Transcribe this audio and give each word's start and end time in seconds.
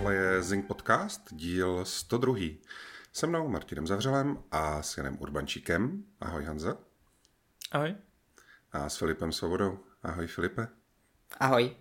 Tohle 0.00 0.14
je 0.14 0.42
Zing 0.42 0.66
Podcast, 0.66 1.22
díl 1.30 1.84
102. 1.84 2.34
Se 3.12 3.26
mnou 3.26 3.48
Martinem 3.48 3.86
Zavřelem 3.86 4.38
a 4.50 4.82
s 4.82 4.96
Janem 4.96 5.16
Urbančíkem. 5.20 6.04
Ahoj 6.20 6.44
Hanza. 6.44 6.76
Ahoj. 7.72 7.94
A 8.72 8.88
s 8.88 8.96
Filipem 8.96 9.32
Svobodou. 9.32 9.78
Ahoj 10.02 10.26
Filipe. 10.26 10.68
Ahoj. 11.40 11.76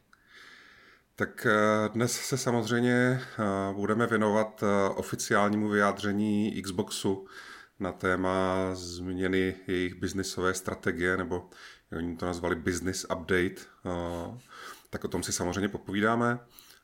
Tak 1.15 1.45
eh, 1.45 1.89
dnes 1.89 2.11
se 2.11 2.37
samozřejmě 2.37 2.91
eh, 2.93 3.73
budeme 3.73 4.07
věnovat 4.07 4.63
eh, 4.63 4.89
oficiálnímu 4.89 5.69
vyjádření 5.69 6.61
Xboxu 6.61 7.27
na 7.79 7.91
téma 7.91 8.55
změny 8.73 9.55
jejich 9.67 9.95
biznisové 9.95 10.53
strategie, 10.53 11.17
nebo 11.17 11.49
oni 11.97 12.15
to 12.17 12.25
nazvali 12.25 12.55
Business 12.55 13.03
Update. 13.03 13.61
Tak 14.89 15.03
o 15.03 15.07
tom 15.07 15.23
si 15.23 15.31
samozřejmě 15.31 15.69
popovídáme, 15.69 16.39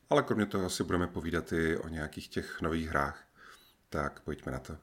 ale 0.10 0.24
kromě 0.24 0.46
toho 0.46 0.70
si 0.70 0.84
budeme 0.84 1.08
povídat 1.08 1.54
i 1.54 1.78
o 1.78 1.88
nějakých 1.88 2.28
těch 2.28 2.62
nových 2.62 2.90
hrách. 2.90 3.24
Tak 3.90 4.20
pojďme 4.20 4.52
na 4.52 4.60
to. 4.60 4.78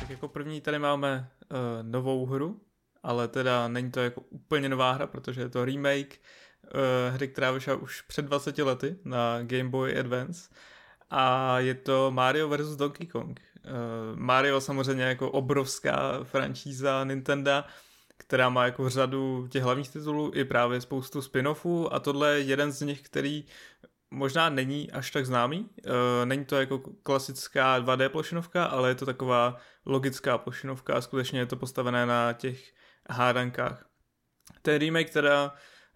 Tak 0.00 0.10
jako 0.10 0.28
první 0.28 0.60
tady 0.60 0.78
máme 0.78 1.30
uh, 1.48 1.58
novou 1.82 2.26
hru, 2.26 2.60
ale 3.02 3.28
teda 3.28 3.68
není 3.68 3.90
to 3.90 4.00
jako 4.00 4.20
úplně 4.20 4.68
nová 4.68 4.92
hra, 4.92 5.06
protože 5.06 5.40
je 5.40 5.48
to 5.48 5.64
remake 5.64 6.20
uh, 6.64 7.14
hry, 7.14 7.28
která 7.28 7.50
vyšla 7.50 7.74
už 7.74 8.02
před 8.02 8.24
20 8.24 8.58
lety 8.58 8.96
na 9.04 9.42
Game 9.42 9.68
Boy 9.68 9.98
Advance 9.98 10.48
a 11.10 11.58
je 11.58 11.74
to 11.74 12.10
Mario 12.10 12.48
vs. 12.48 12.76
Donkey 12.76 13.06
Kong. 13.06 13.40
Uh, 13.64 14.18
Mario 14.18 14.60
samozřejmě 14.60 15.04
jako 15.04 15.30
obrovská 15.30 16.24
franšíza 16.24 17.04
Nintendo, 17.04 17.64
která 18.16 18.48
má 18.48 18.64
jako 18.64 18.90
řadu 18.90 19.48
těch 19.50 19.62
hlavních 19.62 19.88
titulů 19.88 20.30
i 20.34 20.44
právě 20.44 20.80
spoustu 20.80 21.20
spin-offů 21.20 21.88
a 21.94 22.00
tohle 22.00 22.34
je 22.34 22.40
jeden 22.40 22.72
z 22.72 22.80
nich, 22.80 23.02
který 23.02 23.44
možná 24.10 24.48
není 24.48 24.90
až 24.90 25.10
tak 25.10 25.26
známý. 25.26 25.58
Uh, 25.86 25.92
není 26.24 26.44
to 26.44 26.56
jako 26.56 26.78
klasická 27.02 27.80
2D 27.80 28.08
plošinovka, 28.08 28.64
ale 28.64 28.88
je 28.88 28.94
to 28.94 29.06
taková 29.06 29.56
logická 29.86 30.38
plošinovka 30.38 30.94
a 30.94 31.00
skutečně 31.00 31.38
je 31.38 31.46
to 31.46 31.56
postavené 31.56 32.06
na 32.06 32.32
těch 32.32 32.72
hádankách. 33.10 33.86
Ten 34.62 34.78
remake 34.78 35.10
teda 35.10 35.54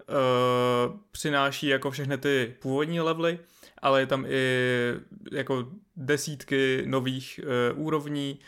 uh, 0.09 0.97
přináší 1.11 1.67
jako 1.67 1.91
všechny 1.91 2.19
ty 2.19 2.57
původní 2.61 3.01
levely, 3.01 3.39
ale 3.83 4.01
je 4.01 4.07
tam 4.07 4.27
i 4.29 4.63
jako 5.33 5.73
desítky 5.97 6.83
nových 6.87 7.41
uh, 7.73 7.83
úrovní, 7.85 8.41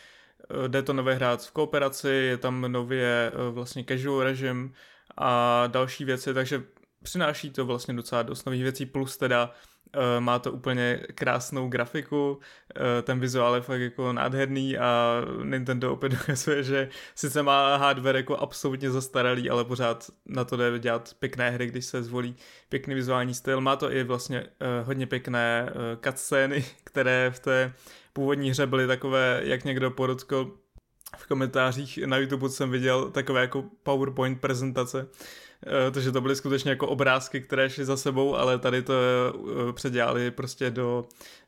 jde 0.67 0.83
to 0.83 0.93
nově 0.93 1.15
hrát 1.15 1.43
v 1.43 1.51
kooperaci, 1.51 2.09
je 2.09 2.37
tam 2.37 2.73
nově 2.73 3.33
uh, 3.35 3.55
vlastně 3.55 3.85
casual 3.89 4.23
režim 4.23 4.73
a 5.17 5.63
další 5.67 6.05
věci, 6.05 6.35
takže 6.35 6.63
přináší 7.03 7.51
to 7.51 7.67
vlastně 7.67 7.95
docela 7.95 8.23
dost 8.23 8.45
nových 8.45 8.63
věcí, 8.63 8.87
plus 8.87 9.17
teda 9.17 9.53
Uh, 9.97 10.21
má 10.21 10.39
to 10.39 10.53
úplně 10.53 11.01
krásnou 11.15 11.69
grafiku, 11.69 12.41
ten 13.03 13.21
vizuál 13.21 13.55
je 13.55 13.61
fakt 13.61 13.81
jako 13.81 14.13
nádherný 14.13 14.79
a 14.79 15.23
Nintendo 15.45 15.93
opět 15.93 16.09
dokazuje, 16.19 16.63
že 16.63 16.89
sice 17.15 17.43
má 17.43 17.77
hardware 17.77 18.17
jako 18.17 18.37
absolutně 18.37 18.91
zastaralý, 18.91 19.51
ale 19.51 19.65
pořád 19.65 20.11
na 20.27 20.45
to 20.45 20.57
jde 20.57 20.79
dělat 20.79 21.15
pěkné 21.19 21.51
hry, 21.51 21.67
když 21.67 21.85
se 21.85 22.03
zvolí 22.03 22.37
pěkný 22.69 22.95
vizuální 22.95 23.35
styl. 23.35 23.61
Má 23.61 23.77
to 23.77 23.93
i 23.93 24.05
vlastně 24.05 24.47
hodně 24.85 25.07
pěkné 25.07 25.73
cutscény, 26.05 26.65
které 26.85 27.31
v 27.31 27.39
té 27.39 27.73
původní 28.13 28.51
hře 28.51 28.67
byly 28.67 28.87
takové, 28.87 29.41
jak 29.45 29.65
někdo 29.65 29.91
podotkl 29.91 30.57
v 31.17 31.27
komentářích 31.27 31.99
na 32.07 32.17
YouTube 32.17 32.49
jsem 32.49 32.71
viděl 32.71 33.11
takové 33.11 33.41
jako 33.41 33.65
PowerPoint 33.83 34.41
prezentace, 34.41 35.07
Eh, 35.67 35.91
takže 35.91 36.13
to 36.13 36.21
byly 36.21 36.37
skutečně 36.37 36.71
jako 36.71 36.89
obrázky, 36.89 37.41
které 37.41 37.71
šly 37.71 37.85
za 37.85 37.97
sebou, 37.97 38.37
ale 38.37 38.59
tady 38.59 38.83
to 38.83 38.93
eh, 38.93 39.73
předělali 39.73 40.31
prostě 40.31 40.71
do 40.71 41.05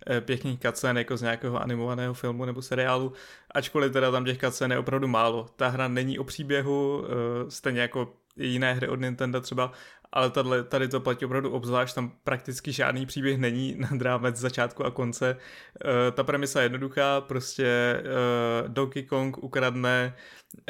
eh, 0.06 0.20
pěkných 0.20 0.60
kacen 0.60 0.98
jako 0.98 1.16
z 1.16 1.22
nějakého 1.22 1.62
animovaného 1.62 2.14
filmu 2.14 2.44
nebo 2.44 2.62
seriálu, 2.62 3.12
ačkoliv 3.50 3.92
teda 3.92 4.10
tam 4.10 4.25
těch 4.25 4.38
kacen 4.38 4.72
je 4.72 4.78
opravdu 4.78 5.08
málo. 5.08 5.47
Ta 5.56 5.69
hra 5.69 5.88
není 5.88 6.19
o 6.19 6.25
příběhu, 6.25 7.04
stejně 7.48 7.81
jako 7.81 8.12
jiné 8.37 8.75
hry 8.75 8.88
od 8.88 9.00
Nintendo 9.00 9.41
třeba, 9.41 9.72
ale 10.12 10.31
tady, 10.31 10.48
tady 10.69 10.88
to 10.88 11.00
platí 11.00 11.25
opravdu 11.25 11.50
obzvlášť, 11.50 11.94
tam 11.94 12.12
prakticky 12.25 12.72
žádný 12.72 13.06
příběh 13.06 13.38
není 13.38 13.76
na 13.78 13.88
drámec 13.93 14.37
začátku 14.37 14.84
a 14.84 14.91
konce. 14.91 15.37
Uh, 15.84 15.91
ta 16.15 16.25
premisa 16.25 16.60
je 16.60 16.65
jednoduchá, 16.65 17.20
prostě 17.20 18.00
uh, 18.03 18.69
Donkey 18.69 19.03
Kong 19.03 19.38
ukradne 19.38 20.15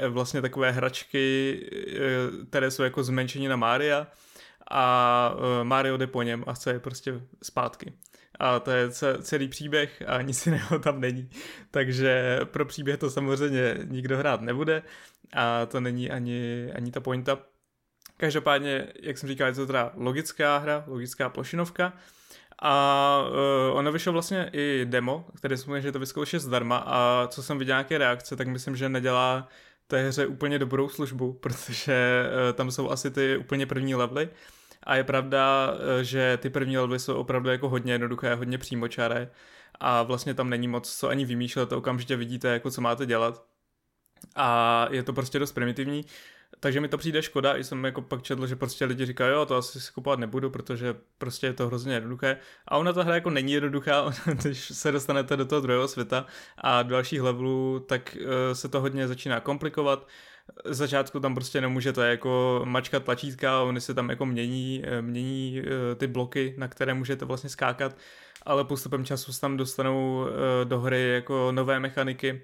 uh, 0.03 0.09
vlastně 0.09 0.43
takové 0.43 0.71
hračky, 0.71 1.59
uh, 1.73 2.45
které 2.45 2.71
jsou 2.71 2.83
jako 2.83 3.05
zmenšení 3.05 3.49
na 3.49 3.57
Mária 3.57 4.07
a 4.71 5.35
uh, 5.35 5.65
Mario 5.65 5.97
jde 5.97 6.07
po 6.07 6.23
něm 6.23 6.45
a 6.47 6.53
chce 6.53 6.73
je 6.73 6.81
prostě 6.81 7.21
zpátky. 7.43 7.93
A 8.39 8.61
to 8.61 8.71
je 8.71 8.91
celý 9.21 9.49
příběh 9.49 10.03
a 10.07 10.23
nic 10.23 10.47
jiného 10.47 10.79
tam 10.79 11.01
není. 11.01 11.31
Takže 11.71 12.41
pro 12.45 12.65
příběh 12.65 12.97
to 12.99 13.11
samozřejmě 13.11 13.79
nikdo 13.85 14.19
hrát 14.19 14.41
nebude 14.41 14.83
a 15.33 15.67
to 15.67 15.81
není 15.81 16.11
ani, 16.11 16.71
ani 16.75 16.91
ta 16.91 17.01
pointa 17.01 17.39
Každopádně, 18.23 18.87
jak 19.03 19.19
jsem 19.19 19.29
říkal, 19.29 19.49
je 19.49 19.55
to 19.55 19.67
teda 19.67 19.93
logická 19.97 20.59
hra, 20.59 20.85
logická 20.87 21.29
plošinovka. 21.29 21.93
A 22.63 23.25
uh, 23.71 23.79
ono 23.79 23.93
vyšlo 23.93 24.13
vlastně 24.13 24.51
i 24.53 24.87
demo, 24.89 25.25
které 25.37 25.57
jsme 25.57 25.81
že 25.81 25.93
to 25.93 25.99
vyzkoušet 25.99 26.43
zdarma 26.43 26.77
a 26.87 27.27
co 27.27 27.43
jsem 27.43 27.59
viděl 27.59 27.75
nějaké 27.75 27.99
reakce, 27.99 28.37
tak 28.37 28.49
myslím, 28.49 28.77
že 28.77 28.89
nedělá 28.89 29.49
té 29.87 30.09
hře 30.09 30.27
úplně 30.27 30.59
dobrou 30.59 30.89
službu, 30.89 31.33
protože 31.41 32.27
uh, 32.27 32.57
tam 32.57 32.71
jsou 32.71 32.91
asi 32.91 33.11
ty 33.11 33.37
úplně 33.37 33.67
první 33.67 33.95
levely 33.95 34.29
a 34.83 34.97
je 34.97 35.05
pravda, 35.05 35.73
uh, 35.73 36.03
že 36.03 36.39
ty 36.43 36.51
první 36.51 36.79
levely 36.79 36.99
jsou 36.99 37.15
opravdu 37.15 37.51
jako 37.51 37.69
hodně 37.69 37.93
jednoduché, 37.93 38.35
hodně 38.35 38.59
přímočaré 38.59 39.31
a 39.81 40.03
vlastně 40.03 40.35
tam 40.35 40.51
není 40.51 40.69
moc 40.69 40.97
co 40.97 41.09
ani 41.09 41.25
vymýšlet, 41.25 41.69
to 41.69 41.79
okamžitě 41.79 42.17
vidíte, 42.17 42.49
jako 42.49 42.71
co 42.71 42.81
máte 42.81 43.07
dělat 43.07 43.45
a 44.37 44.89
je 44.91 45.03
to 45.03 45.13
prostě 45.13 45.39
dost 45.39 45.53
primitivní. 45.53 46.05
Takže 46.63 46.81
mi 46.81 46.89
to 46.89 46.99
přijde 46.99 47.23
škoda, 47.23 47.57
i 47.57 47.65
jsem 47.65 47.85
jako 47.85 48.03
pak 48.03 48.23
četl, 48.23 48.47
že 48.47 48.57
prostě 48.57 48.85
lidi 48.85 49.07
říkají, 49.07 49.33
jo, 49.33 49.47
to 49.47 49.57
asi 49.57 49.81
si 49.81 49.93
kupovat 49.93 50.19
nebudu, 50.19 50.51
protože 50.51 50.95
prostě 51.19 51.47
je 51.47 51.53
to 51.53 51.67
hrozně 51.67 51.95
jednoduché. 51.95 52.37
A 52.69 52.77
ona 52.77 52.93
ta 52.93 53.03
hra 53.03 53.15
jako 53.15 53.31
není 53.31 53.53
jednoduchá, 53.53 54.11
když 54.43 54.61
se 54.61 54.93
dostanete 54.93 55.37
do 55.37 55.45
toho 55.45 55.61
druhého 55.61 55.89
světa 55.89 56.27
a 56.59 56.83
do 56.83 56.91
dalších 56.91 57.23
levelů, 57.23 57.85
tak 57.89 58.17
uh, 58.21 58.27
se 58.53 58.69
to 58.69 58.81
hodně 58.81 59.09
začíná 59.09 59.41
komplikovat. 59.41 60.09
Z 60.65 60.77
začátku 60.77 61.21
tam 61.21 61.35
prostě 61.35 61.61
nemůžete 61.61 62.09
jako 62.09 62.63
mačkat 62.65 63.05
tlačítka, 63.05 63.63
oni 63.63 63.81
se 63.81 63.95
tam 63.95 64.11
jako 64.11 64.27
mění, 64.27 64.83
eh, 64.85 65.03
mění 65.03 65.63
uh, 65.63 65.67
ty 65.97 66.07
bloky, 66.07 66.55
na 66.59 66.69
které 66.69 66.95
můžete 66.95 67.25
vlastně 67.25 67.51
skákat, 67.51 67.97
ale 68.43 68.65
postupem 68.65 69.05
času 69.05 69.33
se 69.33 69.41
tam 69.41 69.57
dostanou 69.57 70.27
do 70.65 70.81
hry 70.81 71.09
jako 71.09 71.53
nové 71.53 71.81
mechaniky, 71.81 72.43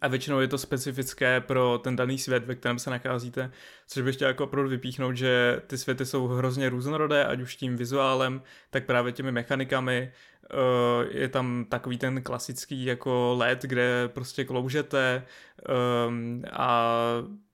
a 0.00 0.08
většinou 0.08 0.40
je 0.40 0.48
to 0.48 0.58
specifické 0.58 1.40
pro 1.40 1.80
ten 1.84 1.96
daný 1.96 2.18
svět, 2.18 2.46
ve 2.46 2.54
kterém 2.54 2.78
se 2.78 2.90
nacházíte, 2.90 3.50
což 3.86 4.02
bych 4.02 4.14
chtěl 4.14 4.28
jako 4.28 4.44
opravdu 4.44 4.70
vypíchnout, 4.70 5.16
že 5.16 5.62
ty 5.66 5.78
světy 5.78 6.06
jsou 6.06 6.26
hrozně 6.26 6.68
různorodé, 6.68 7.24
ať 7.24 7.40
už 7.40 7.56
tím 7.56 7.76
vizuálem, 7.76 8.42
tak 8.70 8.86
právě 8.86 9.12
těmi 9.12 9.32
mechanikami. 9.32 10.12
Eh, 10.52 11.18
je 11.18 11.28
tam 11.28 11.66
takový 11.68 11.98
ten 11.98 12.22
klasický 12.22 12.84
jako 12.84 13.34
let, 13.38 13.62
kde 13.62 14.08
prostě 14.08 14.44
kloužete 14.44 15.24
ehm, 15.68 16.42
a 16.52 16.94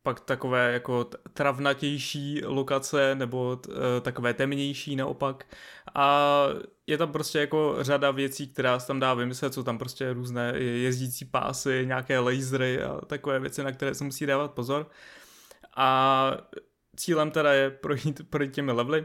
pak 0.06 0.20
takové 0.20 0.72
jako 0.72 1.10
travnatější 1.32 2.40
lokace 2.44 3.14
nebo 3.14 3.60
e, 3.68 4.00
takové 4.00 4.34
temnější 4.34 4.96
naopak 4.96 5.44
a 5.98 6.46
je 6.86 6.98
tam 6.98 7.12
prostě 7.12 7.38
jako 7.38 7.76
řada 7.80 8.10
věcí, 8.10 8.48
která 8.48 8.78
se 8.78 8.86
tam 8.86 9.00
dá 9.00 9.14
vymyslet, 9.14 9.54
jsou 9.54 9.62
tam 9.62 9.78
prostě 9.78 10.12
různé 10.12 10.52
jezdící 10.58 11.24
pásy, 11.24 11.82
nějaké 11.86 12.18
lasery 12.18 12.82
a 12.82 13.00
takové 13.06 13.40
věci, 13.40 13.62
na 13.62 13.72
které 13.72 13.94
se 13.94 14.04
musí 14.04 14.26
dávat 14.26 14.52
pozor. 14.52 14.90
A 15.76 16.30
cílem 16.96 17.30
teda 17.30 17.52
je 17.52 17.70
projít, 17.70 18.30
projít 18.30 18.54
těmi 18.54 18.72
levely 18.72 19.04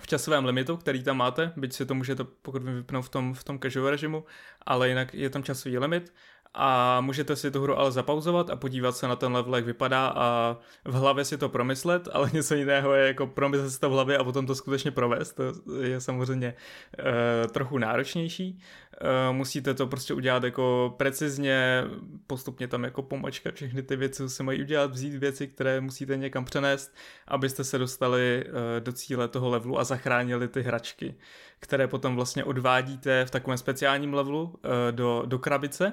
v 0.00 0.06
časovém 0.06 0.44
limitu, 0.44 0.76
který 0.76 1.02
tam 1.02 1.16
máte, 1.16 1.52
byť 1.56 1.72
si 1.72 1.86
to 1.86 1.94
můžete 1.94 2.24
pokud 2.24 2.62
vypnout 2.62 3.04
v 3.04 3.08
tom, 3.08 3.34
v 3.34 3.44
tom 3.44 3.58
casual 3.58 3.90
režimu, 3.90 4.24
ale 4.66 4.88
jinak 4.88 5.14
je 5.14 5.30
tam 5.30 5.42
časový 5.42 5.78
limit 5.78 6.12
a 6.60 7.00
můžete 7.00 7.36
si 7.36 7.50
tu 7.50 7.62
hru 7.62 7.78
ale 7.78 7.92
zapauzovat 7.92 8.50
a 8.50 8.56
podívat 8.56 8.96
se 8.96 9.08
na 9.08 9.16
ten 9.16 9.32
level, 9.32 9.56
jak 9.56 9.64
vypadá 9.64 10.06
a 10.06 10.56
v 10.84 10.94
hlavě 10.94 11.24
si 11.24 11.38
to 11.38 11.48
promyslet, 11.48 12.08
ale 12.12 12.30
něco 12.34 12.54
jiného 12.54 12.94
je 12.94 13.06
jako 13.06 13.26
promyslet 13.26 13.70
si 13.70 13.80
to 13.80 13.90
v 13.90 13.92
hlavě 13.92 14.18
a 14.18 14.24
potom 14.24 14.46
to 14.46 14.54
skutečně 14.54 14.90
provést, 14.90 15.32
to 15.32 15.42
je 15.82 16.00
samozřejmě 16.00 16.54
uh, 16.98 17.50
trochu 17.50 17.78
náročnější. 17.78 18.58
Uh, 19.02 19.36
musíte 19.36 19.74
to 19.74 19.86
prostě 19.86 20.14
udělat 20.14 20.44
jako 20.44 20.94
precizně, 20.96 21.84
postupně 22.26 22.68
tam 22.68 22.84
jako 22.84 23.02
pomačkat 23.02 23.54
všechny 23.54 23.82
ty 23.82 23.96
věci, 23.96 24.22
co 24.22 24.28
se 24.28 24.42
mají 24.42 24.62
udělat, 24.62 24.90
vzít 24.90 25.14
věci, 25.14 25.46
které 25.46 25.80
musíte 25.80 26.16
někam 26.16 26.44
přenést, 26.44 26.94
abyste 27.28 27.64
se 27.64 27.78
dostali 27.78 28.44
uh, 28.46 28.54
do 28.80 28.92
cíle 28.92 29.28
toho 29.28 29.48
levelu 29.48 29.78
a 29.78 29.84
zachránili 29.84 30.48
ty 30.48 30.62
hračky, 30.62 31.14
které 31.60 31.88
potom 31.88 32.16
vlastně 32.16 32.44
odvádíte 32.44 33.24
v 33.24 33.30
takovém 33.30 33.58
speciálním 33.58 34.14
levelu 34.14 34.42
uh, 34.42 34.52
do, 34.90 35.22
do 35.26 35.38
krabice 35.38 35.92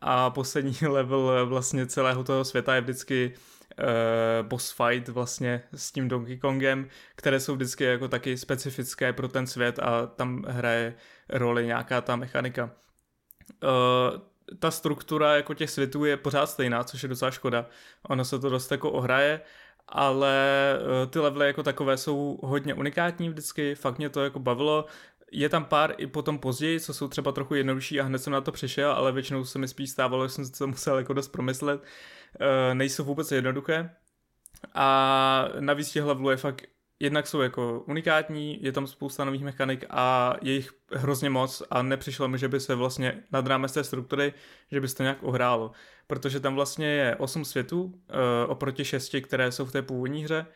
a 0.00 0.30
poslední 0.30 0.76
level 0.88 1.46
vlastně 1.46 1.86
celého 1.86 2.24
toho 2.24 2.44
světa 2.44 2.74
je 2.74 2.80
vždycky 2.80 3.34
uh, 3.34 4.48
boss 4.48 4.70
fight 4.72 5.08
vlastně 5.08 5.62
s 5.74 5.92
tím 5.92 6.08
Donkey 6.08 6.38
Kongem, 6.38 6.88
které 7.16 7.40
jsou 7.40 7.54
vždycky 7.54 7.84
jako 7.84 8.08
taky 8.08 8.38
specifické 8.38 9.12
pro 9.12 9.28
ten 9.28 9.46
svět 9.46 9.78
a 9.78 10.06
tam 10.06 10.44
hraje 10.48 10.94
roli 11.28 11.66
nějaká 11.66 12.00
ta 12.00 12.16
mechanika. 12.16 12.70
Uh, 13.62 14.20
ta 14.58 14.70
struktura 14.70 15.36
jako 15.36 15.54
těch 15.54 15.70
světů 15.70 16.04
je 16.04 16.16
pořád 16.16 16.46
stejná, 16.46 16.84
což 16.84 17.02
je 17.02 17.08
docela 17.08 17.30
škoda. 17.30 17.66
Ono 18.02 18.24
se 18.24 18.38
to 18.38 18.50
dost 18.50 18.70
jako 18.70 18.90
ohraje, 18.90 19.40
ale 19.88 20.38
ty 21.10 21.18
levely 21.18 21.46
jako 21.46 21.62
takové 21.62 21.96
jsou 21.96 22.38
hodně 22.42 22.74
unikátní 22.74 23.28
vždycky, 23.28 23.74
fakt 23.74 23.98
mě 23.98 24.08
to 24.08 24.24
jako 24.24 24.38
bavilo. 24.38 24.84
Je 25.32 25.48
tam 25.48 25.64
pár 25.64 25.94
i 25.98 26.06
potom 26.06 26.38
později, 26.38 26.80
co 26.80 26.94
jsou 26.94 27.08
třeba 27.08 27.32
trochu 27.32 27.54
jednodušší 27.54 28.00
a 28.00 28.04
hned 28.04 28.18
jsem 28.18 28.32
na 28.32 28.40
to 28.40 28.52
přišel, 28.52 28.92
ale 28.92 29.12
většinou 29.12 29.44
se 29.44 29.58
mi 29.58 29.68
spíš 29.68 29.90
stávalo, 29.90 30.28
že 30.28 30.34
jsem 30.34 30.44
si 30.44 30.52
to 30.52 30.66
musel 30.66 30.98
jako 30.98 31.12
dost 31.12 31.28
promyslet. 31.28 31.80
Uh, 31.80 32.74
nejsou 32.74 33.04
vůbec 33.04 33.32
jednoduché. 33.32 33.90
A 34.74 35.48
navíc 35.60 35.90
těch 35.90 36.04
levelů 36.04 36.30
je 36.30 36.36
fakt 36.36 36.66
jednak 37.00 37.26
jsou 37.26 37.40
jako 37.40 37.84
unikátní, 37.86 38.62
je 38.62 38.72
tam 38.72 38.86
spousta 38.86 39.24
nových 39.24 39.44
mechanik 39.44 39.84
a 39.90 40.34
je 40.42 40.52
jich 40.52 40.70
hrozně 40.92 41.30
moc 41.30 41.62
a 41.70 41.82
nepřišlo 41.82 42.28
mi, 42.28 42.38
že 42.38 42.48
by 42.48 42.60
se 42.60 42.74
vlastně 42.74 43.22
nad 43.32 43.46
rámec 43.46 43.72
té 43.72 43.84
struktury, 43.84 44.32
že 44.70 44.80
by 44.80 44.88
se 44.88 44.96
to 44.96 45.02
nějak 45.02 45.18
ohrálo. 45.22 45.70
Protože 46.06 46.40
tam 46.40 46.54
vlastně 46.54 46.86
je 46.86 47.16
8 47.16 47.44
světů 47.44 47.82
uh, 47.82 47.92
oproti 48.46 48.84
6, 48.84 49.16
které 49.22 49.52
jsou 49.52 49.64
v 49.64 49.72
té 49.72 49.82
původní 49.82 50.24
hře 50.24 50.46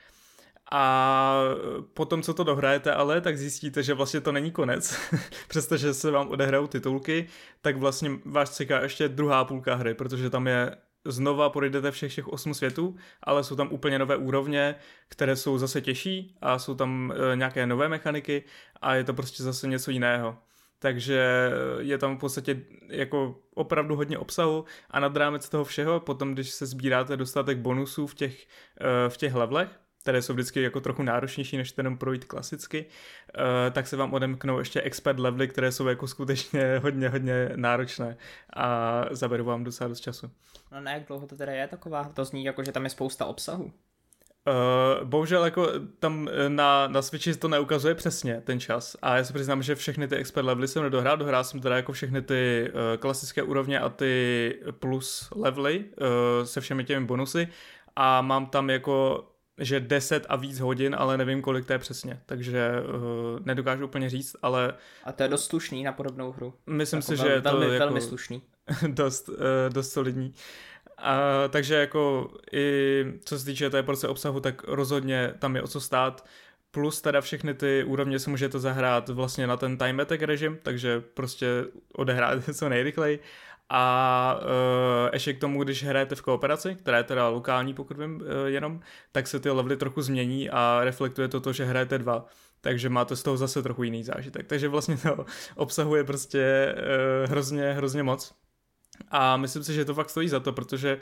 a 0.73 1.35
potom, 1.95 2.23
co 2.23 2.35
to 2.35 2.45
dohrajete 2.45 2.93
ale, 2.93 3.21
tak 3.21 3.39
zjistíte, 3.39 3.83
že 3.83 3.95
vlastně 3.95 4.21
to 4.21 4.33
není 4.33 4.51
konec. 4.51 4.99
Přestože 5.49 5.95
se 5.95 6.11
vám 6.11 6.29
odehrajou 6.29 6.67
titulky, 6.67 7.27
tak 7.61 7.77
vlastně 7.77 8.11
vás 8.25 8.57
čeká 8.57 8.83
ještě 8.83 9.09
druhá 9.09 9.45
půlka 9.45 9.75
hry, 9.75 9.95
protože 9.95 10.31
tam 10.31 10.47
je 10.47 10.77
znova 11.05 11.51
projdete 11.51 11.91
všech 11.91 12.15
těch 12.15 12.29
osm 12.29 12.55
světů, 12.55 12.97
ale 13.23 13.45
jsou 13.45 13.57
tam 13.57 13.69
úplně 13.73 13.99
nové 13.99 14.17
úrovně, 14.17 14.75
které 15.09 15.37
jsou 15.37 15.59
zase 15.59 15.81
těžší 15.81 16.37
a 16.41 16.59
jsou 16.59 16.75
tam 16.75 17.13
e, 17.33 17.37
nějaké 17.37 17.67
nové 17.67 17.89
mechaniky 17.89 18.45
a 18.81 18.95
je 18.95 19.05
to 19.05 19.15
prostě 19.15 19.43
zase 19.43 19.69
něco 19.69 19.91
jiného. 19.91 20.39
Takže 20.79 21.51
je 21.79 21.99
tam 21.99 22.17
v 22.17 22.21
podstatě 22.21 22.63
jako 22.89 23.41
opravdu 23.55 23.97
hodně 23.97 24.19
obsahu 24.19 24.65
a 24.91 25.01
nad 25.01 25.17
rámec 25.17 25.49
toho 25.49 25.65
všeho, 25.65 26.01
potom 26.01 26.35
když 26.35 26.51
se 26.51 26.67
sbíráte 26.67 27.17
dostatek 27.17 27.59
bonusů 27.59 28.07
v 28.07 28.15
těch, 28.15 28.47
e, 28.81 29.09
v 29.09 29.17
těch 29.17 29.35
levelech, 29.35 29.81
které 30.05 30.23
jsou 30.23 30.33
vždycky 30.33 30.63
jako 30.63 30.81
trochu 30.81 31.03
náročnější, 31.03 31.57
než 31.57 31.75
jenom 31.77 31.99
projít 31.99 32.25
klasicky, 32.25 32.85
uh, 32.85 33.73
tak 33.73 33.87
se 33.87 33.97
vám 33.97 34.13
odemknou 34.13 34.59
ještě 34.59 34.83
expert 34.83 35.19
levely, 35.19 35.49
které 35.49 35.73
jsou 35.73 35.87
jako 35.87 36.07
skutečně 36.07 36.79
hodně, 36.83 37.09
hodně 37.09 37.51
náročné 37.57 38.17
a 38.57 39.05
zaberu 39.11 39.45
vám 39.45 39.65
docela 39.65 39.89
dost 39.89 40.01
času. 40.01 40.31
No 40.73 40.81
ne, 40.81 40.93
jak 40.93 41.07
dlouho 41.07 41.27
to 41.27 41.37
teda 41.37 41.53
je 41.53 41.69
taková? 41.69 42.05
To 42.05 42.25
zní 42.25 42.45
jako, 42.45 42.65
že 42.65 42.73
tam 42.73 42.85
je 42.85 42.91
spousta 42.91 43.25
obsahu. 43.25 43.65
Uh, 43.65 45.09
bohužel 45.09 45.45
jako 45.45 45.69
tam 45.99 46.29
na, 46.49 46.89
na 46.89 47.03
Switchi 47.03 47.35
to 47.35 47.49
neukazuje 47.49 47.95
přesně 47.95 48.41
ten 48.41 48.61
čas 48.61 48.97
a 49.03 49.17
já 49.17 49.25
se 49.25 49.33
přiznám, 49.33 49.63
že 49.63 49.75
všechny 49.75 50.09
ty 50.09 50.17
expert 50.17 50.45
levely 50.45 50.69
jsem 50.69 50.83
nedohrál, 50.83 51.17
dohrál 51.17 51.45
jsem 51.45 51.61
teda 51.61 51.77
jako 51.77 51.93
všechny 51.93 52.23
ty 52.23 52.71
uh, 52.73 53.01
klasické 53.01 53.43
úrovně 53.43 53.81
a 53.81 53.89
ty 53.89 54.61
plus 54.71 55.29
levely 55.37 55.85
uh, 55.85 56.45
se 56.45 56.61
všemi 56.61 56.85
těmi 56.85 57.07
bonusy 57.07 57.49
a 57.97 58.23
mám 58.23 58.47
tam 58.47 58.71
jako 58.71 59.25
že 59.59 59.81
10 59.81 60.27
a 60.29 60.37
víc 60.37 60.61
hodin, 60.61 60.97
ale 60.99 61.19
nevím, 61.19 61.43
kolik 61.43 61.67
to 61.67 61.73
je 61.73 61.79
přesně, 61.79 62.21
takže 62.27 62.71
uh, 62.81 63.47
nedokážu 63.47 63.85
úplně 63.85 64.11
říct, 64.11 64.37
ale... 64.43 64.75
A 65.05 65.13
to 65.13 65.23
je 65.23 65.29
dost 65.29 65.47
slušný 65.47 65.83
na 65.83 65.93
podobnou 65.93 66.33
hru. 66.33 66.55
Myslím 66.67 66.99
jako 66.99 67.07
si, 67.07 67.17
že 67.17 67.29
je 67.29 67.43
to 67.43 67.49
velmi, 67.49 67.67
jako 67.67 67.79
velmi 67.79 68.01
slušný. 68.01 68.43
dost, 68.89 69.29
uh, 69.29 69.35
dost 69.73 69.93
solidní. 69.93 70.35
A, 70.99 71.49
takže 71.49 71.75
jako 71.75 72.31
i 72.53 73.05
co 73.25 73.39
se 73.39 73.45
týče 73.45 73.71
té 73.71 73.83
porce 73.83 74.09
obsahu, 74.09 74.41
tak 74.41 74.65
rozhodně 74.65 75.35
tam 75.39 75.57
je 75.57 75.63
o 75.63 75.69
co 75.69 75.81
stát. 75.81 76.27
Plus 76.71 77.01
teda 77.01 77.21
všechny 77.21 77.55
ty 77.55 77.85
úrovně 77.85 78.19
si 78.19 78.31
můžete 78.31 78.59
zahrát 78.59 79.09
vlastně 79.09 79.47
na 79.47 79.57
ten 79.57 79.79
time 79.79 80.01
attack 80.01 80.23
režim, 80.23 80.59
takže 80.63 81.01
prostě 81.01 81.47
odehráte 81.93 82.55
co 82.55 82.69
nejrychleji 82.69 83.21
a 83.69 84.37
uh, 84.41 85.11
ještě 85.13 85.33
k 85.33 85.41
tomu, 85.41 85.65
když 85.65 85.85
hrajete 85.85 86.15
v 86.15 86.23
kooperaci, 86.23 86.75
která 86.75 86.99
je 86.99 87.05
teda 87.05 87.29
lokální, 87.29 87.75
pokud 87.75 87.99
vím 87.99 88.15
uh, 88.17 88.47
jenom, 88.47 88.81
tak 89.13 89.27
se 89.27 89.41
ty 89.41 89.51
levely 89.51 89.77
trochu 89.77 90.03
změní 90.03 90.51
a 90.51 90.81
reflektuje 90.83 91.29
to 91.29 91.41
to, 91.41 91.53
že 91.53 91.65
hrajete 91.65 91.99
dva. 91.99 92.27
Takže 92.61 92.89
máte 92.89 93.17
z 93.17 93.23
toho 93.23 93.37
zase 93.37 93.63
trochu 93.63 93.83
jiný 93.83 94.05
zážitek. 94.05 94.47
Takže 94.47 94.69
vlastně 94.69 94.97
to 94.97 95.27
obsahuje 95.57 96.05
prostě 96.05 96.75
uh, 96.77 97.31
hrozně, 97.31 97.73
hrozně 97.73 98.03
moc. 98.03 98.35
A 99.09 99.37
myslím 99.37 99.65
si, 99.65 99.75
že 99.75 99.85
to 99.85 99.95
fakt 99.95 100.11
stojí 100.11 100.29
za 100.29 100.41
to, 100.41 100.53
protože 100.53 100.99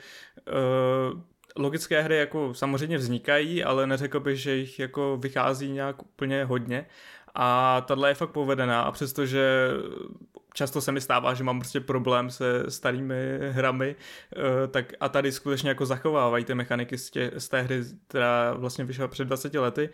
uh, 1.15 1.21
logické 1.57 2.03
hry 2.03 2.17
jako 2.17 2.55
samozřejmě 2.55 2.99
vznikají, 2.99 3.65
ale 3.65 3.87
neřekl 3.87 4.21
bych, 4.21 4.41
že 4.41 4.57
jich 4.57 4.79
jako 4.79 5.17
vychází 5.17 5.71
nějak 5.71 6.03
úplně 6.03 6.45
hodně. 6.45 6.87
A 7.35 7.81
tahle 7.81 8.11
je 8.11 8.15
fakt 8.15 8.31
povedená 8.31 8.83
a 8.83 8.93
přestože 8.93 9.69
často 10.55 10.81
se 10.81 10.93
mi 10.93 11.01
stává, 11.01 11.35
že 11.35 11.45
mám 11.45 11.61
prostě 11.61 11.81
problém 11.81 12.31
se 12.31 12.71
starými 12.71 13.39
hrami, 13.51 13.97
eh, 14.37 14.69
tak 14.69 14.93
a 15.01 15.09
tady 15.09 15.33
skutečně 15.33 15.69
jako 15.69 15.87
zachovávají 15.87 16.45
ty 16.45 16.55
mechaniky 16.55 16.99
z, 16.99 17.11
tě, 17.11 17.31
z 17.39 17.49
té 17.49 17.63
hry, 17.63 17.83
která 18.09 18.53
vlastně 18.53 18.85
vyšla 18.85 19.09
před 19.09 19.25
20 19.25 19.55
lety, 19.55 19.91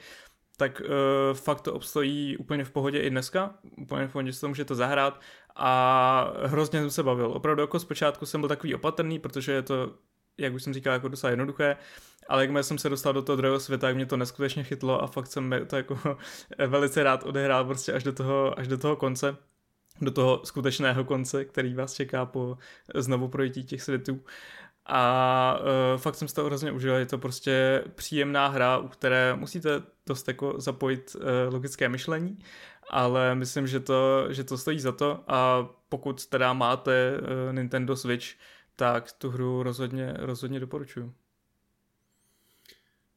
tak 0.57 0.81
uh, 0.81 1.37
fakt 1.37 1.61
to 1.61 1.75
obstojí 1.75 2.37
úplně 2.37 2.65
v 2.65 2.71
pohodě 2.71 2.99
i 2.99 3.11
dneska, 3.11 3.55
úplně 3.77 4.07
v 4.07 4.13
pohodě 4.13 4.33
si 4.33 4.41
to 4.41 4.49
můžete 4.49 4.75
zahrát 4.75 5.21
a 5.57 6.33
hrozně 6.45 6.81
jsem 6.81 6.91
se 6.91 7.03
bavil. 7.03 7.27
Opravdu 7.27 7.63
jako 7.63 7.79
zpočátku 7.79 8.27
jsem 8.27 8.41
byl 8.41 8.49
takový 8.49 8.75
opatrný, 8.75 9.19
protože 9.19 9.53
je 9.53 9.63
to, 9.63 9.95
jak 10.39 10.55
už 10.55 10.63
jsem 10.63 10.75
říkal, 10.75 10.93
jako 10.93 11.09
docela 11.09 11.31
jednoduché, 11.31 11.77
ale 12.29 12.43
jakmile 12.43 12.63
jsem 12.63 12.79
se 12.79 12.89
dostal 12.89 13.13
do 13.13 13.23
toho 13.23 13.37
druhého 13.37 13.61
světa, 13.61 13.87
tak 13.87 13.97
mě 13.97 14.07
to 14.07 14.17
neskutečně 14.17 14.65
chytlo 14.65 15.03
a 15.03 15.07
fakt 15.07 15.27
jsem 15.27 15.55
to 15.67 15.77
jako 15.77 15.99
velice 16.67 17.03
rád 17.03 17.23
odehrál 17.23 17.65
prostě 17.65 17.93
až 17.93 18.05
do 18.05 18.13
toho, 18.13 18.59
až 18.59 18.69
do 18.69 18.79
toho 18.79 18.97
konce 18.97 19.37
do 20.01 20.11
toho 20.11 20.41
skutečného 20.45 21.05
konce, 21.05 21.45
který 21.45 21.75
vás 21.75 21.95
čeká 21.95 22.27
po 22.27 22.59
znovu 22.95 23.29
projití 23.29 23.65
těch 23.65 23.83
světů. 23.83 24.21
A 24.87 25.61
uh, 25.61 26.01
fakt 26.01 26.15
jsem 26.15 26.29
z 26.29 26.33
toho 26.33 26.47
hrozně 26.47 26.73
užil, 26.73 26.95
je 26.95 27.07
to 27.07 27.19
prostě 27.19 27.85
příjemná 27.95 28.49
hra, 28.49 28.79
u 28.79 28.89
které 28.89 29.35
musíte 29.37 29.83
dost 30.07 30.29
jako 30.29 30.55
zapojit 30.61 31.17
uh, 31.17 31.55
logické 31.55 31.89
myšlení, 31.89 32.39
ale 32.91 33.35
myslím, 33.35 33.67
že 33.67 33.81
to, 33.81 34.33
že 34.33 34.45
to 34.45 34.59
stojí 34.59 34.81
za 34.81 34.93
to 34.93 35.25
a 35.29 35.69
pokud 35.89 36.27
teda 36.27 36.53
máte 36.53 37.19
uh, 37.21 37.55
Nintendo 37.55 37.97
Switch, 37.97 38.27
tak 38.77 39.13
tu 39.13 39.31
hru 39.31 39.63
rozhodně, 39.63 40.15
rozhodně 40.19 40.61
doporučuji. 40.61 41.15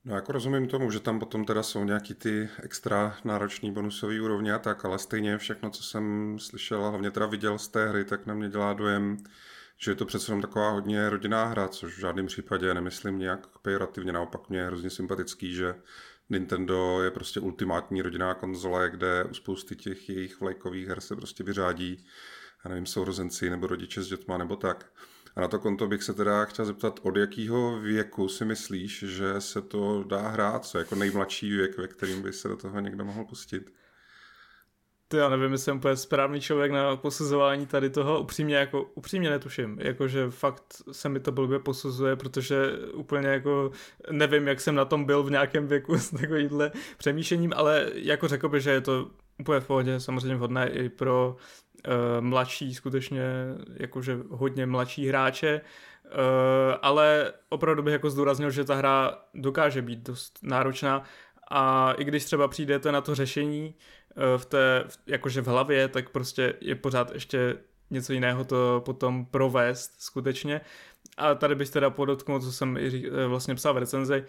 No 0.05 0.15
jako 0.15 0.31
rozumím 0.31 0.67
tomu, 0.67 0.91
že 0.91 0.99
tam 0.99 1.19
potom 1.19 1.45
teda 1.45 1.63
jsou 1.63 1.83
nějaký 1.83 2.13
ty 2.13 2.49
extra 2.63 3.17
náročný 3.23 3.71
bonusový 3.71 4.19
úrovně 4.21 4.53
a 4.53 4.59
tak, 4.59 4.85
ale 4.85 4.99
stejně 4.99 5.37
všechno, 5.37 5.69
co 5.69 5.83
jsem 5.83 6.35
slyšel 6.39 6.85
a 6.85 6.89
hlavně 6.89 7.11
teda 7.11 7.25
viděl 7.25 7.57
z 7.57 7.67
té 7.67 7.89
hry, 7.89 8.05
tak 8.05 8.25
na 8.25 8.33
mě 8.33 8.49
dělá 8.49 8.73
dojem, 8.73 9.17
že 9.77 9.91
je 9.91 9.95
to 9.95 10.05
přece 10.05 10.31
jenom 10.31 10.41
taková 10.41 10.69
hodně 10.69 11.09
rodinná 11.09 11.45
hra, 11.45 11.67
což 11.67 11.97
v 11.97 11.99
žádném 11.99 12.25
případě 12.25 12.73
nemyslím 12.73 13.19
nějak 13.19 13.57
pejorativně, 13.61 14.11
naopak 14.11 14.49
mě 14.49 14.59
je 14.59 14.65
hrozně 14.65 14.89
sympatický, 14.89 15.53
že 15.53 15.75
Nintendo 16.29 17.03
je 17.03 17.11
prostě 17.11 17.39
ultimátní 17.39 18.01
rodinná 18.01 18.33
konzole, 18.33 18.89
kde 18.89 19.23
u 19.23 19.33
spousty 19.33 19.75
těch 19.75 20.09
jejich 20.09 20.41
vlajkových 20.41 20.87
her 20.87 21.01
se 21.01 21.15
prostě 21.15 21.43
vyřádí, 21.43 22.05
já 22.65 22.69
nevím, 22.69 22.85
sourozenci 22.85 23.49
nebo 23.49 23.67
rodiče 23.67 24.03
s 24.03 24.07
dětma 24.07 24.37
nebo 24.37 24.55
tak. 24.55 24.91
A 25.35 25.41
na 25.41 25.47
to 25.47 25.59
konto 25.59 25.87
bych 25.87 26.03
se 26.03 26.13
teda 26.13 26.45
chtěl 26.45 26.65
zeptat, 26.65 26.99
od 27.03 27.17
jakého 27.17 27.79
věku 27.79 28.29
si 28.29 28.45
myslíš, 28.45 29.03
že 29.07 29.41
se 29.41 29.61
to 29.61 30.03
dá 30.03 30.27
hrát? 30.27 30.65
Co 30.65 30.77
jako 30.77 30.95
nejmladší 30.95 31.49
věk, 31.49 31.77
ve 31.77 31.87
kterým 31.87 32.21
by 32.21 32.33
se 32.33 32.47
do 32.47 32.57
toho 32.57 32.79
někdo 32.79 33.05
mohl 33.05 33.25
pustit? 33.25 33.71
To 35.11 35.17
já 35.17 35.29
nevím, 35.29 35.51
jestli 35.51 35.65
jsem 35.65 35.77
úplně 35.77 35.95
správný 35.95 36.41
člověk 36.41 36.71
na 36.71 36.95
posuzování 36.95 37.65
tady 37.65 37.89
toho. 37.89 38.19
Upřímně, 38.19 38.55
jako, 38.55 38.83
upřímně 38.83 39.29
netuším. 39.29 39.77
Jakože 39.81 40.29
fakt 40.29 40.63
se 40.91 41.09
mi 41.09 41.19
to 41.19 41.31
blbě 41.31 41.59
posuzuje, 41.59 42.15
protože 42.15 42.71
úplně 42.93 43.27
jako 43.27 43.71
nevím, 44.11 44.47
jak 44.47 44.61
jsem 44.61 44.75
na 44.75 44.85
tom 44.85 45.05
byl 45.05 45.23
v 45.23 45.31
nějakém 45.31 45.67
věku 45.67 45.97
s 45.97 46.09
takovýmhle 46.09 46.71
přemýšlením, 46.97 47.53
ale 47.55 47.89
jako 47.93 48.27
řekl 48.27 48.49
bych, 48.49 48.63
že 48.63 48.71
je 48.71 48.81
to 48.81 49.11
úplně 49.41 49.59
v 49.59 49.67
pohodě, 49.67 49.99
samozřejmě 49.99 50.35
vhodné 50.35 50.69
i 50.69 50.89
pro 50.89 51.35
uh, 51.35 51.93
mladší, 52.19 52.73
skutečně 52.75 53.23
jakože 53.73 54.17
hodně 54.29 54.65
mladší 54.65 55.07
hráče, 55.07 55.61
uh, 56.05 56.11
ale 56.81 57.33
opravdu 57.49 57.83
bych 57.83 57.91
jako 57.91 58.09
zdůraznil, 58.09 58.51
že 58.51 58.63
ta 58.63 58.75
hra 58.75 59.17
dokáže 59.33 59.81
být 59.81 59.99
dost 59.99 60.39
náročná 60.43 61.03
a 61.51 61.93
i 61.93 62.03
když 62.03 62.25
třeba 62.25 62.47
přijdete 62.47 62.91
na 62.91 63.01
to 63.01 63.15
řešení 63.15 63.75
uh, 64.15 64.23
v 64.37 64.45
té, 64.45 64.83
jakože 65.07 65.41
v 65.41 65.47
hlavě, 65.47 65.87
tak 65.87 66.09
prostě 66.09 66.53
je 66.61 66.75
pořád 66.75 67.11
ještě 67.13 67.57
něco 67.89 68.13
jiného 68.13 68.43
to 68.43 68.81
potom 68.85 69.25
provést 69.25 70.01
skutečně. 70.01 70.61
A 71.17 71.35
tady 71.35 71.55
bych 71.55 71.69
teda 71.69 71.89
podotknul, 71.89 72.39
co 72.39 72.51
jsem 72.51 72.77
i 72.77 73.09
vlastně 73.27 73.55
psal 73.55 73.73
v 73.73 73.77
recenzi, 73.77 74.25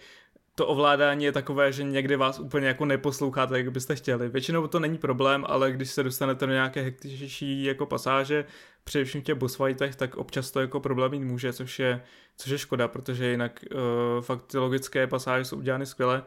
to 0.55 0.67
ovládání 0.67 1.25
je 1.25 1.31
takové, 1.31 1.71
že 1.71 1.83
někdy 1.83 2.15
vás 2.15 2.39
úplně 2.39 2.67
jako 2.67 2.85
neposloucháte, 2.85 3.57
jak 3.57 3.71
byste 3.71 3.95
chtěli. 3.95 4.29
Většinou 4.29 4.67
to 4.67 4.79
není 4.79 4.97
problém, 4.97 5.45
ale 5.47 5.71
když 5.71 5.91
se 5.91 6.03
dostanete 6.03 6.45
do 6.45 6.53
nějaké 6.53 6.81
hektičtější 6.81 7.63
jako 7.63 7.85
pasáže, 7.85 8.45
především 8.83 9.21
v 9.21 9.23
těch 9.23 9.35
boss 9.35 9.55
fightech, 9.55 9.95
tak 9.95 10.15
občas 10.15 10.51
to 10.51 10.59
jako 10.59 10.79
problém 10.79 11.11
mít 11.11 11.23
může, 11.23 11.53
což 11.53 11.79
je, 11.79 12.01
což 12.37 12.51
je 12.51 12.57
škoda, 12.57 12.87
protože 12.87 13.31
jinak 13.31 13.59
uh, 13.71 13.79
fakt 14.21 14.45
ty 14.45 14.57
logické 14.57 15.07
pasáže 15.07 15.45
jsou 15.45 15.57
udělány 15.57 15.85
skvěle 15.85 16.23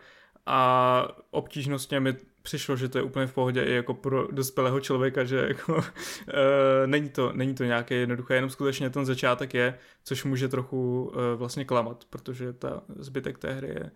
a 0.46 1.08
obtížnostně 1.30 2.00
mi 2.00 2.16
přišlo, 2.42 2.76
že 2.76 2.88
to 2.88 2.98
je 2.98 3.04
úplně 3.04 3.26
v 3.26 3.32
pohodě 3.32 3.62
i 3.62 3.72
jako 3.72 3.94
pro 3.94 4.28
dospělého 4.32 4.80
člověka, 4.80 5.24
že 5.24 5.36
jako, 5.48 5.74
uh, 5.74 5.82
není, 6.86 7.08
to, 7.08 7.32
není 7.32 7.54
to 7.54 7.64
nějaké 7.64 7.94
jednoduché, 7.94 8.34
jenom 8.34 8.50
skutečně 8.50 8.90
ten 8.90 9.06
začátek 9.06 9.54
je, 9.54 9.78
což 10.04 10.24
může 10.24 10.48
trochu 10.48 11.04
uh, 11.04 11.22
vlastně 11.36 11.64
klamat, 11.64 12.04
protože 12.10 12.52
ta 12.52 12.82
zbytek 12.88 13.38
té 13.38 13.52
hry 13.52 13.68
je 13.68 13.90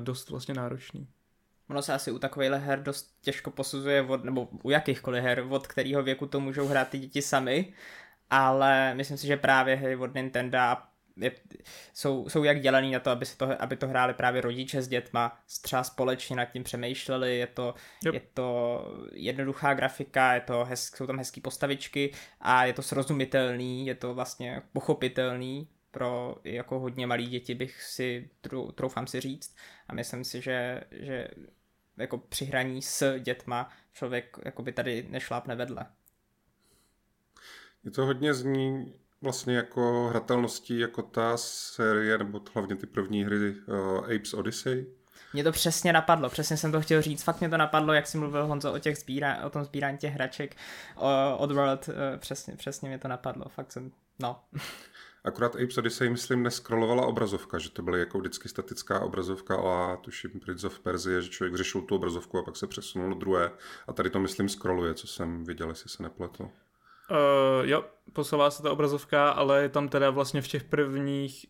dost 0.00 0.30
vlastně 0.30 0.54
náročný. 0.54 1.08
Ono 1.70 1.82
se 1.82 1.94
asi 1.94 2.10
u 2.10 2.18
takovýchhle 2.18 2.58
her 2.58 2.82
dost 2.82 3.14
těžko 3.20 3.50
posuzuje, 3.50 4.02
od, 4.02 4.24
nebo 4.24 4.48
u 4.62 4.70
jakýchkoliv 4.70 5.24
her, 5.24 5.46
od 5.50 5.66
kterého 5.66 6.02
věku 6.02 6.26
to 6.26 6.40
můžou 6.40 6.66
hrát 6.66 6.88
ty 6.88 6.98
děti 6.98 7.22
sami, 7.22 7.72
ale 8.30 8.94
myslím 8.94 9.16
si, 9.16 9.26
že 9.26 9.36
právě 9.36 9.76
hry 9.76 9.96
od 9.96 10.14
Nintendo 10.14 10.58
je, 11.16 11.32
jsou, 11.94 12.28
jsou 12.28 12.44
jak 12.44 12.60
dělaný 12.60 12.90
na 12.90 13.00
to, 13.00 13.10
aby, 13.10 13.26
se 13.26 13.36
to, 13.36 13.62
aby 13.62 13.76
to 13.76 13.88
hráli 13.88 14.14
právě 14.14 14.40
rodiče 14.40 14.82
s 14.82 14.88
dětma, 14.88 15.38
třeba 15.62 15.84
společně 15.84 16.36
nad 16.36 16.44
tím 16.44 16.64
přemýšleli, 16.64 17.38
je 17.38 17.46
to, 17.46 17.74
yep. 18.04 18.14
je 18.14 18.20
to 18.34 18.80
jednoduchá 19.12 19.74
grafika, 19.74 20.34
je 20.34 20.40
to 20.40 20.64
hez, 20.64 20.90
jsou 20.96 21.06
tam 21.06 21.18
hezké 21.18 21.40
postavičky 21.40 22.12
a 22.40 22.64
je 22.64 22.72
to 22.72 22.82
srozumitelný, 22.82 23.86
je 23.86 23.94
to 23.94 24.14
vlastně 24.14 24.62
pochopitelný 24.72 25.68
pro 25.90 26.36
jako 26.44 26.78
hodně 26.78 27.06
malý 27.06 27.26
děti 27.26 27.54
bych 27.54 27.82
si, 27.82 28.30
troufám 28.74 29.06
si 29.06 29.20
říct 29.20 29.56
a 29.88 29.94
myslím 29.94 30.24
si, 30.24 30.40
že, 30.40 30.80
že 30.90 31.28
jako 31.96 32.18
při 32.18 32.44
hraní 32.44 32.82
s 32.82 33.18
dětma 33.18 33.70
člověk 33.92 34.36
jako 34.44 34.62
by 34.62 34.72
tady 34.72 35.06
nešlápne 35.10 35.54
vedle. 35.54 35.86
Je 37.84 37.90
to 37.90 38.06
hodně 38.06 38.34
zní 38.34 38.94
vlastně 39.22 39.56
jako 39.56 40.08
hratelností 40.10 40.78
jako 40.78 41.02
ta 41.02 41.36
série, 41.36 42.18
nebo 42.18 42.40
hlavně 42.54 42.76
ty 42.76 42.86
první 42.86 43.24
hry 43.24 43.50
uh, 43.50 44.04
Apes 44.04 44.34
Odyssey. 44.34 44.86
Mě 45.32 45.44
to 45.44 45.52
přesně 45.52 45.92
napadlo, 45.92 46.28
přesně 46.30 46.56
jsem 46.56 46.72
to 46.72 46.80
chtěl 46.80 47.02
říct, 47.02 47.22
fakt 47.22 47.40
mě 47.40 47.48
to 47.48 47.56
napadlo, 47.56 47.92
jak 47.92 48.06
jsi 48.06 48.18
mluvil 48.18 48.46
Honzo 48.46 48.72
o, 48.72 48.78
těch 48.78 48.98
sbíra, 48.98 49.44
o 49.44 49.50
tom 49.50 49.64
sbírání 49.64 49.98
těch 49.98 50.14
hraček 50.14 50.56
od 51.36 51.52
World, 51.52 51.88
uh, 51.88 51.94
přesně, 52.18 52.56
přesně 52.56 52.88
mě 52.88 52.98
to 52.98 53.08
napadlo, 53.08 53.44
fakt 53.48 53.72
jsem, 53.72 53.92
no. 54.18 54.40
Akorát 55.24 55.56
Apes 55.56 55.78
Odyssey, 55.78 56.10
myslím, 56.10 56.42
neskrolovala 56.42 57.06
obrazovka, 57.06 57.58
že 57.58 57.70
to 57.70 57.82
byly 57.82 58.00
jako 58.00 58.18
vždycky 58.18 58.48
statická 58.48 59.00
obrazovka 59.00 59.56
a 59.56 59.96
tuším 59.96 60.30
Prince 60.44 60.66
of 60.66 60.80
Persia, 60.80 61.20
že 61.20 61.28
člověk 61.28 61.56
řešil 61.56 61.80
tu 61.80 61.94
obrazovku 61.94 62.38
a 62.38 62.42
pak 62.42 62.56
se 62.56 62.66
přesunul 62.66 63.14
druhé. 63.14 63.50
A 63.88 63.92
tady 63.92 64.10
to, 64.10 64.20
myslím, 64.20 64.48
scrolluje, 64.48 64.94
co 64.94 65.06
jsem 65.06 65.44
viděl, 65.44 65.68
jestli 65.68 65.90
se 65.90 66.02
nepletu. 66.02 66.42
Uh, 66.42 66.48
jo, 67.62 67.84
posouvá 68.12 68.50
se 68.50 68.62
ta 68.62 68.72
obrazovka, 68.72 69.30
ale 69.30 69.62
je 69.62 69.68
tam 69.68 69.88
teda 69.88 70.10
vlastně 70.10 70.42
v 70.42 70.48
těch 70.48 70.64
prvních 70.64 71.46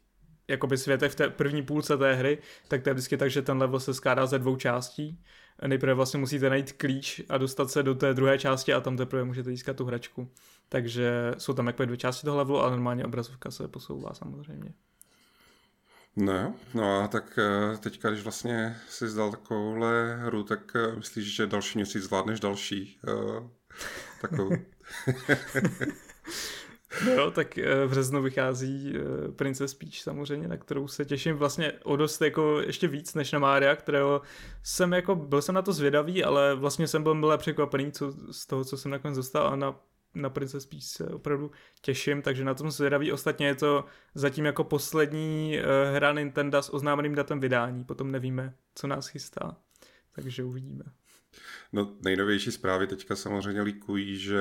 jakoby 0.48 0.78
světech 0.78 1.12
v 1.12 1.14
té 1.14 1.30
první 1.30 1.62
půlce 1.62 1.96
té 1.96 2.14
hry, 2.14 2.38
tak 2.68 2.82
to 2.82 2.88
je 2.88 2.94
vždycky 2.94 3.16
tak, 3.16 3.30
že 3.30 3.42
ten 3.42 3.58
level 3.58 3.80
se 3.80 3.94
skládá 3.94 4.26
ze 4.26 4.38
dvou 4.38 4.56
částí. 4.56 5.22
Nejprve 5.66 5.94
vlastně 5.94 6.20
musíte 6.20 6.50
najít 6.50 6.72
klíč 6.72 7.20
a 7.28 7.38
dostat 7.38 7.70
se 7.70 7.82
do 7.82 7.94
té 7.94 8.14
druhé 8.14 8.38
části 8.38 8.72
a 8.72 8.80
tam 8.80 8.96
teprve 8.96 9.24
můžete 9.24 9.50
získat 9.50 9.76
tu 9.76 9.84
hračku. 9.84 10.32
Takže 10.72 11.34
jsou 11.38 11.54
tam 11.54 11.66
jako 11.66 11.84
dvě 11.84 11.96
části 11.96 12.24
toho 12.24 12.36
levelu, 12.36 12.58
ale 12.58 12.70
normálně 12.70 13.04
obrazovka 13.04 13.50
se 13.50 13.68
posouvá 13.68 14.14
samozřejmě. 14.14 14.74
No, 16.16 16.54
no 16.74 17.00
a 17.00 17.08
tak 17.08 17.38
eh, 17.38 17.76
teďka, 17.76 18.10
když 18.10 18.22
vlastně 18.22 18.76
si 18.88 19.08
zdal 19.08 19.30
takovouhle 19.30 20.16
hru, 20.16 20.42
tak 20.42 20.76
eh, 20.76 20.96
myslíš, 20.96 21.34
že 21.34 21.46
další 21.46 21.78
měsíc 21.78 22.02
zvládneš 22.02 22.40
další 22.40 23.00
uh, 23.08 23.48
takovou... 24.20 24.50
No 27.16 27.30
tak 27.30 27.56
v 27.56 27.88
březnu 27.88 28.22
vychází 28.22 28.94
Princess 29.36 29.74
Peach 29.74 29.94
samozřejmě, 29.94 30.48
na 30.48 30.56
kterou 30.56 30.88
se 30.88 31.04
těším 31.04 31.36
vlastně 31.36 31.72
o 31.72 31.96
dost 31.96 32.20
jako 32.20 32.60
ještě 32.60 32.88
víc 32.88 33.14
než 33.14 33.32
na 33.32 33.38
Mária, 33.38 33.76
kterého 33.76 34.22
jsem 34.62 34.92
jako, 34.92 35.14
byl 35.14 35.42
jsem 35.42 35.54
na 35.54 35.62
to 35.62 35.72
zvědavý, 35.72 36.24
ale 36.24 36.54
vlastně 36.54 36.88
jsem 36.88 37.02
byl 37.02 37.14
milé 37.14 37.38
překvapený 37.38 37.92
co, 37.92 38.12
z 38.30 38.46
toho, 38.46 38.64
co 38.64 38.76
jsem 38.76 38.90
nakonec 38.90 39.16
dostal 39.16 39.48
a 39.48 39.56
na 39.56 39.80
na 40.14 40.30
Princess 40.30 40.66
Peach 40.66 40.82
se 40.82 41.06
opravdu 41.06 41.50
těším, 41.80 42.22
takže 42.22 42.44
na 42.44 42.54
tom 42.54 42.70
zvědavý. 42.70 43.12
Ostatně 43.12 43.46
je 43.46 43.54
to 43.54 43.84
zatím 44.14 44.44
jako 44.44 44.64
poslední 44.64 45.58
uh, 45.58 45.96
hra 45.96 46.12
Nintendo 46.12 46.62
s 46.62 46.74
oznámeným 46.74 47.14
datem 47.14 47.40
vydání, 47.40 47.84
potom 47.84 48.10
nevíme, 48.10 48.54
co 48.74 48.86
nás 48.86 49.06
chystá, 49.06 49.56
takže 50.12 50.44
uvidíme. 50.44 50.84
No 51.72 51.96
nejnovější 52.00 52.52
zprávy 52.52 52.86
teďka 52.86 53.16
samozřejmě 53.16 53.62
líkují, 53.62 54.16
že 54.16 54.40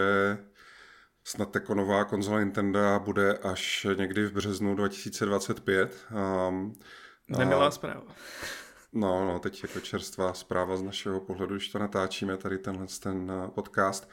snad 1.24 1.56
jako 1.56 1.76
nová 1.76 2.06
konzola 2.06 2.40
Nintendo 2.40 2.80
bude 3.04 3.38
až 3.38 3.88
někdy 3.98 4.26
v 4.26 4.32
březnu 4.32 4.76
2025. 4.76 6.08
Um, 6.50 6.74
Nemilá 7.28 7.68
a... 7.68 7.72
zpráva. 7.72 8.16
No, 8.94 9.26
no, 9.26 9.40
teď 9.40 9.64
jako 9.64 9.80
čerstvá 9.80 10.34
zpráva 10.34 10.78
z 10.78 10.82
našeho 10.82 11.20
pohledu, 11.20 11.56
když 11.56 11.70
to 11.70 11.80
natáčíme, 11.80 12.38
tady 12.38 12.58
tenhle 12.58 12.88
ten 13.00 13.32
eh, 13.32 13.48
podcast. 13.48 14.10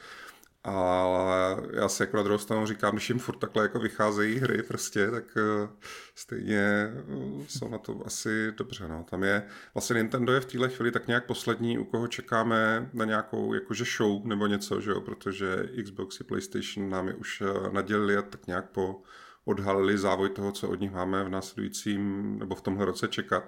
Ale 0.67 1.57
já 1.73 1.89
si 1.89 2.03
jako 2.03 2.17
na 2.17 2.23
druhou 2.23 2.37
stranu 2.37 2.65
říkám, 2.65 2.95
když 2.95 3.09
jim 3.09 3.19
furt 3.19 3.37
takhle 3.37 3.63
jako 3.63 3.79
vycházejí 3.79 4.39
hry 4.39 4.63
prostě, 4.63 5.11
tak 5.11 5.23
uh, 5.35 5.69
stejně 6.15 6.93
uh, 7.07 7.45
jsou 7.47 7.69
na 7.69 7.77
to 7.77 8.01
asi 8.05 8.51
dobře. 8.57 8.87
No. 8.87 9.05
Tam 9.09 9.23
je, 9.23 9.43
vlastně 9.73 9.93
Nintendo 9.93 10.33
je 10.33 10.39
v 10.39 10.45
téhle 10.45 10.69
chvíli 10.69 10.91
tak 10.91 11.07
nějak 11.07 11.25
poslední, 11.25 11.77
u 11.77 11.83
koho 11.83 12.07
čekáme 12.07 12.89
na 12.93 13.05
nějakou 13.05 13.53
jakože 13.53 13.85
show 13.97 14.25
nebo 14.25 14.47
něco, 14.47 14.81
že 14.81 14.91
jo, 14.91 15.01
protože 15.01 15.69
Xbox 15.83 16.19
i 16.19 16.23
PlayStation 16.23 16.89
nám 16.89 17.07
je 17.07 17.13
už 17.13 17.41
uh, 17.41 17.73
nadělili 17.73 18.17
a 18.17 18.21
tak 18.21 18.47
nějak 18.47 18.69
po 18.69 19.01
odhalili 19.45 19.97
závoj 19.97 20.29
toho, 20.29 20.51
co 20.51 20.69
od 20.69 20.79
nich 20.79 20.91
máme 20.91 21.23
v 21.23 21.29
následujícím 21.29 22.35
nebo 22.39 22.55
v 22.55 22.61
tomhle 22.61 22.85
roce 22.85 23.07
čekat 23.07 23.43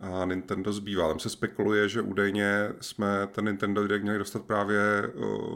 a 0.00 0.24
Nintendo 0.24 0.72
zbývá. 0.72 1.08
Tam 1.08 1.18
se 1.18 1.30
spekuluje, 1.30 1.88
že 1.88 2.02
údajně 2.02 2.72
jsme 2.80 3.26
ten 3.26 3.44
Nintendo 3.44 3.82
Direct 3.82 4.02
měli 4.02 4.18
dostat 4.18 4.44
právě 4.44 4.80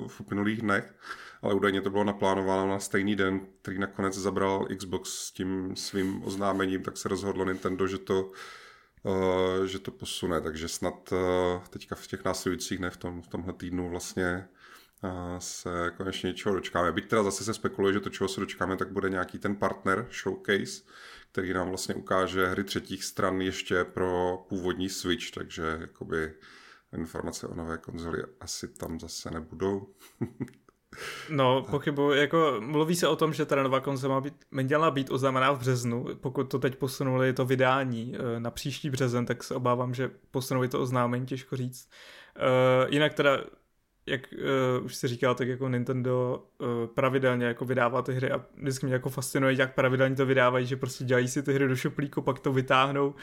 v 0.07 0.21
uplynulých 0.21 0.61
dnech, 0.61 0.95
ale 1.43 1.55
údajně 1.55 1.81
to 1.81 1.91
bylo 1.91 2.05
naplánováno 2.05 2.69
na 2.69 2.79
stejný 2.79 3.17
den, 3.17 3.41
který 3.63 3.79
nakonec 3.79 4.15
zabral 4.15 4.67
Xbox 4.77 5.11
s 5.11 5.33
tím 5.33 5.77
svým 5.77 6.25
oznámením, 6.25 6.83
tak 6.83 6.97
se 6.97 7.09
rozhodlo 7.09 7.45
Nintendo, 7.45 7.87
že 7.87 7.99
to, 7.99 8.31
že 9.67 9.79
to 9.79 9.91
posune, 9.91 10.41
takže 10.41 10.69
snad 10.69 11.13
teďka 11.71 11.95
v 11.95 12.07
těch 12.07 12.25
následujících 12.25 12.79
dnech, 12.79 12.93
v, 12.93 12.97
tom, 12.97 13.23
v 13.23 13.29
tomhle 13.29 13.53
týdnu 13.53 13.89
vlastně 13.89 14.49
se 15.39 15.93
konečně 15.97 16.27
něčeho 16.27 16.55
dočkáme. 16.55 16.93
Byť 16.93 17.09
teda 17.09 17.23
zase 17.23 17.45
se 17.45 17.55
spekuluje, 17.55 17.95
že 17.95 18.01
to, 18.01 18.11
čeho 18.11 18.29
se 18.29 18.41
dočkáme, 18.41 18.77
tak 18.77 18.93
bude 18.93 19.11
nějaký 19.11 19.39
ten 19.39 19.57
partner 19.57 20.07
showcase, 20.23 20.83
který 21.33 21.53
nám 21.53 21.69
vlastně 21.69 21.95
ukáže 21.95 22.47
hry 22.47 22.65
třetích 22.65 23.05
stran 23.05 23.41
ještě 23.41 23.85
pro 23.85 24.39
původní 24.49 24.89
Switch, 24.89 25.31
takže 25.31 25.79
jakoby 25.81 26.33
informace 26.93 27.47
o 27.47 27.55
nové 27.55 27.79
konzoli 27.79 28.23
asi 28.41 28.69
tam 28.69 29.01
zase 29.01 29.31
nebudou. 29.31 29.87
No, 31.31 31.63
pochybuji, 31.71 32.21
jako 32.21 32.57
mluví 32.61 32.97
se 32.97 33.09
o 33.09 33.17
tom, 33.17 33.33
že 33.33 33.47
ta 33.47 33.63
nová 33.63 33.81
konzola 33.81 34.15
má 34.15 34.21
být, 34.21 34.35
měla 34.51 34.91
být 34.91 35.11
oznámená 35.11 35.53
v 35.53 35.59
březnu, 35.59 36.07
pokud 36.21 36.45
to 36.45 36.59
teď 36.59 36.77
posunuli 36.77 37.33
to 37.33 37.45
vydání 37.45 38.15
eh, 38.15 38.41
na 38.41 38.51
příští 38.51 38.91
březen, 38.91 39.27
tak 39.27 39.45
se 39.45 39.55
obávám, 39.55 39.95
že 39.95 40.11
posunuli 40.31 40.69
to 40.69 40.81
oznámení, 40.81 41.27
těžko 41.27 41.57
říct. 41.57 41.89
Uh, 42.37 42.93
jinak 42.93 43.15
teda 43.15 43.45
jak 44.07 44.21
uh, 44.79 44.85
už 44.85 44.95
si 44.95 45.09
říkal, 45.09 45.35
tak 45.35 45.49
jako 45.49 45.69
Nintendo 45.69 46.45
uh, 46.59 46.67
pravidelně 46.95 47.47
jako 47.47 47.65
vydává 47.65 48.03
ty 48.03 48.15
hry 48.15 48.31
a 48.31 48.45
vždycky 48.57 48.87
mě 48.87 48.93
jako 48.93 49.11
fascinuje, 49.11 49.55
jak 49.59 49.75
pravidelně 49.75 50.17
to 50.17 50.27
vydávají, 50.27 50.67
že 50.67 50.77
prostě 50.77 51.05
dělají 51.05 51.29
si 51.29 51.43
ty 51.43 51.53
hry 51.53 51.69
do 51.69 51.77
šuplíku, 51.77 52.23
pak 52.23 52.39
to 52.39 52.53
vytáhnou 52.53 53.09
uh, 53.09 53.15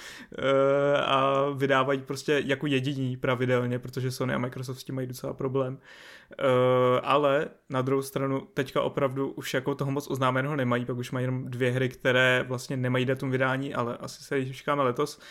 a 1.05 1.49
vydávají 1.49 1.99
prostě 1.99 2.43
jako 2.45 2.67
jediní 2.67 3.17
pravidelně, 3.17 3.79
protože 3.79 4.11
Sony 4.11 4.33
a 4.33 4.37
Microsoft 4.37 4.79
s 4.79 4.83
tím 4.83 4.95
mají 4.95 5.07
docela 5.07 5.33
problém. 5.33 5.73
Uh, 5.73 6.99
ale 7.03 7.47
na 7.69 7.81
druhou 7.81 8.01
stranu 8.01 8.47
teďka 8.53 8.81
opravdu 8.81 9.31
už 9.31 9.53
jako 9.53 9.75
toho 9.75 9.91
moc 9.91 10.07
oznámeného 10.07 10.55
nemají, 10.55 10.85
pak 10.85 10.97
už 10.97 11.11
mají 11.11 11.23
jenom 11.23 11.45
dvě 11.45 11.71
hry, 11.71 11.89
které 11.89 12.45
vlastně 12.47 12.77
nemají 12.77 13.05
datum 13.05 13.31
vydání, 13.31 13.73
ale 13.75 13.97
asi 13.97 14.23
se 14.23 14.39
jich 14.39 14.67
letos. 14.67 15.17
Uh, 15.17 15.23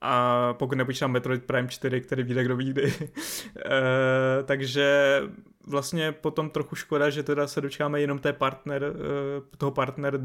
a 0.00 0.54
pokud 0.54 0.78
nepočítám 0.78 1.12
Metroid 1.12 1.44
Prime 1.44 1.68
4, 1.68 2.00
který 2.00 2.22
vyjde 2.22 2.44
kdo 2.44 2.56
ví 2.56 2.70
kdy. 2.70 2.82
e, 3.66 4.42
takže 4.44 5.20
vlastně 5.66 6.12
potom 6.12 6.50
trochu 6.50 6.76
škoda, 6.76 7.10
že 7.10 7.22
teda 7.22 7.46
se 7.46 7.60
dočkáme 7.60 8.00
jenom 8.00 8.18
té 8.18 8.32
partner, 8.32 8.84
e, 8.84 9.56
toho 9.56 9.72
partner 9.72 10.20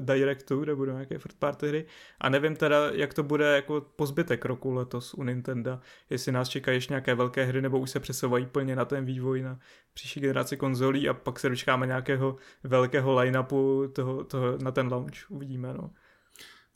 Directu, 0.00 0.60
kde 0.60 0.74
budou 0.74 0.92
nějaké 0.92 1.18
third 1.18 1.36
party 1.38 1.68
hry 1.68 1.86
a 2.20 2.28
nevím 2.28 2.56
teda, 2.56 2.90
jak 2.92 3.14
to 3.14 3.22
bude 3.22 3.56
jako 3.56 3.80
po 3.80 4.06
zbytek 4.06 4.44
roku 4.44 4.72
letos 4.72 5.14
u 5.14 5.22
Nintendo, 5.22 5.78
jestli 6.10 6.32
nás 6.32 6.48
čekají 6.48 6.76
ještě 6.76 6.92
nějaké 6.92 7.14
velké 7.14 7.44
hry, 7.44 7.62
nebo 7.62 7.78
už 7.78 7.90
se 7.90 8.00
přesouvají 8.00 8.46
plně 8.46 8.76
na 8.76 8.84
ten 8.84 9.04
vývoj 9.04 9.42
na 9.42 9.58
příští 9.94 10.20
generaci 10.20 10.56
konzolí 10.56 11.08
a 11.08 11.14
pak 11.14 11.40
se 11.40 11.48
dočkáme 11.48 11.86
nějakého 11.86 12.36
velkého 12.64 13.14
line-upu 13.14 13.88
toho, 13.92 14.24
toho, 14.24 14.58
na 14.58 14.70
ten 14.70 14.92
launch, 14.92 15.30
uvidíme 15.30 15.74
no. 15.74 15.90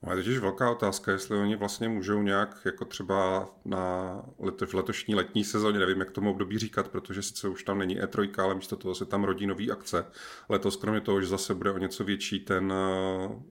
No, 0.02 0.12
je 0.12 0.16
totiž 0.16 0.38
velká 0.38 0.70
otázka, 0.70 1.12
jestli 1.12 1.38
oni 1.38 1.56
vlastně 1.56 1.88
můžou 1.88 2.22
nějak, 2.22 2.62
jako 2.64 2.84
třeba 2.84 3.48
na 3.64 4.14
leto, 4.38 4.66
v 4.66 4.74
letošní 4.74 5.14
letní 5.14 5.44
sezóně, 5.44 5.78
nevím, 5.78 6.00
jak 6.00 6.10
tomu 6.10 6.30
období 6.30 6.58
říkat, 6.58 6.88
protože 6.88 7.22
sice 7.22 7.48
už 7.48 7.62
tam 7.62 7.78
není 7.78 8.00
E3, 8.00 8.42
ale 8.42 8.54
místo 8.54 8.76
toho 8.76 8.94
se 8.94 9.04
tam 9.04 9.24
rodí 9.24 9.46
nový 9.46 9.70
akce. 9.70 10.06
Letos, 10.48 10.76
kromě 10.76 11.00
toho, 11.00 11.20
že 11.20 11.26
zase 11.26 11.54
bude 11.54 11.70
o 11.70 11.78
něco 11.78 12.04
větší 12.04 12.40
ten 12.40 12.72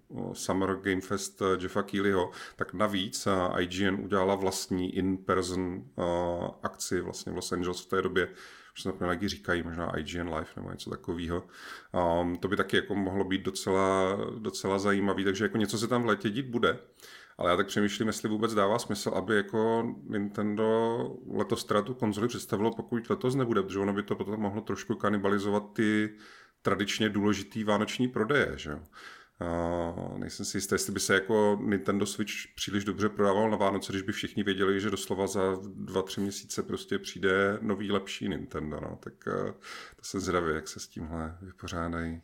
uh, 0.08 0.34
Summer 0.34 0.76
Game 0.76 1.02
Fest 1.02 1.42
uh, 1.42 1.48
Jeffa 1.62 1.84
Keelyho, 1.84 2.32
tak 2.56 2.74
navíc 2.74 3.28
uh, 3.28 3.62
IGN 3.62 3.96
udělala 4.04 4.36
vlastní 4.36 4.96
in-person 4.96 5.84
uh, 5.96 6.04
akci 6.64 7.02
vlastně 7.02 7.32
v 7.32 7.36
Los 7.36 7.52
Angeles 7.52 7.82
v 7.82 7.86
té 7.86 8.02
době, 8.02 8.30
už 8.80 8.84
se 8.84 8.92
to 8.92 9.28
říkají, 9.28 9.64
možná 9.64 9.98
IGN 9.98 10.28
Live 10.28 10.48
nebo 10.56 10.72
něco 10.72 10.90
takového. 10.90 11.44
Um, 12.22 12.38
to 12.38 12.48
by 12.48 12.56
taky 12.56 12.76
jako 12.76 12.96
mohlo 12.96 13.24
být 13.24 13.42
docela, 13.42 14.18
docela 14.40 14.80
zajímavý, 14.80 15.24
takže 15.24 15.46
jako 15.46 15.58
něco 15.58 15.78
se 15.78 15.88
tam 15.88 16.04
v 16.04 16.06
létě 16.06 16.30
dít 16.30 16.46
bude. 16.46 16.80
Ale 17.38 17.52
já 17.52 17.58
tak 17.58 17.68
přemýšlím, 17.68 18.08
jestli 18.08 18.30
vůbec 18.30 18.54
dává 18.54 18.80
smysl, 18.80 19.10
aby 19.10 19.36
jako 19.36 19.84
Nintendo 20.04 21.00
letos 21.34 21.68
tu 21.86 21.94
konzoli 21.94 22.28
představilo, 22.28 22.72
pokud 22.72 23.10
letos 23.10 23.36
nebude, 23.36 23.64
protože 23.64 23.80
ono 23.80 23.94
by 23.94 24.04
to 24.04 24.16
potom 24.16 24.40
mohlo 24.40 24.62
trošku 24.62 24.96
kanibalizovat 24.96 25.74
ty 25.74 26.16
tradičně 26.62 27.10
důležitý 27.10 27.64
vánoční 27.64 28.08
prodeje, 28.08 28.54
že. 28.56 28.80
Uh, 29.42 30.18
nejsem 30.18 30.46
si 30.46 30.58
jistý, 30.58 30.76
jestli 30.76 30.94
by 30.94 31.00
se 31.00 31.14
jako 31.14 31.60
Nintendo 31.62 32.06
Switch 32.06 32.34
příliš 32.56 32.84
dobře 32.84 33.10
prodával 33.10 33.50
na 33.50 33.58
Vánoce, 33.58 33.92
když 33.92 34.02
by 34.02 34.12
všichni 34.12 34.44
věděli, 34.44 34.82
že 34.82 34.90
doslova 34.90 35.28
za 35.28 35.58
dva, 35.64 36.02
tři 36.02 36.22
měsíce 36.22 36.64
prostě 36.64 37.00
přijde 37.00 37.58
nový, 37.62 37.92
lepší 37.92 38.30
Nintendo, 38.30 38.80
no. 38.80 39.00
tak 39.04 39.14
uh, 39.28 39.52
to 39.96 40.04
se 40.04 40.20
zvědavě, 40.20 40.56
jak 40.56 40.68
se 40.68 40.80
s 40.80 40.88
tímhle 40.88 41.38
vypořádají. 41.42 42.22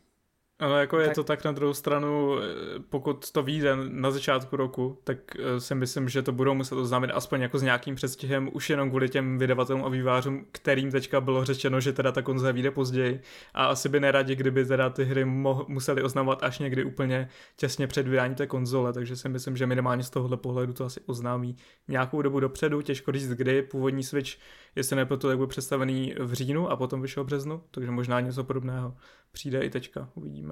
Ale 0.58 0.80
jako 0.80 0.96
tak... 0.96 1.06
je 1.06 1.14
to 1.14 1.24
tak 1.24 1.44
na 1.44 1.52
druhou 1.52 1.74
stranu, 1.74 2.38
eh, 2.38 2.44
pokud 2.90 3.30
to 3.30 3.42
vyjde 3.42 3.76
na 3.76 4.10
začátku 4.10 4.56
roku, 4.56 4.98
tak 5.04 5.18
eh, 5.36 5.60
si 5.60 5.74
myslím, 5.74 6.08
že 6.08 6.22
to 6.22 6.32
budou 6.32 6.54
muset 6.54 6.74
oznámit 6.74 7.10
aspoň 7.10 7.40
jako 7.40 7.58
s 7.58 7.62
nějakým 7.62 7.94
předstihem, 7.94 8.50
už 8.52 8.70
jenom 8.70 8.90
kvůli 8.90 9.08
těm 9.08 9.38
vydavatelům 9.38 9.84
a 9.84 9.88
vývářům, 9.88 10.46
kterým 10.52 10.90
teďka 10.90 11.20
bylo 11.20 11.44
řečeno, 11.44 11.80
že 11.80 11.92
teda 11.92 12.12
ta 12.12 12.22
konzole 12.22 12.52
vyjde 12.52 12.70
později. 12.70 13.20
A 13.54 13.66
asi 13.66 13.88
by 13.88 14.00
neradi, 14.00 14.36
kdyby 14.36 14.64
teda 14.64 14.90
ty 14.90 15.04
hry 15.04 15.24
mo- 15.24 15.64
museli 15.68 16.02
oznamovat 16.02 16.42
až 16.42 16.58
někdy 16.58 16.84
úplně 16.84 17.28
těsně 17.56 17.86
před 17.86 18.08
vydáním 18.08 18.34
té 18.34 18.46
konzole, 18.46 18.92
takže 18.92 19.16
si 19.16 19.28
myslím, 19.28 19.56
že 19.56 19.66
minimálně 19.66 20.02
z 20.02 20.10
tohohle 20.10 20.36
pohledu 20.36 20.72
to 20.72 20.84
asi 20.84 21.00
oznámí 21.06 21.56
nějakou 21.88 22.22
dobu 22.22 22.40
dopředu, 22.40 22.82
těžko 22.82 23.12
říct 23.12 23.30
kdy, 23.30 23.62
původní 23.62 24.02
Switch, 24.02 24.30
jestli 24.76 24.96
nepletu, 24.96 25.28
tak 25.28 25.36
byl 25.36 25.46
představený 25.46 26.14
v 26.18 26.32
říjnu 26.32 26.70
a 26.70 26.76
potom 26.76 27.02
vyšel 27.02 27.24
v 27.24 27.26
březnu, 27.26 27.62
takže 27.70 27.90
možná 27.90 28.20
něco 28.20 28.44
podobného 28.44 28.94
přijde 29.32 29.60
i 29.60 29.70
teďka, 29.70 30.08
uvidíme. 30.14 30.45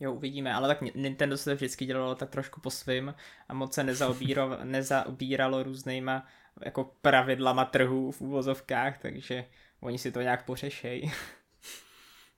Jo, 0.00 0.12
uvidíme, 0.12 0.54
ale 0.54 0.68
tak 0.68 0.94
Nintendo 0.94 1.36
se 1.36 1.50
to 1.50 1.56
vždycky 1.56 1.86
dělalo 1.86 2.14
tak 2.14 2.30
trošku 2.30 2.60
po 2.60 2.70
svým 2.70 3.14
a 3.48 3.54
moc 3.54 3.74
se 3.74 3.84
nezaobíralo, 3.84 4.58
nezaobíralo 4.64 5.62
různýma 5.62 6.26
jako 6.64 6.94
pravidlama 7.02 7.64
trhu 7.64 8.10
v 8.10 8.20
úvozovkách, 8.20 8.98
takže 8.98 9.44
oni 9.80 9.98
si 9.98 10.12
to 10.12 10.20
nějak 10.20 10.44
pořešejí. 10.44 11.12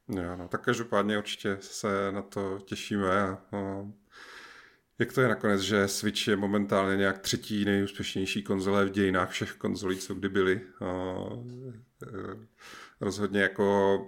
Jo, 0.08 0.36
no, 0.36 0.48
tak 0.48 0.64
každopádně 0.64 1.18
určitě 1.18 1.56
se 1.60 2.12
na 2.12 2.22
to 2.22 2.58
těšíme 2.58 3.20
a, 3.20 3.38
a 3.52 3.86
jak 4.98 5.12
to 5.12 5.20
je 5.20 5.28
nakonec, 5.28 5.60
že 5.60 5.88
Switch 5.88 6.28
je 6.28 6.36
momentálně 6.36 6.96
nějak 6.96 7.18
třetí 7.18 7.64
nejúspěšnější 7.64 8.42
konzole 8.42 8.84
v 8.84 8.90
dějinách 8.90 9.30
všech 9.30 9.52
konzolí, 9.52 9.96
co 9.96 10.14
kdy 10.14 10.28
byly. 10.28 10.60
A, 10.80 10.86
e, 12.02 12.46
rozhodně 13.00 13.40
jako 13.40 13.98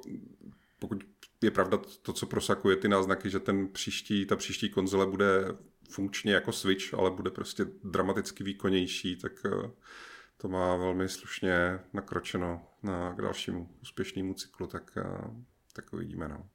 pokud 0.78 1.04
je 1.44 1.50
pravda 1.50 1.78
to, 2.02 2.12
co 2.12 2.26
prosakuje 2.26 2.76
ty 2.76 2.88
náznaky, 2.88 3.30
že 3.30 3.40
ten 3.40 3.68
příští, 3.68 4.26
ta 4.26 4.36
příští 4.36 4.70
konzole 4.70 5.06
bude 5.06 5.44
funkčně 5.90 6.34
jako 6.34 6.52
Switch, 6.52 6.94
ale 6.94 7.10
bude 7.10 7.30
prostě 7.30 7.66
dramaticky 7.84 8.44
výkonnější, 8.44 9.16
tak 9.16 9.32
eh, 9.46 9.70
to 10.36 10.48
má 10.48 10.76
velmi 10.76 11.08
slušně 11.08 11.78
nakročeno 11.92 12.66
na, 12.82 13.14
k 13.14 13.22
dalšímu 13.22 13.68
úspěšnému 13.82 14.34
cyklu, 14.34 14.66
tak, 14.66 14.92
eh, 14.96 15.30
tak 15.72 15.92
uvidíme. 15.92 16.28
No. 16.28 16.48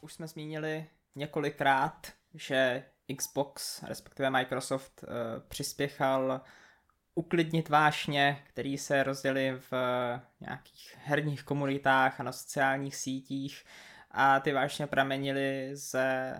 Už 0.00 0.14
jsme 0.14 0.28
zmínili 0.28 0.86
několikrát, 1.14 2.12
že 2.34 2.84
Xbox, 3.16 3.82
respektive 3.82 4.30
Microsoft, 4.30 5.02
uh, 5.02 5.08
přispěchal 5.48 6.40
uklidnit 7.14 7.68
vášně, 7.68 8.42
který 8.48 8.78
se 8.78 9.02
rozdělili 9.02 9.52
v 9.70 9.72
nějakých 10.40 10.96
herních 11.04 11.42
komunitách 11.42 12.20
a 12.20 12.22
na 12.22 12.32
sociálních 12.32 12.96
sítích 12.96 13.64
a 14.10 14.40
ty 14.40 14.52
vášně 14.52 14.86
pramenily 14.86 15.70
ze, 15.72 16.34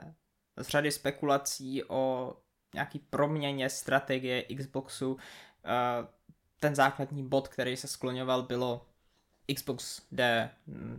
z 0.56 0.68
řady 0.68 0.92
spekulací 0.92 1.84
o 1.84 2.34
nějaký 2.74 2.98
proměně 2.98 3.70
strategie 3.70 4.42
Xboxu. 4.42 5.16
Ten 6.60 6.74
základní 6.74 7.28
bod, 7.28 7.48
který 7.48 7.76
se 7.76 7.88
skloňoval, 7.88 8.42
bylo 8.42 8.86
Xbox 9.54 10.02
jde 10.12 10.50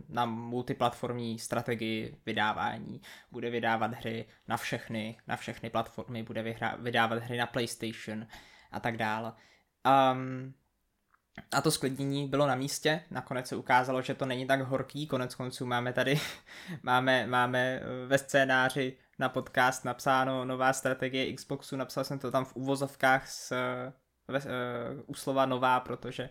na 0.08 0.26
multiplatformní 0.26 1.38
strategii 1.38 2.20
vydávání, 2.26 3.00
bude 3.30 3.50
vydávat 3.50 3.94
hry 3.94 4.24
na 4.48 4.56
všechny, 4.56 5.16
na 5.26 5.36
všechny 5.36 5.70
platformy, 5.70 6.22
bude 6.22 6.56
vydávat 6.78 7.22
hry 7.22 7.38
na 7.38 7.46
PlayStation 7.46 8.26
a 8.72 8.80
tak 8.80 8.96
dále. 8.96 9.32
Um, 9.86 10.54
a 11.52 11.60
to 11.60 11.70
sklidnění 11.70 12.28
bylo 12.28 12.46
na 12.46 12.54
místě, 12.54 13.02
nakonec 13.10 13.46
se 13.46 13.56
ukázalo, 13.56 14.02
že 14.02 14.14
to 14.14 14.26
není 14.26 14.46
tak 14.46 14.60
horký, 14.60 15.06
konec 15.06 15.34
konců 15.34 15.66
máme 15.66 15.92
tady, 15.92 16.20
máme, 16.82 17.26
máme 17.26 17.80
eh, 17.82 18.06
ve 18.06 18.18
scénáři 18.18 18.96
na 19.18 19.28
podcast 19.28 19.84
napsáno 19.84 20.44
nová 20.44 20.72
strategie 20.72 21.32
Xboxu, 21.32 21.76
napsal 21.76 22.04
jsem 22.04 22.18
to 22.18 22.30
tam 22.30 22.44
v 22.44 22.56
uvozovkách 22.56 23.28
s, 23.28 23.52
ve, 24.28 24.38
uh, 24.38 24.44
u 25.06 25.14
slova 25.14 25.46
nová, 25.46 25.80
protože 25.80 26.30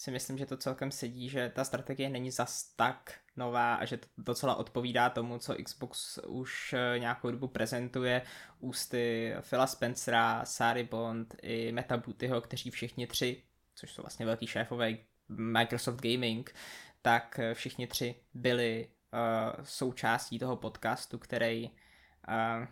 si 0.00 0.10
myslím, 0.10 0.38
že 0.38 0.46
to 0.46 0.56
celkem 0.56 0.90
sedí, 0.90 1.28
že 1.28 1.48
ta 1.54 1.64
strategie 1.64 2.08
není 2.08 2.30
zas 2.30 2.72
tak 2.76 3.14
nová 3.36 3.74
a 3.74 3.84
že 3.84 3.96
to 3.96 4.06
docela 4.18 4.54
odpovídá 4.54 5.10
tomu, 5.10 5.38
co 5.38 5.54
Xbox 5.64 6.18
už 6.18 6.72
eh, 6.72 6.98
nějakou 6.98 7.30
dobu 7.30 7.48
prezentuje 7.48 8.22
ústy 8.60 9.34
Phila 9.40 9.66
Spencera, 9.66 10.44
Sary 10.44 10.84
Bond 10.84 11.34
i 11.42 11.72
Meta 11.72 11.96
Bootyho, 11.96 12.40
kteří 12.40 12.70
všichni 12.70 13.06
tři, 13.06 13.42
což 13.74 13.92
jsou 13.92 14.02
vlastně 14.02 14.26
velký 14.26 14.46
šéfové 14.46 14.96
Microsoft 15.28 16.00
Gaming, 16.00 16.54
tak 17.02 17.38
eh, 17.38 17.54
všichni 17.54 17.86
tři 17.86 18.14
byli 18.34 18.88
uh, 19.12 19.64
součástí 19.64 20.38
toho 20.38 20.56
podcastu, 20.56 21.18
který 21.18 21.68
uh, 21.68 22.66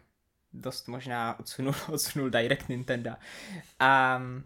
dost 0.53 0.89
možná 0.89 1.41
odsunul, 1.41 1.75
odsunul 1.93 2.31
Direct 2.31 2.69
Nintendo. 2.69 3.11
A 3.79 4.17
um, 4.17 4.45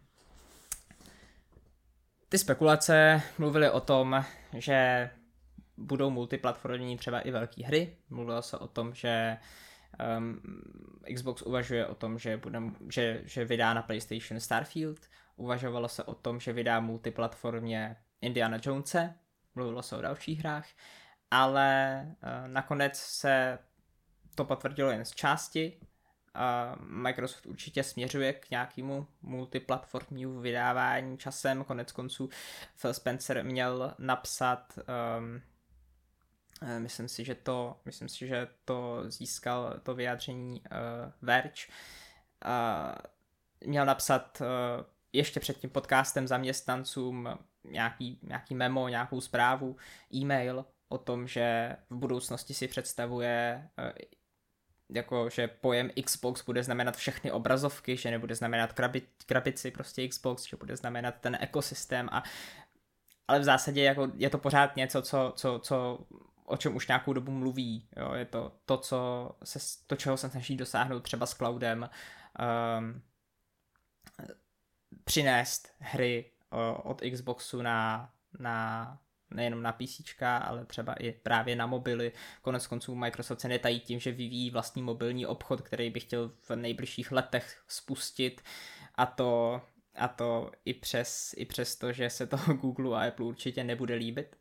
ty 2.33 2.39
spekulace 2.39 3.23
mluvily 3.39 3.71
o 3.71 3.81
tom, 3.81 4.25
že 4.59 5.11
budou 5.77 6.11
multiplatformní 6.11 6.97
třeba 6.97 7.21
i 7.21 7.31
velké 7.31 7.67
hry. 7.67 7.97
Mluvilo 8.11 8.43
se 8.43 8.59
o 8.59 8.67
tom, 8.67 8.95
že 8.95 9.37
um, 10.19 10.41
Xbox 11.15 11.43
uvažuje 11.43 11.87
o 11.87 11.95
tom, 11.95 12.19
že, 12.19 12.37
bude, 12.37 12.59
že, 12.91 13.21
že 13.25 13.45
vydá 13.45 13.75
na 13.75 13.83
PlayStation 13.83 14.41
Starfield. 14.41 15.01
Uvažovalo 15.37 15.89
se 15.89 16.05
o 16.05 16.15
tom, 16.15 16.41
že 16.41 16.53
vydá 16.53 16.81
multiplatformě 16.81 17.97
Indiana 18.21 18.59
Jonese. 18.67 19.15
Mluvilo 19.55 19.83
se 19.83 19.97
o 19.97 20.01
dalších 20.01 20.39
hrách. 20.39 20.69
Ale 21.31 22.03
uh, 22.07 22.49
nakonec 22.49 22.97
se 22.97 23.59
to 24.35 24.45
potvrdilo 24.45 24.91
jen 24.91 25.05
z 25.05 25.11
části 25.11 25.81
a 26.35 26.77
Microsoft 26.81 27.47
určitě 27.47 27.83
směřuje 27.83 28.33
k 28.33 28.51
nějakému 28.51 29.07
multiplatformnímu 29.23 30.41
vydávání 30.41 31.19
časem. 31.19 31.65
Konec 31.65 31.93
konců 31.93 32.29
Phil 32.81 32.95
Spencer 32.95 33.45
měl 33.45 33.95
napsat 33.99 34.79
um, 35.19 35.43
myslím 36.79 37.09
si, 37.09 37.25
že 37.25 37.35
to, 37.35 37.81
myslím 37.85 38.09
si, 38.09 38.27
že 38.27 38.49
to 38.65 39.05
získal 39.07 39.81
to 39.83 39.95
vyjádření 39.95 40.61
uh, 40.61 41.13
Verge. 41.23 41.63
Uh, 42.45 42.95
měl 43.69 43.87
napsat 43.87 44.41
uh, 44.41 44.47
ještě 45.13 45.41
před 45.41 45.59
tím 45.59 45.71
podcastem 45.71 46.29
zaměstnancům 46.29 47.39
nějaký, 47.65 48.19
nějaký 48.23 48.55
memo, 48.55 48.89
nějakou 48.89 49.21
zprávu, 49.21 49.77
e-mail 50.15 50.65
o 50.89 50.99
tom, 50.99 51.27
že 51.27 51.77
v 51.91 51.97
budoucnosti 51.97 52.55
si 52.55 52.69
představuje 52.69 53.69
uh, 53.79 53.91
jako, 54.91 55.29
že 55.29 55.49
pojem 55.49 55.91
Xbox 56.05 56.45
bude 56.45 56.63
znamenat 56.63 56.97
všechny 56.97 57.33
obrazovky, 57.33 57.97
že 57.97 58.11
nebude 58.11 58.35
znamenat 58.35 58.73
krabi, 58.73 59.03
krabici 59.27 59.71
prostě 59.71 60.09
Xbox, 60.09 60.47
že 60.47 60.57
bude 60.57 60.77
znamenat 60.77 61.15
ten 61.21 61.39
ekosystém 61.41 62.09
a 62.13 62.23
ale 63.29 63.41
v 63.41 63.45
zásadě 63.45 63.83
jako 63.83 64.09
je 64.15 64.31
to 64.31 64.39
pořád 64.39 64.77
něco, 64.77 65.03
co, 65.03 65.33
co, 65.37 65.59
co 65.59 65.99
o 66.45 66.57
čem 66.57 66.77
už 66.77 66.89
nějakou 66.89 67.13
dobu 67.13 67.33
mluví. 67.33 67.89
Jo? 67.97 68.15
Je 68.15 68.25
to 68.25 68.53
to, 68.65 68.79
co 68.79 69.31
se, 69.45 69.59
to, 69.87 69.97
čeho 69.97 70.17
se 70.17 70.31
snaží 70.31 70.57
dosáhnout 70.57 71.01
třeba 71.01 71.27
s 71.27 71.35
cloudem, 71.35 71.91
um, 72.79 73.03
přinést 75.05 75.75
hry 75.79 76.31
uh, 76.53 76.91
od 76.91 77.03
Xboxu 77.13 77.63
na, 77.63 78.11
na 78.39 78.99
nejenom 79.35 79.63
na 79.63 79.73
PC, 79.73 80.23
ale 80.23 80.65
třeba 80.65 80.93
i 80.93 81.13
právě 81.13 81.57
na 81.57 81.67
mobily. 81.67 82.13
Konec 82.43 82.67
konců 82.67 82.95
Microsoft 82.95 83.41
se 83.41 83.49
netají 83.49 83.81
tím, 83.81 84.01
že 84.01 84.13
vyvíjí 84.13 84.51
vlastní 84.51 84.83
mobilní 84.83 85.27
obchod, 85.27 85.61
který 85.61 85.91
by 85.91 86.01
chtěl 86.01 86.29
v 86.29 86.51
nejbližších 86.57 87.13
letech 87.13 87.63
spustit 87.69 88.43
a 88.95 89.07
to, 89.07 89.63
a 89.95 90.09
to 90.09 90.51
i, 90.65 90.75
přes, 90.75 91.35
i 91.37 91.45
přes 91.45 91.77
to, 91.77 91.93
že 91.93 92.11
se 92.11 92.27
to 92.27 92.37
Google 92.61 92.99
a 92.99 93.09
Apple 93.09 93.27
určitě 93.27 93.65
nebude 93.65 93.95
líbit. 93.95 94.37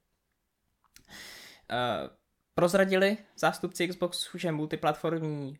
Uh, 1.72 2.10
prozradili 2.56 3.18
zástupci 3.38 3.88
Xboxu, 3.88 4.38
že 4.38 4.52
multiplatformní 4.52 5.50
uh, 5.50 5.56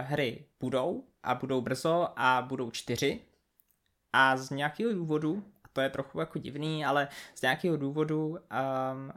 hry 0.00 0.44
budou 0.60 1.04
a 1.22 1.34
budou 1.34 1.60
brzo 1.60 2.08
a 2.16 2.42
budou 2.42 2.70
čtyři. 2.70 3.20
A 4.12 4.36
z 4.36 4.50
nějakého 4.50 4.92
důvodu, 4.92 5.53
to 5.74 5.80
je 5.80 5.90
trochu 5.90 6.20
jako 6.20 6.38
divný, 6.38 6.84
ale 6.84 7.08
z 7.34 7.42
nějakého 7.42 7.76
důvodu 7.76 8.28
um, 8.28 8.38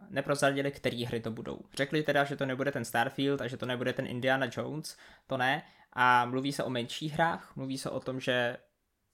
neprozradili, 0.10 0.72
který 0.72 1.06
hry 1.06 1.20
to 1.20 1.32
budou. 1.32 1.60
Řekli 1.74 2.04
teda, 2.04 2.24
že 2.24 2.36
to 2.36 2.46
nebude 2.46 2.72
ten 2.72 2.86
Starfield 2.86 3.42
a 3.42 3.48
že 3.48 3.58
to 3.58 3.66
nebude 3.66 3.94
ten 3.94 4.08
Indiana 4.08 4.48
Jones, 4.58 4.98
to 5.28 5.38
ne. 5.38 5.64
A 5.94 6.26
mluví 6.26 6.54
se 6.54 6.64
o 6.64 6.70
menších 6.70 7.14
hrách, 7.14 7.56
mluví 7.56 7.78
se 7.78 7.90
o 7.90 8.00
tom, 8.00 8.20
že 8.20 8.58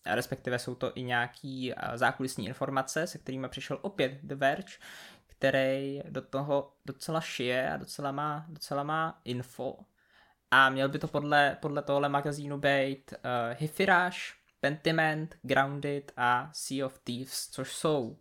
respektive 0.06 0.60
jsou 0.60 0.76
to 0.76 0.92
i 0.96 1.04
nějaký 1.04 1.74
zákulisní 1.96 2.48
informace, 2.48 3.08
se 3.08 3.18
kterými 3.18 3.50
přišel 3.50 3.80
opět 3.82 4.20
The 4.24 4.36
Verge, 4.36 4.74
který 5.28 6.02
do 6.10 6.22
toho 6.22 6.74
docela 6.86 7.22
šije 7.22 7.74
a 7.74 7.78
docela 7.78 8.12
má, 8.12 8.46
docela 8.50 8.84
má 8.84 9.22
info. 9.26 9.78
A 10.52 10.70
měl 10.70 10.90
by 10.90 11.00
to 11.00 11.08
podle, 11.08 11.58
podle 11.62 11.82
tohle 11.82 12.10
magazínu 12.10 12.58
být 12.58 13.14
uh, 13.14 13.20
Hifirash, 13.60 14.43
Pentiment, 14.64 15.36
Grounded 15.42 16.12
a 16.18 16.50
Sea 16.54 16.86
of 16.86 17.00
Thieves, 17.00 17.50
což 17.52 17.74
jsou 17.76 18.18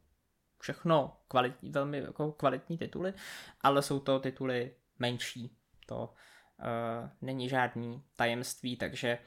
všechno 0.59 1.17
kvalitní, 1.29 1.71
velmi 1.71 1.99
jako 1.99 2.33
kvalitní 2.33 2.79
tituly, 2.79 3.15
ale 3.61 3.83
jsou 3.83 4.01
to 4.01 4.21
tituly 4.21 4.71
menší. 4.99 5.57
To 5.87 6.03
uh, 6.05 7.09
není 7.21 7.49
žádný 7.49 8.03
tajemství, 8.17 8.77
takže 8.77 9.19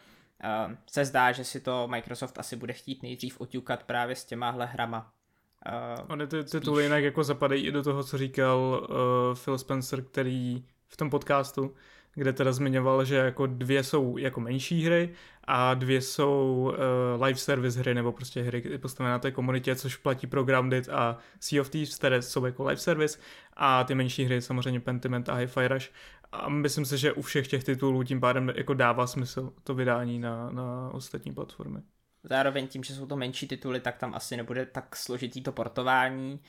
uh, 0.68 0.74
se 0.88 1.06
zdá, 1.06 1.32
že 1.32 1.44
si 1.44 1.62
to 1.62 1.88
Microsoft 1.88 2.40
asi 2.40 2.56
bude 2.56 2.74
chtít 2.74 3.04
nejdřív 3.04 3.42
oťukat 3.42 3.84
právě 3.84 4.16
s 4.16 4.26
těmahle 4.26 4.66
hrama. 4.66 5.14
Uh, 6.00 6.12
Ony 6.12 6.28
ty 6.28 6.44
tituly 6.44 6.84
jinak 6.84 7.04
jako 7.04 7.24
zapadají 7.24 7.68
i 7.68 7.72
do 7.72 7.84
toho, 7.84 8.04
co 8.04 8.18
říkal 8.18 8.88
uh, 8.90 9.38
Phil 9.44 9.58
Spencer, 9.58 10.04
který 10.04 10.66
v 10.88 10.98
tom 10.98 11.10
podcastu, 11.10 11.76
kde 12.16 12.34
teda 12.34 12.52
zmiňoval, 12.52 13.06
že 13.06 13.16
jako 13.16 13.48
dvě 13.48 13.84
jsou 13.84 14.18
jako 14.18 14.40
menší 14.40 14.86
hry 14.86 15.10
a 15.44 15.74
dvě 15.74 16.02
jsou 16.02 16.74
uh, 17.18 17.24
live 17.24 17.40
service 17.40 17.80
hry, 17.80 17.94
nebo 17.94 18.12
prostě 18.12 18.42
hry 18.42 18.78
postavené 18.78 19.12
na 19.12 19.20
té 19.20 19.32
komunitě, 19.32 19.76
což 19.76 19.96
platí 19.96 20.28
pro 20.28 20.44
Grounded 20.44 20.90
a 20.90 21.18
Sea 21.40 21.62
of 21.62 21.70
Thieves, 21.70 21.96
které 21.96 22.22
jsou 22.22 22.46
jako 22.46 22.64
live 22.64 22.78
service 22.78 23.20
a 23.54 23.84
ty 23.84 23.96
menší 23.96 24.26
hry 24.26 24.42
samozřejmě 24.42 24.80
Pentiment 24.80 25.30
a 25.30 25.36
Hi-Fi 25.36 25.68
Rush. 25.68 25.92
A 26.32 26.50
myslím 26.50 26.86
si, 26.86 26.98
že 26.98 27.14
u 27.14 27.22
všech 27.22 27.48
těch 27.48 27.64
titulů 27.64 28.04
tím 28.04 28.22
pádem 28.22 28.54
jako 28.56 28.74
dává 28.74 29.08
smysl 29.08 29.54
to 29.64 29.76
vydání 29.76 30.20
na, 30.20 30.50
na 30.50 30.90
ostatní 30.94 31.34
platformy. 31.34 31.80
Zároveň 32.24 32.68
tím, 32.68 32.84
že 32.84 32.96
jsou 32.96 33.06
to 33.06 33.16
menší 33.16 33.48
tituly, 33.48 33.80
tak 33.80 33.98
tam 33.98 34.14
asi 34.16 34.38
nebude 34.38 34.66
tak 34.66 34.96
složitý 34.96 35.42
to 35.42 35.52
portování 35.52 36.40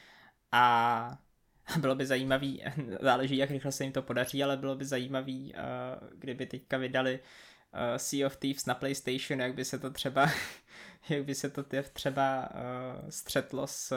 a 0.53 1.19
bylo 1.81 1.95
by 1.95 2.07
zajímavý, 2.07 2.63
záleží 3.01 3.37
jak 3.37 3.51
rychle 3.51 3.73
se 3.73 3.85
jim 3.85 3.93
to 3.93 4.03
podaří, 4.03 4.43
ale 4.43 4.57
bylo 4.57 4.77
by 4.77 4.85
zajímavý, 4.85 5.55
uh, 5.55 6.09
kdyby 6.19 6.47
teďka 6.47 6.77
vydali 6.79 7.19
uh, 7.19 7.81
Sea 7.97 8.27
of 8.27 8.37
Thieves 8.37 8.67
na 8.67 8.75
PlayStation, 8.75 9.41
jak 9.41 9.55
by 9.55 9.65
se 9.65 9.79
to 9.79 9.91
třeba, 9.91 10.31
jak 11.09 11.25
by 11.25 11.35
se 11.35 11.51
to 11.51 11.65
třeba 11.93 12.49
uh, 12.55 13.11
střetlo 13.11 13.67
s, 13.67 13.95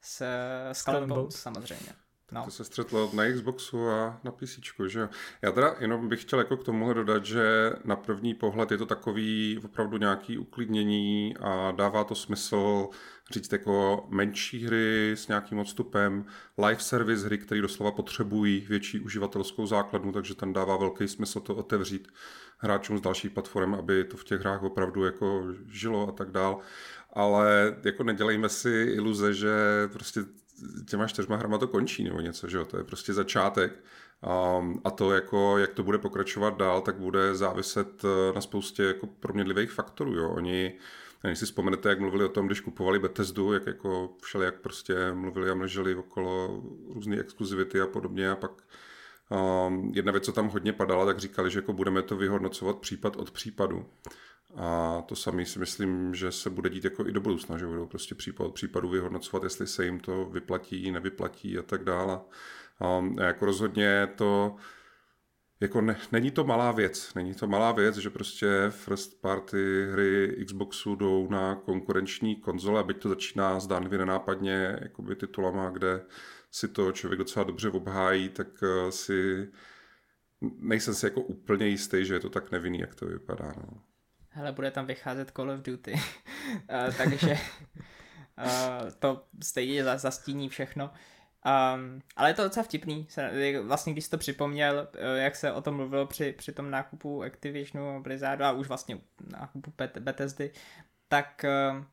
s 0.00 0.24
Skull 0.72 1.06
Bones 1.06 1.34
samozřejmě. 1.34 1.92
No. 2.32 2.44
To 2.44 2.50
se 2.50 2.64
střetlo 2.64 3.10
na 3.14 3.32
Xboxu 3.32 3.88
a 3.88 4.20
na 4.24 4.30
PC, 4.30 4.58
že 4.86 5.00
jo. 5.00 5.08
Já 5.42 5.52
teda 5.52 5.74
jenom 5.80 6.08
bych 6.08 6.22
chtěl 6.22 6.38
jako 6.38 6.56
k 6.56 6.64
tomuhle 6.64 6.94
dodat, 6.94 7.24
že 7.24 7.72
na 7.84 7.96
první 7.96 8.34
pohled 8.34 8.70
je 8.70 8.78
to 8.78 8.86
takový 8.86 9.60
opravdu 9.64 9.96
nějaký 9.96 10.38
uklidnění 10.38 11.36
a 11.40 11.72
dává 11.76 12.04
to 12.04 12.14
smysl 12.14 12.88
říct 13.30 13.52
jako 13.52 14.06
menší 14.08 14.66
hry 14.66 15.12
s 15.12 15.28
nějakým 15.28 15.58
odstupem, 15.58 16.24
live 16.58 16.80
service 16.80 17.26
hry, 17.26 17.38
které 17.38 17.60
doslova 17.60 17.90
potřebují 17.90 18.66
větší 18.68 19.00
uživatelskou 19.00 19.66
základnu, 19.66 20.12
takže 20.12 20.34
tam 20.34 20.52
dává 20.52 20.76
velký 20.76 21.08
smysl 21.08 21.40
to 21.40 21.54
otevřít 21.54 22.08
hráčům 22.58 22.98
z 22.98 23.00
dalších 23.00 23.30
platform, 23.30 23.74
aby 23.74 24.04
to 24.04 24.16
v 24.16 24.24
těch 24.24 24.40
hrách 24.40 24.62
opravdu 24.62 25.04
jako 25.04 25.44
žilo 25.68 26.08
a 26.08 26.12
tak 26.12 26.30
dál. 26.30 26.58
Ale 27.12 27.76
jako 27.84 28.02
nedělejme 28.02 28.48
si 28.48 28.70
iluze, 28.70 29.34
že 29.34 29.50
prostě 29.92 30.20
těma 30.88 31.06
čtyřma 31.06 31.36
hrama 31.36 31.58
to 31.58 31.68
končí 31.68 32.04
nebo 32.04 32.20
něco, 32.20 32.48
že 32.48 32.56
jo, 32.56 32.64
to 32.64 32.76
je 32.76 32.84
prostě 32.84 33.12
začátek. 33.12 33.84
Um, 34.58 34.80
a 34.84 34.90
to, 34.90 35.12
jako, 35.12 35.58
jak 35.58 35.74
to 35.74 35.82
bude 35.82 35.98
pokračovat 35.98 36.56
dál, 36.56 36.80
tak 36.80 36.96
bude 36.96 37.34
záviset 37.34 38.04
eh, 38.04 38.32
na 38.34 38.40
spoustě 38.40 38.82
jako 38.82 39.06
proměnlivých 39.06 39.70
faktorů. 39.70 40.14
Jo. 40.14 40.30
Oni, 40.30 40.74
když 41.22 41.38
si 41.38 41.44
vzpomenete, 41.44 41.88
jak 41.88 42.00
mluvili 42.00 42.24
o 42.24 42.28
tom, 42.28 42.46
když 42.46 42.60
kupovali 42.60 42.98
Bethesdu, 42.98 43.52
jak 43.52 43.66
jako 43.66 44.10
všeli, 44.22 44.44
jak 44.44 44.60
prostě 44.60 45.12
mluvili 45.12 45.50
a 45.50 45.54
mlželi 45.54 45.94
okolo 45.94 46.62
různé 46.94 47.20
exkluzivity 47.20 47.80
a 47.80 47.86
podobně 47.86 48.30
a 48.30 48.36
pak 48.36 48.50
um, 49.66 49.92
jedna 49.94 50.12
věc, 50.12 50.24
co 50.24 50.32
tam 50.32 50.48
hodně 50.48 50.72
padala, 50.72 51.06
tak 51.06 51.18
říkali, 51.18 51.50
že 51.50 51.58
jako 51.58 51.72
budeme 51.72 52.02
to 52.02 52.16
vyhodnocovat 52.16 52.78
případ 52.78 53.16
od 53.16 53.30
případu. 53.30 53.86
A 54.56 55.02
to 55.06 55.16
samé 55.16 55.46
si 55.46 55.58
myslím, 55.58 56.14
že 56.14 56.32
se 56.32 56.50
bude 56.50 56.70
dít 56.70 56.84
jako 56.84 57.06
i 57.06 57.12
do 57.12 57.20
budoucna, 57.20 57.58
že 57.58 57.66
budou 57.66 57.86
prostě 57.86 58.14
případ 58.14 58.44
od 58.44 58.54
případu 58.54 58.88
vyhodnocovat, 58.88 59.42
jestli 59.42 59.66
se 59.66 59.84
jim 59.84 60.00
to 60.00 60.24
vyplatí, 60.24 60.90
nevyplatí 60.90 61.58
a 61.58 61.62
tak 61.62 61.84
dále. 61.84 62.20
A 62.80 63.04
jako 63.24 63.46
rozhodně 63.46 64.08
to 64.16 64.56
jako 65.60 65.80
ne, 65.80 65.96
není 66.12 66.30
to 66.30 66.44
malá 66.44 66.72
věc. 66.72 67.14
Není 67.14 67.34
to 67.34 67.46
malá 67.46 67.72
věc, 67.72 67.96
že 67.96 68.10
prostě 68.10 68.46
first 68.70 69.20
party 69.20 69.86
hry 69.92 70.44
Xboxu 70.46 70.94
jdou 70.94 71.28
na 71.30 71.54
konkurenční 71.54 72.36
konzole, 72.36 72.84
byť 72.84 72.98
to 72.98 73.08
začíná 73.08 73.60
zdánlivě 73.60 73.98
nenápadně 73.98 74.78
jakoby 74.82 75.16
titulama, 75.16 75.70
kde 75.70 76.00
si 76.50 76.68
to 76.68 76.92
člověk 76.92 77.18
docela 77.18 77.44
dobře 77.44 77.70
obhájí, 77.70 78.28
tak 78.28 78.48
eh, 78.62 78.92
si 78.92 79.48
nejsem 80.58 80.94
si 80.94 81.06
jako 81.06 81.20
úplně 81.20 81.66
jistý, 81.66 82.04
že 82.04 82.14
je 82.14 82.20
to 82.20 82.30
tak 82.30 82.50
nevinný, 82.50 82.78
jak 82.78 82.94
to 82.94 83.06
vypadá. 83.06 83.54
No 83.56 83.89
hele, 84.30 84.52
bude 84.52 84.70
tam 84.70 84.86
vycházet 84.86 85.30
Call 85.36 85.50
of 85.50 85.60
Duty, 85.60 85.92
uh, 85.92 86.94
takže 86.96 87.38
uh, 88.38 88.90
to 88.98 89.24
stejně 89.42 89.84
zastíní 89.98 90.48
všechno. 90.48 90.90
Um, 91.74 92.02
ale 92.16 92.30
je 92.30 92.34
to 92.34 92.42
docela 92.42 92.64
vtipný, 92.64 93.08
vlastně 93.62 93.92
když 93.92 94.04
jsi 94.04 94.10
to 94.10 94.18
připomněl, 94.18 94.88
eh, 94.94 95.22
jak 95.22 95.36
se 95.36 95.52
o 95.52 95.62
tom 95.62 95.76
mluvilo 95.76 96.06
při, 96.06 96.32
při 96.32 96.52
tom 96.52 96.70
nákupu 96.70 97.22
Activisionu, 97.22 98.02
Blizzardu 98.02 98.44
a 98.44 98.52
už 98.52 98.68
vlastně 98.68 98.98
nákupu 99.38 99.72
Bethesdy, 100.00 100.50
tak 101.08 101.44
uh, 101.44 101.84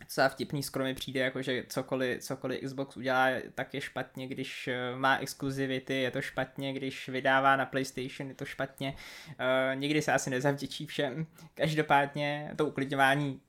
docela 0.00 0.28
vtipný 0.28 0.62
skoro 0.62 0.84
mi 0.84 0.94
přijde, 0.94 1.20
jako 1.20 1.42
že 1.42 1.64
cokoliv, 1.68 2.22
cokoliv 2.22 2.60
Xbox 2.60 2.96
udělá, 2.96 3.28
tak 3.54 3.74
je 3.74 3.80
špatně, 3.80 4.26
když 4.26 4.68
eh, 4.68 4.96
má 4.96 5.18
exkluzivity, 5.18 5.94
je 5.94 6.10
to 6.10 6.22
špatně, 6.22 6.72
když 6.72 7.08
vydává 7.08 7.56
na 7.56 7.66
PlayStation, 7.66 8.28
je 8.28 8.34
to 8.34 8.44
špatně. 8.44 8.94
Uh, 9.28 9.80
nikdy 9.80 10.02
se 10.02 10.12
asi 10.12 10.30
nezavděčí 10.30 10.86
všem. 10.86 11.26
Každopádně 11.54 12.54
to 12.56 12.66
uklidňování 12.66 13.30
uh, 13.30 13.40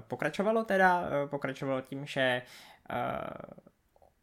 pokračovalo 0.00 0.64
teda, 0.64 1.00
uh, 1.00 1.30
pokračovalo 1.30 1.80
tím, 1.80 2.06
že 2.06 2.42
uh, 2.90 3.66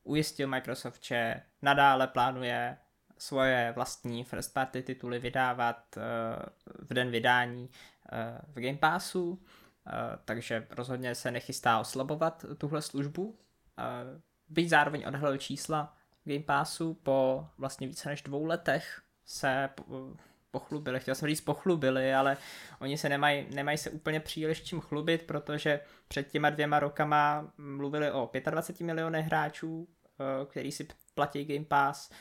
ujistil 0.04 0.48
Microsoft, 0.48 1.04
že 1.04 1.41
nadále 1.62 2.08
plánuje 2.08 2.78
svoje 3.17 3.71
vlastní 3.76 4.24
first 4.24 4.54
party 4.54 4.82
tituly 4.82 5.19
vydávat 5.19 5.98
uh, 5.98 6.04
v 6.88 6.93
den 6.93 7.12
vydání 7.12 7.63
uh, 7.63 8.56
v 8.56 8.62
Game 8.62 8.78
Passu. 8.78 9.41
Eh, 9.88 10.17
takže 10.26 10.67
rozhodně 10.69 11.15
se 11.15 11.32
nechystá 11.32 11.80
oslabovat 11.80 12.45
tuhle 12.58 12.82
službu. 12.82 13.24
Uh, 13.26 14.21
byť 14.50 14.69
zároveň 14.69 15.06
odhalil 15.08 15.38
čísla 15.38 15.98
Game 16.24 16.43
Passu 16.43 16.93
po 16.93 17.48
vlastně 17.58 17.88
více 17.88 18.10
než 18.10 18.21
dvou 18.21 18.45
letech 18.45 19.02
se 19.26 19.69
pochlubili, 20.52 21.00
chtěl 21.00 21.15
jsem 21.15 21.30
říct 21.30 21.41
pochlubili, 21.41 22.13
ale 22.13 22.38
oni 22.80 22.98
se 22.98 23.10
nemají, 23.10 23.48
nemají 23.56 23.78
se 23.78 23.89
úplně 23.89 24.19
příliš 24.19 24.63
čím 24.63 24.82
chlubit, 24.82 25.21
protože 25.21 25.80
před 26.08 26.32
těma 26.32 26.50
dvěma 26.50 26.80
rokama 26.80 27.52
mluvili 27.58 28.12
o 28.12 28.32
25 28.50 28.86
milionech 28.86 29.26
hráčů, 29.26 29.88
eh, 30.19 30.45
který 30.45 30.71
si 30.71 30.88
platí 31.13 31.45
Game 31.45 31.65
Pass 31.65 32.12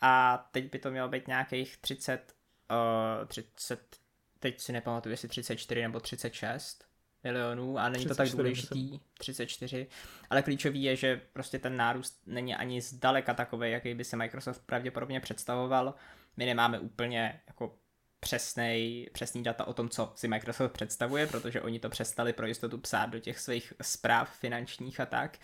a 0.00 0.44
teď 0.52 0.72
by 0.72 0.78
to 0.78 0.90
mělo 0.90 1.08
být 1.08 1.28
nějakých 1.28 1.76
30, 1.76 2.34
uh, 2.70 3.26
30 3.26 3.96
teď 4.38 4.60
si 4.60 4.72
nepamatuju, 4.72 5.10
jestli 5.10 5.28
34 5.28 5.82
nebo 5.82 6.00
36 6.00 6.91
milionů 7.24 7.78
a 7.78 7.88
není 7.88 8.06
to 8.06 8.14
tak 8.14 8.28
důležitý, 8.28 8.82
myslím. 8.82 9.00
34, 9.18 9.86
ale 10.30 10.42
klíčový 10.42 10.82
je, 10.82 10.96
že 10.96 11.20
prostě 11.32 11.58
ten 11.58 11.76
nárůst 11.76 12.22
není 12.26 12.54
ani 12.54 12.80
zdaleka 12.80 13.34
takový, 13.34 13.70
jaký 13.70 13.94
by 13.94 14.04
se 14.04 14.16
Microsoft 14.16 14.62
pravděpodobně 14.66 15.20
představoval. 15.20 15.94
My 16.36 16.46
nemáme 16.46 16.78
úplně 16.78 17.40
jako 17.46 17.74
přesnej, 18.20 19.10
přesný 19.12 19.42
data 19.42 19.64
o 19.64 19.72
tom, 19.72 19.88
co 19.88 20.12
si 20.16 20.28
Microsoft 20.28 20.72
představuje, 20.72 21.26
protože 21.26 21.62
oni 21.62 21.78
to 21.80 21.88
přestali 21.88 22.32
pro 22.32 22.46
jistotu 22.46 22.78
psát 22.78 23.06
do 23.06 23.18
těch 23.18 23.38
svých 23.38 23.72
zpráv 23.82 24.38
finančních 24.38 25.00
a 25.00 25.06
tak. 25.06 25.38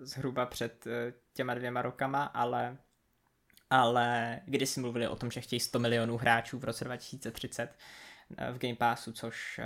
zhruba 0.00 0.46
před 0.46 0.84
těma 1.32 1.54
dvěma 1.54 1.82
rokama, 1.82 2.24
ale 2.24 2.76
ale 3.70 4.40
když 4.44 4.68
si 4.68 4.80
mluvili 4.80 5.08
o 5.08 5.16
tom, 5.16 5.30
že 5.30 5.40
chtějí 5.40 5.60
100 5.60 5.78
milionů 5.78 6.16
hráčů 6.16 6.58
v 6.58 6.64
roce 6.64 6.84
2030 6.84 7.70
v 8.52 8.58
Game 8.58 8.74
Passu, 8.74 9.12
což 9.12 9.60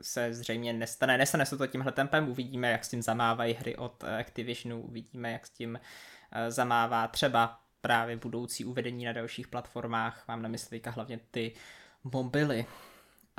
se 0.00 0.34
zřejmě 0.34 0.72
nestane. 0.72 1.18
Nestane 1.18 1.46
se 1.46 1.56
to 1.56 1.66
tímhle 1.66 1.92
tempem, 1.92 2.28
uvidíme, 2.28 2.70
jak 2.70 2.84
s 2.84 2.88
tím 2.88 3.02
zamávají 3.02 3.54
hry 3.54 3.76
od 3.76 4.04
Activisionu, 4.04 4.82
uvidíme, 4.82 5.32
jak 5.32 5.46
s 5.46 5.50
tím 5.50 5.80
zamává 6.48 7.08
třeba 7.08 7.60
právě 7.80 8.16
budoucí 8.16 8.64
uvedení 8.64 9.04
na 9.04 9.12
dalších 9.12 9.48
platformách, 9.48 10.24
mám 10.28 10.42
na 10.42 10.48
mysli 10.48 10.80
hlavně 10.86 11.20
ty 11.30 11.52
mobily. 12.04 12.66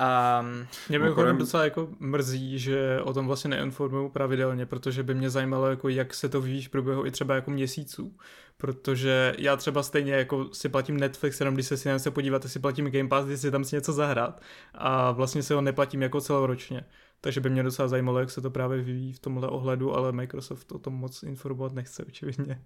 Um, 0.00 0.66
mě 0.88 0.98
by 0.98 1.08
chodem... 1.08 1.38
docela 1.38 1.64
jako 1.64 1.88
mrzí, 1.98 2.58
že 2.58 3.00
o 3.00 3.12
tom 3.12 3.26
vlastně 3.26 3.50
neinformují 3.50 4.10
pravidelně, 4.10 4.66
protože 4.66 5.02
by 5.02 5.14
mě 5.14 5.30
zajímalo, 5.30 5.66
jako 5.66 5.88
jak 5.88 6.14
se 6.14 6.28
to 6.28 6.40
vyvíjí 6.40 6.62
v 6.62 6.68
průběhu 6.68 7.06
i 7.06 7.10
třeba 7.10 7.34
jako 7.34 7.50
měsíců. 7.50 8.16
Protože 8.58 9.34
já 9.38 9.56
třeba 9.56 9.82
stejně 9.82 10.12
jako 10.12 10.48
si 10.52 10.68
platím 10.68 10.96
Netflix, 10.96 11.40
jenom 11.40 11.54
když 11.54 11.66
se 11.66 11.76
si 11.76 11.98
se 11.98 12.10
podívat, 12.10 12.44
si 12.48 12.58
platím 12.58 12.90
Game 12.90 13.08
Pass, 13.08 13.26
když 13.26 13.40
si 13.40 13.50
tam 13.50 13.64
si 13.64 13.76
něco 13.76 13.92
zahrát 13.92 14.42
a 14.74 15.12
vlastně 15.12 15.42
se 15.42 15.54
ho 15.54 15.60
neplatím 15.60 16.02
jako 16.02 16.20
celoročně. 16.20 16.84
Takže 17.20 17.40
by 17.40 17.50
mě 17.50 17.62
docela 17.62 17.88
zajímalo, 17.88 18.18
jak 18.18 18.30
se 18.30 18.40
to 18.40 18.50
právě 18.50 18.82
vyvíjí 18.82 19.12
v 19.12 19.18
tomhle 19.18 19.48
ohledu, 19.48 19.96
ale 19.96 20.12
Microsoft 20.12 20.72
o 20.72 20.78
tom 20.78 20.94
moc 20.94 21.22
informovat 21.22 21.72
nechce, 21.72 22.04
očividně. 22.04 22.62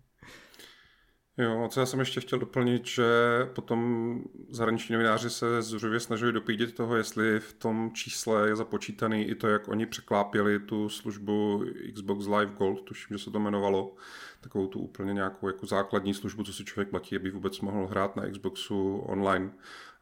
Jo, 1.40 1.68
co 1.70 1.81
já 1.81 1.87
jsem 1.87 2.00
ještě 2.00 2.20
chtěl 2.20 2.38
doplnit, 2.38 2.87
že 2.87 3.05
potom 3.55 4.20
zahraniční 4.50 4.92
novináři 4.92 5.31
se 5.31 5.62
zřuvě 5.62 6.00
snažili 6.00 6.33
dopídit 6.33 6.74
toho, 6.74 6.96
jestli 6.96 7.40
v 7.40 7.53
tom 7.53 7.90
čísle 7.94 8.48
je 8.48 8.57
započítaný 8.57 9.24
i 9.24 9.35
to, 9.35 9.48
jak 9.48 9.68
oni 9.68 9.87
překlápěli 9.87 10.59
tu 10.59 10.88
službu 10.88 11.64
Xbox 11.94 12.26
Live 12.26 12.53
Gold, 12.59 12.83
tuším, 12.83 13.18
že 13.18 13.24
se 13.24 13.31
to 13.31 13.38
jmenovalo, 13.38 13.94
takovou 14.40 14.66
tu 14.66 14.81
úplně 14.81 15.12
nějakou 15.12 15.46
jako 15.46 15.66
základní 15.66 16.14
službu, 16.14 16.44
co 16.44 16.53
si 16.53 16.64
člověk 16.64 16.88
platí, 16.88 17.16
aby 17.16 17.31
vůbec 17.31 17.61
mohl 17.61 17.87
hrát 17.87 18.16
na 18.16 18.31
Xboxu 18.31 18.96
online. 18.96 19.50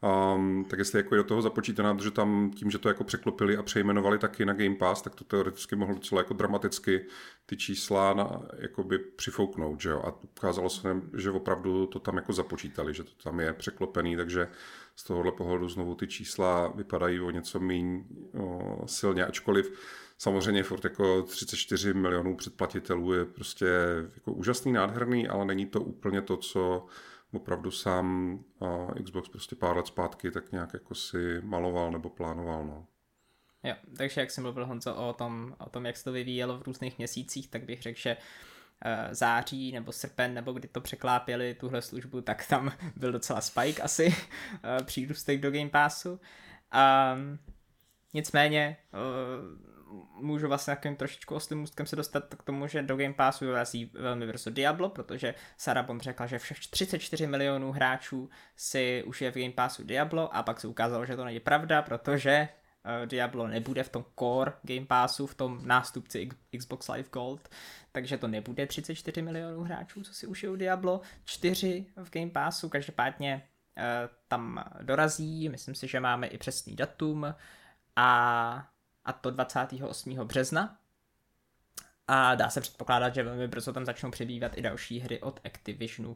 Um, 0.01 0.65
tak 0.69 0.79
jestli 0.79 0.99
jako 0.99 1.15
je 1.15 1.17
do 1.17 1.23
toho 1.23 1.41
započítaná, 1.41 1.97
že 2.01 2.11
tam 2.11 2.51
tím, 2.55 2.71
že 2.71 2.77
to 2.77 2.87
jako 2.87 3.03
překlopili 3.03 3.57
a 3.57 3.63
přejmenovali 3.63 4.17
taky 4.17 4.45
na 4.45 4.53
Game 4.53 4.75
Pass, 4.75 5.01
tak 5.01 5.15
to 5.15 5.23
teoreticky 5.23 5.75
mohlo 5.75 5.95
docela 5.95 6.21
jako 6.21 6.33
dramaticky 6.33 7.05
ty 7.45 7.57
čísla 7.57 8.13
na, 8.13 8.41
jakoby 8.57 8.99
přifouknout, 8.99 9.81
že 9.81 9.89
jo? 9.89 10.01
A 10.05 10.23
ukázalo 10.23 10.69
se, 10.69 11.01
že 11.17 11.31
opravdu 11.31 11.85
to 11.85 11.99
tam 11.99 12.15
jako 12.15 12.33
započítali, 12.33 12.93
že 12.93 13.03
to 13.03 13.11
tam 13.23 13.39
je 13.39 13.53
překlopený, 13.53 14.15
takže 14.15 14.47
z 14.95 15.03
tohohle 15.03 15.31
pohledu 15.31 15.69
znovu 15.69 15.95
ty 15.95 16.07
čísla 16.07 16.67
vypadají 16.67 17.19
o 17.19 17.31
něco 17.31 17.59
méně 17.59 18.03
silně, 18.85 19.25
ačkoliv 19.25 19.71
samozřejmě 20.17 20.63
furt 20.63 20.83
jako 20.83 21.21
34 21.21 21.93
milionů 21.93 22.35
předplatitelů 22.35 23.13
je 23.13 23.25
prostě 23.25 23.65
jako 24.15 24.33
úžasný, 24.33 24.71
nádherný, 24.71 25.27
ale 25.27 25.45
není 25.45 25.65
to 25.65 25.81
úplně 25.81 26.21
to, 26.21 26.37
co 26.37 26.85
opravdu 27.33 27.71
sám 27.71 28.39
Xbox 29.03 29.29
prostě 29.29 29.55
pár 29.55 29.77
let 29.77 29.87
zpátky 29.87 30.31
tak 30.31 30.51
nějak 30.51 30.73
jako 30.73 30.95
si 30.95 31.41
maloval 31.41 31.91
nebo 31.91 32.09
plánoval. 32.09 32.65
No. 32.65 32.87
Jo, 33.63 33.75
takže 33.97 34.21
jak 34.21 34.31
jsem 34.31 34.43
mluvil 34.43 34.65
Honzo 34.65 34.95
o 34.95 35.13
tom, 35.13 35.55
o 35.59 35.69
tom, 35.69 35.85
jak 35.85 35.97
se 35.97 36.03
to 36.03 36.11
vyvíjelo 36.11 36.57
v 36.57 36.61
různých 36.61 36.97
měsících, 36.97 37.49
tak 37.49 37.63
bych 37.63 37.81
řekl, 37.81 37.99
že 37.99 38.17
eh, 38.85 39.07
září 39.11 39.71
nebo 39.71 39.91
srpen, 39.91 40.33
nebo 40.33 40.53
kdy 40.53 40.67
to 40.67 40.81
překlápěli 40.81 41.53
tuhle 41.53 41.81
službu, 41.81 42.21
tak 42.21 42.47
tam 42.47 42.71
byl 42.95 43.11
docela 43.11 43.41
spike 43.41 43.81
asi, 43.81 44.15
eh, 44.63 44.83
přírůstek 44.83 45.41
do 45.41 45.51
Game 45.51 45.69
Passu. 45.69 46.19
Um, 47.13 47.39
nicméně 48.13 48.77
uh, 48.93 49.69
můžu 50.13 50.47
vlastně 50.47 50.75
takovým 50.75 50.95
trošičku 50.97 51.35
oslým 51.35 51.59
můstkem 51.59 51.85
se 51.85 51.95
dostat 51.95 52.35
k 52.35 52.43
tomu, 52.43 52.67
že 52.67 52.81
do 52.81 52.97
Game 52.97 53.13
Passu 53.13 53.45
vyrazí 53.45 53.91
velmi 53.93 54.27
brzo 54.27 54.49
Diablo, 54.49 54.89
protože 54.89 55.35
Sarah 55.57 55.85
Bond 55.85 56.01
řekla, 56.01 56.25
že 56.25 56.39
všech 56.39 56.59
34 56.67 57.27
milionů 57.27 57.71
hráčů 57.71 58.29
si 58.55 59.03
už 59.03 59.21
je 59.21 59.31
v 59.31 59.35
Game 59.35 59.53
Passu 59.53 59.83
Diablo 59.83 60.35
a 60.35 60.43
pak 60.43 60.59
se 60.59 60.67
ukázalo, 60.67 61.05
že 61.05 61.15
to 61.15 61.25
není 61.25 61.39
pravda, 61.39 61.81
protože 61.81 62.47
uh, 62.49 63.05
Diablo 63.05 63.47
nebude 63.47 63.83
v 63.83 63.89
tom 63.89 64.05
core 64.19 64.53
Game 64.63 64.85
Passu, 64.85 65.27
v 65.27 65.35
tom 65.35 65.67
nástupci 65.67 66.29
Xbox 66.57 66.87
Live 66.87 67.09
Gold, 67.09 67.49
takže 67.91 68.17
to 68.17 68.27
nebude 68.27 68.67
34 68.67 69.21
milionů 69.21 69.63
hráčů, 69.63 70.03
co 70.03 70.13
si 70.13 70.27
užijou 70.27 70.55
Diablo, 70.55 71.01
4 71.25 71.85
v 72.03 72.11
Game 72.11 72.31
Passu, 72.31 72.69
každopádně 72.69 73.47
uh, 73.77 73.83
tam 74.27 74.63
dorazí, 74.81 75.49
myslím 75.49 75.75
si, 75.75 75.87
že 75.87 75.99
máme 75.99 76.27
i 76.27 76.37
přesný 76.37 76.75
datum 76.75 77.35
a 77.95 78.69
a 79.09 79.13
to 79.13 79.31
28. 79.31 80.15
března. 80.15 80.77
A 82.07 82.35
dá 82.35 82.49
se 82.49 82.61
předpokládat, 82.61 83.15
že 83.15 83.23
velmi 83.23 83.47
brzo 83.47 83.73
tam 83.73 83.85
začnou 83.85 84.11
přibývat 84.11 84.57
i 84.57 84.61
další 84.61 84.99
hry 84.99 85.21
od 85.21 85.39
Activisionu, 85.45 86.09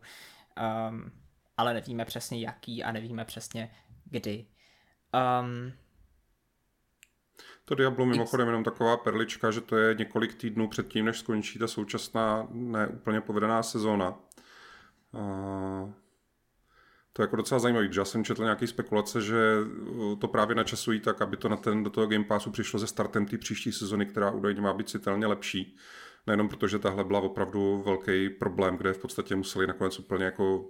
um, 0.89 1.11
ale 1.57 1.73
nevíme 1.73 2.05
přesně 2.05 2.39
jaký 2.39 2.83
a 2.83 2.91
nevíme 2.91 3.25
přesně 3.25 3.71
kdy. 4.05 4.45
Um, 5.41 5.73
to 7.65 7.75
Diablo 7.75 8.05
mimochodem 8.05 8.47
jenom 8.47 8.63
taková 8.63 8.97
perlička, 8.97 9.51
že 9.51 9.61
to 9.61 9.77
je 9.77 9.95
několik 9.95 10.33
týdnů 10.33 10.67
předtím, 10.67 11.05
než 11.05 11.19
skončí 11.19 11.59
ta 11.59 11.67
současná 11.67 12.47
neúplně 12.49 13.21
povedená 13.21 13.63
sezóna. 13.63 14.17
Uh, 15.11 15.93
to 17.13 17.21
je 17.21 17.23
jako 17.23 17.35
docela 17.35 17.59
zajímavý, 17.59 17.93
že 17.93 18.01
já 18.01 18.05
jsem 18.05 18.23
četl 18.23 18.43
nějaké 18.43 18.67
spekulace, 18.67 19.21
že 19.21 19.55
uh, 19.59 20.19
to 20.19 20.27
právě 20.27 20.55
načasují 20.55 20.99
tak, 20.99 21.21
aby 21.21 21.37
to 21.37 21.49
na 21.49 21.57
ten, 21.57 21.83
do 21.83 21.89
toho 21.89 22.07
Game 22.07 22.23
Passu 22.23 22.51
přišlo 22.51 22.79
se 22.79 22.87
startem 22.87 23.25
té 23.25 23.37
příští 23.37 23.71
sezony, 23.71 24.05
která 24.05 24.31
údajně 24.31 24.61
má 24.61 24.73
být 24.73 24.89
citelně 24.89 25.27
lepší. 25.27 25.75
Nejenom 26.27 26.49
protože 26.49 26.79
tahle 26.79 27.03
byla 27.03 27.19
opravdu 27.19 27.83
velký 27.85 28.29
problém, 28.29 28.77
kde 28.77 28.93
v 28.93 28.97
podstatě 28.97 29.35
museli 29.35 29.67
nakonec 29.67 29.99
úplně 29.99 30.25
jako 30.25 30.69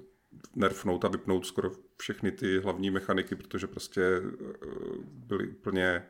nerfnout 0.56 1.06
a 1.06 1.08
vypnout 1.08 1.46
skoro 1.46 1.72
všechny 1.98 2.32
ty 2.32 2.60
hlavní 2.60 2.92
mechaniky, 2.92 3.36
protože 3.36 3.68
prostě 3.68 4.20
uh, 4.20 5.04
byli 5.04 5.48
úplně 5.48 6.04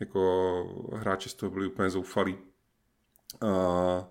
jako 0.00 0.90
hráči 0.96 1.28
z 1.28 1.34
toho 1.34 1.50
byli 1.50 1.66
úplně 1.66 1.90
zoufalí. 1.90 2.38
Uh, 3.42 4.04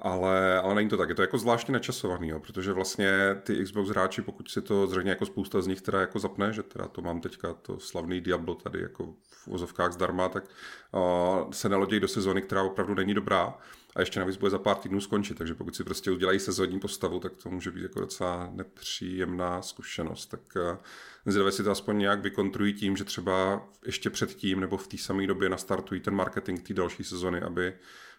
ale, 0.00 0.60
ale 0.60 0.74
není 0.74 0.88
to 0.88 0.96
tak, 0.96 1.08
je 1.08 1.14
to 1.14 1.22
jako 1.22 1.38
zvláštně 1.38 1.72
načasovaný, 1.72 2.28
jo, 2.28 2.40
protože 2.40 2.72
vlastně 2.72 3.10
ty 3.42 3.64
Xbox 3.64 3.88
hráči, 3.88 4.22
pokud 4.22 4.50
si 4.50 4.62
to 4.62 4.86
zřejmě 4.86 5.10
jako 5.10 5.26
spousta 5.26 5.60
z 5.60 5.66
nich 5.66 5.80
teda 5.80 6.00
jako 6.00 6.18
zapne, 6.18 6.52
že 6.52 6.62
teda 6.62 6.88
to 6.88 7.02
mám 7.02 7.20
teďka 7.20 7.54
to 7.54 7.80
slavný 7.80 8.20
Diablo 8.20 8.54
tady 8.54 8.80
jako 8.80 9.14
v 9.30 9.46
vozovkách 9.46 9.92
zdarma, 9.92 10.28
tak 10.28 10.44
uh, 10.92 11.50
se 11.50 11.68
nalodějí 11.68 12.00
do 12.00 12.08
sezóny, 12.08 12.42
která 12.42 12.62
opravdu 12.62 12.94
není 12.94 13.14
dobrá 13.14 13.58
a 13.96 14.00
ještě 14.00 14.20
navíc 14.20 14.36
bude 14.36 14.50
za 14.50 14.58
pár 14.58 14.76
týdnů 14.76 15.00
skončit, 15.00 15.38
takže 15.38 15.54
pokud 15.54 15.76
si 15.76 15.84
prostě 15.84 16.10
udělají 16.10 16.40
sezónní 16.40 16.80
postavu, 16.80 17.20
tak 17.20 17.32
to 17.42 17.50
může 17.50 17.70
být 17.70 17.82
jako 17.82 18.00
docela 18.00 18.50
nepříjemná 18.52 19.62
zkušenost. 19.62 20.26
Tak 20.26 20.40
uh, 20.56 20.78
zvědavě 21.26 21.52
si 21.52 21.62
to 21.62 21.70
aspoň 21.70 21.98
nějak 21.98 22.20
vykontrují 22.20 22.72
tím, 22.72 22.96
že 22.96 23.04
třeba 23.04 23.68
ještě 23.86 24.10
předtím 24.10 24.60
nebo 24.60 24.76
v 24.76 24.88
té 24.88 24.98
samé 24.98 25.26
době 25.26 25.48
nastartují 25.48 26.00
ten 26.00 26.14
marketing 26.14 26.62
té 26.62 26.74
další 26.74 27.04
sezony, 27.04 27.40
aby 27.40 27.74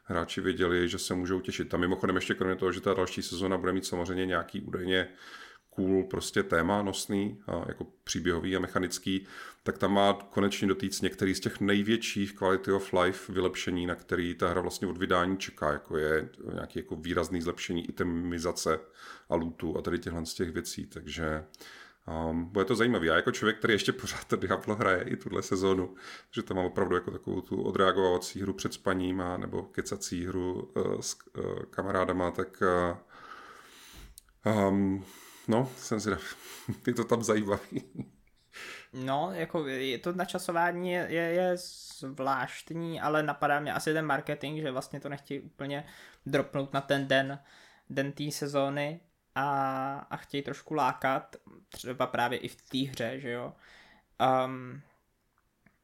hráči 0.10 0.42
věděli, 0.42 0.90
že 0.90 1.00
se 1.00 1.14
můžou 1.14 1.40
těšit. 1.40 1.70
Tam 1.70 1.80
mimochodem 1.80 2.16
ještě 2.16 2.34
kromě 2.34 2.56
toho, 2.56 2.72
že 2.72 2.82
ta 2.82 2.94
další 2.94 3.22
sezona 3.22 3.58
bude 3.58 3.74
mít 3.74 3.86
samozřejmě 3.86 4.26
nějaký 4.26 4.62
údajně 4.62 5.08
cool 5.70 6.04
prostě 6.04 6.44
téma 6.44 6.82
nosný, 6.82 7.42
jako 7.68 7.88
příběhový 8.04 8.56
a 8.56 8.60
mechanický, 8.60 9.28
tak 9.64 9.78
tam 9.78 9.94
má 9.94 10.14
konečně 10.14 10.68
dotýc 10.68 11.02
některý 11.02 11.36
z 11.36 11.40
těch 11.40 11.60
největších 11.60 12.36
quality 12.36 12.72
of 12.72 12.94
life 12.94 13.34
vylepšení, 13.34 13.86
na 13.86 13.96
který 13.96 14.36
ta 14.36 14.50
hra 14.50 14.62
vlastně 14.62 14.88
od 14.88 14.98
vydání 14.98 15.38
čeká, 15.38 15.72
jako 15.72 15.98
je 15.98 16.30
nějaký 16.54 16.80
jako 16.80 16.96
výrazný 16.96 17.42
zlepšení 17.42 17.90
itemizace 17.90 18.80
a 19.30 19.36
lootu 19.36 19.78
a 19.78 19.82
tady 19.82 20.00
těchhle 20.00 20.26
z 20.26 20.34
těch 20.34 20.52
věcí, 20.52 20.86
takže 20.86 21.44
Um, 22.10 22.46
bude 22.46 22.66
to 22.66 22.76
zajímavé. 22.76 23.06
Já 23.06 23.16
jako 23.16 23.32
člověk, 23.32 23.58
který 23.58 23.74
ještě 23.74 23.92
pořád 23.92 24.28
to 24.28 24.36
Diablo 24.36 24.76
hraje 24.76 25.04
i 25.04 25.16
tuhle 25.16 25.42
sezónu, 25.42 25.96
že 26.32 26.44
tam 26.44 26.58
mám 26.58 26.66
opravdu 26.66 26.96
jako 26.96 27.12
takovou 27.12 27.42
tu 27.42 27.62
odreagovací 27.62 28.42
hru 28.42 28.54
před 28.54 28.74
spaním 28.74 29.22
a 29.22 29.38
nebo 29.38 29.64
kecací 29.64 30.26
hru 30.26 30.72
uh, 30.76 31.00
s 31.00 31.18
uh, 31.38 31.60
kamarádama, 31.70 32.32
tak 32.32 32.64
uh, 34.46 34.68
um, 34.68 35.06
no, 35.48 35.72
jsem 35.78 36.00
si 36.00 36.10
je 36.88 36.94
to 36.94 37.04
tam 37.04 37.24
zajímavý. 37.24 37.84
No, 38.94 39.30
jako 39.34 39.68
je 39.68 39.98
to 39.98 40.14
načasování 40.14 40.92
je, 40.92 41.08
je, 41.10 41.22
je 41.22 41.58
zvláštní, 41.58 43.02
ale 43.02 43.24
napadá 43.24 43.60
mě 43.60 43.74
asi 43.74 43.94
ten 43.94 44.06
marketing, 44.06 44.62
že 44.62 44.72
vlastně 44.72 45.00
to 45.00 45.10
nechtějí 45.10 45.40
úplně 45.40 45.86
dropnout 46.26 46.74
na 46.74 46.82
ten 46.82 47.08
den, 47.08 47.40
den 47.90 48.12
té 48.12 48.32
sezóny, 48.32 49.00
a, 49.36 50.08
a 50.10 50.18
chtějí 50.18 50.44
trošku 50.44 50.74
lákat, 50.74 51.36
třeba 51.70 52.08
právě 52.08 52.40
i 52.40 52.48
v 52.48 52.62
té 52.62 52.78
hře, 52.78 53.20
že 53.20 53.32
jo. 53.32 53.54
Um, 54.46 54.82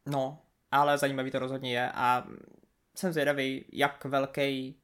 no, 0.06 0.42
ale 0.72 0.98
zajímavý 0.98 1.32
to 1.32 1.40
rozhodně 1.40 1.74
je 1.74 1.92
a 1.92 2.28
jsem 2.96 3.14
zvědavý, 3.14 3.66
jak 3.72 4.06
velký 4.06 4.76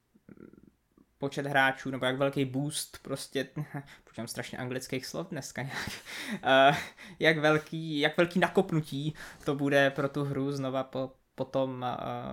počet 1.17 1.45
hráčů, 1.45 1.91
nebo 1.91 2.06
jak 2.06 2.17
velký 2.17 2.45
boost, 2.45 2.97
prostě, 3.02 3.47
počítám 4.04 4.28
strašně 4.28 4.58
anglických 4.58 5.06
slov 5.06 5.30
dneska 5.30 5.62
nějak, 5.62 5.89
uh, 6.34 6.78
jak, 7.19 7.38
velký, 7.38 8.00
jak 8.00 8.17
velký 8.17 8.39
nakopnutí 8.39 9.15
to 9.45 9.56
bude 9.56 9.89
pro 9.89 10.10
tu 10.10 10.24
hru 10.24 10.52
znova 10.52 10.84
po, 10.84 11.12
po 11.36 11.45
tom 11.45 11.86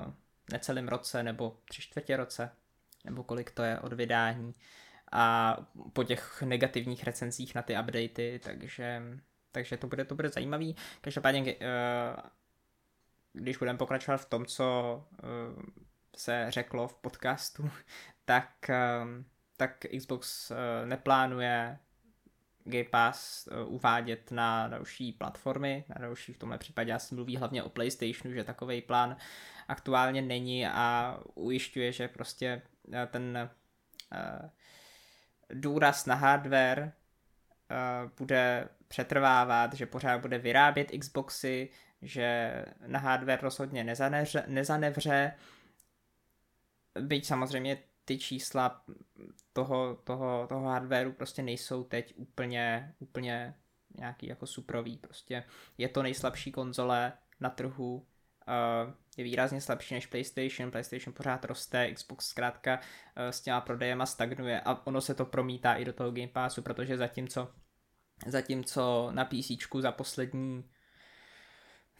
uh, 0.07 0.12
necelém 0.53 0.88
roce 0.88 1.23
nebo 1.23 1.57
tři 1.64 1.83
čtvrtě 1.83 2.17
roce, 2.17 2.51
nebo 3.05 3.23
kolik 3.23 3.51
to 3.51 3.62
je 3.62 3.81
od 3.81 3.93
vydání 3.93 4.55
a 5.12 5.57
po 5.92 6.05
těch 6.05 6.42
negativních 6.42 7.05
recenzích 7.05 7.55
na 7.55 7.62
ty 7.62 7.79
updaty, 7.81 8.40
takže, 8.44 9.03
takže 9.53 9.77
to 9.77 9.87
bude 9.87 10.05
to 10.05 10.14
bude 10.14 10.29
zajímavý. 10.29 10.77
Každopádně, 11.01 11.40
uh, 11.42 11.51
když 13.33 13.57
budeme 13.57 13.79
pokračovat 13.79 14.16
v 14.16 14.29
tom, 14.29 14.47
co 14.47 15.05
uh, 15.23 15.62
se 16.16 16.47
řeklo 16.49 16.88
v 16.88 16.94
podcastu, 16.94 17.71
tak, 18.25 18.51
uh, 18.68 19.25
tak 19.57 19.87
Xbox 19.99 20.53
neplánuje 20.85 21.79
Game 22.64 22.85
Pass 22.85 23.49
uvádět 23.66 24.31
na 24.31 24.68
další 24.68 25.12
platformy, 25.12 25.85
na 25.88 25.97
další 25.99 26.33
v 26.33 26.38
tomhle 26.38 26.59
případě 26.59 26.92
asi 26.92 27.14
mluví 27.14 27.37
hlavně 27.37 27.62
o 27.62 27.68
PlayStationu, 27.68 28.35
že 28.35 28.44
takový 28.44 28.83
plán 28.83 29.16
aktuálně 29.68 30.23
není 30.23 30.66
a 30.66 31.18
ujišťuje, 31.35 31.92
že 31.92 32.09
prostě 32.09 32.62
ten 33.11 33.51
důraz 35.55 36.07
na 36.07 36.15
hardware 36.15 36.83
uh, 36.83 38.11
bude 38.19 38.69
přetrvávat, 38.89 39.75
že 39.75 39.87
pořád 39.87 40.21
bude 40.21 40.39
vyrábět 40.39 40.91
Xboxy, 40.99 41.69
že 42.03 42.53
na 42.87 42.99
hardware 42.99 43.41
rozhodně 43.43 43.85
nezanevře, 43.85 44.45
nezanevře. 44.47 45.33
Byť 47.01 47.27
samozřejmě 47.27 47.79
ty 48.05 48.19
čísla 48.19 48.85
toho, 49.53 49.95
toho, 49.95 50.47
toho 50.47 50.69
hardwareu 50.69 51.13
prostě 51.13 51.43
nejsou 51.43 51.85
teď 51.85 52.15
úplně, 52.17 52.95
úplně 52.99 53.55
nějaký 53.99 54.27
jako 54.27 54.47
suprový, 54.47 54.97
prostě 54.99 55.45
je 55.79 55.89
to 55.89 56.03
nejslabší 56.03 56.53
konzole 56.53 57.13
na 57.41 57.51
trhu, 57.51 58.07
uh, 58.49 58.93
je 59.17 59.25
výrazně 59.25 59.61
slabší 59.61 59.95
než 59.95 60.07
PlayStation, 60.07 60.71
PlayStation 60.71 61.15
pořád 61.15 61.45
roste, 61.45 61.95
Xbox 61.95 62.29
zkrátka 62.29 62.77
uh, 62.77 62.83
s 63.31 63.41
těma 63.41 63.61
prodejema 63.61 64.07
stagnuje 64.07 64.61
a 64.61 64.87
ono 64.87 65.01
se 65.01 65.15
to 65.15 65.25
promítá 65.25 65.75
i 65.75 65.85
do 65.85 65.93
toho 65.93 66.11
Game 66.11 66.29
Passu, 66.29 66.63
protože 66.63 66.97
zatímco, 66.97 67.49
zatímco 68.27 69.11
na 69.13 69.25
PC 69.25 69.51
za 69.81 69.93
poslední 69.93 70.65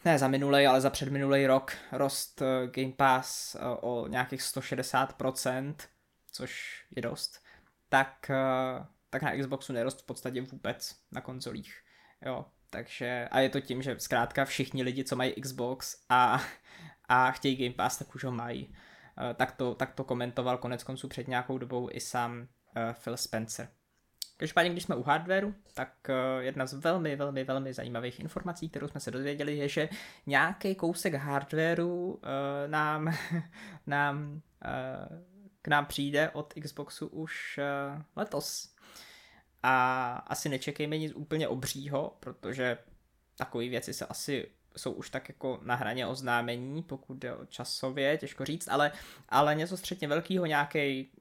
ne 0.05 0.19
za 0.19 0.27
minulý, 0.27 0.67
ale 0.67 0.81
za 0.81 0.89
předminulý 0.89 1.47
rok 1.47 1.73
rost 1.91 2.41
eh, 2.41 2.67
Game 2.67 2.93
Pass 2.93 3.55
eh, 3.55 3.59
o 3.81 4.07
nějakých 4.07 4.41
160%, 4.41 5.75
což 6.31 6.83
je 6.95 7.01
dost, 7.01 7.43
tak, 7.89 8.29
eh, 8.29 8.85
tak 9.09 9.21
na 9.21 9.37
Xboxu 9.37 9.73
nerost 9.73 10.01
v 10.01 10.05
podstatě 10.05 10.41
vůbec 10.41 10.95
na 11.11 11.21
konzolích. 11.21 11.81
Jo, 12.25 12.45
takže, 12.69 13.27
a 13.31 13.39
je 13.39 13.49
to 13.49 13.59
tím, 13.59 13.81
že 13.81 13.99
zkrátka 13.99 14.45
všichni 14.45 14.83
lidi, 14.83 15.03
co 15.03 15.15
mají 15.15 15.33
Xbox 15.41 15.95
a, 16.09 16.41
a 17.09 17.31
chtějí 17.31 17.55
Game 17.55 17.75
Pass, 17.75 17.97
tak 17.97 18.15
už 18.15 18.23
ho 18.23 18.31
mají. 18.31 18.75
Tak 19.35 19.51
to, 19.51 19.75
tak 19.75 19.93
to 19.93 20.03
komentoval 20.03 20.57
konec 20.57 20.83
konců 20.83 21.07
před 21.07 21.27
nějakou 21.27 21.57
dobou 21.57 21.89
i 21.91 21.99
sám 21.99 22.47
Phil 23.03 23.17
Spencer. 23.17 23.67
Každopádně, 24.39 24.71
když 24.71 24.83
jsme 24.83 24.95
u 24.95 25.03
hardwareu, 25.03 25.53
tak 25.73 26.09
eh, 26.09 26.43
jedna 26.43 26.65
z 26.65 26.73
velmi, 26.73 27.15
velmi, 27.15 27.43
velmi 27.43 27.73
zajímavých 27.73 28.19
informací, 28.19 28.69
kterou 28.69 28.87
jsme 28.87 28.99
se 28.99 29.11
dozvěděli, 29.11 29.57
je, 29.57 29.69
že 29.69 29.89
nějaký 30.25 30.75
kousek 30.75 31.13
hardwareu 31.13 32.21
nám, 32.67 33.13
nám 33.87 34.41
k 35.61 35.67
nám 35.67 35.85
přijde 35.85 36.29
od 36.29 36.53
Xboxu 36.63 37.07
už 37.07 37.59
letos. 38.15 38.75
A 39.63 40.13
asi 40.27 40.49
nečekejme 40.49 40.97
nic 40.97 41.13
úplně 41.15 41.47
obřího, 41.47 42.17
protože 42.19 42.77
takové 43.35 43.69
věci 43.69 43.93
se 43.93 44.05
asi 44.05 44.47
jsou 44.77 44.91
už 44.91 45.09
tak 45.09 45.29
jako 45.29 45.59
na 45.63 45.75
hraně 45.75 46.07
oznámení, 46.07 46.83
pokud 46.83 47.17
jde 47.17 47.35
o 47.35 47.45
časově, 47.45 48.17
těžko 48.17 48.45
říct, 48.45 48.67
ale, 48.67 48.91
ale 49.29 49.55
něco 49.55 49.77
středně 49.77 50.07
velkého, 50.07 50.45
nějaký, 50.45 51.11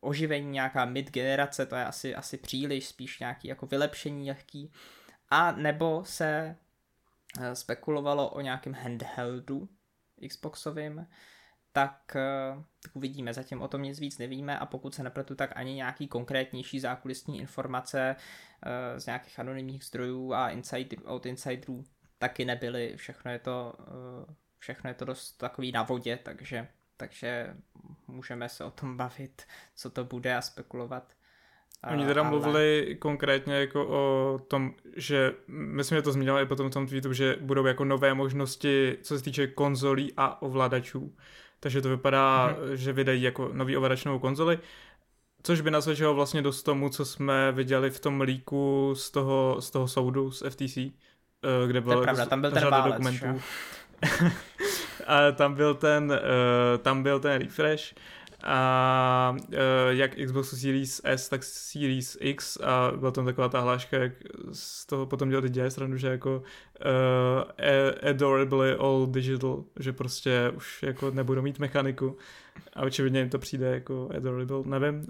oživení, 0.00 0.50
nějaká 0.50 0.84
mid 0.84 1.10
generace, 1.10 1.66
to 1.66 1.76
je 1.76 1.84
asi, 1.84 2.14
asi 2.14 2.36
příliš, 2.36 2.86
spíš 2.86 3.18
nějaký 3.20 3.48
jako 3.48 3.66
vylepšení 3.66 4.28
lehký. 4.28 4.72
A 5.30 5.52
nebo 5.52 6.04
se 6.04 6.56
eh, 7.40 7.56
spekulovalo 7.56 8.30
o 8.30 8.40
nějakém 8.40 8.74
handheldu 8.74 9.68
Xboxovým, 10.28 11.06
tak, 11.72 12.16
eh, 12.16 12.62
tak 12.82 12.96
uvidíme. 12.96 13.34
Zatím 13.34 13.62
o 13.62 13.68
tom 13.68 13.82
nic 13.82 14.00
víc 14.00 14.18
nevíme 14.18 14.58
a 14.58 14.66
pokud 14.66 14.94
se 14.94 15.02
nepletu, 15.02 15.34
tak 15.34 15.50
ani 15.54 15.74
nějaký 15.74 16.08
konkrétnější 16.08 16.80
zákulisní 16.80 17.40
informace 17.40 18.16
uh, 18.66 18.98
z 18.98 19.06
nějakých 19.06 19.38
anonymních 19.38 19.84
zdrojů 19.84 20.32
a 20.32 20.50
inside, 20.50 20.96
od 21.04 21.26
insiderů 21.26 21.84
taky 22.18 22.44
nebyly. 22.44 22.92
Všechno 22.96 23.30
je 23.30 23.38
to, 23.38 23.74
uh, 23.78 24.34
všechno 24.58 24.90
je 24.90 24.94
to 24.94 25.04
dost 25.04 25.32
takový 25.32 25.72
na 25.72 25.82
vodě, 25.82 26.18
takže, 26.22 26.68
takže 26.96 27.56
můžeme 28.06 28.48
se 28.48 28.64
o 28.64 28.70
tom 28.70 28.96
bavit, 29.02 29.42
co 29.74 29.90
to 29.90 30.04
bude 30.04 30.36
a 30.36 30.42
spekulovat. 30.42 31.12
Oni 31.90 32.06
teda 32.06 32.20
ale... 32.20 32.30
mluvili 32.30 32.96
konkrétně 33.00 33.54
jako 33.54 33.86
o 33.86 34.38
tom, 34.38 34.74
že 34.96 35.32
myslím, 35.48 35.98
že 35.98 36.02
to 36.02 36.12
zmínila 36.12 36.40
i 36.40 36.46
potom 36.46 36.70
v 36.70 36.72
tom 36.72 36.86
tweetu, 36.86 37.12
že 37.12 37.36
budou 37.40 37.66
jako 37.66 37.84
nové 37.84 38.14
možnosti, 38.14 38.98
co 39.02 39.18
se 39.18 39.24
týče 39.24 39.46
konzolí 39.46 40.12
a 40.16 40.42
ovladačů 40.42 41.16
takže 41.62 41.82
to 41.82 41.88
vypadá, 41.88 42.48
mm-hmm. 42.48 42.72
že 42.72 42.92
vydají 42.92 43.22
jako 43.22 43.50
nový 43.52 43.76
ovladačnou 43.76 44.18
konzoli, 44.18 44.58
což 45.42 45.60
by 45.60 45.70
nasvědčilo 45.70 46.14
vlastně 46.14 46.42
dost 46.42 46.62
tomu, 46.62 46.88
co 46.88 47.04
jsme 47.04 47.52
viděli 47.52 47.90
v 47.90 48.00
tom 48.00 48.20
líku 48.20 48.94
z 48.96 49.10
toho, 49.10 49.56
z 49.60 49.70
toho 49.70 49.88
soudu, 49.88 50.30
z 50.30 50.42
FTC, 50.50 50.76
eh, 50.76 50.90
kde 51.66 51.80
byl, 51.80 52.02
pravda, 52.02 52.26
tam 52.26 52.40
byl 52.40 52.50
ten 52.50 52.68
válec, 52.68 52.92
dokumentů. 52.92 53.42
a 55.06 55.32
tam 55.32 55.54
byl 55.54 55.74
ten, 55.74 56.12
uh, 56.12 56.78
tam 56.82 57.02
byl 57.02 57.20
ten 57.20 57.42
refresh 57.42 57.94
a 58.42 59.36
uh, 59.48 59.54
jak 59.88 60.14
Xbox 60.24 60.60
Series 60.60 61.00
S, 61.04 61.28
tak 61.28 61.42
Series 61.44 62.16
X 62.20 62.56
a 62.56 62.92
byla 62.96 63.10
tam 63.10 63.24
taková 63.24 63.48
ta 63.48 63.60
hláška, 63.60 63.98
jak 63.98 64.12
z 64.52 64.86
toho 64.86 65.06
potom 65.06 65.28
dělali 65.28 65.50
děje 65.50 65.70
stranu, 65.70 65.96
že 65.96 66.08
jako 66.08 66.42
uh, 66.84 68.10
adorably 68.10 68.74
all 68.74 69.06
digital, 69.06 69.64
že 69.78 69.92
prostě 69.92 70.52
už 70.56 70.82
jako 70.82 71.10
nebudou 71.10 71.42
mít 71.42 71.58
mechaniku 71.58 72.16
a 72.76 72.82
očividně 72.82 73.20
jim 73.20 73.28
to 73.28 73.38
přijde 73.38 73.66
jako 73.66 74.08
adorable, 74.16 74.62
nevím. 74.64 74.94
Uh, 74.94 75.06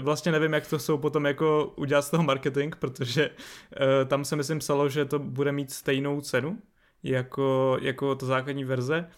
vlastně 0.00 0.32
nevím, 0.32 0.52
jak 0.52 0.66
to 0.66 0.78
jsou 0.78 0.98
potom 0.98 1.26
jako 1.26 1.72
udělat 1.76 2.02
z 2.02 2.10
toho 2.10 2.22
marketing, 2.22 2.74
protože 2.78 3.30
uh, 3.30 4.08
tam 4.08 4.24
se 4.24 4.36
myslím 4.36 4.58
psalo, 4.58 4.88
že 4.88 5.04
to 5.04 5.18
bude 5.18 5.52
mít 5.52 5.72
stejnou 5.72 6.20
cenu 6.20 6.58
jako, 7.02 7.78
jako 7.80 8.14
ta 8.14 8.26
základní 8.26 8.64
verze, 8.64 9.08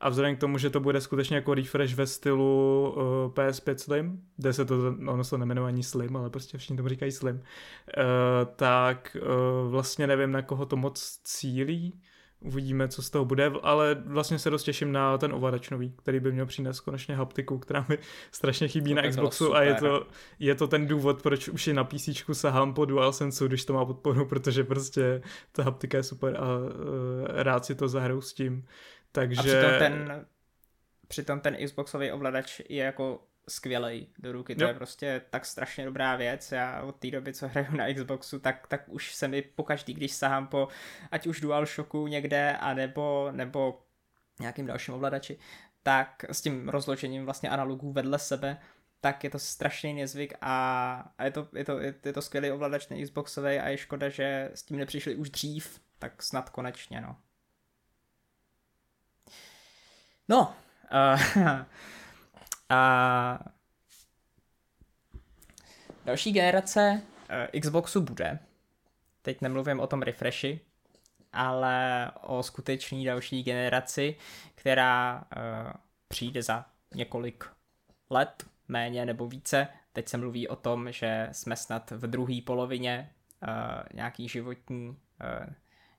a 0.00 0.08
vzhledem 0.08 0.36
k 0.36 0.40
tomu, 0.40 0.58
že 0.58 0.70
to 0.70 0.80
bude 0.80 1.00
skutečně 1.00 1.36
jako 1.36 1.54
refresh 1.54 1.94
ve 1.94 2.06
stylu 2.06 2.94
uh, 2.96 3.02
eh, 3.02 3.50
PS5 3.50 3.76
Slim, 3.76 4.22
kde 4.36 4.52
se 4.52 4.64
to, 4.64 4.94
ono 5.08 5.24
se 5.24 5.30
to 5.30 5.38
nemenuje 5.38 5.68
ani 5.68 5.82
Slim, 5.82 6.16
ale 6.16 6.30
prostě 6.30 6.58
všichni 6.58 6.76
tomu 6.76 6.88
říkají 6.88 7.12
Slim, 7.12 7.36
uh, 7.36 7.42
tak 8.56 9.16
uh, 9.20 9.70
vlastně 9.70 10.06
nevím, 10.06 10.32
na 10.32 10.42
koho 10.42 10.66
to 10.66 10.76
moc 10.76 11.20
cílí, 11.24 12.00
uvidíme, 12.40 12.88
co 12.88 13.02
z 13.02 13.10
toho 13.10 13.24
bude, 13.24 13.52
ale 13.62 14.02
vlastně 14.06 14.38
se 14.38 14.50
dost 14.50 14.62
těším 14.62 14.92
na 14.92 15.18
ten 15.18 15.32
ovladač 15.32 15.70
nový, 15.70 15.92
který 15.96 16.20
by 16.20 16.32
měl 16.32 16.46
přinést 16.46 16.80
konečně 16.80 17.16
haptiku, 17.16 17.58
která 17.58 17.86
mi 17.88 17.98
strašně 18.32 18.68
chybí 18.68 18.94
to 18.94 19.02
na 19.02 19.08
Xboxu 19.08 19.54
a 19.54 19.62
je 19.62 19.74
to, 19.74 20.06
je 20.38 20.54
to 20.54 20.68
ten 20.68 20.86
důvod, 20.86 21.22
proč 21.22 21.48
už 21.48 21.66
je 21.66 21.74
na 21.74 21.84
PC 21.84 22.08
sahám 22.32 22.74
po 22.74 22.84
DualSense, 22.84 23.46
když 23.46 23.64
to 23.64 23.72
má 23.72 23.84
podporu, 23.84 24.26
protože 24.28 24.64
prostě 24.64 25.22
ta 25.52 25.62
haptika 25.62 25.98
je 25.98 26.02
super 26.02 26.36
a 26.36 26.58
uh, 26.58 26.70
rád 27.26 27.64
si 27.64 27.74
to 27.74 27.88
zahraju 27.88 28.20
s 28.20 28.32
tím. 28.32 28.64
Takže... 29.16 29.40
A 29.40 29.42
přitom 29.42 29.78
ten, 29.78 30.26
přitom 31.08 31.40
ten 31.40 31.56
Xboxový 31.64 32.12
ovladač 32.12 32.60
je 32.68 32.84
jako 32.84 33.22
skvělej 33.48 34.06
do 34.18 34.32
ruky, 34.32 34.54
to 34.56 34.62
jo. 34.62 34.68
je 34.68 34.74
prostě 34.74 35.22
tak 35.30 35.46
strašně 35.46 35.84
dobrá 35.84 36.16
věc, 36.16 36.52
já 36.52 36.82
od 36.82 36.96
té 36.96 37.10
doby, 37.10 37.32
co 37.32 37.48
hraju 37.54 37.76
na 37.76 37.94
Xboxu, 37.94 38.38
tak, 38.38 38.66
tak 38.66 38.82
už 38.86 39.14
se 39.14 39.28
mi 39.28 39.42
pokaždý, 39.42 39.94
když 39.94 40.12
sahám 40.12 40.46
po 40.46 40.68
ať 41.10 41.26
už 41.26 41.40
DualShocku 41.40 42.06
někde, 42.06 42.56
a 42.56 42.74
nebo, 42.74 43.28
nebo 43.32 43.82
nějakým 44.40 44.66
dalším 44.66 44.94
ovladači, 44.94 45.38
tak 45.82 46.24
s 46.28 46.40
tím 46.40 46.68
rozložením 46.68 47.24
vlastně 47.24 47.50
analogů 47.50 47.92
vedle 47.92 48.18
sebe, 48.18 48.58
tak 49.00 49.24
je 49.24 49.30
to 49.30 49.38
strašný 49.38 49.94
nezvyk 49.94 50.34
a, 50.40 51.12
a 51.18 51.24
je, 51.24 51.30
to, 51.30 51.48
je, 51.54 51.64
to, 51.64 51.78
je, 51.78 51.94
je 52.04 52.12
to 52.12 52.22
skvělý 52.22 52.50
ovladač 52.50 52.88
na 52.88 52.96
Xboxový 53.02 53.58
a 53.58 53.68
je 53.68 53.78
škoda, 53.78 54.08
že 54.08 54.50
s 54.54 54.62
tím 54.62 54.76
nepřišli 54.76 55.14
už 55.14 55.30
dřív, 55.30 55.80
tak 55.98 56.22
snad 56.22 56.50
konečně, 56.50 57.00
no. 57.00 57.16
No, 60.28 60.54
uh, 60.92 61.20
a 62.68 63.38
další 66.04 66.32
generace 66.32 67.02
uh, 67.54 67.60
Xboxu 67.60 68.00
bude. 68.00 68.38
Teď 69.22 69.40
nemluvím 69.40 69.80
o 69.80 69.86
tom 69.86 70.02
refreshi, 70.02 70.60
ale 71.32 72.10
o 72.20 72.42
skutečný 72.42 73.04
další 73.04 73.42
generaci, 73.42 74.16
která 74.54 75.24
uh, 75.36 75.72
přijde 76.08 76.42
za 76.42 76.64
několik 76.94 77.44
let, 78.10 78.44
méně 78.68 79.06
nebo 79.06 79.28
více. 79.28 79.68
Teď 79.92 80.08
se 80.08 80.16
mluví 80.16 80.48
o 80.48 80.56
tom, 80.56 80.92
že 80.92 81.28
jsme 81.32 81.56
snad 81.56 81.90
v 81.90 82.06
druhé 82.06 82.40
polovině 82.46 83.10
uh, 83.42 83.48
nějaký 83.94 84.28
životní 84.28 84.88
uh, 84.88 84.96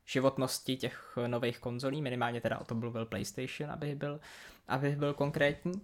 životnosti 0.08 0.78
těch 0.78 1.18
nových 1.28 1.60
konzolí, 1.60 2.02
minimálně 2.02 2.42
teda 2.42 2.58
o 2.58 2.64
to 2.64 2.76
byl 2.76 3.06
PlayStation, 3.06 3.72
aby 3.72 3.96
byl, 3.96 4.20
aby 4.68 4.96
byl 4.96 5.14
konkrétní. 5.14 5.82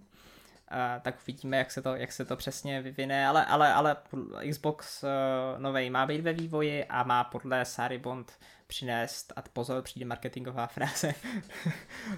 A 0.68 0.98
tak 0.98 1.18
uvidíme, 1.22 1.56
jak 1.56 1.70
se 1.70 1.82
to, 1.82 1.94
jak 1.94 2.12
se 2.12 2.24
to 2.24 2.36
přesně 2.36 2.82
vyvine, 2.82 3.26
ale, 3.26 3.46
ale, 3.46 3.72
ale 3.72 3.96
Xbox 4.50 5.02
uh, 5.02 5.08
nový 5.62 5.90
má 5.90 6.06
být 6.06 6.20
ve 6.20 6.32
vývoji 6.32 6.84
a 6.84 7.02
má 7.02 7.24
podle 7.24 7.64
Sary 7.64 7.98
Bond 7.98 8.32
přinést, 8.66 9.32
a 9.36 9.42
pozor, 9.42 9.82
přijde 9.82 10.06
marketingová 10.06 10.66
fráze, 10.74 11.14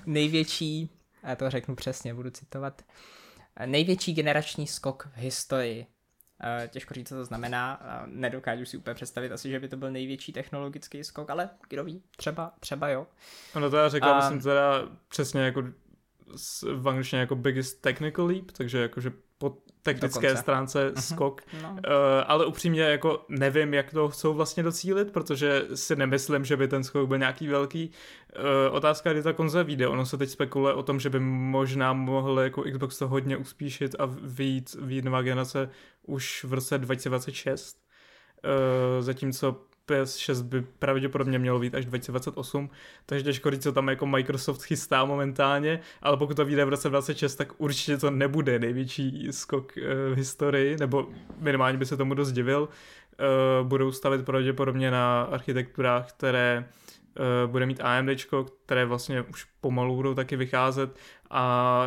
největší, 0.07 0.91
já 1.23 1.37
to 1.37 1.51
řeknu 1.51 1.77
přesně, 1.77 2.15
budu 2.15 2.31
citovat, 2.31 2.83
největší 3.67 4.15
generační 4.15 4.67
skok 4.67 5.09
v 5.15 5.17
historii 5.17 5.87
Eh, 5.87 5.96
těžko 6.68 6.95
říct, 6.95 7.09
co 7.09 7.14
to 7.14 7.24
znamená. 7.24 7.80
Nedokážu 8.07 8.64
si 8.64 8.76
úplně 8.76 8.95
představit 8.95 9.32
asi, 9.32 9.51
že 9.51 9.61
by 9.61 9.68
to 9.68 9.76
byl 9.76 9.91
největší 9.91 10.32
technologický 10.32 11.05
skok, 11.05 11.30
ale 11.30 11.51
kdo 11.68 11.84
ví, 11.84 12.03
třeba, 12.16 12.53
třeba 12.61 12.89
jo. 12.89 13.07
No 13.61 13.70
to 13.70 13.76
já 13.76 13.89
řekl, 13.89 14.07
a... 14.07 14.16
myslím 14.16 14.41
teda 14.41 14.89
přesně 15.09 15.41
jako 15.41 15.62
v 16.74 16.89
angličtině 16.89 17.20
jako 17.20 17.37
biggest 17.37 17.82
technical 17.82 18.26
leap, 18.26 18.51
takže 18.51 18.78
jakože 18.78 19.12
technické 19.87 20.26
Dokonce. 20.26 20.43
stránce 20.43 20.91
uh-huh. 20.91 21.01
skok, 21.01 21.43
no. 21.62 21.70
uh, 21.70 21.78
ale 22.26 22.47
upřímně 22.47 22.82
jako 22.82 23.24
nevím, 23.28 23.74
jak 23.74 23.91
to 23.91 24.09
chcou 24.09 24.34
vlastně 24.34 24.62
docílit, 24.62 25.12
protože 25.12 25.66
si 25.74 25.97
nemyslím, 25.97 26.45
že 26.45 26.57
by 26.57 26.68
ten 26.68 26.84
skok 26.84 27.09
byl 27.09 27.18
nějaký 27.18 27.49
velký. 27.49 27.91
Uh, 28.37 28.74
otázka, 28.74 29.12
kdy 29.12 29.22
ta 29.22 29.32
konze 29.32 29.64
vyjde. 29.64 29.89
Ono 29.89 30.07
se 30.07 30.16
teď 30.16 30.30
spekuluje 30.30 30.74
o 30.74 30.82
tom, 30.82 31.01
že 31.01 31.11
by 31.11 31.20
možná 31.20 31.93
mohl 31.93 32.41
jako 32.41 32.62
Xbox 32.62 32.99
to 32.99 33.09
hodně 33.09 33.37
uspíšit 33.37 33.97
a 33.99 34.09
vyjít, 34.22 34.76
vyjít 34.80 35.05
nová 35.05 35.22
generace 35.22 35.70
už 36.03 36.45
v 36.45 36.53
roce 36.53 36.78
2026. 36.78 37.76
Uh, 38.45 38.51
eh, 38.99 39.03
zatímco 39.03 39.66
PS6 39.87 40.43
by 40.43 40.62
pravděpodobně 40.78 41.39
mělo 41.39 41.59
být 41.59 41.74
až 41.74 41.84
2028, 41.84 42.70
takže 43.07 43.24
těžko 43.24 43.51
říct, 43.51 43.62
co 43.62 43.72
tam 43.72 43.89
jako 43.89 44.07
Microsoft 44.07 44.62
chystá 44.62 45.05
momentálně, 45.05 45.80
ale 46.03 46.16
pokud 46.16 46.37
to 46.37 46.45
vyjde 46.45 46.64
v 46.64 46.68
roce 46.68 46.89
2026, 46.89 47.37
tak 47.37 47.61
určitě 47.61 47.97
to 47.97 48.11
nebude 48.11 48.59
největší 48.59 49.28
skok 49.30 49.72
uh, 49.76 50.14
v 50.14 50.16
historii, 50.16 50.76
nebo 50.80 51.09
minimálně 51.39 51.78
by 51.78 51.87
se 51.87 51.97
tomu 51.97 52.14
dost 52.14 52.32
divil. 52.32 52.68
Uh, 53.61 53.68
budou 53.68 53.93
stavit 53.93 54.24
pravděpodobně 54.24 54.91
na 54.91 55.22
architekturách, 55.22 56.12
které 56.12 56.64
uh, 57.18 57.51
bude 57.51 57.66
mít 57.66 57.80
AMD, 57.80 58.11
které 58.64 58.84
vlastně 58.84 59.22
už 59.22 59.47
pomalu 59.61 59.97
budou 59.97 60.14
taky 60.14 60.37
vycházet 60.37 60.97
a 61.30 61.87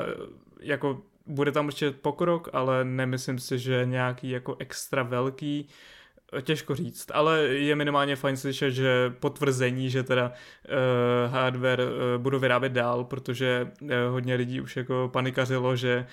jako 0.59 1.01
bude 1.29 1.51
tam 1.51 1.65
určitě 1.65 1.91
pokrok, 1.91 2.49
ale 2.53 2.85
nemyslím 2.85 3.39
si, 3.39 3.59
že 3.59 3.85
nějaký 3.85 4.29
jako 4.29 4.55
extra 4.59 5.03
velký. 5.03 5.67
Těžko 6.41 6.75
říct, 6.75 7.11
ale 7.13 7.39
je 7.39 7.75
minimálně 7.75 8.15
fajn 8.15 8.37
slyšet, 8.37 8.71
že 8.71 9.13
potvrzení, 9.19 9.89
že 9.89 10.03
teda 10.03 10.31
uh, 10.31 11.33
hardware 11.33 11.79
uh, 11.79 12.21
budou 12.21 12.39
vyrábět 12.39 12.69
dál, 12.69 13.03
protože 13.03 13.67
uh, 13.81 13.89
hodně 14.09 14.35
lidí 14.35 14.61
už 14.61 14.77
jako 14.77 15.09
panikařilo, 15.13 15.75
že 15.75 16.05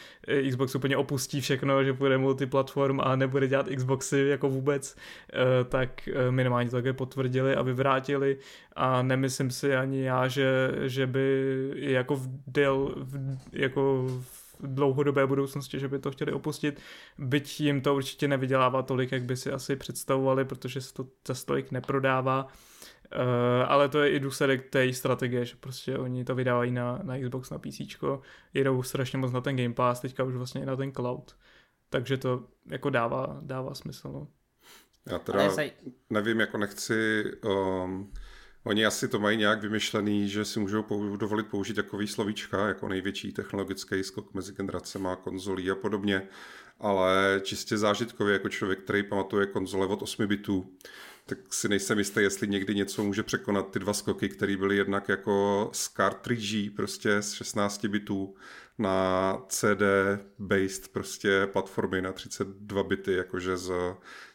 Xbox 0.48 0.74
úplně 0.74 0.96
opustí 0.96 1.40
všechno, 1.40 1.84
že 1.84 1.92
bude 1.92 2.18
multiplatform 2.18 3.00
a 3.00 3.16
nebude 3.16 3.48
dělat 3.48 3.68
Xboxy 3.76 4.18
jako 4.18 4.48
vůbec, 4.48 4.96
uh, 4.96 5.68
tak 5.68 6.08
uh, 6.08 6.32
minimálně 6.32 6.70
to 6.70 6.76
také 6.76 6.92
potvrdili 6.92 7.54
a 7.54 7.62
vyvrátili. 7.62 8.36
A 8.76 9.02
nemyslím 9.02 9.50
si 9.50 9.76
ani 9.76 10.02
já, 10.02 10.28
že, 10.28 10.72
že 10.84 11.06
by 11.06 11.70
jako 11.76 12.16
v 12.16 12.28
del, 12.46 12.94
v, 12.96 13.38
jako 13.52 14.06
v 14.20 14.45
dlouhodobé 14.60 15.26
budoucnosti, 15.26 15.80
že 15.80 15.88
by 15.88 15.98
to 15.98 16.10
chtěli 16.10 16.32
opustit, 16.32 16.80
byť 17.18 17.60
jim 17.60 17.80
to 17.80 17.94
určitě 17.94 18.28
nevydělává 18.28 18.82
tolik, 18.82 19.12
jak 19.12 19.22
by 19.22 19.36
si 19.36 19.52
asi 19.52 19.76
představovali, 19.76 20.44
protože 20.44 20.80
se 20.80 20.94
to 20.94 21.06
za 21.28 21.34
tolik 21.46 21.70
neprodává. 21.70 22.48
Uh, 23.16 23.20
ale 23.66 23.88
to 23.88 24.02
je 24.02 24.10
i 24.10 24.20
důsledek 24.20 24.70
té 24.70 24.92
strategie, 24.92 25.44
že 25.44 25.56
prostě 25.60 25.98
oni 25.98 26.24
to 26.24 26.34
vydávají 26.34 26.70
na, 26.70 26.98
na 27.02 27.18
Xbox, 27.18 27.50
na 27.50 27.58
PC, 27.58 27.80
jedou 28.54 28.82
strašně 28.82 29.18
moc 29.18 29.32
na 29.32 29.40
ten 29.40 29.56
Game 29.56 29.74
Pass, 29.74 30.00
teďka 30.00 30.24
už 30.24 30.34
vlastně 30.34 30.62
i 30.62 30.66
na 30.66 30.76
ten 30.76 30.92
cloud. 30.92 31.36
Takže 31.90 32.16
to 32.16 32.44
jako 32.66 32.90
dává, 32.90 33.38
dává 33.42 33.74
smysl. 33.74 34.08
No. 34.12 34.28
Já 35.10 35.18
teda 35.18 35.50
nevím, 36.10 36.40
jako 36.40 36.58
nechci 36.58 37.24
um, 37.44 38.12
Oni 38.66 38.86
asi 38.86 39.08
to 39.08 39.18
mají 39.18 39.38
nějak 39.38 39.62
vymyšlený, 39.62 40.28
že 40.28 40.44
si 40.44 40.60
můžou 40.60 40.84
dovolit 41.16 41.46
použít 41.46 41.74
takový 41.74 42.06
slovíčka, 42.06 42.68
jako 42.68 42.88
největší 42.88 43.32
technologický 43.32 44.04
skok 44.04 44.34
mezi 44.34 44.52
generacemi 44.52 45.08
konzolí 45.22 45.70
a 45.70 45.74
podobně, 45.74 46.28
ale 46.80 47.40
čistě 47.42 47.78
zážitkově 47.78 48.32
jako 48.32 48.48
člověk, 48.48 48.78
který 48.78 49.02
pamatuje 49.02 49.46
konzole 49.46 49.86
od 49.86 50.02
8 50.02 50.26
bitů, 50.26 50.76
tak 51.26 51.38
si 51.50 51.68
nejsem 51.68 51.98
jistý, 51.98 52.20
jestli 52.20 52.48
někdy 52.48 52.74
něco 52.74 53.04
může 53.04 53.22
překonat 53.22 53.70
ty 53.70 53.78
dva 53.78 53.92
skoky, 53.92 54.28
které 54.28 54.56
byly 54.56 54.76
jednak 54.76 55.08
jako 55.08 55.68
z 55.72 55.88
cartridge, 55.88 56.70
prostě 56.76 57.22
z 57.22 57.32
16 57.32 57.84
bitů 57.84 58.34
na 58.78 59.36
CD-based 59.48 60.88
prostě 60.92 61.48
platformy 61.52 62.02
na 62.02 62.12
32 62.12 62.82
bity, 62.82 63.12
jakože 63.12 63.56
z 63.56 63.72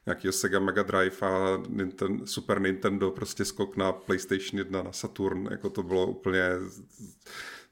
nějakého 0.05 0.31
Sega 0.31 0.59
Mega 0.59 0.83
Drive 0.83 1.17
a 1.21 1.63
Nintendo, 1.69 2.27
Super 2.27 2.61
Nintendo, 2.61 3.11
prostě 3.11 3.45
skok 3.45 3.77
na 3.77 3.91
PlayStation 3.91 4.59
1, 4.59 4.83
na 4.83 4.91
Saturn, 4.91 5.47
jako 5.51 5.69
to 5.69 5.83
bylo 5.83 6.07
úplně 6.07 6.43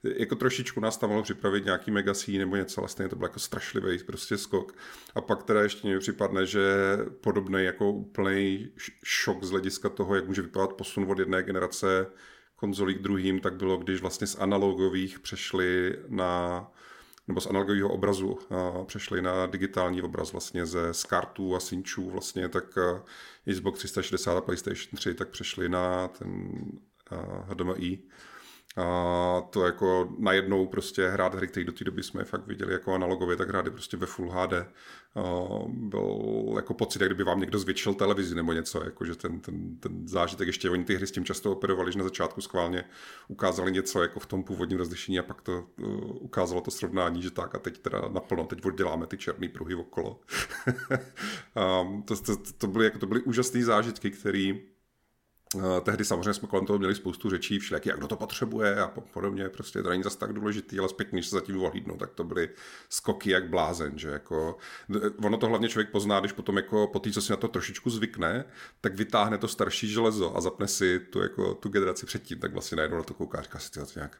jako 0.02 0.36
trošičku 0.36 0.80
nás 0.80 0.96
tam 0.96 1.10
mohlo 1.10 1.22
připravit 1.22 1.64
nějaký 1.64 1.90
megasí 1.90 2.38
nebo 2.38 2.56
něco, 2.56 2.80
ale 2.80 2.88
stejně 2.88 3.08
to 3.08 3.16
byl 3.16 3.24
jako 3.24 3.38
strašlivý 3.38 3.98
prostě 3.98 4.38
skok. 4.38 4.74
A 5.14 5.20
pak 5.20 5.42
teda 5.42 5.62
ještě 5.62 5.88
mi 5.88 5.98
připadne, 5.98 6.46
že 6.46 6.62
podobný 7.20 7.64
jako 7.64 7.92
úplný 7.92 8.72
šok 9.04 9.44
z 9.44 9.50
hlediska 9.50 9.88
toho, 9.88 10.14
jak 10.14 10.26
může 10.26 10.42
vypadat 10.42 10.72
posun 10.72 11.10
od 11.10 11.18
jedné 11.18 11.42
generace 11.42 12.06
konzolí 12.60 12.94
k 12.94 13.02
druhým, 13.02 13.40
tak 13.40 13.54
bylo, 13.54 13.76
když 13.76 14.00
vlastně 14.00 14.26
z 14.26 14.38
analogových 14.38 15.20
přešli 15.20 15.98
na 16.08 16.66
nebo 17.28 17.40
z 17.40 17.46
analogového 17.46 17.88
obrazu 17.88 18.38
a 18.50 18.84
přešli 18.84 19.22
na 19.22 19.46
digitální 19.46 20.02
obraz 20.02 20.32
vlastně 20.32 20.66
ze 20.66 20.94
z 20.94 21.06
a 21.56 21.60
synčů 21.60 22.10
vlastně, 22.10 22.48
tak 22.48 22.64
Xbox 23.52 23.78
360 23.78 24.36
a 24.36 24.40
PlayStation 24.40 24.96
3 24.96 25.14
tak 25.14 25.28
přešli 25.28 25.68
na 25.68 26.08
ten 26.08 26.52
HDMI 27.48 27.98
a 28.76 29.42
to 29.50 29.66
jako 29.66 30.14
najednou 30.18 30.66
prostě 30.66 31.08
hrát 31.08 31.34
hry, 31.34 31.48
které 31.48 31.64
do 31.64 31.72
té 31.72 31.84
doby 31.84 32.02
jsme 32.02 32.24
fakt 32.24 32.46
viděli 32.46 32.72
jako 32.72 32.94
analogově, 32.94 33.36
tak 33.36 33.48
hrát 33.48 33.70
prostě 33.70 33.96
ve 33.96 34.06
Full 34.06 34.30
HD. 34.30 34.52
Byl 35.66 36.52
jako 36.56 36.74
pocit, 36.74 37.02
jak 37.02 37.08
kdyby 37.08 37.24
vám 37.24 37.40
někdo 37.40 37.58
zvětšil 37.58 37.94
televizi 37.94 38.34
nebo 38.34 38.52
něco, 38.52 38.84
jako 38.84 39.04
že 39.04 39.14
ten, 39.14 39.40
ten, 39.40 39.76
ten 39.76 40.08
zážitek, 40.08 40.46
ještě 40.46 40.70
oni 40.70 40.84
ty 40.84 40.94
hry 40.94 41.06
s 41.06 41.10
tím 41.10 41.24
často 41.24 41.52
operovali, 41.52 41.92
že 41.92 41.98
na 41.98 42.04
začátku 42.04 42.40
schválně 42.40 42.84
ukázali 43.28 43.72
něco 43.72 44.02
jako 44.02 44.20
v 44.20 44.26
tom 44.26 44.42
původním 44.42 44.78
rozlišení 44.78 45.18
a 45.18 45.22
pak 45.22 45.40
to 45.40 45.64
uh, 45.78 45.86
ukázalo 46.20 46.60
to 46.60 46.70
srovnání, 46.70 47.22
že 47.22 47.30
tak 47.30 47.54
a 47.54 47.58
teď 47.58 47.78
teda 47.78 48.08
naplno, 48.08 48.44
teď 48.44 48.64
odděláme 48.64 49.06
ty 49.06 49.18
černé 49.18 49.48
pruhy 49.48 49.74
okolo. 49.74 50.20
to, 52.04 52.16
to, 52.16 52.36
to, 52.58 52.66
byly, 52.66 52.84
jako, 52.84 52.98
to 52.98 53.06
byly 53.06 53.22
úžasné 53.22 53.64
zážitky, 53.64 54.10
které 54.10 54.54
tehdy 55.82 56.04
samozřejmě 56.04 56.34
jsme 56.34 56.48
kolem 56.48 56.66
toho 56.66 56.78
měli 56.78 56.94
spoustu 56.94 57.30
řečí, 57.30 57.58
všelijaký, 57.58 57.88
jak 57.88 57.98
kdo 57.98 58.08
to 58.08 58.16
potřebuje 58.16 58.80
a 58.80 58.88
podobně, 58.88 59.48
prostě 59.48 59.82
to 59.82 59.90
není 59.90 60.02
zase 60.02 60.18
tak 60.18 60.32
důležitý, 60.32 60.78
ale 60.78 60.88
zpětně, 60.88 61.18
když 61.18 61.26
se 61.28 61.36
zatím 61.36 61.62
ohlídnou, 61.62 61.96
tak 61.96 62.10
to 62.10 62.24
byly 62.24 62.50
skoky 62.88 63.30
jak 63.30 63.48
blázen, 63.48 63.98
že 63.98 64.08
jako, 64.08 64.58
ono 65.24 65.36
to 65.36 65.46
hlavně 65.46 65.68
člověk 65.68 65.90
pozná, 65.90 66.20
když 66.20 66.32
potom 66.32 66.56
jako 66.56 66.86
po 66.86 66.98
té, 66.98 67.10
co 67.10 67.22
si 67.22 67.32
na 67.32 67.36
to 67.36 67.48
trošičku 67.48 67.90
zvykne, 67.90 68.44
tak 68.80 68.94
vytáhne 68.94 69.38
to 69.38 69.48
starší 69.48 69.88
železo 69.88 70.36
a 70.36 70.40
zapne 70.40 70.68
si 70.68 71.00
tu, 71.00 71.22
jako, 71.22 71.54
tu 71.54 71.68
generaci 71.68 72.06
předtím, 72.06 72.38
tak 72.38 72.52
vlastně 72.52 72.76
najednou 72.76 72.96
na 72.96 73.04
to 73.04 73.14
kouká 73.14 73.38
a 73.38 73.42
říká 73.42 73.58
si, 73.58 73.70
to 73.70 73.80
nějak, 73.96 74.18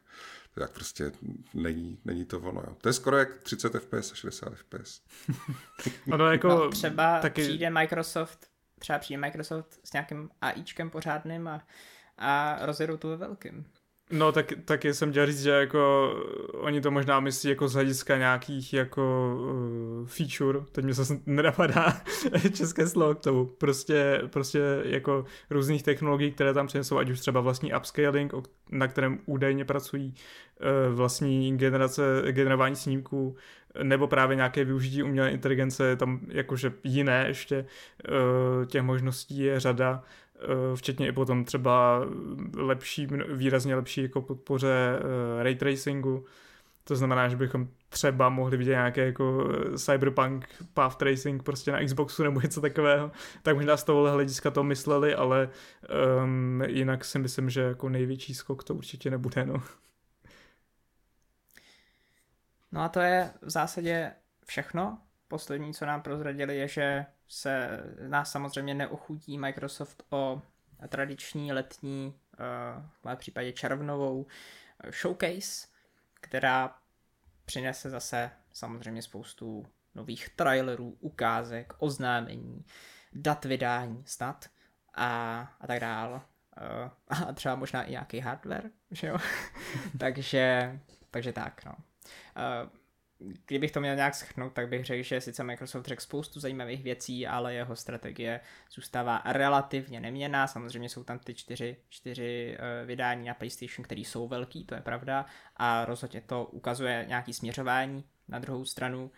to 0.55 0.61
jak 0.61 0.71
prostě 0.71 1.13
není, 1.55 1.99
není 2.05 2.25
to 2.25 2.41
ono. 2.41 2.63
Jo. 2.67 2.77
To 2.81 2.89
je 2.89 2.93
skoro 2.93 3.17
jak 3.17 3.43
30 3.43 3.73
fps 3.75 4.13
a 4.13 4.15
60 4.15 4.53
fps. 4.55 5.01
ono 6.13 6.33
jako 6.33 6.49
no, 6.49 6.71
třeba 6.71 7.21
taky... 7.21 7.43
přijde 7.43 7.71
Microsoft 7.71 8.51
třeba 8.81 8.99
přijde 8.99 9.21
Microsoft 9.21 9.81
s 9.85 9.93
nějakým 9.93 10.31
AIčkem 10.41 10.91
pořádným 10.91 11.49
a, 11.49 11.63
a 12.19 12.59
rozjedou 12.67 12.97
to 12.97 13.09
ve 13.09 13.17
velkým. 13.17 13.67
No 14.13 14.33
tak, 14.33 14.53
taky 14.65 14.95
jsem 14.95 15.11
chtěl 15.11 15.27
říct, 15.27 15.43
že 15.43 15.51
jako 15.51 16.13
oni 16.53 16.81
to 16.81 16.91
možná 16.91 17.21
myslí 17.21 17.51
jako 17.51 17.69
z 17.69 17.75
hlediska 17.75 18.17
nějakých 18.17 18.73
jako 18.73 19.35
uh, 19.41 20.07
feature, 20.07 20.61
teď 20.73 20.85
mi 20.85 20.93
zase 20.93 21.21
nenapadá 21.27 22.01
české 22.53 22.87
slovo 22.87 23.15
k 23.15 23.21
tomu, 23.21 23.47
prostě, 23.47 24.23
prostě 24.27 24.61
jako 24.85 25.25
různých 25.51 25.83
technologií, 25.83 26.33
které 26.33 26.55
tam 26.55 26.67
přinesou, 26.67 26.99
ať 26.99 27.11
už 27.11 27.21
třeba 27.21 27.41
vlastní 27.41 27.75
upscaling, 27.75 28.33
na 28.71 28.89
kterém 28.89 29.19
údajně 29.27 29.65
pracují 29.65 30.15
uh, 30.89 30.95
vlastní 30.95 31.57
generace, 31.57 32.03
generování 32.31 32.77
snímků, 32.77 33.37
nebo 33.83 34.07
právě 34.07 34.37
nějaké 34.37 34.65
využití 34.65 35.03
umělé 35.03 35.31
inteligence, 35.31 35.97
tam 35.97 36.21
jakože 36.29 36.73
jiné 36.85 37.25
ještě, 37.29 37.65
uh, 38.09 38.65
těch 38.67 38.83
možností 38.83 39.39
je 39.39 39.61
řada, 39.61 40.03
včetně 40.75 41.09
i 41.09 41.13
potom 41.13 41.45
třeba 41.45 42.01
lepší, 42.57 43.09
výrazně 43.29 43.75
lepší 43.75 44.03
jako 44.03 44.23
podpoře 44.23 44.99
uh, 44.99 45.43
ray 45.43 45.55
tracingu. 45.55 46.25
To 46.85 46.97
znamená, 46.97 47.29
že 47.29 47.37
bychom 47.37 47.69
třeba 47.89 48.29
mohli 48.29 48.57
vidět 48.57 48.71
nějaké 48.71 49.07
jako 49.07 49.49
eh, 49.51 49.79
Cyberpunk 49.79 50.49
Path 50.75 50.97
Tracing 50.97 51.43
prostě 51.43 51.73
na 51.73 51.85
Xboxu 51.85 52.23
nebo 52.23 52.41
něco 52.41 52.61
takového, 52.61 53.11
tak 53.43 53.57
možná 53.57 53.77
z 53.77 53.85
tohohle 53.85 54.11
hlediska 54.11 54.51
to 54.51 54.65
mysleli, 54.65 55.15
ale 55.15 55.49
um, 56.25 56.63
jinak 56.67 57.05
si 57.05 57.19
myslím, 57.19 57.51
že 57.51 57.61
jako 57.61 57.89
největší 57.89 58.35
skok 58.35 58.65
to 58.65 58.75
určitě 58.75 59.11
nebude, 59.11 59.45
no. 59.45 59.63
No 62.73 62.81
a 62.81 62.89
to 62.89 63.01
je 63.01 63.31
v 63.43 63.51
zásadě 63.51 64.13
všechno. 64.47 64.99
Poslední, 65.29 65.75
co 65.75 65.87
nám 65.87 66.03
prozradili, 66.03 66.57
je, 66.57 66.69
že 66.69 67.07
se 67.33 67.81
nás 68.09 68.33
samozřejmě 68.33 68.75
neochudí 68.75 69.39
Microsoft 69.39 70.03
o 70.11 70.43
tradiční 70.89 71.53
letní, 71.53 72.07
uh, 72.07 72.85
v 73.01 73.05
mém 73.05 73.17
případě 73.17 73.53
červnovou 73.53 74.27
eh, 74.85 74.93
showcase, 74.93 75.69
která 76.15 76.79
přinese 77.45 77.91
zase 77.91 78.31
samozřejmě 78.53 79.03
spoustu 79.03 79.67
nových 79.95 80.29
trailerů, 80.29 80.97
ukázek, 81.01 81.73
oznámení, 81.79 82.65
dat 83.13 83.45
vydání 83.45 84.03
snad 84.07 84.47
a, 84.95 85.41
a 85.61 85.67
tak 85.67 85.81
dál. 85.81 86.23
Uh, 87.11 87.23
a 87.29 87.33
třeba 87.33 87.55
možná 87.55 87.83
i 87.83 87.91
nějaký 87.91 88.21
hardware, 88.21 88.71
že 88.91 89.07
jo? 89.07 89.19
takže, 89.99 90.79
takže 91.11 91.33
tak, 91.33 91.65
no. 91.65 91.75
Kdybych 93.47 93.71
to 93.71 93.81
měl 93.81 93.97
nějak 93.97 94.15
schrnout, 94.15 94.53
tak 94.53 94.69
bych 94.69 94.85
řekl, 94.85 95.03
že 95.03 95.21
sice 95.21 95.45
Microsoft 95.45 95.87
řekl 95.87 96.03
spoustu 96.03 96.41
zajímavých 96.41 96.83
věcí, 96.83 97.27
ale 97.27 97.55
jeho 97.55 97.77
strategie 97.77 98.41
zůstává 98.71 99.23
relativně 99.25 100.01
neměná. 100.01 100.47
Samozřejmě 100.47 100.89
jsou 100.89 101.05
tam 101.05 101.19
ty 101.19 101.35
čtyři, 101.35 101.77
čtyři 101.89 102.59
uh, 102.59 102.87
vydání 102.87 103.27
na 103.27 103.35
PlayStation, 103.35 103.85
které 103.85 104.01
jsou 104.01 104.29
velký, 104.29 104.65
to 104.65 104.75
je 104.75 104.81
pravda, 104.81 105.27
a 105.57 105.85
rozhodně 105.85 106.21
to 106.21 106.45
ukazuje 106.45 107.05
nějaký 107.09 107.35
směřování. 107.35 108.05
Na 108.29 108.39
druhou 108.39 108.65
stranu, 108.65 109.11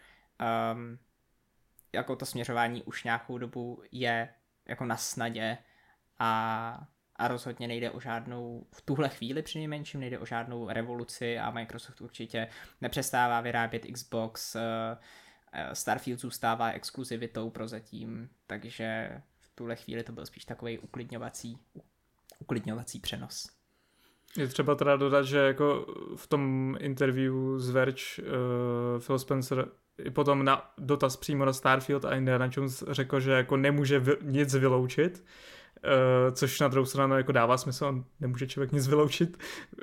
um, 0.73 0.99
jako 1.93 2.17
to 2.17 2.27
směřování 2.27 2.83
už 2.83 3.05
nějakou 3.05 3.39
dobu 3.39 3.83
je 3.93 4.29
jako 4.69 4.85
na 4.85 4.97
snadě 4.97 5.59
a 6.19 6.87
a 7.23 7.29
rozhodně 7.29 7.69
nejde 7.69 7.91
o 7.91 8.01
žádnou, 8.01 8.67
v 8.75 8.81
tuhle 8.81 9.09
chvíli 9.09 9.43
při 9.43 9.59
nejmenším 9.59 10.01
nejde 10.01 10.19
o 10.19 10.27
žádnou 10.27 10.69
revoluci 10.69 11.39
a 11.39 11.51
Microsoft 11.51 12.01
určitě 12.01 12.49
nepřestává 12.81 13.41
vyrábět 13.41 13.87
Xbox, 13.93 14.57
eh, 14.57 14.61
eh, 15.53 15.75
Starfield 15.75 16.21
zůstává 16.21 16.71
exkluzivitou 16.71 17.51
prozatím, 17.51 18.29
takže 18.47 19.11
v 19.41 19.51
tuhle 19.55 19.77
chvíli 19.77 20.03
to 20.03 20.13
byl 20.13 20.27
spíš 20.27 20.45
takový 20.45 20.79
uklidňovací, 20.79 21.59
uklidňovací 22.39 23.01
přenos. 23.01 23.51
Je 24.37 24.49
třeba 24.49 24.75
teda 24.75 24.97
dodat, 24.97 25.23
že 25.23 25.39
jako 25.39 25.87
v 26.17 26.27
tom 26.27 26.77
interview 26.81 27.35
z 27.57 27.71
Verge 27.71 28.03
uh, 28.19 29.03
Phil 29.07 29.19
Spencer 29.19 29.69
i 29.99 30.11
potom 30.11 30.45
na 30.45 30.73
dotaz 30.79 31.17
přímo 31.17 31.45
na 31.45 31.53
Starfield 31.53 32.05
a 32.05 32.15
Indiana 32.15 32.51
Jones 32.53 32.85
řekl, 32.91 33.21
že 33.21 33.33
jako 33.33 33.57
nemůže 33.57 33.99
vy, 33.99 34.13
nic 34.23 34.55
vyloučit, 34.55 35.25
Uh, 35.85 36.35
což 36.35 36.61
na 36.61 36.69
druhou 36.69 36.87
stranu 36.87 37.17
jako 37.17 37.33
dává 37.33 37.57
smysl, 37.57 37.85
on 37.85 38.05
nemůže 38.21 38.47
člověk 38.47 38.73
nic 38.73 38.89
vyloučit, 38.89 39.39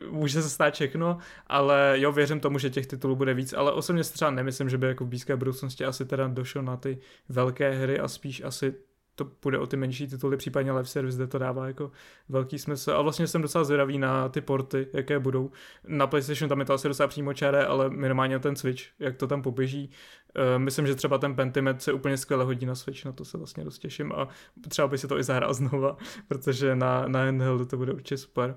může 0.10 0.42
se 0.42 0.50
stát 0.50 0.74
všechno, 0.74 1.18
ale 1.48 1.94
jo, 1.96 2.12
věřím 2.12 2.40
tomu, 2.40 2.60
že 2.60 2.70
těch 2.70 2.88
titulů 2.88 3.16
bude 3.16 3.34
víc, 3.34 3.54
ale 3.54 3.72
osobně 3.72 4.04
si 4.04 4.14
třeba 4.14 4.32
nemyslím, 4.32 4.70
že 4.70 4.78
by 4.78 4.88
jako 4.88 5.06
v 5.06 5.08
blízké 5.08 5.36
budoucnosti 5.36 5.86
asi 5.86 6.06
teda 6.06 6.28
došel 6.28 6.64
na 6.64 6.78
ty 6.78 6.98
velké 7.30 7.72
hry 7.72 8.00
a 8.00 8.08
spíš 8.08 8.44
asi 8.44 8.74
to 9.20 9.26
půjde 9.26 9.58
o 9.58 9.68
ty 9.68 9.78
menší 9.78 10.08
tituly, 10.08 10.38
případně 10.38 10.72
live 10.72 10.86
service, 10.86 11.18
kde 11.18 11.28
to 11.28 11.38
dává 11.38 11.68
jako 11.68 11.92
velký 12.30 12.60
smysl. 12.60 12.92
A 12.92 13.02
vlastně 13.02 13.28
jsem 13.28 13.42
docela 13.42 13.64
zvědavý 13.64 13.98
na 13.98 14.30
ty 14.30 14.42
porty, 14.42 14.88
jaké 14.94 15.20
budou. 15.20 15.52
Na 15.88 16.08
PlayStation 16.08 16.50
tam 16.50 16.60
je 16.60 16.66
to 16.66 16.74
asi 16.74 16.88
docela 16.88 17.08
přímo 17.08 17.34
čaré, 17.34 17.66
ale 17.66 17.90
minimálně 17.90 18.40
ten 18.40 18.56
Switch, 18.56 18.84
jak 19.00 19.16
to 19.16 19.28
tam 19.28 19.42
poběží. 19.42 19.90
Uh, 20.36 20.62
myslím, 20.64 20.88
že 20.88 20.96
třeba 20.96 21.18
ten 21.18 21.36
Pentiment 21.36 21.82
se 21.82 21.94
úplně 21.94 22.18
skvěle 22.18 22.46
hodí 22.46 22.66
na 22.66 22.76
Switch, 22.76 23.06
na 23.06 23.12
to 23.12 23.26
se 23.26 23.38
vlastně 23.38 23.64
dost 23.64 23.80
těším 23.80 24.12
a 24.12 24.28
třeba 24.70 24.88
by 24.88 24.98
si 24.98 25.08
to 25.08 25.20
i 25.20 25.24
zahrál 25.24 25.54
znova, 25.60 25.98
protože 26.28 26.76
na, 26.76 27.08
na 27.08 27.20
handheld 27.20 27.70
to 27.70 27.78
bude 27.78 27.94
určitě 27.94 28.18
super. 28.18 28.56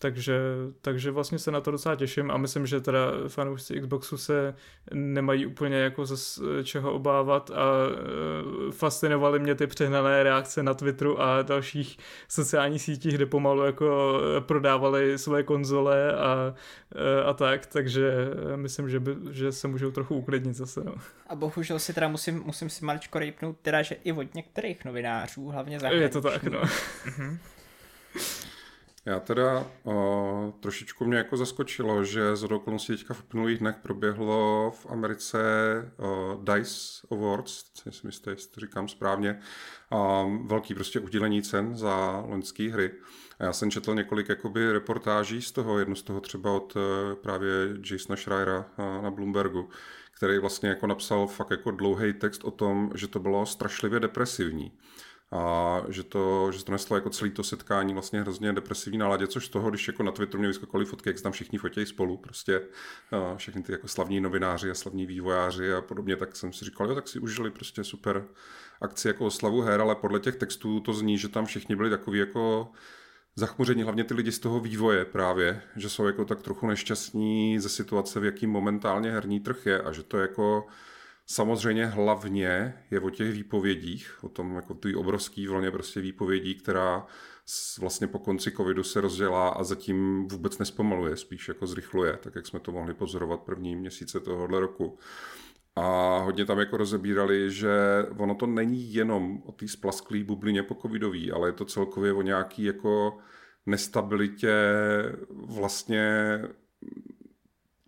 Takže, 0.00 0.40
takže 0.80 1.10
vlastně 1.10 1.38
se 1.38 1.50
na 1.50 1.60
to 1.60 1.70
docela 1.70 1.96
těším 1.96 2.30
a 2.30 2.36
myslím, 2.36 2.66
že 2.66 2.80
teda 2.80 3.12
fanoušci 3.28 3.80
Xboxu 3.80 4.18
se 4.18 4.54
nemají 4.94 5.46
úplně 5.46 5.76
jako 5.76 6.06
ze 6.06 6.16
čeho 6.64 6.92
obávat 6.92 7.50
a 7.50 7.72
e, 8.68 8.72
fascinovaly 8.72 9.38
mě 9.38 9.54
ty 9.54 9.66
přehnané 9.66 10.22
reakce 10.22 10.62
na 10.62 10.74
Twitteru 10.74 11.22
a 11.22 11.42
dalších 11.42 11.98
sociálních 12.28 12.82
sítích, 12.82 13.14
kde 13.14 13.26
pomalu 13.26 13.64
jako 13.64 14.20
prodávali 14.40 15.18
své 15.18 15.42
konzole 15.42 16.12
a, 16.12 16.54
a 17.26 17.32
tak, 17.32 17.66
takže 17.66 18.12
myslím, 18.56 18.88
že, 18.88 19.00
by, 19.00 19.16
že 19.30 19.52
se 19.52 19.68
můžou 19.68 19.90
trochu 19.90 20.16
uklidnit 20.16 20.56
zase. 20.56 20.80
No. 20.84 20.94
A 21.26 21.34
bohužel 21.34 21.78
si 21.78 21.94
teda 21.94 22.08
musím, 22.08 22.42
musím 22.44 22.70
si 22.70 22.84
maličko 22.84 23.18
rejpnout, 23.18 23.56
teda, 23.62 23.82
že 23.82 23.96
i 24.04 24.12
od 24.12 24.34
některých 24.34 24.84
novinářů, 24.84 25.48
hlavně 25.48 25.80
zahraničních. 25.80 26.14
Je 26.14 26.22
to 26.22 26.30
tak, 26.30 26.42
no. 26.42 26.60
Já 29.06 29.20
teda 29.20 29.66
o, 29.84 30.54
trošičku 30.60 31.04
mě 31.04 31.16
jako 31.16 31.36
zaskočilo, 31.36 32.04
že 32.04 32.36
z 32.36 32.44
okolností 32.44 32.96
teďka 32.96 33.14
v 33.14 33.22
uplynulých 33.22 33.58
dnech 33.58 33.76
proběhlo 33.82 34.70
v 34.70 34.86
Americe 34.86 35.38
o, 35.98 36.40
DICE 36.42 37.06
Awards, 37.10 37.64
si 37.74 38.06
myslím, 38.06 38.10
jestli 38.10 38.50
to 38.50 38.60
říkám 38.60 38.88
správně, 38.88 39.40
o, 39.90 40.30
velký 40.46 40.74
prostě 40.74 41.00
udělení 41.00 41.42
cen 41.42 41.76
za 41.76 42.24
loňské 42.26 42.70
hry. 42.70 42.92
A 43.38 43.44
já 43.44 43.52
jsem 43.52 43.70
četl 43.70 43.94
několik 43.94 44.28
jakoby 44.28 44.72
reportáží 44.72 45.42
z 45.42 45.52
toho, 45.52 45.78
jednu 45.78 45.94
z 45.94 46.02
toho 46.02 46.20
třeba 46.20 46.52
od 46.52 46.76
e, 46.76 47.14
právě 47.14 47.50
Jasona 47.90 48.16
Schreiera 48.16 48.66
na 49.02 49.10
Bloombergu, 49.10 49.68
který 50.16 50.38
vlastně 50.38 50.68
jako 50.68 50.86
napsal 50.86 51.26
fakt 51.26 51.50
jako 51.50 51.70
dlouhý 51.70 52.12
text 52.12 52.44
o 52.44 52.50
tom, 52.50 52.90
že 52.94 53.08
to 53.08 53.20
bylo 53.20 53.46
strašlivě 53.46 54.00
depresivní 54.00 54.72
a 55.32 55.82
že 55.88 56.02
to, 56.02 56.52
že 56.52 56.64
to 56.64 56.72
neslo 56.72 56.96
jako 56.96 57.10
celý 57.10 57.30
to 57.30 57.42
setkání 57.42 57.92
vlastně 57.92 58.20
hrozně 58.20 58.52
depresivní 58.52 58.98
náladě, 58.98 59.26
což 59.26 59.46
z 59.46 59.48
toho, 59.48 59.70
když 59.70 59.88
jako 59.88 60.02
na 60.02 60.12
Twitteru 60.12 60.38
mě 60.38 60.48
vyskakovaly 60.48 60.84
fotky, 60.84 61.08
jak 61.08 61.18
se 61.18 61.22
tam 61.22 61.32
všichni 61.32 61.58
fotí 61.58 61.86
spolu, 61.86 62.16
prostě 62.16 62.62
všechny 63.36 63.62
ty 63.62 63.72
jako 63.72 63.88
slavní 63.88 64.20
novináři 64.20 64.70
a 64.70 64.74
slavní 64.74 65.06
vývojáři 65.06 65.74
a 65.74 65.80
podobně, 65.80 66.16
tak 66.16 66.36
jsem 66.36 66.52
si 66.52 66.64
říkal, 66.64 66.88
jo, 66.88 66.94
tak 66.94 67.08
si 67.08 67.18
užili 67.18 67.50
prostě 67.50 67.84
super 67.84 68.24
akci 68.80 69.08
jako 69.08 69.26
oslavu 69.26 69.60
her, 69.60 69.80
ale 69.80 69.94
podle 69.94 70.20
těch 70.20 70.36
textů 70.36 70.80
to 70.80 70.92
zní, 70.92 71.18
že 71.18 71.28
tam 71.28 71.46
všichni 71.46 71.76
byli 71.76 71.90
takový 71.90 72.18
jako 72.18 72.68
zachmuření, 73.36 73.82
hlavně 73.82 74.04
ty 74.04 74.14
lidi 74.14 74.32
z 74.32 74.38
toho 74.38 74.60
vývoje 74.60 75.04
právě, 75.04 75.62
že 75.76 75.88
jsou 75.88 76.06
jako 76.06 76.24
tak 76.24 76.42
trochu 76.42 76.66
nešťastní 76.66 77.58
ze 77.60 77.68
situace, 77.68 78.20
v 78.20 78.24
jakým 78.24 78.50
momentálně 78.50 79.10
herní 79.10 79.40
trh 79.40 79.66
je 79.66 79.82
a 79.82 79.92
že 79.92 80.02
to 80.02 80.18
jako 80.18 80.66
Samozřejmě 81.28 81.86
hlavně 81.86 82.74
je 82.90 83.00
o 83.00 83.10
těch 83.10 83.32
výpovědích, 83.32 84.24
o 84.24 84.28
tom 84.28 84.56
jako 84.56 84.74
ty 84.74 84.94
obrovský 84.94 85.46
vlně 85.46 85.70
prostě 85.70 86.00
výpovědí, 86.00 86.54
která 86.54 87.06
vlastně 87.80 88.06
po 88.06 88.18
konci 88.18 88.50
covidu 88.50 88.82
se 88.82 89.00
rozdělá 89.00 89.48
a 89.48 89.64
zatím 89.64 90.28
vůbec 90.28 90.58
nespomaluje, 90.58 91.16
spíš 91.16 91.48
jako 91.48 91.66
zrychluje, 91.66 92.18
tak 92.22 92.34
jak 92.34 92.46
jsme 92.46 92.60
to 92.60 92.72
mohli 92.72 92.94
pozorovat 92.94 93.40
první 93.40 93.76
měsíce 93.76 94.20
tohohle 94.20 94.60
roku. 94.60 94.98
A 95.76 96.18
hodně 96.18 96.44
tam 96.44 96.58
jako 96.58 96.76
rozebírali, 96.76 97.50
že 97.50 97.70
ono 98.18 98.34
to 98.34 98.46
není 98.46 98.94
jenom 98.94 99.42
o 99.46 99.52
té 99.52 99.68
splasklé 99.68 100.24
bublině 100.24 100.62
po 100.62 100.74
covidový, 100.74 101.32
ale 101.32 101.48
je 101.48 101.52
to 101.52 101.64
celkově 101.64 102.12
o 102.12 102.22
nějaký 102.22 102.64
jako 102.64 103.18
nestabilitě 103.66 104.54
vlastně 105.30 106.40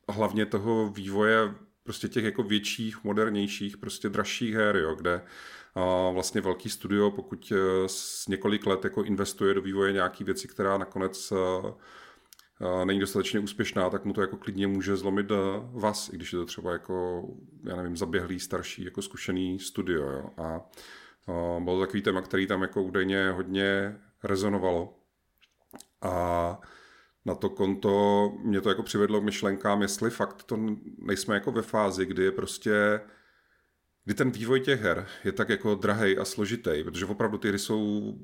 hlavně 0.09 0.47
toho 0.47 0.89
vývoje 0.89 1.55
prostě 1.89 2.09
těch 2.09 2.25
jako 2.25 2.43
větších, 2.43 3.05
modernějších, 3.05 3.77
prostě 3.77 4.09
dražších 4.09 4.55
her, 4.55 4.77
jo, 4.77 4.95
kde 4.95 5.23
a 5.75 6.11
vlastně 6.11 6.41
velký 6.41 6.69
studio, 6.69 7.11
pokud 7.11 7.53
s 7.87 8.27
e, 8.29 8.31
několik 8.31 8.67
let 8.67 8.85
jako 8.85 9.03
investuje 9.03 9.55
do 9.55 9.63
vývoje 9.63 9.93
nějaký 9.93 10.25
věci, 10.25 10.49
která 10.49 10.79
nakonec 10.79 11.33
e, 11.33 11.37
e, 12.61 12.85
není 12.85 13.01
dostatečně 13.01 13.41
úspěšná, 13.41 13.91
tak 13.91 14.05
mu 14.05 14.13
to 14.13 14.21
jako 14.21 14.37
klidně 14.37 14.67
může 14.67 14.97
zlomit 14.97 15.27
vás, 15.73 16.13
i 16.13 16.17
když 16.17 16.33
je 16.33 16.39
to 16.39 16.45
třeba 16.45 16.73
jako, 16.73 17.25
já 17.65 17.77
nevím, 17.77 17.97
zaběhlý, 17.97 18.41
starší, 18.41 18.85
jako 18.85 19.03
zkušený 19.03 19.59
studio. 19.59 20.11
Jo. 20.11 20.31
A, 20.37 20.45
a 20.45 21.61
bylo 21.61 21.77
to 21.77 21.81
takový 21.81 22.03
téma, 22.03 22.23
který 22.23 22.47
tam 22.47 22.63
jako 22.63 22.83
údajně 22.83 23.31
hodně 23.31 23.97
rezonovalo. 24.25 24.95
A 26.03 26.61
na 27.29 27.35
to 27.35 27.51
konto 27.51 28.33
mě 28.45 28.61
to 28.61 28.69
jako 28.69 28.83
přivedlo 28.83 29.21
k 29.21 29.25
myšlenkám, 29.25 29.83
jestli 29.83 30.11
fakt 30.11 30.43
to 30.43 30.59
nejsme 30.99 31.35
jako 31.35 31.53
ve 31.53 31.63
fázi, 31.63 32.07
kdy 32.07 32.25
je 32.25 32.33
prostě 32.33 33.01
kdy 34.05 34.15
ten 34.15 34.31
vývoj 34.31 34.61
těch 34.61 34.81
her 34.83 35.07
je 35.25 35.33
tak 35.33 35.49
jako 35.49 35.75
drahej 35.75 36.19
a 36.21 36.25
složitý, 36.25 36.85
protože 36.85 37.07
opravdu 37.07 37.39
ty 37.39 37.49
hry 37.49 37.59
jsou 37.59 38.15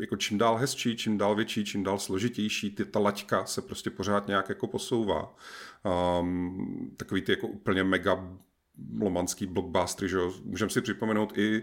jako 0.00 0.16
čím 0.16 0.38
dál 0.38 0.56
hezčí, 0.56 0.96
čím 0.96 1.18
dál 1.18 1.34
větší, 1.34 1.64
čím 1.64 1.84
dál 1.84 1.98
složitější, 1.98 2.70
ty, 2.70 2.84
ta 2.84 2.98
laťka 2.98 3.44
se 3.44 3.62
prostě 3.62 3.90
pořád 3.90 4.28
nějak 4.28 4.48
jako 4.48 4.66
posouvá. 4.66 5.34
Um, 6.20 6.94
takový 6.96 7.22
ty 7.22 7.32
jako 7.32 7.48
úplně 7.48 7.84
mega 7.84 8.38
lomanský 9.00 9.46
blockbustery, 9.46 10.08
že 10.08 10.16
jo? 10.16 10.32
Můžeme 10.44 10.70
si 10.70 10.80
připomenout 10.80 11.38
i 11.38 11.62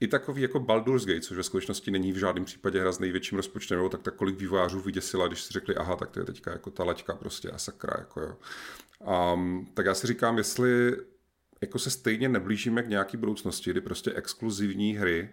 i 0.00 0.08
takový 0.08 0.42
jako 0.42 0.60
Baldur's 0.60 1.06
Gate, 1.06 1.20
což 1.20 1.36
ve 1.36 1.42
skutečnosti 1.42 1.90
není 1.90 2.12
v 2.12 2.16
žádném 2.16 2.44
případě 2.44 2.80
hra 2.80 2.92
s 2.92 2.98
největším 2.98 3.36
rozpočtem, 3.36 3.78
nebo 3.78 3.88
tak, 3.88 4.02
tak 4.02 4.14
kolik 4.14 4.38
vývojářů 4.38 4.80
vyděsila, 4.80 5.26
když 5.26 5.42
si 5.42 5.52
řekli, 5.52 5.76
aha, 5.76 5.96
tak 5.96 6.10
to 6.10 6.20
je 6.20 6.24
teďka 6.24 6.50
jako 6.52 6.70
ta 6.70 6.84
laťka 6.84 7.14
prostě 7.14 7.50
a 7.50 7.58
sakra, 7.58 7.94
jako 7.98 8.20
jo. 8.20 8.36
Um, 9.34 9.68
tak 9.74 9.86
já 9.86 9.94
si 9.94 10.06
říkám, 10.06 10.38
jestli 10.38 10.96
jako 11.60 11.78
se 11.78 11.90
stejně 11.90 12.28
neblížíme 12.28 12.82
k 12.82 12.88
nějaký 12.88 13.16
budoucnosti, 13.16 13.70
kdy 13.70 13.80
prostě 13.80 14.12
exkluzivní 14.12 14.94
hry 14.94 15.30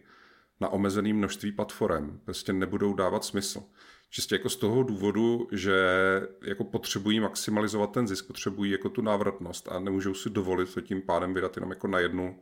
na 0.60 0.70
omezené 0.70 1.14
množství 1.14 1.52
platform 1.52 2.20
prostě 2.26 2.54
nebudou 2.54 2.94
dávat 2.94 3.24
smysl. 3.24 3.64
Čistě 4.10 4.36
jako 4.36 4.50
z 4.50 4.56
toho 4.56 4.84
důvodu, 4.84 5.48
že 5.52 5.78
jako 6.44 6.64
potřebují 6.64 7.20
maximalizovat 7.20 7.92
ten 7.92 8.08
zisk, 8.08 8.28
potřebují 8.28 8.72
jako 8.72 8.90
tu 8.90 9.02
návratnost 9.02 9.72
a 9.72 9.80
nemůžou 9.80 10.14
si 10.14 10.30
dovolit 10.30 10.74
to 10.74 10.82
tím 10.82 11.02
pádem 11.02 11.34
vydat 11.34 11.58
jenom 11.58 11.70
jako 11.70 11.88
na 11.88 12.00
jednu 12.00 12.40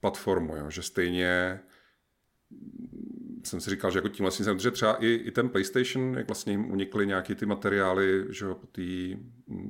platformu, 0.00 0.56
jo? 0.56 0.70
že 0.70 0.82
stejně 0.82 1.60
jsem 3.44 3.60
si 3.60 3.70
říkal, 3.70 3.90
že 3.90 3.98
jako 3.98 4.08
tímhle 4.08 4.30
jsem, 4.30 4.58
že 4.58 4.70
třeba 4.70 4.94
i, 4.94 5.08
i 5.08 5.30
ten 5.30 5.48
PlayStation, 5.48 6.14
jak 6.14 6.26
vlastně 6.26 6.52
jim 6.52 6.70
unikly 6.70 7.06
nějaký 7.06 7.34
ty 7.34 7.46
materiály, 7.46 8.24
že 8.28 8.46
po, 8.46 8.66
tý, 8.66 9.16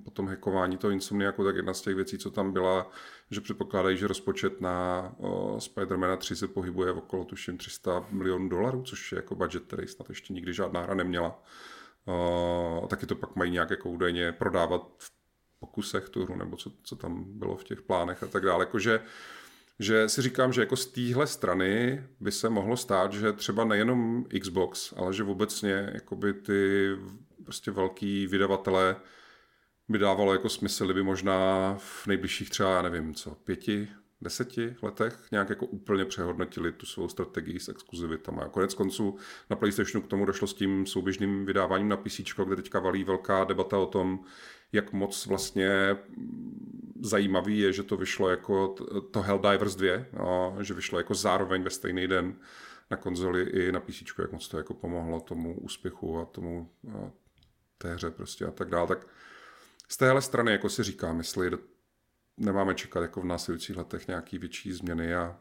po 0.05 0.11
tom 0.11 0.29
hackování 0.29 0.77
toho 0.77 0.91
Insomniaku, 0.91 1.45
tak 1.45 1.57
jedna 1.57 1.75
z 1.75 1.81
těch 1.81 1.95
věcí, 1.95 2.19
co 2.19 2.31
tam 2.31 2.53
byla, 2.53 2.91
že 3.31 3.41
předpokládají, 3.41 3.97
že 3.97 4.07
rozpočet 4.07 4.61
na 4.61 5.13
Spider-Mana 5.59 6.17
3 6.17 6.37
se 6.37 6.49
pohybuje 6.49 6.93
v 6.93 6.99
okolo 6.99 7.25
tuším 7.25 7.59
300 7.59 8.07
milionů 8.11 8.49
dolarů, 8.49 8.83
což 8.83 9.13
je 9.13 9.17
jako 9.17 9.35
budget, 9.35 9.65
který 9.65 9.87
snad 9.87 10.09
ještě 10.09 10.33
nikdy 10.33 10.55
žádná 10.55 10.83
hra 10.83 10.95
neměla. 10.95 11.43
O, 12.07 12.87
taky 12.91 13.07
to 13.07 13.15
pak 13.15 13.37
mají 13.37 13.51
nějak 13.51 13.71
jako 13.71 13.91
údajně 13.91 14.33
prodávat 14.33 14.91
v 14.99 15.11
pokusech 15.59 16.09
tu 16.09 16.25
hru, 16.25 16.37
nebo 16.37 16.57
co, 16.57 16.73
co 16.83 16.97
tam 16.97 17.25
bylo 17.27 17.57
v 17.57 17.65
těch 17.65 17.83
plánech 17.83 18.23
a 18.23 18.27
tak 18.27 18.45
dále. 18.45 18.63
Jakože 18.63 19.01
že 19.81 20.09
si 20.09 20.23
říkám, 20.23 20.53
že 20.53 20.61
jako 20.61 20.77
z 20.77 20.87
téhle 20.87 21.27
strany 21.27 22.03
by 22.21 22.33
se 22.33 22.49
mohlo 22.49 22.77
stát, 22.77 23.13
že 23.13 23.33
třeba 23.33 23.65
nejenom 23.65 24.25
Xbox, 24.41 24.93
ale 24.97 25.15
že 25.15 25.25
obecně 25.25 25.91
jakoby 25.95 26.35
ty 26.35 26.91
prostě 27.45 27.71
velký 27.71 28.27
vydavatelé 28.27 28.97
by 29.89 29.99
dávalo 29.99 30.33
jako 30.33 30.49
smysl, 30.49 30.85
kdyby 30.85 31.03
možná 31.03 31.75
v 31.79 32.07
nejbližších 32.07 32.51
třeba, 32.51 32.71
já 32.75 32.83
nevím 32.83 33.15
co, 33.15 33.35
pěti, 33.35 33.89
deseti 34.23 34.77
letech 34.83 35.19
nějak 35.33 35.51
jako 35.51 35.67
úplně 35.67 36.05
přehodnotili 36.05 36.73
tu 36.73 36.87
svou 36.87 37.09
strategii 37.09 37.61
s 37.61 37.69
exkluzivitama. 37.69 38.49
Konec 38.49 38.75
konců 38.75 39.17
na 39.51 39.57
PlayStationu 39.57 40.07
k 40.07 40.09
tomu 40.09 40.25
došlo 40.25 40.47
s 40.47 40.55
tím 40.55 40.87
souběžným 40.87 41.47
vydáváním 41.47 41.89
na 41.89 41.97
PC, 41.97 42.21
kde 42.45 42.57
teďka 42.57 42.81
valí 42.81 43.05
velká 43.05 43.45
debata 43.45 43.79
o 43.79 43.87
tom, 43.87 44.25
jak 44.73 44.93
moc 44.93 45.27
vlastně 45.27 45.97
zajímavý 47.01 47.59
je, 47.59 47.73
že 47.73 47.83
to 47.83 47.97
vyšlo 47.97 48.29
jako 48.29 48.75
to 49.11 49.23
Helldivers 49.23 49.77
2, 49.77 49.95
a 49.97 50.63
že 50.63 50.75
vyšlo 50.75 50.99
jako 50.99 51.15
zároveň 51.15 51.63
ve 51.63 51.71
stejný 51.71 52.09
den 52.09 52.35
na 52.91 52.97
konzoli 52.97 53.43
i 53.43 53.73
na 53.73 53.81
PC, 53.81 54.03
jak 54.19 54.33
moc 54.33 54.49
to 54.49 54.57
jako 54.57 54.75
pomohlo 54.75 55.21
tomu 55.21 55.61
úspěchu 55.61 56.19
a 56.19 56.25
tomu 56.25 56.71
a 56.89 57.11
té 57.79 57.95
hře 57.95 58.11
prostě 58.11 58.45
a 58.47 58.51
tak 58.51 58.71
dále. 58.71 58.87
Tak 58.87 59.07
z 59.89 59.97
téhle 59.97 60.23
strany 60.23 60.53
jako 60.53 60.69
si 60.69 60.83
říkám, 60.83 61.19
jestli 61.19 61.51
nemáme 62.37 62.75
čekat 62.75 63.01
jako 63.03 63.21
v 63.21 63.25
následujících 63.25 63.77
letech 63.77 64.09
nějaký 64.09 64.39
větší 64.39 64.73
změny 64.73 65.15
a, 65.15 65.39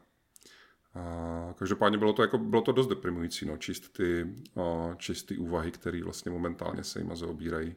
a 0.94 1.54
každopádně 1.58 1.98
bylo 1.98 2.12
to, 2.12 2.22
jako, 2.22 2.38
bylo 2.38 2.62
to 2.62 2.72
dost 2.72 2.86
deprimující, 2.86 3.46
no, 3.46 3.56
čist 3.56 3.92
ty, 3.92 4.26
a, 4.56 4.94
čist 4.94 5.26
ty 5.26 5.36
úvahy, 5.36 5.70
které 5.70 6.04
vlastně 6.04 6.30
momentálně 6.30 6.84
se 6.84 6.98
jima 6.98 7.16
zaobírají 7.16 7.76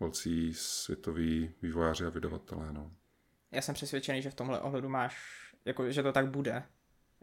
velcí 0.00 0.54
světoví 0.54 1.54
vývojáři 1.62 2.04
a 2.04 2.10
vydavatelé. 2.10 2.72
No. 2.72 2.90
Já 3.50 3.62
jsem 3.62 3.74
přesvědčený, 3.74 4.22
že 4.22 4.30
v 4.30 4.34
tomhle 4.34 4.60
ohledu 4.60 4.88
máš, 4.88 5.16
jako, 5.64 5.90
že 5.90 6.02
to 6.02 6.12
tak 6.12 6.30
bude. 6.30 6.62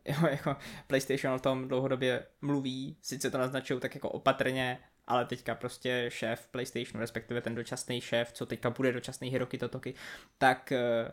Jo, 0.06 0.28
jako 0.30 0.56
PlayStation 0.88 1.36
o 1.36 1.40
tom 1.40 1.68
dlouhodobě 1.68 2.28
mluví, 2.42 2.98
sice 3.02 3.32
to 3.32 3.38
naznačují 3.38 3.80
tak 3.80 3.96
jako 3.96 4.10
opatrně, 4.10 4.80
ale 5.10 5.26
teďka 5.26 5.56
prostě 5.56 6.06
šéf 6.10 6.48
PlayStationu, 6.48 7.00
respektive 7.00 7.42
ten 7.42 7.56
dočasný 7.56 8.02
šéf, 8.02 8.32
co 8.32 8.46
teďka 8.46 8.70
bude 8.70 8.92
dočasný 8.92 9.30
Hiroki 9.30 9.58
Totoki, 9.58 9.94
tak 10.38 10.74
uh, 10.76 11.12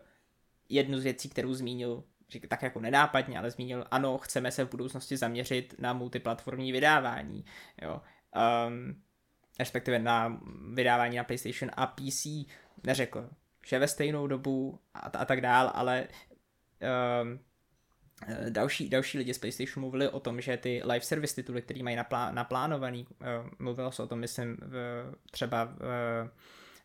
jednu 0.69 0.99
z 0.99 1.05
věcí, 1.05 1.29
kterou 1.29 1.55
zmínil, 1.55 2.05
tak 2.49 2.63
jako 2.63 2.81
nenápadně, 2.81 3.39
ale 3.39 3.51
zmínil, 3.51 3.85
ano, 3.91 4.19
chceme 4.19 4.53
se 4.53 4.65
v 4.65 4.71
budoucnosti 4.71 5.17
zaměřit 5.17 5.75
na 5.79 5.93
multiplatformní 5.93 6.73
vydávání, 6.73 7.45
jo. 7.83 8.01
Um, 8.69 9.03
respektive 9.59 9.99
na 9.99 10.41
vydávání 10.75 11.17
na 11.17 11.25
PlayStation 11.25 11.71
a 11.77 11.87
PC, 11.87 12.27
neřekl, 12.85 13.31
že 13.67 13.79
ve 13.79 13.89
stejnou 13.89 14.27
dobu 14.27 14.81
a, 14.95 14.99
a 14.99 15.25
tak 15.25 15.41
dál, 15.41 15.71
ale 15.75 16.09
um, 17.23 17.39
další, 18.49 18.89
další 18.89 19.19
lidi 19.19 19.35
z 19.35 19.39
PlayStation 19.39 19.81
mluvili 19.81 20.09
o 20.09 20.21
tom, 20.21 20.41
že 20.41 20.57
ty 20.57 20.83
live 20.85 21.01
service 21.01 21.35
tituly, 21.35 21.63
které 21.63 21.83
mají 21.83 21.97
naplá, 21.97 22.31
naplánovaný, 22.31 23.07
uh, 23.11 23.27
mluvilo 23.59 23.93
se 23.93 24.03
o 24.03 24.07
tom, 24.07 24.19
myslím, 24.19 24.57
v, 24.61 25.05
třeba 25.31 25.65
v, 25.65 25.81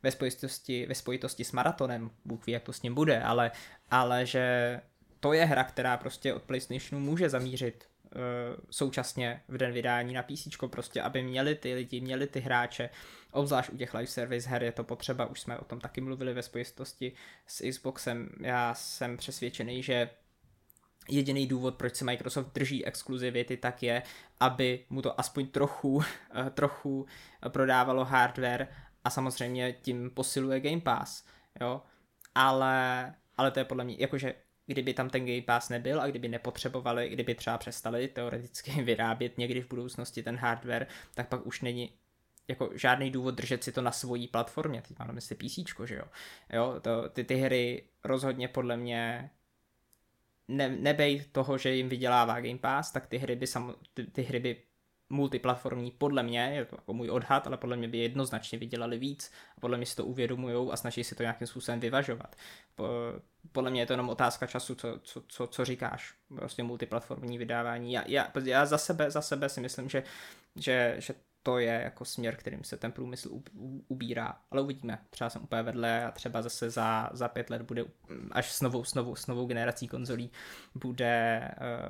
ve, 0.04 0.12
spojitosti, 0.12 0.86
ve 0.86 0.96
spojitosti 0.96 1.44
s 1.44 1.52
Maratonem, 1.52 2.12
Bůh 2.26 2.46
ví, 2.46 2.54
jak 2.54 2.64
to 2.64 2.74
s 2.74 2.82
ním 2.82 2.96
bude, 2.96 3.24
ale, 3.24 3.52
ale 3.92 4.26
že 4.26 4.82
to 5.20 5.34
je 5.34 5.46
hra, 5.46 5.64
která 5.64 5.98
prostě 5.98 6.34
od 6.34 6.44
PlayStationu 6.44 7.06
může 7.06 7.30
zamířit 7.30 7.86
uh, 8.04 8.22
současně 8.70 9.42
v 9.48 9.58
den 9.58 9.72
vydání 9.72 10.14
na 10.14 10.24
PC, 10.24 10.48
prostě 10.68 11.02
aby 11.02 11.24
měli 11.24 11.56
ty 11.56 11.74
lidi, 11.74 12.02
měli 12.02 12.28
ty 12.28 12.40
hráče, 12.40 12.90
obzvlášť 13.32 13.70
u 13.70 13.78
těch 13.78 13.94
live 13.94 14.08
service 14.08 14.50
her 14.50 14.64
je 14.64 14.72
to 14.72 14.84
potřeba, 14.84 15.26
už 15.26 15.42
jsme 15.42 15.58
o 15.58 15.66
tom 15.66 15.80
taky 15.80 16.02
mluvili 16.02 16.34
ve 16.34 16.44
spojitosti 16.44 17.14
s 17.48 17.70
Xboxem, 17.70 18.30
já 18.42 18.74
jsem 18.74 19.18
přesvědčený, 19.18 19.84
že 19.84 20.10
jediný 21.10 21.48
důvod, 21.48 21.76
proč 21.76 21.96
se 21.96 22.06
Microsoft 22.06 22.54
drží 22.54 22.86
exkluzivity, 22.86 23.58
tak 23.58 23.84
je, 23.84 24.04
aby 24.40 24.86
mu 24.90 25.02
to 25.02 25.20
aspoň 25.20 25.48
trochu, 25.48 26.02
eh, 26.36 26.50
trochu 26.50 27.06
prodávalo 27.50 28.06
hardware 28.06 28.68
a 29.04 29.10
samozřejmě 29.10 29.74
tím 29.74 30.10
posiluje 30.10 30.60
Game 30.60 30.82
Pass, 30.82 31.24
jo, 31.62 31.82
ale, 32.36 33.14
ale 33.38 33.52
to 33.52 33.60
je 33.60 33.66
podle 33.66 33.84
mě, 33.84 33.96
jakože 34.00 34.34
kdyby 34.68 34.94
tam 34.94 35.10
ten 35.10 35.26
Game 35.26 35.42
Pass 35.42 35.70
nebyl 35.70 36.02
a 36.02 36.08
kdyby 36.08 36.28
nepotřebovali, 36.28 37.10
kdyby 37.10 37.36
třeba 37.36 37.58
přestali 37.58 38.08
teoreticky 38.08 38.72
vyrábět 38.84 39.38
někdy 39.38 39.62
v 39.62 39.70
budoucnosti 39.70 40.24
ten 40.24 40.36
hardware, 40.36 40.88
tak 41.14 41.28
pak 41.28 41.46
už 41.46 41.62
není 41.62 41.94
jako 42.48 42.70
žádný 42.76 43.12
důvod 43.12 43.36
držet 43.36 43.64
si 43.64 43.72
to 43.72 43.82
na 43.82 43.92
svojí 43.92 44.28
platformě, 44.28 44.82
teď 44.88 45.00
mám 45.00 45.08
na 45.08 45.14
mysli 45.14 45.36
PC, 45.36 45.60
že 45.86 45.96
jo. 45.96 46.06
jo 46.54 46.76
to, 46.82 47.10
ty, 47.10 47.24
ty 47.24 47.36
hry 47.36 47.84
rozhodně 48.04 48.48
podle 48.48 48.78
mě 48.78 49.30
ne, 50.48 50.70
nebej 50.70 51.24
toho, 51.32 51.58
že 51.58 51.76
jim 51.76 51.90
vydělává 51.90 52.42
Game 52.42 52.58
Pass, 52.58 52.92
tak 52.92 53.08
ty 53.08 53.18
hry 53.18 53.36
by, 53.36 53.48
sam, 53.48 53.76
ty, 53.94 54.04
ty 54.04 54.22
hry 54.22 54.40
by 54.40 54.64
multiplatformní, 55.12 55.92
podle 55.92 56.24
mě, 56.24 56.40
je 56.40 56.66
to 56.66 56.76
jako 56.76 56.94
můj 56.94 57.10
odhad, 57.10 57.48
ale 57.48 57.58
podle 57.58 57.78
mě 57.78 57.88
by 57.88 57.98
jednoznačně 57.98 58.58
vydělali 58.58 58.98
víc 58.98 59.32
a 59.58 59.60
podle 59.60 59.78
mě 59.78 59.86
si 59.86 59.96
to 59.96 60.06
uvědomují 60.06 60.72
a 60.72 60.78
snaží 60.78 61.04
si 61.04 61.16
to 61.16 61.24
nějakým 61.24 61.48
způsobem 61.48 61.80
vyvažovat. 61.80 62.36
Podle 63.52 63.72
mě 63.72 63.82
je 63.82 63.86
to 63.86 63.94
jenom 63.94 64.10
otázka 64.10 64.48
času, 64.48 64.76
co, 64.76 65.00
co, 65.04 65.24
co, 65.28 65.48
co 65.48 65.66
říkáš, 65.66 66.14
prostě 66.36 66.64
multiplatformní 66.64 67.38
vydávání. 67.38 67.94
Já, 67.94 68.04
já, 68.08 68.32
já 68.44 68.66
za, 68.66 68.78
sebe, 68.78 69.12
za 69.12 69.22
sebe 69.22 69.50
si 69.50 69.62
myslím, 69.62 69.90
že, 69.90 70.04
že, 70.56 70.96
že 71.00 71.14
to 71.44 71.58
je 71.58 71.82
jako 71.84 72.06
směr, 72.06 72.36
kterým 72.36 72.64
se 72.64 72.78
ten 72.78 72.92
průmysl 72.92 73.30
ubírá. 73.88 74.34
Ale 74.52 74.62
uvidíme. 74.62 75.00
Třeba 75.10 75.30
jsem 75.30 75.44
úplně 75.44 75.64
vedle 75.64 76.06
a 76.06 76.12
třeba 76.12 76.42
zase 76.42 76.70
za, 76.70 77.10
za 77.14 77.28
pět 77.28 77.50
let 77.50 77.62
bude, 77.62 77.86
až 78.32 78.52
s 78.52 78.62
novou, 78.62 78.84
s 78.84 78.94
novou, 78.94 79.16
s 79.16 79.28
novou 79.28 79.46
generací 79.46 79.88
konzolí, 79.88 80.32
bude 80.76 81.42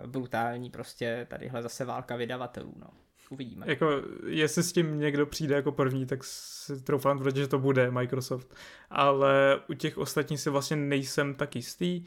uh, 0.03 0.09
brutální 0.09 0.69
prostě 0.69 1.27
tadyhle 1.29 1.61
zase 1.61 1.85
válka 1.85 2.15
vydavatelů. 2.15 2.73
No 2.75 2.87
uvidíme. 3.31 3.65
Jako, 3.69 4.01
jestli 4.27 4.63
s 4.63 4.71
tím 4.71 4.99
někdo 4.99 5.25
přijde 5.25 5.55
jako 5.55 5.71
první, 5.71 6.05
tak 6.05 6.23
si 6.23 6.81
troufám 6.81 7.19
tvrdit, 7.19 7.39
že 7.39 7.47
to 7.47 7.59
bude 7.59 7.91
Microsoft. 7.91 8.55
Ale 8.89 9.59
u 9.69 9.73
těch 9.73 9.97
ostatních 9.97 10.39
si 10.39 10.49
vlastně 10.49 10.75
nejsem 10.75 11.35
tak 11.35 11.55
jistý. 11.55 12.03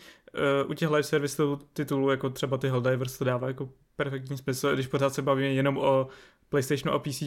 Uh, 0.65 0.71
u 0.71 0.75
těch 0.75 0.91
live 0.91 1.03
service 1.03 1.43
titulů, 1.73 2.11
jako 2.11 2.31
třeba 2.31 2.59
ty 2.59 2.69
Helldivers, 2.69 3.19
to 3.19 3.25
dává 3.25 3.49
jako 3.49 3.69
perfektní 3.97 4.39
smysl, 4.39 4.75
když 4.75 4.87
pořád 4.87 5.15
se 5.15 5.23
bavíme 5.23 5.49
jenom 5.49 5.79
o 5.79 6.09
PlayStationu 6.55 6.95
a 6.95 6.99
PC, 6.99 7.23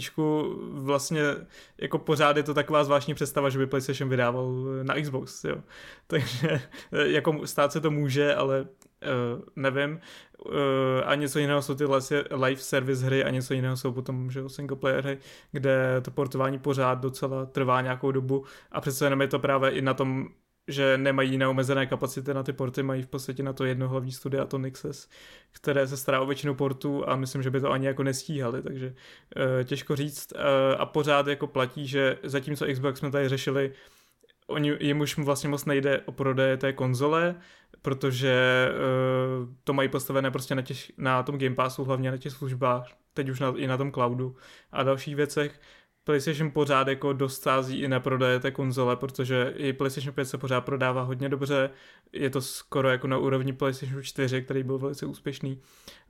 vlastně 0.71 1.21
jako 1.77 1.97
pořád 1.97 2.37
je 2.37 2.43
to 2.43 2.53
taková 2.53 2.83
zvláštní 2.83 3.13
představa, 3.13 3.49
že 3.49 3.59
by 3.59 3.67
PlayStation 3.67 4.09
vydával 4.09 4.51
na 4.83 5.01
Xbox, 5.01 5.43
jo. 5.43 5.55
Takže 6.07 6.61
eh, 6.91 7.07
jako 7.07 7.47
stát 7.47 7.71
se 7.71 7.81
to 7.81 7.91
může, 7.91 8.35
ale 8.35 8.61
uh, 8.61 9.41
nevím. 9.55 9.99
Uh, 10.45 10.53
a 11.05 11.15
něco 11.15 11.39
jiného 11.39 11.61
jsou 11.61 11.75
ty 11.75 11.85
live 12.31 12.61
service 12.61 13.05
hry 13.05 13.23
a 13.23 13.29
něco 13.29 13.53
jiného 13.53 13.77
jsou 13.77 13.91
potom 13.91 14.31
že 14.31 14.49
single 14.49 14.77
player 14.77 15.03
hry, 15.03 15.17
kde 15.51 16.01
to 16.01 16.11
portování 16.11 16.59
pořád 16.59 16.95
docela 16.95 17.45
trvá 17.45 17.81
nějakou 17.81 18.11
dobu 18.11 18.45
a 18.71 18.81
přece 18.81 19.05
jenom 19.05 19.21
je 19.21 19.27
to 19.27 19.39
právě 19.39 19.71
i 19.71 19.81
na 19.81 19.93
tom 19.93 20.27
že 20.67 20.97
nemají 20.97 21.37
neomezené 21.37 21.85
kapacity 21.85 22.33
na 22.33 22.43
ty 22.43 22.53
porty, 22.53 22.83
mají 22.83 23.01
v 23.01 23.07
podstatě 23.07 23.43
na 23.43 23.53
to 23.53 23.65
jedno 23.65 23.89
hlavní 23.89 24.11
studio 24.11 24.41
a 24.41 24.45
to 24.45 24.57
Nixes, 24.57 25.09
které 25.51 25.87
se 25.87 25.97
stará 25.97 26.21
o 26.21 26.25
většinu 26.25 26.55
portů 26.55 27.09
a 27.09 27.15
myslím, 27.15 27.43
že 27.43 27.51
by 27.51 27.61
to 27.61 27.71
ani 27.71 27.87
jako 27.87 28.03
nestíhali, 28.03 28.61
takže 28.61 28.87
uh, 28.87 29.63
těžko 29.63 29.95
říct 29.95 30.33
uh, 30.35 30.41
a 30.77 30.85
pořád 30.85 31.27
jako 31.27 31.47
platí, 31.47 31.87
že 31.87 32.17
zatímco 32.23 32.65
Xbox 32.73 32.99
jsme 32.99 33.11
tady 33.11 33.29
řešili, 33.29 33.73
oni, 34.47 34.73
jim 34.79 34.99
už 34.99 35.17
vlastně 35.17 35.49
moc 35.49 35.65
nejde 35.65 36.01
o 36.05 36.11
prodeje 36.11 36.57
té 36.57 36.73
konzole, 36.73 37.35
protože 37.81 38.67
uh, 38.71 39.49
to 39.63 39.73
mají 39.73 39.89
postavené 39.89 40.31
prostě 40.31 40.55
na, 40.55 40.61
těch, 40.61 40.91
na 40.97 41.23
tom 41.23 41.37
Game 41.37 41.55
Passu, 41.55 41.83
hlavně 41.83 42.11
na 42.11 42.17
těch 42.17 42.33
službách, 42.33 42.87
teď 43.13 43.29
už 43.29 43.39
na, 43.39 43.53
i 43.57 43.67
na 43.67 43.77
tom 43.77 43.91
cloudu 43.91 44.35
a 44.71 44.83
dalších 44.83 45.15
věcech. 45.15 45.59
PlayStation 46.07 46.51
pořád 46.51 46.87
jako 46.87 47.13
dostází 47.13 47.81
i 47.81 47.87
na 47.87 47.99
prodeje 47.99 48.39
té 48.39 48.51
konzole, 48.51 48.95
protože 48.95 49.53
i 49.57 49.73
PlayStation 49.73 50.13
5 50.13 50.25
se 50.25 50.37
pořád 50.37 50.61
prodává 50.61 51.01
hodně 51.01 51.29
dobře, 51.29 51.69
je 52.13 52.29
to 52.29 52.41
skoro 52.41 52.89
jako 52.89 53.07
na 53.07 53.17
úrovni 53.17 53.53
PlayStation 53.53 54.03
4, 54.03 54.41
který 54.41 54.63
byl 54.63 54.77
velice 54.77 55.05
úspěšný. 55.05 55.61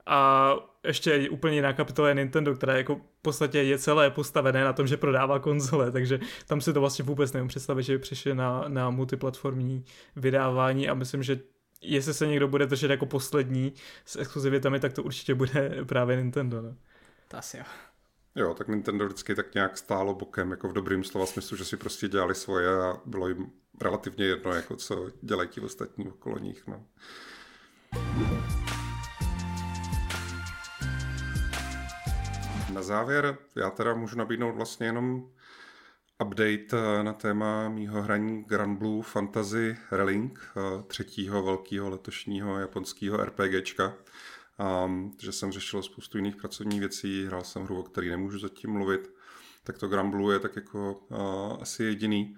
A 0.06 0.54
ještě 0.86 1.10
je 1.10 1.30
úplně 1.30 1.54
jiná 1.54 1.72
kapitola 1.72 2.08
je 2.08 2.14
Nintendo, 2.14 2.54
která 2.54 2.76
jako 2.76 2.94
v 2.94 3.22
podstatě 3.22 3.62
je 3.62 3.78
celé 3.78 4.10
postavené 4.10 4.64
na 4.64 4.72
tom, 4.72 4.86
že 4.86 4.96
prodává 4.96 5.38
konzole, 5.38 5.92
takže 5.92 6.20
tam 6.46 6.60
si 6.60 6.72
to 6.72 6.80
vlastně 6.80 7.04
vůbec 7.04 7.32
nevím 7.32 7.48
představit, 7.48 7.82
že 7.82 7.92
by 7.92 7.98
přišli 7.98 8.34
na, 8.34 8.64
na 8.68 8.90
multiplatformní 8.90 9.84
vydávání 10.16 10.88
a 10.88 10.94
myslím, 10.94 11.22
že 11.22 11.40
jestli 11.80 12.14
se 12.14 12.26
někdo 12.26 12.48
bude 12.48 12.66
držet 12.66 12.90
jako 12.90 13.06
poslední 13.06 13.72
s 14.04 14.16
exkluzivitami, 14.16 14.80
tak 14.80 14.92
to 14.92 15.02
určitě 15.02 15.34
bude 15.34 15.70
právě 15.86 16.16
Nintendo. 16.16 16.62
Ne? 16.62 16.74
To 17.28 17.36
asi 17.36 17.56
jo. 17.56 17.64
Jo, 18.38 18.54
tak 18.54 18.68
Nintendo 18.68 19.06
vždycky 19.06 19.34
tak 19.34 19.54
nějak 19.54 19.78
stálo 19.78 20.14
bokem, 20.14 20.50
jako 20.50 20.68
v 20.68 20.72
dobrým 20.72 21.04
slova 21.04 21.26
smyslu, 21.26 21.56
že 21.56 21.64
si 21.64 21.76
prostě 21.76 22.08
dělali 22.08 22.34
svoje 22.34 22.82
a 22.82 23.00
bylo 23.06 23.28
jim 23.28 23.52
relativně 23.80 24.24
jedno, 24.24 24.52
jako 24.52 24.76
co 24.76 25.06
dělají 25.22 25.48
ti 25.48 25.60
ostatní 25.60 26.08
okolo 26.08 26.38
nich. 26.38 26.66
No. 26.66 26.86
Na 32.72 32.82
závěr 32.82 33.38
já 33.56 33.70
teda 33.70 33.94
můžu 33.94 34.18
nabídnout 34.18 34.52
vlastně 34.52 34.86
jenom 34.86 35.30
update 36.24 36.66
eh, 36.72 37.02
na 37.02 37.12
téma 37.12 37.68
mýho 37.68 38.02
hraní 38.02 38.44
Grand 38.44 38.78
Blue 38.78 39.02
Fantasy 39.02 39.76
Relink, 39.90 40.40
eh, 40.56 40.82
třetího 40.86 41.42
velkého 41.42 41.90
letošního 41.90 42.58
japonského 42.58 43.24
RPGčka. 43.24 43.94
Um, 44.58 45.16
že 45.20 45.32
jsem 45.32 45.52
řešil 45.52 45.82
spoustu 45.82 46.18
jiných 46.18 46.36
pracovních 46.36 46.80
věcí, 46.80 47.26
hrál 47.26 47.44
jsem 47.44 47.62
hru, 47.62 47.80
o 47.80 47.82
který 47.82 48.10
nemůžu 48.10 48.38
zatím 48.38 48.70
mluvit, 48.70 49.10
tak 49.64 49.78
to 49.78 49.88
Grand 49.88 50.10
Blue 50.10 50.34
je 50.34 50.38
tak 50.38 50.56
jako 50.56 50.94
uh, 51.10 51.18
asi 51.60 51.84
jediný. 51.84 52.36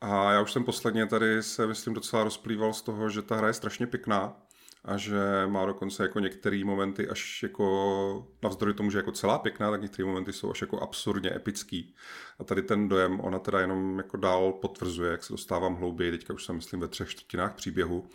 A 0.00 0.32
já 0.32 0.40
už 0.40 0.52
jsem 0.52 0.64
posledně 0.64 1.06
tady 1.06 1.42
se, 1.42 1.66
myslím, 1.66 1.94
docela 1.94 2.24
rozplýval 2.24 2.72
z 2.72 2.82
toho, 2.82 3.10
že 3.10 3.22
ta 3.22 3.36
hra 3.36 3.46
je 3.46 3.54
strašně 3.54 3.86
pěkná 3.86 4.36
a 4.84 4.96
že 4.96 5.20
má 5.46 5.66
dokonce 5.66 6.02
jako 6.02 6.20
některé 6.20 6.64
momenty 6.64 7.08
až 7.08 7.42
jako, 7.42 8.26
navzdory 8.42 8.74
tomu, 8.74 8.90
že 8.90 8.98
jako 8.98 9.12
celá 9.12 9.38
pěkná, 9.38 9.70
tak 9.70 9.82
některé 9.82 10.06
momenty 10.06 10.32
jsou 10.32 10.50
až 10.50 10.60
jako 10.60 10.80
absurdně 10.80 11.34
epický. 11.36 11.94
A 12.38 12.44
tady 12.44 12.62
ten 12.62 12.88
dojem 12.88 13.20
ona 13.20 13.38
teda 13.38 13.60
jenom 13.60 13.98
jako 13.98 14.16
dál 14.16 14.52
potvrzuje, 14.52 15.10
jak 15.10 15.24
se 15.24 15.32
dostávám 15.32 15.74
hlouběji, 15.74 16.12
teďka 16.12 16.34
už 16.34 16.44
jsem 16.44 16.56
myslím 16.56 16.80
ve 16.80 16.88
třech 16.88 17.08
čtvrtinách 17.08 17.54
příběhu. 17.54 18.08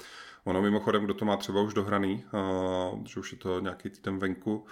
Ono 0.45 0.61
mimochodem, 0.61 1.03
kdo 1.03 1.13
to 1.13 1.25
má 1.25 1.37
třeba 1.37 1.61
už 1.61 1.73
dohraný, 1.73 2.23
že 3.05 3.19
už 3.19 3.31
je 3.31 3.37
to 3.37 3.59
nějaký 3.59 3.89
týden 3.89 4.19
venku, 4.19 4.65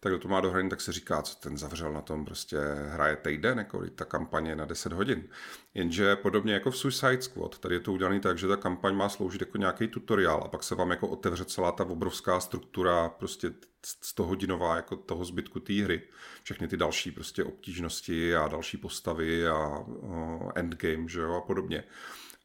tak 0.00 0.12
kdo 0.12 0.18
to 0.18 0.28
má 0.28 0.40
dohraný, 0.40 0.68
tak 0.68 0.80
se 0.80 0.92
říká, 0.92 1.22
co 1.22 1.36
ten 1.36 1.58
zavřel 1.58 1.92
na 1.92 2.00
tom, 2.00 2.24
prostě 2.24 2.56
hraje 2.88 3.16
týden, 3.16 3.58
jako 3.58 3.84
ta 3.94 4.04
kampaně 4.04 4.56
na 4.56 4.64
10 4.64 4.92
hodin. 4.92 5.28
Jenže 5.74 6.16
podobně 6.16 6.54
jako 6.54 6.70
v 6.70 6.76
Suicide 6.76 7.22
Squad, 7.22 7.58
tady 7.58 7.74
je 7.74 7.80
to 7.80 7.92
udělané 7.92 8.20
tak, 8.20 8.38
že 8.38 8.48
ta 8.48 8.56
kampaň 8.56 8.94
má 8.94 9.08
sloužit 9.08 9.40
jako 9.40 9.58
nějaký 9.58 9.88
tutoriál 9.88 10.42
a 10.44 10.48
pak 10.48 10.62
se 10.62 10.74
vám 10.74 10.90
jako 10.90 11.08
otevře 11.08 11.44
celá 11.44 11.72
ta 11.72 11.84
obrovská 11.84 12.40
struktura, 12.40 13.08
prostě 13.08 13.52
100 13.84 14.24
hodinová 14.24 14.76
jako 14.76 14.96
toho 14.96 15.24
zbytku 15.24 15.60
té 15.60 15.72
hry. 15.72 16.02
Všechny 16.42 16.68
ty 16.68 16.76
další 16.76 17.10
prostě 17.10 17.44
obtížnosti 17.44 18.36
a 18.36 18.48
další 18.48 18.76
postavy 18.76 19.48
a 19.48 19.78
uh, 19.78 20.50
endgame, 20.54 21.08
že 21.08 21.20
jo, 21.20 21.34
a 21.34 21.40
podobně. 21.40 21.84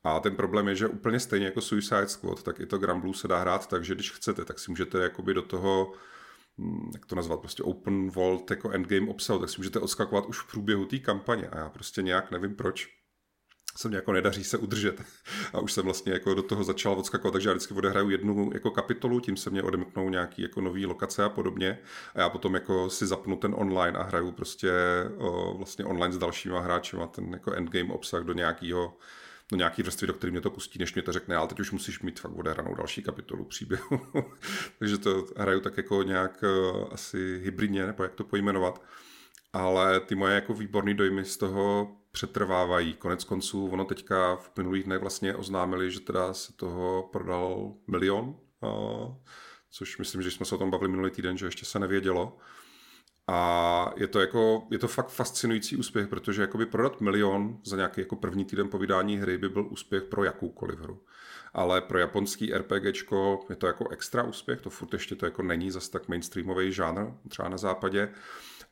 A 0.07 0.19
ten 0.19 0.35
problém 0.35 0.67
je, 0.67 0.75
že 0.75 0.87
úplně 0.87 1.19
stejně 1.19 1.45
jako 1.45 1.61
Suicide 1.61 2.07
Squad, 2.07 2.43
tak 2.43 2.59
i 2.59 2.65
to 2.65 2.77
Grand 2.77 3.01
Blue 3.01 3.13
se 3.13 3.27
dá 3.27 3.39
hrát 3.39 3.67
tak, 3.67 3.85
že 3.85 3.95
když 3.95 4.11
chcete, 4.11 4.45
tak 4.45 4.59
si 4.59 4.71
můžete 4.71 5.03
jakoby 5.03 5.33
do 5.33 5.41
toho 5.41 5.93
hm, 6.57 6.91
jak 6.93 7.05
to 7.05 7.15
nazvat, 7.15 7.39
prostě 7.39 7.63
open 7.63 8.09
world 8.09 8.51
jako 8.51 8.71
endgame 8.71 9.07
obsahu, 9.09 9.39
tak 9.39 9.49
si 9.49 9.57
můžete 9.57 9.79
odskakovat 9.79 10.25
už 10.25 10.39
v 10.39 10.51
průběhu 10.51 10.85
té 10.85 10.99
kampaně 10.99 11.47
a 11.47 11.57
já 11.57 11.69
prostě 11.69 12.01
nějak 12.01 12.31
nevím 12.31 12.55
proč 12.55 12.97
se 13.77 13.87
mě 13.87 13.97
jako 13.97 14.13
nedaří 14.13 14.43
se 14.43 14.57
udržet. 14.57 15.01
A 15.53 15.59
už 15.59 15.73
jsem 15.73 15.85
vlastně 15.85 16.13
jako 16.13 16.33
do 16.33 16.43
toho 16.43 16.63
začal 16.63 16.93
odskakovat, 16.93 17.33
takže 17.33 17.49
já 17.49 17.53
vždycky 17.53 17.73
odehraju 17.73 18.09
jednu 18.09 18.49
jako 18.53 18.71
kapitolu, 18.71 19.19
tím 19.19 19.37
se 19.37 19.49
mě 19.49 19.63
odemknou 19.63 20.09
nějaký 20.09 20.41
jako 20.41 20.61
nový 20.61 20.85
lokace 20.85 21.23
a 21.23 21.29
podobně. 21.29 21.79
A 22.15 22.19
já 22.19 22.29
potom 22.29 22.53
jako 22.53 22.89
si 22.89 23.07
zapnu 23.07 23.35
ten 23.35 23.55
online 23.57 23.99
a 23.99 24.03
hraju 24.03 24.31
prostě 24.31 24.71
o, 25.17 25.57
vlastně 25.57 25.85
online 25.85 26.13
s 26.13 26.17
dalšíma 26.17 26.59
hráči 26.59 26.97
a 26.97 27.07
ten 27.07 27.33
jako 27.33 27.53
endgame 27.53 27.93
obsah 27.93 28.23
do 28.23 28.33
nějakého 28.33 28.97
do 29.51 29.57
nějaký 29.57 29.83
vrstvy, 29.83 30.07
do 30.07 30.13
které 30.13 30.31
mě 30.31 30.41
to 30.41 30.49
pustí, 30.49 30.79
než 30.79 30.93
mě 30.93 31.01
to 31.01 31.11
řekne, 31.11 31.35
ale 31.35 31.47
teď 31.47 31.59
už 31.59 31.71
musíš 31.71 31.99
mít 32.01 32.19
fakt 32.19 32.37
odehranou 32.37 32.75
další 32.75 33.03
kapitolu 33.03 33.45
příběhu. 33.45 34.01
Takže 34.79 34.97
to 34.97 35.25
hraju 35.37 35.59
tak 35.59 35.77
jako 35.77 36.03
nějak 36.03 36.43
uh, 36.43 36.87
asi 36.91 37.39
hybridně, 37.43 37.85
nebo 37.85 38.03
jak 38.03 38.15
to 38.15 38.23
pojmenovat. 38.23 38.81
Ale 39.53 39.99
ty 39.99 40.15
moje 40.15 40.35
jako 40.35 40.53
výborné 40.53 40.93
dojmy 40.93 41.25
z 41.25 41.37
toho 41.37 41.95
přetrvávají. 42.11 42.93
Konec 42.93 43.23
konců, 43.23 43.67
ono 43.67 43.85
teďka 43.85 44.35
v 44.35 44.51
minulých 44.57 44.83
dnech 44.83 45.01
vlastně 45.01 45.35
oznámili, 45.35 45.91
že 45.91 45.99
teda 45.99 46.33
se 46.33 46.53
toho 46.53 47.09
prodal 47.11 47.73
milion, 47.87 48.35
uh, 48.61 49.15
což 49.71 49.97
myslím, 49.97 50.21
že 50.21 50.31
jsme 50.31 50.45
se 50.45 50.55
o 50.55 50.57
tom 50.57 50.71
bavili 50.71 50.91
minulý 50.91 51.11
týden, 51.11 51.37
že 51.37 51.45
ještě 51.45 51.65
se 51.65 51.79
nevědělo. 51.79 52.37
A 53.27 53.93
je 53.95 54.07
to, 54.07 54.19
jako, 54.19 54.67
je 54.71 54.79
to 54.79 54.87
fakt 54.87 55.09
fascinující 55.09 55.75
úspěch, 55.75 56.07
protože 56.07 56.41
jakoby 56.41 56.65
prodat 56.65 57.01
milion 57.01 57.57
za 57.63 57.75
nějaký 57.75 58.01
jako 58.01 58.15
první 58.15 58.45
týden 58.45 58.69
po 58.69 58.77
vydání 58.77 59.17
hry 59.17 59.37
by 59.37 59.49
byl 59.49 59.67
úspěch 59.69 60.03
pro 60.03 60.23
jakoukoliv 60.23 60.79
hru. 60.79 60.99
Ale 61.53 61.81
pro 61.81 61.99
japonský 61.99 62.53
RPGčko 62.53 63.45
je 63.49 63.55
to 63.55 63.67
jako 63.67 63.89
extra 63.89 64.23
úspěch, 64.23 64.61
to 64.61 64.69
furt 64.69 64.93
ještě 64.93 65.15
to 65.15 65.25
jako 65.25 65.43
není 65.43 65.71
zas 65.71 65.89
tak 65.89 66.07
mainstreamový 66.07 66.71
žánr, 66.71 67.05
třeba 67.29 67.49
na 67.49 67.57
západě. 67.57 68.09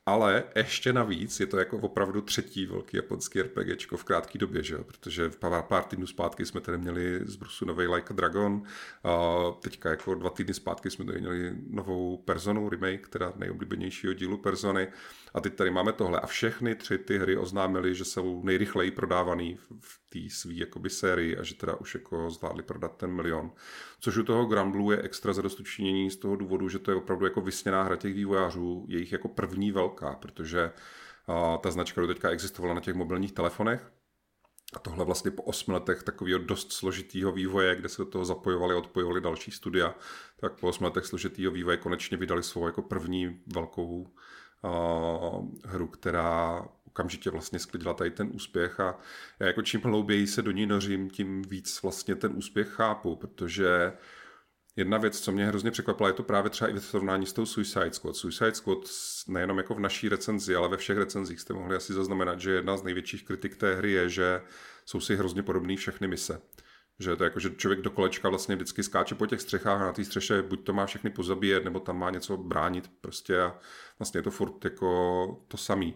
Ale 0.08 0.44
ještě 0.56 0.92
navíc 0.92 1.40
je 1.40 1.46
to 1.46 1.58
jako 1.58 1.78
opravdu 1.78 2.20
třetí 2.20 2.66
velký 2.66 2.96
japonský 2.96 3.42
RPGčko 3.42 3.96
v 3.96 4.04
krátké 4.04 4.38
době, 4.38 4.62
že? 4.62 4.78
protože 4.78 5.28
v 5.28 5.36
pár, 5.36 5.62
pár 5.62 5.84
týdnů 5.84 6.06
zpátky 6.06 6.44
jsme 6.44 6.60
tady 6.60 6.78
měli 6.78 7.20
z 7.24 7.36
Brusu 7.36 7.64
nový 7.64 7.86
Like 7.86 8.06
a 8.10 8.16
Dragon, 8.16 8.62
a 9.04 9.26
teďka 9.60 9.90
jako 9.90 10.14
dva 10.14 10.30
týdny 10.30 10.54
zpátky 10.54 10.90
jsme 10.90 11.04
tady 11.04 11.20
měli 11.20 11.54
novou 11.70 12.16
Personu 12.16 12.68
remake, 12.68 13.08
teda 13.08 13.32
nejoblíbenějšího 13.36 14.12
dílu 14.12 14.38
Persony 14.38 14.88
a 15.34 15.40
teď 15.40 15.54
tady 15.54 15.70
máme 15.70 15.92
tohle 15.92 16.20
a 16.20 16.26
všechny 16.26 16.74
tři 16.74 16.98
ty 16.98 17.18
hry 17.18 17.36
oznámily, 17.36 17.94
že 17.94 18.04
jsou 18.04 18.42
nejrychleji 18.44 18.90
prodávaný 18.90 19.58
v 19.80 20.00
té 20.08 20.18
své 20.30 20.54
sérii 20.88 21.36
a 21.36 21.42
že 21.42 21.54
teda 21.54 21.74
už 21.74 21.94
jako 21.94 22.30
zvládli 22.30 22.62
prodat 22.62 22.96
ten 22.96 23.10
milion. 23.10 23.52
Což 24.00 24.16
u 24.16 24.22
toho 24.22 24.46
Gramblu 24.46 24.90
je 24.90 25.02
extra 25.02 25.32
zadostučinění 25.32 26.10
z 26.10 26.16
toho 26.16 26.36
důvodu, 26.36 26.68
že 26.68 26.78
to 26.78 26.90
je 26.90 26.96
opravdu 26.96 27.24
jako 27.24 27.40
vysněná 27.40 27.82
hra 27.82 27.96
těch 27.96 28.14
vývojářů, 28.14 28.86
jejich 28.88 29.12
jako 29.12 29.28
první 29.28 29.72
velká, 29.72 30.14
protože 30.14 30.72
a, 31.26 31.58
ta 31.58 31.70
značka 31.70 32.00
do 32.00 32.06
teďka 32.06 32.30
existovala 32.30 32.74
na 32.74 32.80
těch 32.80 32.94
mobilních 32.94 33.32
telefonech, 33.32 33.92
a 34.72 34.78
tohle 34.78 35.04
vlastně 35.04 35.30
po 35.30 35.42
osmi 35.42 35.74
letech 35.74 36.02
takového 36.02 36.38
dost 36.38 36.72
složitého 36.72 37.32
vývoje, 37.32 37.76
kde 37.76 37.88
se 37.88 38.02
do 38.02 38.06
toho 38.06 38.24
zapojovali 38.24 38.74
a 38.74 38.78
odpojovali 38.78 39.20
další 39.20 39.50
studia, 39.50 39.94
tak 40.40 40.60
po 40.60 40.68
osmi 40.68 40.86
letech 40.86 41.06
složitého 41.06 41.52
vývoje 41.52 41.76
konečně 41.76 42.16
vydali 42.16 42.42
svou 42.42 42.66
jako 42.66 42.82
první 42.82 43.40
velkou 43.54 43.86
uh, 43.86 45.44
hru, 45.64 45.86
která 45.86 46.68
okamžitě 46.96 47.30
vlastně 47.30 47.58
sklidila 47.58 47.94
tady 47.94 48.10
ten 48.10 48.30
úspěch 48.32 48.80
a 48.80 48.98
já 49.40 49.46
jako 49.46 49.62
čím 49.62 49.80
hlouběji 49.80 50.26
se 50.26 50.42
do 50.42 50.50
ní 50.50 50.66
nořím, 50.66 51.10
tím 51.10 51.42
víc 51.42 51.82
vlastně 51.82 52.14
ten 52.14 52.32
úspěch 52.36 52.68
chápu, 52.68 53.16
protože 53.16 53.92
Jedna 54.78 54.98
věc, 54.98 55.20
co 55.20 55.32
mě 55.32 55.46
hrozně 55.46 55.70
překvapila, 55.70 56.08
je 56.08 56.12
to 56.12 56.22
právě 56.22 56.50
třeba 56.50 56.70
i 56.70 56.72
ve 56.72 56.80
srovnání 56.80 57.26
s 57.26 57.32
tou 57.32 57.46
Suicide 57.46 57.92
Squad. 57.92 58.16
Suicide 58.16 58.54
Squad 58.54 58.78
nejenom 59.28 59.58
jako 59.58 59.74
v 59.74 59.80
naší 59.80 60.08
recenzi, 60.08 60.56
ale 60.56 60.68
ve 60.68 60.76
všech 60.76 60.98
recenzích 60.98 61.40
jste 61.40 61.54
mohli 61.54 61.76
asi 61.76 61.92
zaznamenat, 61.92 62.40
že 62.40 62.50
jedna 62.50 62.76
z 62.76 62.82
největších 62.82 63.24
kritik 63.24 63.56
té 63.56 63.74
hry 63.74 63.92
je, 63.92 64.08
že 64.08 64.42
jsou 64.84 65.00
si 65.00 65.16
hrozně 65.16 65.42
podobné 65.42 65.76
všechny 65.76 66.08
mise. 66.08 66.40
Že 66.98 67.16
to 67.16 67.24
je 67.24 67.26
jako, 67.26 67.40
že 67.40 67.50
člověk 67.50 67.80
do 67.80 67.90
kolečka 67.90 68.28
vlastně 68.28 68.56
vždycky 68.56 68.82
skáče 68.82 69.14
po 69.14 69.26
těch 69.26 69.40
střechách 69.40 69.80
a 69.80 69.86
na 69.86 69.92
té 69.92 70.04
střeše 70.04 70.42
buď 70.42 70.64
to 70.64 70.72
má 70.72 70.86
všechny 70.86 71.10
pozabíjet, 71.10 71.64
nebo 71.64 71.80
tam 71.80 71.98
má 71.98 72.10
něco 72.10 72.36
bránit 72.36 72.90
prostě 73.00 73.40
a 73.40 73.58
vlastně 73.98 74.18
je 74.18 74.22
to 74.22 74.30
furt 74.30 74.64
jako 74.64 75.44
to 75.48 75.56
samý 75.56 75.94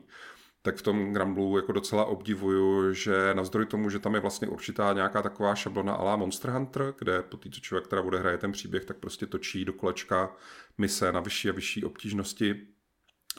tak 0.63 0.77
v 0.77 0.83
tom 0.83 1.13
Gramblu 1.13 1.57
jako 1.57 1.73
docela 1.73 2.05
obdivuju, 2.05 2.93
že 2.93 3.35
navzdory 3.35 3.67
tomu, 3.67 3.91
že 3.91 3.99
tam 3.99 4.15
je 4.15 4.21
vlastně 4.21 4.49
určitá 4.49 4.93
nějaká 4.93 5.23
taková 5.23 5.55
šablona 5.55 5.93
ala 5.93 6.17
Monster 6.17 6.51
Hunter, 6.51 6.95
kde 6.99 7.23
po 7.23 7.37
té, 7.37 7.51
co 7.51 7.61
člověk 7.61 7.87
teda 7.89 8.03
bude 8.03 8.19
hraje 8.19 8.39
ten 8.39 8.53
příběh, 8.53 8.85
tak 8.85 8.97
prostě 8.97 9.27
točí 9.27 9.65
do 9.65 9.73
kolečka 9.73 10.37
mise 10.79 11.13
na 11.13 11.21
vyšší 11.21 11.49
a 11.49 11.53
vyšší 11.53 11.85
obtížnosti 11.85 12.67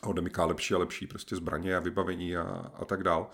a 0.03 0.07
odemyká 0.07 0.45
lepší 0.45 0.74
a 0.74 0.78
lepší 0.78 1.07
prostě 1.07 1.36
zbraně 1.36 1.76
a 1.76 1.80
vybavení 1.80 2.38
a, 2.38 2.72
a 2.74 2.86
tak 2.86 3.03
dál. 3.03 3.30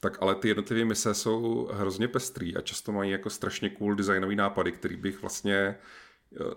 Tak 0.00 0.22
ale 0.22 0.34
ty 0.34 0.48
jednotlivé 0.48 0.84
mise 0.84 1.14
jsou 1.14 1.68
hrozně 1.72 2.08
pestrý 2.08 2.56
a 2.56 2.60
často 2.60 2.92
mají 2.92 3.10
jako 3.10 3.30
strašně 3.30 3.70
cool 3.70 3.94
designový 3.94 4.36
nápady, 4.36 4.72
který 4.72 4.96
bych 4.96 5.20
vlastně 5.20 5.54
eh, 5.54 5.76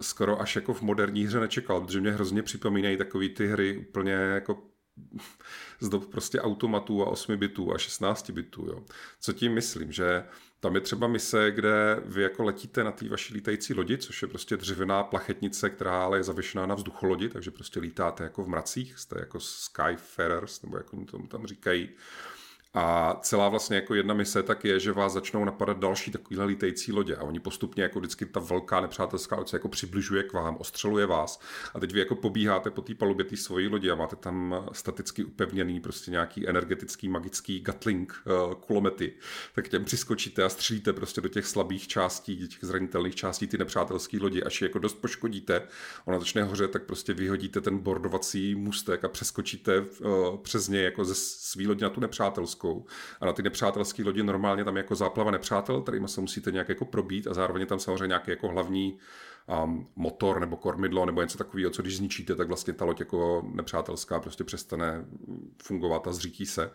skoro 0.01 0.41
až 0.41 0.55
jako 0.55 0.73
v 0.73 0.81
moderní 0.81 1.25
hře 1.25 1.39
nečekal, 1.39 1.81
protože 1.81 2.01
mě 2.01 2.11
hrozně 2.11 2.43
připomínají 2.43 2.97
takový 2.97 3.29
ty 3.29 3.47
hry 3.47 3.77
úplně 3.77 4.11
jako 4.11 4.71
z 5.79 5.89
dob 5.89 6.11
prostě 6.11 6.41
automatů 6.41 7.03
a 7.03 7.05
8 7.05 7.37
bitů 7.37 7.73
a 7.73 7.77
16 7.77 8.29
bitů. 8.29 8.65
Jo. 8.67 8.83
Co 9.19 9.33
tím 9.33 9.53
myslím, 9.53 9.91
že 9.91 10.23
tam 10.59 10.75
je 10.75 10.81
třeba 10.81 11.07
mise, 11.07 11.51
kde 11.51 12.01
vy 12.05 12.21
jako 12.21 12.43
letíte 12.43 12.83
na 12.83 12.91
té 12.91 13.09
vaší 13.09 13.33
lítající 13.33 13.73
lodi, 13.73 13.97
což 13.97 14.21
je 14.21 14.27
prostě 14.27 14.57
dřevěná 14.57 15.03
plachetnice, 15.03 15.69
která 15.69 16.03
ale 16.03 16.17
je 16.17 16.23
zavěšená 16.23 16.65
na 16.65 16.75
vzducholodi, 16.75 17.29
takže 17.29 17.51
prostě 17.51 17.79
lítáte 17.79 18.23
jako 18.23 18.43
v 18.43 18.47
mracích, 18.47 18.99
jste 18.99 19.19
jako 19.19 19.39
Skyfarers, 19.39 20.61
nebo 20.61 20.77
jak 20.77 20.93
oni 20.93 21.05
tomu 21.05 21.27
tam 21.27 21.47
říkají. 21.47 21.89
A 22.73 23.19
celá 23.21 23.49
vlastně 23.49 23.75
jako 23.75 23.95
jedna 23.95 24.13
mise 24.13 24.43
tak 24.43 24.65
je, 24.65 24.79
že 24.79 24.91
vás 24.91 25.13
začnou 25.13 25.45
napadat 25.45 25.79
další 25.79 26.11
takovýhle 26.11 26.45
lítající 26.45 26.91
lodě. 26.91 27.15
A 27.15 27.23
oni 27.23 27.39
postupně 27.39 27.83
jako 27.83 27.99
vždycky 27.99 28.25
ta 28.25 28.39
velká 28.39 28.81
nepřátelská 28.81 29.35
loď 29.35 29.49
se 29.49 29.55
jako 29.55 29.69
přibližuje 29.69 30.23
k 30.23 30.33
vám, 30.33 30.57
ostřeluje 30.57 31.05
vás. 31.05 31.39
A 31.73 31.79
teď 31.79 31.93
vy 31.93 31.99
jako 31.99 32.15
pobíháte 32.15 32.71
po 32.71 32.81
té 32.81 32.95
palubě 32.95 33.25
té 33.25 33.37
svojí 33.37 33.67
lodi 33.67 33.91
a 33.91 33.95
máte 33.95 34.15
tam 34.15 34.65
staticky 34.71 35.23
upevněný 35.23 35.79
prostě 35.79 36.11
nějaký 36.11 36.47
energetický 36.47 37.09
magický 37.09 37.59
gatling 37.59 38.23
uh, 38.25 38.53
kulomety, 38.53 39.13
tak 39.55 39.69
těm 39.69 39.85
přiskočíte 39.85 40.43
a 40.43 40.49
střílíte 40.49 40.93
prostě 40.93 41.21
do 41.21 41.29
těch 41.29 41.45
slabých 41.45 41.87
částí, 41.87 42.47
těch 42.47 42.59
zranitelných 42.61 43.15
částí 43.15 43.47
ty 43.47 43.57
nepřátelské 43.57 44.17
lodi, 44.21 44.43
až 44.43 44.61
je 44.61 44.65
jako 44.65 44.79
dost 44.79 44.93
poškodíte, 44.93 45.61
ona 46.05 46.19
začne 46.19 46.43
hořet, 46.43 46.71
tak 46.71 46.83
prostě 46.83 47.13
vyhodíte 47.13 47.61
ten 47.61 47.77
bordovací 47.77 48.55
můstek 48.55 49.03
a 49.03 49.07
přeskočíte 49.07 49.79
uh, 49.81 50.37
přes 50.37 50.67
něj 50.67 50.83
jako 50.83 51.05
ze 51.05 51.15
svý 51.15 51.67
lodi 51.67 51.83
na 51.83 51.89
tu 51.89 51.99
nepřátelskou 51.99 52.60
nepřátelskou. 52.61 52.85
A 53.21 53.25
na 53.25 53.33
ty 53.33 53.43
nepřátelské 53.43 54.03
lodi 54.03 54.23
normálně 54.23 54.63
tam 54.63 54.77
jako 54.77 54.95
záplava 54.95 55.31
nepřátel, 55.31 55.81
kterými 55.81 56.07
se 56.07 56.21
musíte 56.21 56.51
nějak 56.51 56.69
jako 56.69 56.85
probít 56.85 57.27
a 57.27 57.33
zároveň 57.33 57.67
tam 57.67 57.79
samozřejmě 57.79 58.07
nějaký 58.07 58.31
jako 58.31 58.47
hlavní 58.47 58.97
um, 59.63 59.87
motor 59.95 60.39
nebo 60.39 60.57
kormidlo 60.57 61.05
nebo 61.05 61.21
něco 61.21 61.37
takového, 61.37 61.71
co 61.71 61.81
když 61.81 61.97
zničíte, 61.97 62.35
tak 62.35 62.47
vlastně 62.47 62.73
ta 62.73 62.85
loď 62.85 62.99
jako 62.99 63.43
nepřátelská 63.53 64.19
prostě 64.19 64.43
přestane 64.43 65.05
fungovat 65.63 66.07
a 66.07 66.11
zřítí 66.11 66.45
se. 66.45 66.71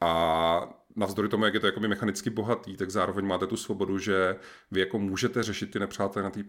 A 0.00 0.78
navzdory 0.96 1.28
tomu, 1.28 1.44
jak 1.44 1.54
je 1.54 1.60
to 1.60 1.66
jako 1.66 1.80
mechanicky 1.80 2.30
bohatý, 2.30 2.76
tak 2.76 2.90
zároveň 2.90 3.26
máte 3.26 3.46
tu 3.46 3.56
svobodu, 3.56 3.98
že 3.98 4.36
vy 4.70 4.80
jako 4.80 4.98
můžete 4.98 5.42
řešit 5.42 5.70
ty 5.70 5.78
nepřátelé 5.78 6.22
na 6.22 6.30
té 6.30 6.44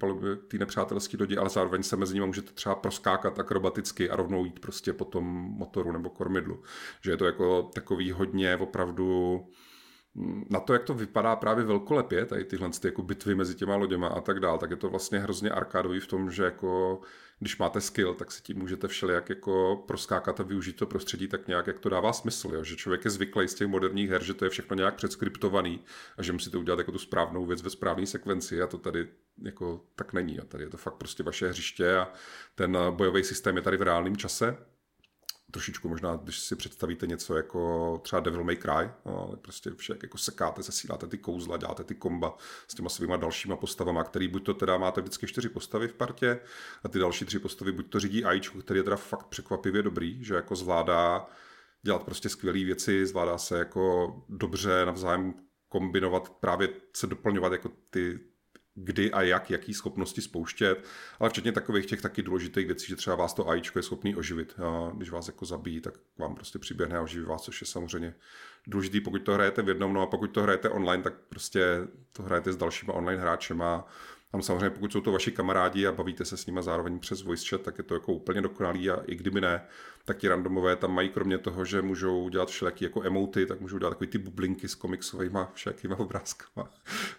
ty 0.47 0.59
nepřátelské 0.59 1.17
lodi, 1.19 1.37
ale 1.37 1.49
zároveň 1.49 1.83
se 1.83 1.95
mezi 1.95 2.13
nimi 2.13 2.25
můžete 2.25 2.53
třeba 2.53 2.75
proskákat 2.75 3.39
akrobaticky 3.39 4.09
a 4.09 4.15
rovnou 4.15 4.45
jít 4.45 4.59
prostě 4.59 4.93
po 4.93 5.05
tom 5.05 5.25
motoru 5.57 5.91
nebo 5.91 6.09
kormidlu. 6.09 6.63
Že 7.01 7.11
je 7.11 7.17
to 7.17 7.25
jako 7.25 7.63
takový 7.73 8.11
hodně 8.11 8.57
opravdu 8.57 9.39
na 10.49 10.59
to, 10.59 10.73
jak 10.73 10.83
to 10.83 10.93
vypadá 10.93 11.35
právě 11.35 11.65
velkolepě, 11.65 12.25
tady 12.25 12.45
tyhle 12.45 12.69
ty 12.69 12.87
jako 12.87 13.01
bitvy 13.01 13.35
mezi 13.35 13.55
těma 13.55 13.75
loděma 13.75 14.07
a 14.07 14.21
tak 14.21 14.39
dál, 14.39 14.57
tak 14.57 14.69
je 14.69 14.77
to 14.77 14.89
vlastně 14.89 15.19
hrozně 15.19 15.49
arkádový 15.49 15.99
v 15.99 16.07
tom, 16.07 16.31
že 16.31 16.43
jako 16.43 17.01
když 17.39 17.57
máte 17.57 17.81
skill, 17.81 18.13
tak 18.13 18.31
si 18.31 18.43
tím 18.43 18.57
můžete 18.57 18.87
všelijak 18.87 19.29
jako 19.29 19.83
proskákat 19.87 20.39
a 20.39 20.43
využít 20.43 20.75
to 20.75 20.85
prostředí 20.85 21.27
tak 21.27 21.47
nějak, 21.47 21.67
jak 21.67 21.79
to 21.79 21.89
dává 21.89 22.13
smysl. 22.13 22.51
Jo? 22.53 22.63
Že 22.63 22.75
člověk 22.75 23.05
je 23.05 23.11
zvyklý 23.11 23.47
z 23.47 23.53
těch 23.53 23.67
moderních 23.67 24.09
her, 24.09 24.23
že 24.23 24.33
to 24.33 24.45
je 24.45 24.49
všechno 24.49 24.75
nějak 24.75 24.95
předskriptovaný 24.95 25.79
a 26.17 26.23
že 26.23 26.33
musíte 26.33 26.57
udělat 26.57 26.79
jako 26.79 26.91
tu 26.91 26.99
správnou 26.99 27.45
věc 27.45 27.61
ve 27.61 27.69
správné 27.69 28.05
sekvenci 28.05 28.61
a 28.61 28.67
to 28.67 28.77
tady 28.77 29.07
jako 29.43 29.81
tak 29.95 30.13
není. 30.13 30.39
A 30.39 30.45
tady 30.45 30.63
je 30.63 30.69
to 30.69 30.77
fakt 30.77 30.95
prostě 30.95 31.23
vaše 31.23 31.47
hřiště 31.47 31.97
a 31.97 32.11
ten 32.55 32.77
bojový 32.91 33.23
systém 33.23 33.55
je 33.55 33.61
tady 33.61 33.77
v 33.77 33.81
reálném 33.81 34.17
čase 34.17 34.57
trošičku 35.51 35.89
možná, 35.89 36.15
když 36.15 36.39
si 36.39 36.55
představíte 36.55 37.07
něco 37.07 37.35
jako 37.35 37.97
třeba 38.03 38.19
Devil 38.19 38.43
May 38.43 38.55
Cry, 38.55 38.89
prostě 39.41 39.71
však 39.75 40.03
jako 40.03 40.17
sekáte, 40.17 40.63
zesíláte 40.63 41.07
ty 41.07 41.17
kouzla, 41.17 41.57
děláte 41.57 41.83
ty 41.83 41.95
komba 41.95 42.37
s 42.67 42.75
těma 42.75 42.89
svýma 42.89 43.17
dalšíma 43.17 43.55
postavama, 43.55 44.03
který 44.03 44.27
buď 44.27 44.45
to 44.45 44.53
teda 44.53 44.77
máte 44.77 45.01
vždycky 45.01 45.27
čtyři 45.27 45.49
postavy 45.49 45.87
v 45.87 45.93
partě 45.93 46.39
a 46.83 46.89
ty 46.89 46.99
další 46.99 47.25
tři 47.25 47.39
postavy 47.39 47.71
buď 47.71 47.89
to 47.89 47.99
řídí 47.99 48.25
AIčku, 48.25 48.59
který 48.59 48.79
je 48.79 48.83
teda 48.83 48.95
fakt 48.95 49.27
překvapivě 49.27 49.83
dobrý, 49.83 50.23
že 50.23 50.35
jako 50.35 50.55
zvládá 50.55 51.27
dělat 51.81 52.03
prostě 52.03 52.29
skvělé 52.29 52.59
věci, 52.59 53.05
zvládá 53.05 53.37
se 53.37 53.57
jako 53.57 54.15
dobře 54.29 54.85
navzájem 54.85 55.33
kombinovat, 55.69 56.29
právě 56.29 56.69
se 56.95 57.07
doplňovat 57.07 57.51
jako 57.51 57.71
ty, 57.89 58.19
kdy 58.83 59.11
a 59.11 59.21
jak, 59.21 59.49
jaký 59.49 59.73
schopnosti 59.73 60.21
spouštět, 60.21 60.85
ale 61.19 61.29
včetně 61.29 61.51
takových 61.51 61.85
těch 61.85 62.01
taky 62.01 62.21
důležitých 62.21 62.65
věcí, 62.65 62.87
že 62.87 62.95
třeba 62.95 63.15
vás 63.15 63.33
to 63.33 63.49
AIčko 63.49 63.79
je 63.79 63.83
schopný 63.83 64.15
oživit. 64.15 64.55
Když 64.93 65.09
vás 65.09 65.27
jako 65.27 65.45
zabíjí, 65.45 65.81
tak 65.81 65.93
vám 66.17 66.35
prostě 66.35 66.59
přiběhne 66.59 66.97
a 66.97 67.01
oživí 67.01 67.25
vás, 67.25 67.43
což 67.43 67.61
je 67.61 67.67
samozřejmě 67.67 68.15
důležitý, 68.67 69.01
pokud 69.01 69.19
to 69.19 69.33
hrajete 69.33 69.61
v 69.61 69.67
jednom, 69.67 69.93
no 69.93 70.01
a 70.01 70.05
pokud 70.05 70.27
to 70.27 70.41
hrajete 70.41 70.69
online, 70.69 71.03
tak 71.03 71.13
prostě 71.29 71.87
to 72.11 72.23
hrajete 72.23 72.53
s 72.53 72.57
dalšíma 72.57 72.93
online 72.93 73.21
hráčema 73.21 73.87
tam 74.31 74.41
samozřejmě, 74.41 74.69
pokud 74.69 74.91
jsou 74.91 75.01
to 75.01 75.11
vaši 75.11 75.31
kamarádi 75.31 75.87
a 75.87 75.91
bavíte 75.91 76.25
se 76.25 76.37
s 76.37 76.45
nimi 76.45 76.59
zároveň 76.63 76.99
přes 76.99 77.23
voice 77.23 77.45
chat, 77.49 77.61
tak 77.61 77.77
je 77.77 77.83
to 77.83 77.93
jako 77.93 78.13
úplně 78.13 78.41
dokonalý 78.41 78.89
a 78.89 79.01
i 79.05 79.15
kdyby 79.15 79.41
ne, 79.41 79.61
tak 80.05 80.17
ti 80.17 80.27
randomové 80.27 80.75
tam 80.75 80.93
mají 80.93 81.09
kromě 81.09 81.37
toho, 81.37 81.65
že 81.65 81.81
můžou 81.81 82.29
dělat 82.29 82.49
všelijaký 82.49 82.83
jako 82.83 83.03
emoty, 83.03 83.45
tak 83.45 83.59
můžou 83.59 83.77
dělat 83.77 83.89
takový 83.89 84.07
ty 84.07 84.17
bublinky 84.17 84.67
s 84.67 84.75
komiksovými 84.75 85.39
všelijakýma 85.53 85.99
obrázkama, 85.99 86.69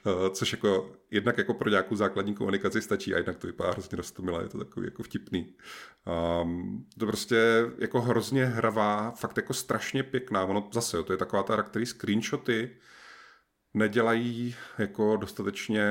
eh, 0.06 0.30
což 0.30 0.52
jako 0.52 0.92
jednak 1.11 1.38
jako 1.38 1.54
pro 1.54 1.70
nějakou 1.70 1.96
základní 1.96 2.34
komunikaci 2.34 2.82
stačí 2.82 3.14
a 3.14 3.16
jednak 3.16 3.36
to 3.36 3.46
vypadá 3.46 3.70
hrozně 3.70 3.96
rostomilé, 3.96 4.42
je 4.42 4.48
to 4.48 4.58
takový 4.58 4.86
jako 4.86 5.02
vtipný. 5.02 5.54
Um, 6.42 6.86
to 6.98 7.06
prostě 7.06 7.70
jako 7.78 8.00
hrozně 8.00 8.44
hravá, 8.44 9.11
fakt 9.11 9.36
jako 9.36 9.54
strašně 9.54 10.02
pěkná, 10.02 10.44
ono 10.44 10.68
zase, 10.72 10.96
jo, 10.96 11.02
to 11.02 11.12
je 11.12 11.16
taková 11.16 11.42
ta 11.42 11.62
který 11.62 11.86
screenshoty, 11.86 12.70
nedělají 13.74 14.54
jako 14.78 15.16
dostatečně, 15.16 15.86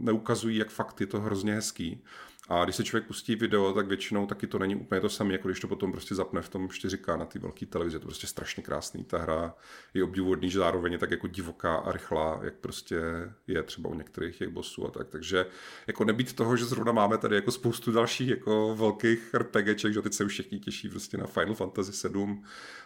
neukazují, 0.00 0.56
jak 0.56 0.70
fakt 0.70 1.00
je 1.00 1.06
to 1.06 1.20
hrozně 1.20 1.54
hezký. 1.54 2.02
A 2.48 2.64
když 2.64 2.76
se 2.76 2.84
člověk 2.84 3.06
pustí 3.06 3.36
video, 3.36 3.72
tak 3.72 3.86
většinou 3.86 4.26
taky 4.26 4.46
to 4.46 4.58
není 4.58 4.76
úplně 4.76 5.00
to 5.00 5.08
samé, 5.08 5.32
jako 5.32 5.48
když 5.48 5.60
to 5.60 5.68
potom 5.68 5.92
prostě 5.92 6.14
zapne 6.14 6.42
v 6.42 6.48
tom 6.48 6.68
4K 6.68 7.18
na 7.18 7.24
té 7.24 7.38
velké 7.38 7.66
televizi. 7.66 7.96
Je 7.96 8.00
to 8.00 8.06
prostě 8.06 8.26
strašně 8.26 8.62
krásný. 8.62 9.04
Ta 9.04 9.18
hra 9.18 9.54
je 9.94 10.04
obdivuhodný, 10.04 10.50
že 10.50 10.58
zároveň 10.58 10.92
je 10.92 10.98
tak 10.98 11.10
jako 11.10 11.26
divoká 11.26 11.74
a 11.76 11.92
rychlá, 11.92 12.40
jak 12.42 12.54
prostě 12.54 13.00
je 13.46 13.62
třeba 13.62 13.90
u 13.90 13.94
některých 13.94 14.38
těch 14.38 14.48
bossů 14.48 14.86
a 14.86 14.90
tak. 14.90 15.08
Takže 15.08 15.46
jako 15.86 16.04
nebýt 16.04 16.32
toho, 16.32 16.56
že 16.56 16.64
zrovna 16.64 16.92
máme 16.92 17.18
tady 17.18 17.34
jako 17.34 17.50
spoustu 17.50 17.92
dalších 17.92 18.28
jako 18.28 18.76
velkých 18.76 19.34
RPGček, 19.34 19.92
že 19.92 20.02
teď 20.02 20.12
se 20.12 20.24
už 20.24 20.32
všichni 20.32 20.60
těší 20.60 20.88
prostě 20.88 21.16
na 21.16 21.26
Final 21.26 21.54
Fantasy 21.54 21.92
7 21.92 22.44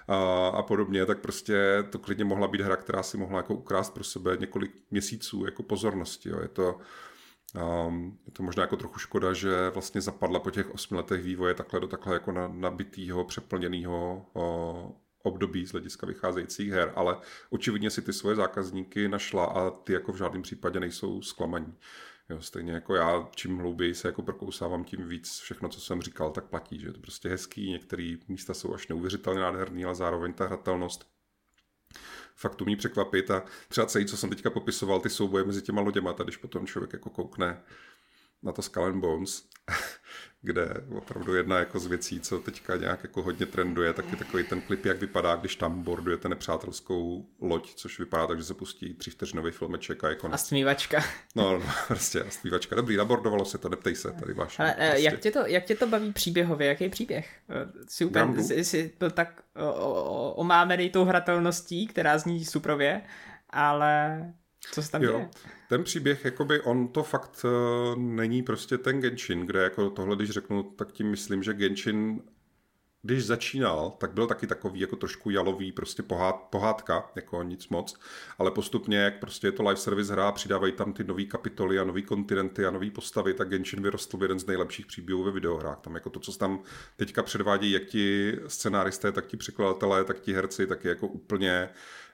a, 0.09 0.48
a 0.48 0.62
podobně, 0.62 1.07
tak 1.07 1.18
prostě 1.18 1.84
to 1.90 1.98
klidně 1.98 2.24
mohla 2.24 2.48
být 2.48 2.61
hra, 2.61 2.76
která 2.76 3.02
si 3.02 3.16
mohla 3.16 3.36
jako 3.36 3.54
ukrást 3.54 3.94
pro 3.94 4.04
sebe 4.04 4.36
několik 4.40 4.72
měsíců 4.90 5.44
jako 5.44 5.62
pozornosti. 5.62 6.28
Jo. 6.28 6.38
Je 6.42 6.48
to 6.48 6.78
Um, 7.55 8.18
je 8.26 8.32
to 8.32 8.42
možná 8.42 8.62
jako 8.62 8.76
trochu 8.76 8.99
škoda, 8.99 9.32
že 9.32 9.70
vlastně 9.70 10.01
zapadla 10.01 10.40
po 10.40 10.51
těch 10.51 10.74
osmi 10.74 10.97
letech 10.97 11.22
vývoje 11.22 11.55
takhle 11.55 11.80
do 11.80 11.88
takhle 11.88 12.14
jako 12.14 12.32
na, 12.32 12.49
nabitýho, 12.49 13.24
přeplněného 13.24 14.26
období 15.22 15.66
z 15.66 15.72
hlediska 15.72 16.07
vycházejících 16.07 16.70
her, 16.70 16.92
ale 16.97 17.16
očividně 17.51 17.90
si 17.90 18.03
ty 18.03 18.12
svoje 18.12 18.36
zákazníky 18.36 19.09
našla 19.09 19.44
a 19.44 19.70
ty 19.70 19.92
jako 19.92 20.12
v 20.12 20.16
žádném 20.16 20.42
případě 20.42 20.80
nejsou 20.80 21.22
zklamaní. 21.22 21.74
Jo, 22.28 22.40
stejně 22.40 22.72
jako 22.72 22.94
já, 22.94 23.28
čím 23.34 23.59
hlouběji 23.59 23.94
se 23.94 24.09
jako 24.09 24.22
prokousávám, 24.22 24.84
tím 24.84 25.09
víc 25.09 25.38
všechno, 25.40 25.68
co 25.68 25.80
jsem 25.80 26.03
říkal, 26.03 26.30
tak 26.30 26.44
platí, 26.44 26.78
že 26.78 26.86
je 26.86 26.92
to 26.92 27.01
prostě 27.01 27.28
hezký, 27.28 27.70
některé 27.70 28.16
místa 28.28 28.55
jsou 28.55 28.74
až 28.74 28.88
neuvěřitelně 28.88 29.40
nádherný, 29.40 29.84
ale 29.84 29.94
zároveň 29.94 30.32
ta 30.32 30.47
hratelnost 30.47 31.15
fakt 32.37 32.62
umí 32.62 32.76
překvapit 32.76 33.30
a 33.30 33.45
třeba 33.68 33.87
celý, 33.87 34.07
co 34.07 34.16
jsem 34.16 34.30
teďka 34.30 34.51
popisoval, 34.51 35.01
ty 35.01 35.11
souboje 35.11 35.45
mezi 35.45 35.62
těma 35.62 35.80
loděma, 35.80 36.12
tady 36.12 36.26
když 36.26 36.37
potom 36.37 36.66
člověk 36.66 36.93
jako 36.93 37.11
koukne 37.11 37.62
na 38.43 38.53
to 38.53 38.62
Skull 38.62 38.84
and 38.84 39.01
Bones, 39.01 39.49
kde 40.43 40.74
opravdu 40.95 41.34
jedna 41.34 41.59
jako 41.59 41.78
z 41.78 41.87
věcí, 41.87 42.20
co 42.20 42.39
teďka 42.39 42.76
nějak 42.76 43.03
jako 43.03 43.22
hodně 43.22 43.47
trenduje, 43.47 43.93
tak 43.93 44.11
je 44.11 44.16
takový 44.16 44.45
ten 44.45 44.61
klip, 44.61 44.84
jak 44.84 45.01
vypadá, 45.01 45.37
když 45.37 45.57
tam 45.57 45.82
bordujete 45.82 46.28
nepřátelskou 46.28 47.26
loď, 47.41 47.74
což 47.74 47.99
vypadá 47.99 48.26
tak, 48.26 48.39
že 48.39 48.45
se 48.45 48.55
pustí 48.55 48.95
tři 48.95 49.11
vteřinový 49.11 49.51
filmeček 49.51 50.05
a 50.05 50.09
jako 50.09 50.28
A 50.32 50.37
smívačka. 50.37 51.05
No, 51.34 51.59
no, 51.59 51.66
prostě 51.89 52.22
a 52.22 52.30
smívačka. 52.30 52.76
Dobrý, 52.76 52.97
nabordovalo 52.97 53.45
se 53.45 53.59
to, 53.59 53.68
neptej 53.68 53.97
se, 53.97 54.12
tady 54.12 54.34
máš. 54.34 54.61
Ale 54.61 54.74
prostě. 54.78 55.03
jak, 55.03 55.20
tě 55.20 55.30
to, 55.30 55.47
jak 55.47 55.64
tě 55.64 55.74
to 55.76 55.87
baví 55.87 56.12
příběhově, 56.12 56.68
jaký 56.68 56.89
příběh? 56.89 57.30
Eh, 57.49 57.84
jsi, 57.89 58.05
úplně, 58.05 58.43
jsi, 58.43 58.64
jsi 58.64 58.93
byl 58.99 59.11
tak 59.11 59.43
omámený 60.34 60.91
tou 60.91 61.05
hratelností, 61.05 61.87
která 61.87 62.18
zní 62.18 62.45
suprově, 62.45 63.03
ale 63.51 64.22
co 64.72 64.82
se 64.82 64.91
tam 64.91 65.03
jo. 65.03 65.12
děje? 65.12 65.28
Ten 65.68 65.84
příběh, 65.84 66.24
jakoby 66.24 66.60
on 66.60 66.88
to 66.88 67.02
fakt 67.02 67.44
uh, 67.44 67.98
není 67.98 68.42
prostě 68.42 68.78
ten 68.78 69.00
Genshin, 69.00 69.46
kde 69.46 69.62
jako 69.62 69.90
tohle, 69.90 70.16
když 70.16 70.30
řeknu, 70.30 70.62
tak 70.62 70.92
tím 70.92 71.10
myslím, 71.10 71.42
že 71.42 71.54
Genshin 71.54 72.22
když 73.07 73.26
začínal, 73.26 73.90
tak 73.98 74.12
byl 74.12 74.26
taky 74.26 74.46
takový 74.46 74.80
jako 74.80 74.96
trošku 74.96 75.30
jalový, 75.30 75.72
prostě 75.72 76.02
pohád, 76.02 76.36
pohádka, 76.50 77.11
jako 77.14 77.42
nic 77.42 77.68
moc, 77.68 78.00
ale 78.38 78.50
postupně, 78.50 78.98
jak 78.98 79.18
prostě 79.18 79.46
je 79.46 79.52
to 79.52 79.62
live 79.62 79.76
service 79.76 80.12
hra, 80.12 80.32
přidávají 80.32 80.72
tam 80.72 80.92
ty 80.92 81.04
nové 81.04 81.24
kapitoly 81.24 81.78
a 81.78 81.84
nové 81.84 82.02
kontinenty 82.02 82.66
a 82.66 82.70
nové 82.70 82.90
postavy, 82.90 83.34
tak 83.34 83.48
Genshin 83.48 83.82
vyrostl 83.82 84.16
v 84.16 84.22
jeden 84.22 84.38
z 84.38 84.46
nejlepších 84.46 84.86
příběhů 84.86 85.22
ve 85.22 85.30
videohrách. 85.30 85.80
Tam 85.80 85.94
jako 85.94 86.11
to, 86.11 86.20
co 86.20 86.32
tam 86.32 86.62
teďka 86.96 87.22
předvádí, 87.22 87.72
jak 87.72 87.84
ti 87.84 88.36
scenáristé, 88.46 89.12
tak 89.12 89.26
ti 89.26 89.36
překladatelé, 89.36 90.04
tak 90.04 90.20
ti 90.20 90.32
herci, 90.32 90.66
tak 90.66 90.84
je 90.84 90.88
jako 90.88 91.07
úplně 91.07 91.68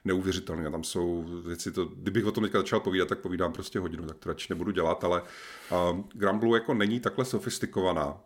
neuvěřitelné. 0.05 0.71
Tam 0.71 0.83
jsou 0.83 1.25
věci, 1.45 1.71
to, 1.71 1.85
kdybych 1.85 2.25
o 2.25 2.31
tom 2.31 2.43
teďka 2.43 2.59
začal 2.59 2.79
povídat, 2.79 3.09
tak 3.09 3.19
povídám 3.19 3.53
prostě 3.53 3.79
hodinu, 3.79 4.07
tak 4.07 4.17
to 4.17 4.29
radši 4.29 4.53
nebudu 4.53 4.71
dělat, 4.71 5.03
ale 5.03 5.21
uh, 5.21 5.99
Granblue 6.13 6.59
jako 6.59 6.73
není 6.73 6.99
takhle 6.99 7.25
sofistikovaná 7.25 8.17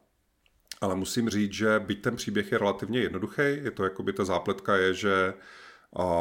ale 0.81 0.95
musím 0.95 1.29
říct, 1.29 1.53
že 1.53 1.79
byť 1.79 2.01
ten 2.01 2.15
příběh 2.15 2.51
je 2.51 2.57
relativně 2.57 2.99
jednoduchý, 2.99 3.41
je 3.41 3.71
to 3.71 3.83
jako 3.83 4.03
by 4.03 4.13
ta 4.13 4.25
zápletka 4.25 4.75
je, 4.75 4.93
že 4.93 5.33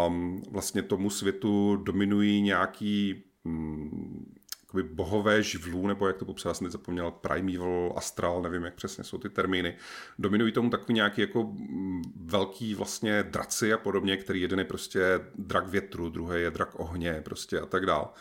um, 0.07 0.43
vlastně 0.51 0.83
tomu 0.83 1.11
světu 1.11 1.77
dominují 1.77 2.43
nějaký 2.43 3.25
um, 3.45 4.35
bohové 4.83 5.43
živlů, 5.43 5.87
nebo 5.87 6.07
jak 6.07 6.17
to 6.17 6.25
popsal, 6.25 6.55
jsem 6.55 6.71
zapomněl, 6.71 7.11
primeval, 7.11 7.93
astral, 7.97 8.43
nevím, 8.43 8.65
jak 8.65 8.75
přesně 8.75 9.05
jsou 9.05 9.19
ty 9.19 9.29
termíny. 9.29 9.77
Dominují 10.19 10.53
tomu 10.53 10.71
takový 10.71 10.95
nějaký 10.95 11.21
jako 11.21 11.43
mm, 11.43 12.03
velký 12.17 12.75
vlastně 12.75 13.23
draci 13.23 13.73
a 13.73 13.79
podobně, 13.79 14.17
který 14.17 14.41
jeden 14.41 14.59
je 14.59 14.65
prostě 14.65 15.21
drak 15.35 15.69
větru, 15.69 16.11
druhý 16.11 16.43
je 16.43 16.51
drak 16.51 16.81
ohně 16.81 17.21
prostě 17.25 17.61
a 17.61 17.67
tak 17.67 17.87
dál. 17.87 18.13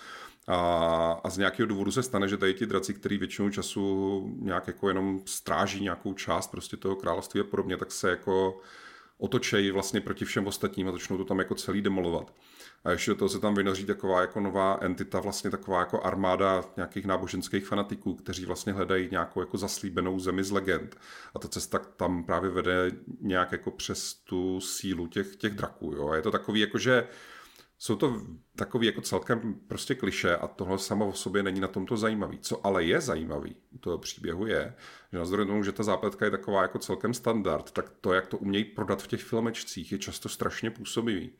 A, 0.47 1.21
a 1.23 1.29
z 1.29 1.37
nějakého 1.37 1.67
důvodu 1.67 1.91
se 1.91 2.03
stane, 2.03 2.27
že 2.27 2.37
tady 2.37 2.53
ti 2.53 2.65
draci, 2.65 2.93
který 2.93 3.17
většinou 3.17 3.49
času 3.49 4.35
nějak 4.39 4.67
jako 4.67 4.87
jenom 4.87 5.21
stráží 5.25 5.83
nějakou 5.83 6.13
část 6.13 6.51
prostě 6.51 6.77
toho 6.77 6.95
království 6.95 7.39
a 7.39 7.43
podobně, 7.43 7.77
tak 7.77 7.91
se 7.91 8.09
jako 8.09 8.59
otočejí 9.17 9.71
vlastně 9.71 10.01
proti 10.01 10.25
všem 10.25 10.47
ostatním 10.47 10.87
a 10.87 10.91
začnou 10.91 11.17
to 11.17 11.25
tam 11.25 11.39
jako 11.39 11.55
celý 11.55 11.81
demolovat. 11.81 12.33
A 12.83 12.91
ještě 12.91 13.11
do 13.11 13.17
toho 13.17 13.29
se 13.29 13.39
tam 13.39 13.55
vynoří 13.55 13.85
taková 13.85 14.21
jako 14.21 14.39
nová 14.39 14.77
entita, 14.81 15.19
vlastně 15.19 15.51
taková 15.51 15.79
jako 15.79 16.01
armáda 16.01 16.63
nějakých 16.77 17.05
náboženských 17.05 17.67
fanatiků, 17.67 18.15
kteří 18.15 18.45
vlastně 18.45 18.73
hledají 18.73 19.07
nějakou 19.11 19.39
jako 19.39 19.57
zaslíbenou 19.57 20.19
zemi 20.19 20.43
z 20.43 20.51
legend. 20.51 20.97
A 21.35 21.39
ta 21.39 21.47
cesta 21.47 21.79
tam 21.79 22.23
právě 22.23 22.49
vede 22.49 22.91
nějak 23.21 23.51
jako 23.51 23.71
přes 23.71 24.13
tu 24.13 24.61
sílu 24.61 25.07
těch, 25.07 25.35
těch 25.35 25.53
draků. 25.53 25.93
Jo. 25.95 26.09
A 26.09 26.15
je 26.15 26.21
to 26.21 26.31
takový 26.31 26.59
jako, 26.59 26.77
že 26.77 27.07
jsou 27.77 27.95
to 27.95 28.21
takový 28.55 28.87
jako 28.87 29.01
celkem 29.01 29.55
prostě 29.67 29.95
kliše 29.95 30.37
a 30.37 30.47
tohle 30.47 30.79
samo 30.79 31.07
o 31.07 31.13
sobě 31.13 31.43
není 31.43 31.59
na 31.59 31.67
tomto 31.67 31.97
zajímavý. 31.97 32.39
Co 32.39 32.65
ale 32.65 32.83
je 32.83 33.01
zajímavý 33.01 33.55
u 33.71 33.77
toho 33.77 33.97
příběhu 33.97 34.47
je, 34.47 34.75
že 35.11 35.17
navzdory 35.17 35.45
tomu, 35.45 35.63
že 35.63 35.71
ta 35.71 35.83
zápletka 35.83 36.25
je 36.25 36.31
taková 36.31 36.61
jako 36.61 36.79
celkem 36.79 37.13
standard, 37.13 37.71
tak 37.71 37.89
to, 38.01 38.13
jak 38.13 38.27
to 38.27 38.37
umějí 38.37 38.65
prodat 38.65 39.03
v 39.03 39.07
těch 39.07 39.23
filmečcích, 39.23 39.91
je 39.91 39.97
často 39.97 40.29
strašně 40.29 40.71
působivý. 40.71 41.31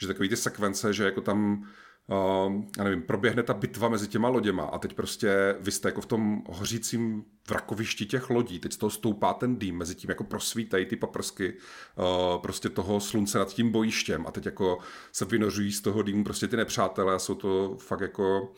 Že 0.00 0.06
takový 0.06 0.28
ty 0.28 0.36
sekvence, 0.36 0.92
že 0.92 1.04
jako 1.04 1.20
tam 1.20 1.68
uh, 2.10 2.64
já 2.78 2.84
nevím, 2.84 3.02
proběhne 3.02 3.42
ta 3.42 3.54
bitva 3.54 3.88
mezi 3.88 4.08
těma 4.08 4.28
loděma 4.28 4.62
a 4.62 4.78
teď 4.78 4.94
prostě 4.94 5.56
vy 5.60 5.72
jste 5.72 5.88
jako 5.88 6.00
v 6.00 6.06
tom 6.06 6.42
hořícím 6.48 7.24
vrakovišti 7.48 8.06
těch 8.06 8.30
lodí, 8.30 8.58
teď 8.58 8.72
z 8.72 8.76
toho 8.76 8.90
stoupá 8.90 9.34
ten 9.34 9.56
dým, 9.56 9.76
mezi 9.76 9.94
tím 9.94 10.10
jako 10.10 10.24
prosvítají 10.24 10.86
ty 10.86 10.96
paprsky 10.96 11.52
uh, 11.52 12.42
prostě 12.42 12.68
toho 12.68 13.00
slunce 13.00 13.38
nad 13.38 13.48
tím 13.48 13.70
bojištěm 13.70 14.26
a 14.26 14.30
teď 14.30 14.46
jako 14.46 14.78
se 15.12 15.24
vynořují 15.24 15.72
z 15.72 15.80
toho 15.80 16.02
dýmu 16.02 16.24
prostě 16.24 16.48
ty 16.48 16.56
nepřátelé 16.56 17.14
a 17.14 17.18
jsou 17.18 17.34
to 17.34 17.76
fakt 17.80 18.00
jako 18.00 18.52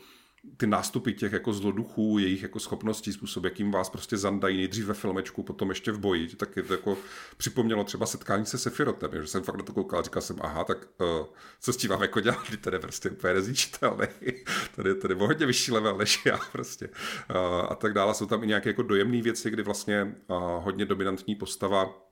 ty 0.57 0.67
nástupy 0.67 1.13
těch 1.13 1.33
jako 1.33 1.53
zloduchů, 1.53 2.19
jejich 2.19 2.43
jako 2.43 2.59
schopností, 2.59 3.13
způsob, 3.13 3.43
jakým 3.43 3.71
vás 3.71 3.89
prostě 3.89 4.17
zandají 4.17 4.57
nejdřív 4.57 4.85
ve 4.85 4.93
filmečku, 4.93 5.43
potom 5.43 5.69
ještě 5.69 5.91
v 5.91 5.99
boji, 5.99 6.27
tak 6.27 6.57
je 6.57 6.63
to 6.63 6.73
jako 6.73 6.97
připomnělo 7.37 7.83
třeba 7.83 8.05
setkání 8.05 8.45
se 8.45 8.57
Sefirotem, 8.57 9.11
že 9.21 9.27
jsem 9.27 9.43
fakt 9.43 9.55
na 9.55 9.63
to 9.63 9.73
koukal 9.73 9.99
a 9.99 10.03
říkal 10.03 10.21
jsem, 10.21 10.37
aha, 10.41 10.63
tak 10.63 10.87
uh, 10.97 11.25
co 11.59 11.73
s 11.73 11.77
tím 11.77 11.89
mám 11.89 12.01
jako 12.01 12.19
dělat, 12.19 12.49
ty 12.49 12.57
tady 12.57 12.79
prostě 12.79 13.09
úplně 13.09 13.33
nezničitelný, 13.33 14.07
tady, 14.75 14.95
tady 14.95 15.15
o 15.15 15.27
hodně 15.27 15.45
vyšší 15.45 15.71
level 15.71 15.97
než 15.97 16.25
já 16.25 16.39
prostě. 16.51 16.87
Uh, 16.87 17.37
a 17.69 17.75
tak 17.75 17.93
dále. 17.93 18.13
Jsou 18.13 18.25
tam 18.25 18.43
i 18.43 18.47
nějaké 18.47 18.69
jako 18.69 18.83
dojemné 18.83 19.21
věci, 19.21 19.49
kdy 19.49 19.63
vlastně 19.63 20.15
uh, 20.27 20.37
hodně 20.63 20.85
dominantní 20.85 21.35
postava 21.35 22.02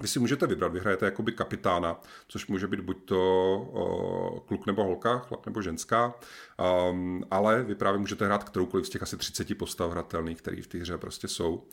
vy 0.00 0.08
si 0.08 0.18
můžete 0.18 0.46
vybrat, 0.46 0.72
vyhrajete 0.72 1.04
jakoby 1.04 1.32
kapitána, 1.32 2.00
což 2.28 2.46
může 2.46 2.66
být 2.66 2.80
buď 2.80 3.04
to 3.04 3.20
o, 3.72 4.40
kluk 4.40 4.66
nebo 4.66 4.84
holka, 4.84 5.18
chlap 5.18 5.46
nebo 5.46 5.62
ženská, 5.62 6.14
um, 6.90 7.24
ale 7.30 7.62
vy 7.62 7.74
právě 7.74 8.00
můžete 8.00 8.24
hrát 8.24 8.44
kteroukoliv 8.44 8.86
z 8.86 8.90
těch 8.90 9.02
asi 9.02 9.16
30 9.16 9.58
postav 9.58 9.90
hratelných, 9.90 10.38
které 10.38 10.62
v 10.62 10.66
té 10.66 10.78
hře 10.78 10.98
prostě 10.98 11.28
jsou. 11.28 11.66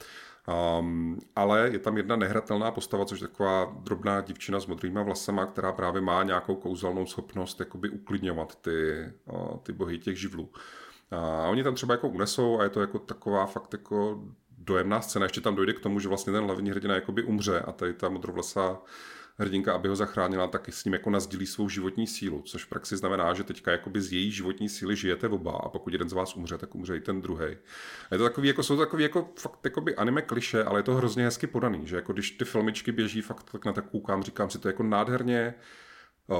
Um, 0.79 1.19
ale 1.35 1.69
je 1.73 1.79
tam 1.79 1.97
jedna 1.97 2.15
nehratelná 2.15 2.71
postava, 2.71 3.05
což 3.05 3.21
je 3.21 3.27
taková 3.27 3.77
drobná 3.79 4.21
divčina 4.21 4.59
s 4.59 4.65
modrýma 4.65 5.03
vlasama, 5.03 5.45
která 5.45 5.71
právě 5.71 6.01
má 6.01 6.23
nějakou 6.23 6.55
kouzelnou 6.55 7.05
schopnost 7.05 7.59
jakoby 7.59 7.89
uklidňovat 7.89 8.55
ty, 8.61 9.11
o, 9.25 9.57
ty 9.63 9.73
bohy 9.73 9.99
těch 9.99 10.19
živlů. 10.19 10.49
A 11.11 11.47
oni 11.47 11.63
tam 11.63 11.75
třeba 11.75 11.93
jako 11.93 12.09
unesou 12.09 12.59
a 12.59 12.63
je 12.63 12.69
to 12.69 12.81
jako 12.81 12.99
taková 12.99 13.45
fakt 13.45 13.73
jako 13.73 14.23
dojemná 14.67 15.01
scéna. 15.01 15.25
Ještě 15.25 15.41
tam 15.41 15.55
dojde 15.55 15.73
k 15.73 15.79
tomu, 15.79 15.99
že 15.99 16.07
vlastně 16.07 16.33
ten 16.33 16.43
hlavní 16.43 16.69
hrdina 16.69 16.95
jakoby 16.95 17.23
umře 17.23 17.59
a 17.59 17.71
tady 17.71 17.93
ta 17.93 18.09
modrovlasá 18.09 18.77
hrdinka, 19.39 19.73
aby 19.73 19.89
ho 19.89 19.95
zachránila, 19.95 20.47
tak 20.47 20.69
s 20.69 20.85
ním 20.85 20.93
jako 20.93 21.09
nazdílí 21.09 21.45
svou 21.45 21.69
životní 21.69 22.07
sílu, 22.07 22.41
což 22.41 22.65
v 22.65 22.69
praxi 22.69 22.97
znamená, 22.97 23.33
že 23.33 23.43
teďka 23.43 23.71
jakoby 23.71 24.01
z 24.01 24.13
její 24.13 24.31
životní 24.31 24.69
síly 24.69 24.95
žijete 24.95 25.27
oba 25.27 25.51
a 25.51 25.69
pokud 25.69 25.93
jeden 25.93 26.09
z 26.09 26.13
vás 26.13 26.35
umře, 26.35 26.57
tak 26.57 26.75
umře 26.75 26.97
i 26.97 26.99
ten 26.99 27.21
druhý. 27.21 27.57
Je 28.11 28.17
to 28.17 28.23
takový, 28.23 28.47
jako, 28.47 28.63
jsou 28.63 28.75
to 28.75 28.81
takový 28.81 29.03
jako 29.03 29.29
fakt 29.39 29.59
jakoby 29.63 29.95
anime 29.95 30.21
kliše, 30.21 30.63
ale 30.63 30.79
je 30.79 30.83
to 30.83 30.95
hrozně 30.95 31.23
hezky 31.23 31.47
podaný, 31.47 31.87
že 31.87 31.95
jako 31.95 32.13
když 32.13 32.31
ty 32.31 32.45
filmičky 32.45 32.91
běží, 32.91 33.21
fakt 33.21 33.51
tak 33.51 33.65
na 33.65 33.73
tak 33.73 33.89
koukám, 33.89 34.23
říkám 34.23 34.49
si 34.49 34.59
to 34.59 34.67
jako 34.67 34.83
nádherně 34.83 35.53
uh, 36.27 36.37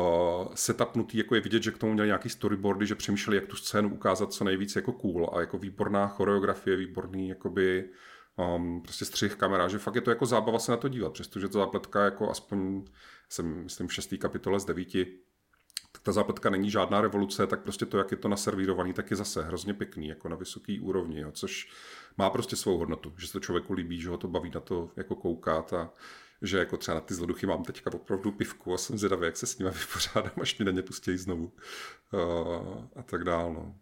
setupnutý, 0.54 1.18
jako 1.18 1.36
je 1.36 1.42
vidět, 1.42 1.64
že 1.64 1.72
k 1.72 1.78
tomu 1.78 1.94
měli 1.94 2.08
nějaký 2.08 2.30
storyboardy, 2.30 2.86
že 2.86 2.96
přemýšleli, 2.96 3.38
jak 3.38 3.46
tu 3.46 3.56
scénu 3.56 3.94
ukázat 3.94 4.34
co 4.34 4.44
nejvíc 4.44 4.76
jako 4.76 4.92
cool 4.92 5.30
a 5.34 5.40
jako 5.40 5.58
výborná 5.58 6.08
choreografie, 6.08 6.78
výborný 6.78 7.30
jakoby 7.30 7.90
um, 8.38 8.82
prostě 8.82 9.06
střih 9.06 9.36
kamera, 9.36 9.68
že 9.68 9.80
fakt 9.80 9.96
je 9.96 10.02
to 10.02 10.10
jako 10.10 10.26
zábava 10.26 10.60
se 10.60 10.72
na 10.72 10.78
to 10.78 10.88
dívat, 10.88 11.14
přestože 11.14 11.48
ta 11.48 11.60
zápletka 11.60 12.06
jako 12.06 12.30
aspoň, 12.30 12.86
jsem 13.30 13.64
myslím 13.64 13.88
v 13.88 13.94
šestý 13.94 14.18
kapitole 14.18 14.60
z 14.60 14.66
devíti, 14.66 15.06
tak 15.92 16.02
ta 16.02 16.12
zápletka 16.12 16.50
není 16.50 16.70
žádná 16.70 17.02
revoluce, 17.02 17.48
tak 17.48 17.62
prostě 17.62 17.86
to, 17.86 17.98
jak 17.98 18.12
je 18.12 18.18
to 18.18 18.28
naservírovaný, 18.28 18.94
tak 18.94 19.12
je 19.12 19.18
zase 19.18 19.44
hrozně 19.44 19.74
pěkný, 19.74 20.08
jako 20.08 20.30
na 20.30 20.36
vysoký 20.36 20.80
úrovni, 20.80 21.20
jo, 21.20 21.32
což 21.32 21.72
má 22.18 22.30
prostě 22.30 22.56
svou 22.56 22.78
hodnotu, 22.78 23.14
že 23.18 23.28
se 23.28 23.34
to 23.34 23.40
člověku 23.40 23.74
líbí, 23.74 24.02
že 24.02 24.10
ho 24.10 24.18
to 24.18 24.28
baví 24.28 24.52
na 24.56 24.60
to 24.60 24.92
jako 24.96 25.16
koukat 25.16 25.74
a 25.74 25.90
že 26.42 26.58
jako 26.58 26.78
třeba 26.78 26.96
na 26.96 27.02
ty 27.02 27.14
zloduchy 27.14 27.46
mám 27.46 27.64
teďka 27.64 27.94
opravdu 27.94 28.32
pivku 28.32 28.74
a 28.74 28.78
jsem 28.78 28.98
zvědavý, 28.98 29.26
jak 29.26 29.38
se 29.38 29.46
s 29.46 29.58
nimi 29.58 29.72
vypořádám, 29.80 30.42
až 30.42 30.60
mi 30.60 30.66
na 30.66 30.72
ně 30.72 30.82
pustí 30.82 31.18
znovu 31.18 31.54
uh, 32.14 32.86
a 32.96 33.04
tak 33.04 33.24
dál. 33.24 33.54
No. 33.54 33.76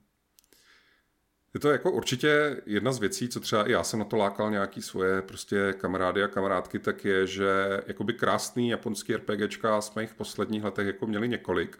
Je 1.55 1.59
to 1.59 1.69
jako 1.69 1.91
určitě 1.91 2.61
jedna 2.65 2.91
z 2.91 2.99
věcí, 2.99 3.29
co 3.29 3.39
třeba 3.39 3.67
i 3.67 3.71
já 3.71 3.83
jsem 3.83 3.99
na 3.99 4.05
to 4.05 4.17
lákal 4.17 4.51
nějaký 4.51 4.81
svoje 4.81 5.21
prostě 5.21 5.73
kamarády 5.77 6.23
a 6.23 6.27
kamarádky, 6.27 6.79
tak 6.79 7.05
je, 7.05 7.27
že 7.27 7.81
jakoby 7.87 8.13
krásný 8.13 8.69
japonský 8.69 9.15
RPGčka 9.15 9.81
jsme 9.81 10.03
jich 10.03 10.11
v 10.11 10.15
posledních 10.15 10.63
letech 10.63 10.87
jako 10.87 11.07
měli 11.07 11.29
několik, 11.29 11.79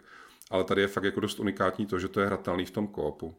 ale 0.50 0.64
tady 0.64 0.80
je 0.80 0.88
fakt 0.88 1.04
jako 1.04 1.20
dost 1.20 1.40
unikátní 1.40 1.86
to, 1.86 1.98
že 1.98 2.08
to 2.08 2.20
je 2.20 2.26
hratelný 2.26 2.64
v 2.64 2.70
tom 2.70 2.86
koopu. 2.86 3.34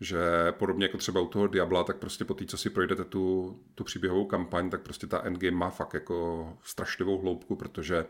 Že 0.00 0.18
podobně 0.50 0.84
jako 0.84 0.98
třeba 0.98 1.20
u 1.20 1.26
toho 1.26 1.46
Diabla, 1.46 1.84
tak 1.84 1.96
prostě 1.96 2.24
po 2.24 2.34
té, 2.34 2.44
co 2.46 2.58
si 2.58 2.70
projdete 2.70 3.04
tu, 3.04 3.56
tu 3.74 3.84
příběhovou 3.84 4.24
kampaň, 4.24 4.70
tak 4.70 4.80
prostě 4.80 5.06
ta 5.06 5.22
endgame 5.24 5.56
má 5.56 5.70
fakt 5.70 5.94
jako 5.94 6.48
strašlivou 6.62 7.18
hloubku, 7.18 7.56
protože 7.56 8.06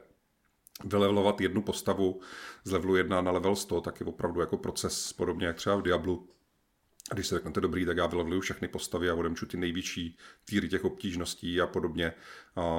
vylevelovat 0.85 1.41
jednu 1.41 1.62
postavu 1.62 2.21
z 2.64 2.73
levelu 2.73 2.97
1 2.97 3.21
na 3.21 3.31
level 3.31 3.57
100, 3.57 3.81
tak 3.81 4.01
je 4.01 4.07
opravdu 4.07 4.41
jako 4.41 4.57
proces 4.57 5.12
podobně 5.12 5.47
jak 5.47 5.57
třeba 5.57 5.77
v 5.77 5.83
Diablu, 5.83 6.29
když 7.15 7.27
se 7.27 7.35
řeknete 7.35 7.61
dobrý, 7.61 7.87
tak 7.87 7.97
já 7.97 8.07
vyleveluju 8.07 8.41
všechny 8.41 8.69
postavy 8.69 9.11
a 9.11 9.15
odemču 9.15 9.47
ty 9.47 9.57
největší 9.57 10.17
týry 10.45 10.69
těch 10.69 10.85
obtížností 10.85 11.61
a 11.61 11.67
podobně, 11.67 12.13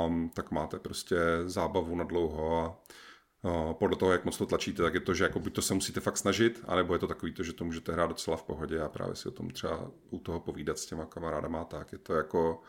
um, 0.05 0.29
tak 0.29 0.51
máte 0.51 0.79
prostě 0.79 1.17
zábavu 1.45 1.95
na 1.95 2.03
dlouho 2.03 2.57
a 2.57 2.79
uh, 3.49 3.73
podle 3.73 3.97
toho, 3.97 4.11
jak 4.11 4.25
moc 4.25 4.37
to 4.37 4.45
tlačíte, 4.45 4.83
tak 4.83 4.93
je 4.93 4.99
to, 4.99 5.13
že 5.13 5.23
jako 5.23 5.39
buď 5.39 5.53
to 5.53 5.61
se 5.61 5.73
musíte 5.73 5.99
fakt 5.99 6.17
snažit, 6.17 6.63
anebo 6.67 6.93
je 6.93 6.99
to 6.99 7.07
takový 7.07 7.33
to, 7.33 7.43
že 7.43 7.53
to 7.53 7.65
můžete 7.65 7.91
hrát 7.91 8.07
docela 8.07 8.37
v 8.37 8.43
pohodě 8.43 8.81
a 8.81 8.89
právě 8.89 9.15
si 9.15 9.27
o 9.27 9.31
tom 9.31 9.49
třeba 9.49 9.91
u 10.09 10.19
toho 10.19 10.39
povídat 10.39 10.79
s 10.79 10.85
těma 10.85 11.05
kamarádama 11.05 11.63
tak. 11.63 11.91
Je 11.91 11.97
to 11.97 12.13
jako, 12.13 12.61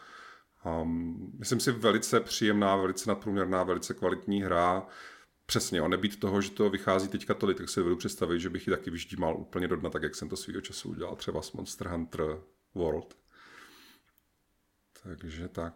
um, 0.82 1.32
myslím 1.38 1.60
si, 1.60 1.72
velice 1.72 2.20
příjemná, 2.20 2.76
velice 2.76 3.10
nadprůměrná, 3.10 3.62
velice 3.62 3.94
kvalitní 3.94 4.42
hra. 4.42 4.86
Přesně, 5.50 5.80
a 5.80 5.88
nebýt 5.88 6.20
toho, 6.20 6.42
že 6.42 6.50
to 6.50 6.70
vychází 6.70 7.08
teďka 7.08 7.34
tolik, 7.34 7.58
tak 7.58 7.68
si 7.68 7.82
budu 7.82 7.96
představit, 7.96 8.40
že 8.40 8.50
bych 8.50 8.66
ji 8.66 8.70
taky 8.70 8.90
vyždímal 8.90 9.36
úplně 9.36 9.68
do 9.68 9.76
dna, 9.76 9.90
tak 9.90 10.02
jak 10.02 10.14
jsem 10.14 10.28
to 10.28 10.36
svýho 10.36 10.60
času 10.60 10.90
udělal 10.90 11.16
třeba 11.16 11.42
s 11.42 11.52
Monster 11.52 11.88
Hunter 11.88 12.38
World. 12.74 13.16
Takže 15.02 15.48
tak. 15.48 15.74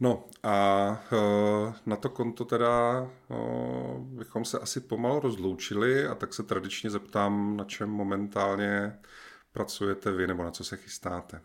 No 0.00 0.24
a 0.42 0.88
uh, 1.12 1.74
na 1.86 1.96
to 1.96 2.08
konto 2.08 2.44
teda 2.44 3.00
uh, 3.28 3.98
bychom 3.98 4.44
se 4.44 4.58
asi 4.58 4.80
pomalu 4.80 5.20
rozloučili 5.20 6.06
a 6.06 6.14
tak 6.14 6.34
se 6.34 6.42
tradičně 6.42 6.90
zeptám, 6.90 7.56
na 7.56 7.64
čem 7.64 7.90
momentálně 7.90 8.98
pracujete 9.52 10.12
vy 10.12 10.26
nebo 10.26 10.42
na 10.42 10.50
co 10.50 10.64
se 10.64 10.76
chystáte. 10.76 11.40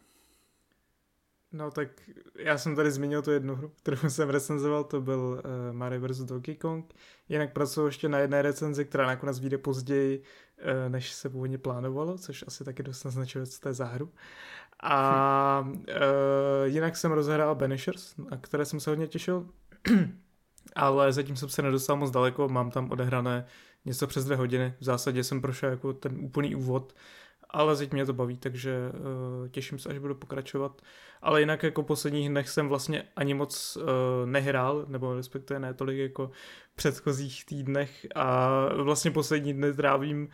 No 1.54 1.72
tak 1.72 1.88
já 2.36 2.58
jsem 2.58 2.76
tady 2.76 2.92
zmínil 2.92 3.22
tu 3.22 3.32
jednu 3.32 3.56
hru, 3.56 3.72
kterou 3.84 4.10
jsem 4.10 4.30
recenzoval, 4.30 4.84
to 4.84 5.02
byl 5.02 5.20
uh, 5.20 5.76
Mario 5.76 6.08
vs. 6.08 6.20
Donkey 6.20 6.56
Kong. 6.56 6.94
Jinak 7.30 7.54
pracuji 7.54 7.86
ještě 7.86 8.10
na 8.10 8.18
jedné 8.20 8.42
recenzi, 8.42 8.86
která 8.86 9.08
nakonec 9.08 9.40
vyjde 9.40 9.58
později, 9.58 10.22
uh, 10.58 10.92
než 10.92 11.12
se 11.12 11.30
původně 11.30 11.58
plánovalo, 11.58 12.18
což 12.18 12.44
asi 12.48 12.64
taky 12.64 12.84
dost 12.84 13.04
naznačuje, 13.04 13.46
co 13.46 13.60
to 13.60 13.70
je 13.70 13.74
za 13.74 13.86
hru. 13.86 14.10
A 14.84 15.66
uh, 15.68 15.76
jinak 16.64 16.98
jsem 16.98 17.12
rozhrál 17.12 17.56
Banishers, 17.56 18.18
na 18.18 18.38
které 18.38 18.66
jsem 18.66 18.80
se 18.80 18.90
hodně 18.90 19.08
těšil, 19.08 19.48
ale 20.76 21.14
zatím 21.14 21.36
jsem 21.36 21.50
se 21.50 21.62
nedostal 21.62 21.96
moc 21.96 22.12
daleko, 22.12 22.50
mám 22.50 22.72
tam 22.72 22.92
odehrané 22.92 23.46
něco 23.86 24.08
přes 24.08 24.26
dvě 24.26 24.38
hodiny. 24.38 24.74
V 24.80 24.84
zásadě 24.84 25.24
jsem 25.24 25.42
prošel 25.42 25.70
jako 25.70 25.94
ten 25.94 26.18
úplný 26.20 26.56
úvod 26.56 26.94
ale 27.52 27.76
teď 27.76 27.94
mě 27.94 28.06
to 28.06 28.14
baví, 28.14 28.38
takže 28.38 28.92
uh, 29.42 29.48
těším 29.48 29.80
se, 29.80 29.90
až 29.90 29.98
budu 29.98 30.16
pokračovat. 30.16 30.82
Ale 31.22 31.40
jinak 31.40 31.64
jako 31.64 31.84
posledních 31.84 32.30
dnech 32.30 32.50
jsem 32.50 32.70
vlastně 32.70 33.04
ani 33.16 33.34
moc 33.34 33.78
uh, 33.78 33.84
nehrál, 34.26 34.86
nebo 34.88 35.14
respektive 35.14 35.60
ne 35.60 35.74
tolik 35.74 35.98
jako 35.98 36.32
v 36.74 36.76
předchozích 36.76 37.46
týdnech 37.46 38.08
a 38.16 38.50
vlastně 38.76 39.12
poslední 39.12 39.54
dny 39.54 39.74
trávím 39.74 40.22
uh, 40.24 40.28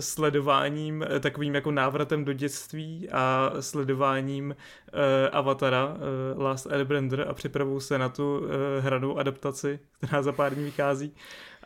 sledováním, 0.00 1.04
takovým 1.20 1.54
jako 1.54 1.70
návratem 1.70 2.24
do 2.24 2.32
dětství 2.32 3.08
a 3.12 3.52
sledováním 3.60 4.46
uh, 4.46 5.00
Avatara 5.32 5.86
uh, 5.86 6.42
Last 6.42 6.66
Airbender 6.66 7.26
a 7.28 7.34
připravuju 7.34 7.80
se 7.80 7.98
na 7.98 8.08
tu 8.08 8.38
uh, 8.38 8.46
hranou 8.80 9.18
adaptaci, 9.18 9.80
která 9.98 10.22
za 10.22 10.32
pár 10.32 10.54
dní 10.54 10.64
vychází 10.64 11.14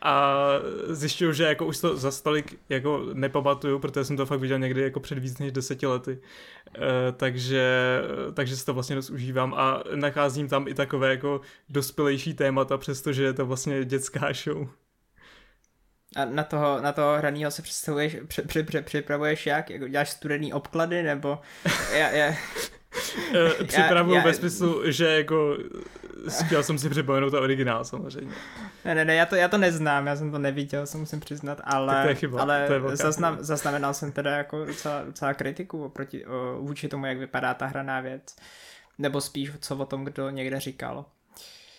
a 0.03 0.49
zjišťuju, 0.89 1.33
že 1.33 1.45
jako 1.45 1.67
už 1.67 1.79
to 1.79 1.97
za 1.97 2.11
stolik 2.11 2.59
jako 2.69 3.07
nepamatuju, 3.13 3.79
protože 3.79 4.05
jsem 4.05 4.17
to 4.17 4.27
fakt 4.27 4.41
viděl 4.41 4.59
někdy 4.59 4.83
jako 4.83 5.01
před 5.01 5.19
víc 5.19 5.39
než 5.39 5.53
deseti 5.53 5.87
lety. 5.87 6.19
E, 6.75 7.13
takže, 7.13 8.01
takže 8.35 8.57
si 8.57 8.65
to 8.67 8.75
vlastně 8.75 8.97
dost 8.97 9.11
užívám 9.11 9.55
a 9.55 9.83
nacházím 9.95 10.49
tam 10.49 10.69
i 10.69 10.75
takové 10.75 11.11
jako 11.11 11.41
dospělejší 11.69 12.35
témata, 12.35 12.79
přestože 12.79 13.23
je 13.23 13.33
to 13.33 13.47
vlastně 13.47 13.85
dětská 13.85 14.33
show. 14.33 14.69
A 16.17 16.25
na 16.25 16.45
toho, 16.45 16.81
na 16.81 16.93
toho 16.93 17.17
hraného 17.17 17.51
se 17.51 17.63
představuješ, 17.63 18.17
při, 18.27 18.43
při, 18.43 18.63
při, 18.63 18.83
připravuješ 18.83 19.47
jak? 19.47 19.71
Jako 19.71 19.89
děláš 19.89 20.11
studený 20.11 20.53
obklady, 20.53 21.03
nebo... 21.03 21.39
Já, 21.93 22.11
já... 22.11 22.35
Připravuju 23.67 24.15
já, 24.15 24.21
já... 24.21 24.27
ve 24.27 24.35
smyslu, 24.35 24.91
že 24.91 25.07
jako 25.07 25.57
chtěl 26.47 26.63
jsem 26.63 26.79
si 26.79 26.91
připomenout 26.91 27.31
to 27.31 27.41
originál 27.41 27.85
samozřejmě. 27.85 28.35
Ne, 28.85 28.95
ne, 28.95 29.05
ne, 29.05 29.15
já 29.15 29.27
to, 29.27 29.37
já 29.37 29.49
to 29.49 29.59
neznám, 29.59 30.07
já 30.07 30.17
jsem 30.17 30.31
to 30.31 30.39
neviděl, 30.39 30.87
se 30.87 30.99
musím 30.99 31.21
přiznat, 31.21 31.61
ale, 31.65 32.03
to 32.03 32.09
je 32.09 32.15
chyba, 32.15 32.43
ale 32.43 32.67
to 32.67 32.73
je 32.73 32.97
zaznam, 32.97 33.37
zaznamenal 33.41 33.95
jsem 33.95 34.13
teda 34.13 34.31
jako 34.31 34.65
docela, 34.65 35.03
docela 35.03 35.35
kritiku 35.35 35.85
oproti, 35.85 36.27
o, 36.27 36.59
vůči 36.61 36.89
tomu, 36.89 37.07
jak 37.07 37.19
vypadá 37.19 37.55
ta 37.55 37.67
hraná 37.67 38.01
věc. 38.01 38.37
Nebo 38.99 39.21
spíš 39.21 39.51
co 39.61 39.77
o 39.77 39.87
tom, 39.87 40.05
kdo 40.05 40.31
někde 40.31 40.61
říkal. 40.61 41.05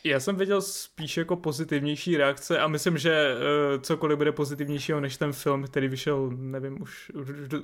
Já 0.05 0.19
jsem 0.19 0.35
viděl 0.35 0.61
spíš 0.61 1.17
jako 1.17 1.35
pozitivnější 1.35 2.17
reakce 2.17 2.59
a 2.59 2.67
myslím, 2.67 2.97
že 2.97 3.35
uh, 3.35 3.81
cokoliv 3.81 4.17
bude 4.17 4.31
pozitivnějšího 4.31 4.99
než 4.99 5.17
ten 5.17 5.33
film, 5.33 5.63
který 5.63 5.87
vyšel, 5.87 6.29
nevím, 6.29 6.81
už, 6.81 7.11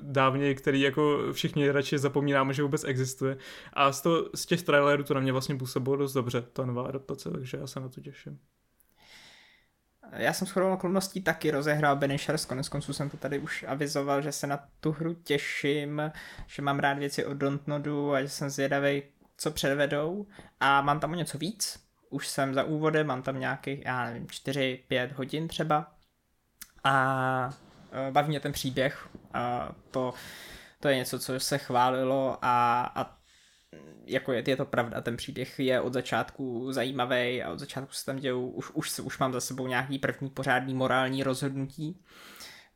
dávně, 0.02 0.54
který 0.54 0.80
jako 0.80 1.32
všichni 1.32 1.70
radši 1.70 1.98
zapomínáme, 1.98 2.54
že 2.54 2.62
vůbec 2.62 2.84
existuje. 2.84 3.36
A 3.72 3.92
z, 3.92 4.00
to, 4.00 4.30
z 4.34 4.46
těch 4.46 4.62
trailerů 4.62 5.04
to 5.04 5.14
na 5.14 5.20
mě 5.20 5.32
vlastně 5.32 5.56
působilo 5.56 5.96
dost 5.96 6.12
dobře, 6.12 6.42
ta 6.52 6.66
nová 6.66 6.86
adaptace, 6.86 7.30
takže 7.30 7.56
já 7.56 7.66
se 7.66 7.80
na 7.80 7.88
to 7.88 8.00
těším. 8.00 8.38
Já 10.12 10.32
jsem 10.32 10.46
shodou 10.46 10.72
okolností 10.72 11.22
taky 11.22 11.50
rozehrál 11.50 11.96
Benishers, 11.96 12.44
konec 12.44 12.68
konců 12.68 12.92
jsem 12.92 13.10
to 13.10 13.16
tady 13.16 13.38
už 13.38 13.64
avizoval, 13.68 14.22
že 14.22 14.32
se 14.32 14.46
na 14.46 14.64
tu 14.80 14.92
hru 14.92 15.14
těším, 15.14 16.02
že 16.46 16.62
mám 16.62 16.78
rád 16.78 16.98
věci 16.98 17.24
od 17.24 17.34
Dontnodu 17.34 18.14
a 18.14 18.22
že 18.22 18.28
jsem 18.28 18.50
zvědavý, 18.50 19.02
co 19.36 19.50
předvedou 19.50 20.26
a 20.60 20.80
mám 20.80 21.00
tam 21.00 21.12
o 21.12 21.14
něco 21.14 21.38
víc, 21.38 21.81
už 22.12 22.28
jsem 22.28 22.54
za 22.54 22.64
úvodem, 22.64 23.06
mám 23.06 23.22
tam 23.22 23.40
nějakých, 23.40 23.84
já 23.84 24.04
nevím, 24.04 24.26
4-5 24.26 25.12
hodin 25.14 25.48
třeba. 25.48 25.94
A 26.84 27.50
e, 28.08 28.10
baví 28.10 28.28
mě 28.28 28.40
ten 28.40 28.52
příběh. 28.52 29.08
A 29.34 29.74
to, 29.90 30.14
to 30.80 30.88
je 30.88 30.96
něco, 30.96 31.18
co 31.18 31.40
se 31.40 31.58
chválilo 31.58 32.38
a, 32.42 32.82
a 32.94 33.18
jako 34.06 34.32
je, 34.32 34.42
je 34.46 34.56
to 34.56 34.64
pravda, 34.64 35.00
ten 35.00 35.16
příběh 35.16 35.58
je 35.58 35.80
od 35.80 35.92
začátku 35.92 36.72
zajímavý 36.72 37.42
a 37.42 37.52
od 37.52 37.58
začátku 37.58 37.92
se 37.92 38.04
tam 38.04 38.16
dějou, 38.16 38.48
už, 38.48 38.70
už, 38.70 38.98
už 38.98 39.18
mám 39.18 39.32
za 39.32 39.40
sebou 39.40 39.66
nějaký 39.66 39.98
první 39.98 40.30
pořádný 40.30 40.74
morální 40.74 41.22
rozhodnutí. 41.22 42.04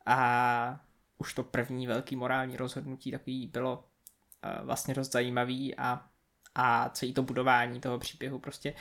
A 0.07 0.81
už 1.19 1.35
to 1.35 1.43
první 1.43 1.87
velký 1.87 2.17
morální 2.17 2.57
rozhodnutí 2.57 3.11
takový 3.11 3.47
bylo 3.47 3.77
uh, 3.79 4.67
vlastně 4.67 4.95
dost 4.95 5.13
zajímavý 5.13 5.75
a, 5.77 6.07
a 6.55 6.89
celý 6.89 7.15
to 7.15 7.23
budování 7.23 7.81
toho 7.81 7.99
příběhu 7.99 8.39
prostě 8.39 8.75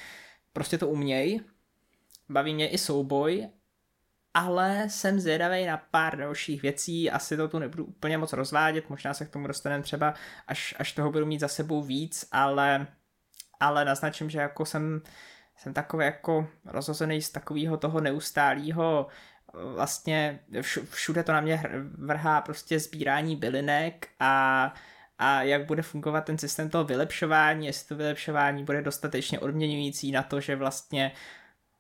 prostě 0.55 0.77
to 0.77 0.87
uměj. 0.87 1.39
Baví 2.29 2.53
mě 2.53 2.69
i 2.69 2.77
souboj, 2.77 3.49
ale 4.33 4.85
jsem 4.89 5.19
zvědavý 5.19 5.65
na 5.65 5.77
pár 5.77 6.17
dalších 6.17 6.61
věcí, 6.61 7.11
asi 7.11 7.37
to 7.37 7.47
tu 7.47 7.59
nebudu 7.59 7.85
úplně 7.85 8.17
moc 8.17 8.33
rozvádět, 8.33 8.89
možná 8.89 9.13
se 9.13 9.25
k 9.25 9.29
tomu 9.29 9.47
dostaneme 9.47 9.83
třeba, 9.83 10.13
až, 10.47 10.75
až 10.79 10.91
toho 10.91 11.11
budu 11.11 11.25
mít 11.25 11.39
za 11.39 11.47
sebou 11.47 11.81
víc, 11.83 12.27
ale, 12.31 12.87
ale 13.59 13.85
naznačím, 13.85 14.29
že 14.29 14.39
jako 14.39 14.65
jsem, 14.65 15.01
jsem 15.57 15.73
takový 15.73 16.05
jako 16.05 16.47
rozhozený 16.65 17.21
z 17.21 17.29
takového 17.29 17.77
toho 17.77 18.01
neustálého 18.01 19.07
vlastně 19.53 20.39
všude 20.89 21.23
to 21.23 21.31
na 21.31 21.41
mě 21.41 21.63
vrhá 21.97 22.41
prostě 22.41 22.79
sbírání 22.79 23.35
bylinek 23.35 24.07
a 24.19 24.73
a 25.17 25.41
jak 25.41 25.65
bude 25.65 25.81
fungovat 25.81 26.25
ten 26.25 26.37
systém 26.37 26.69
toho 26.69 26.83
vylepšování, 26.83 27.65
jestli 27.65 27.87
to 27.87 27.95
vylepšování 27.95 28.63
bude 28.63 28.81
dostatečně 28.81 29.39
odměňující 29.39 30.11
na 30.11 30.23
to, 30.23 30.41
že 30.41 30.55
vlastně 30.55 31.11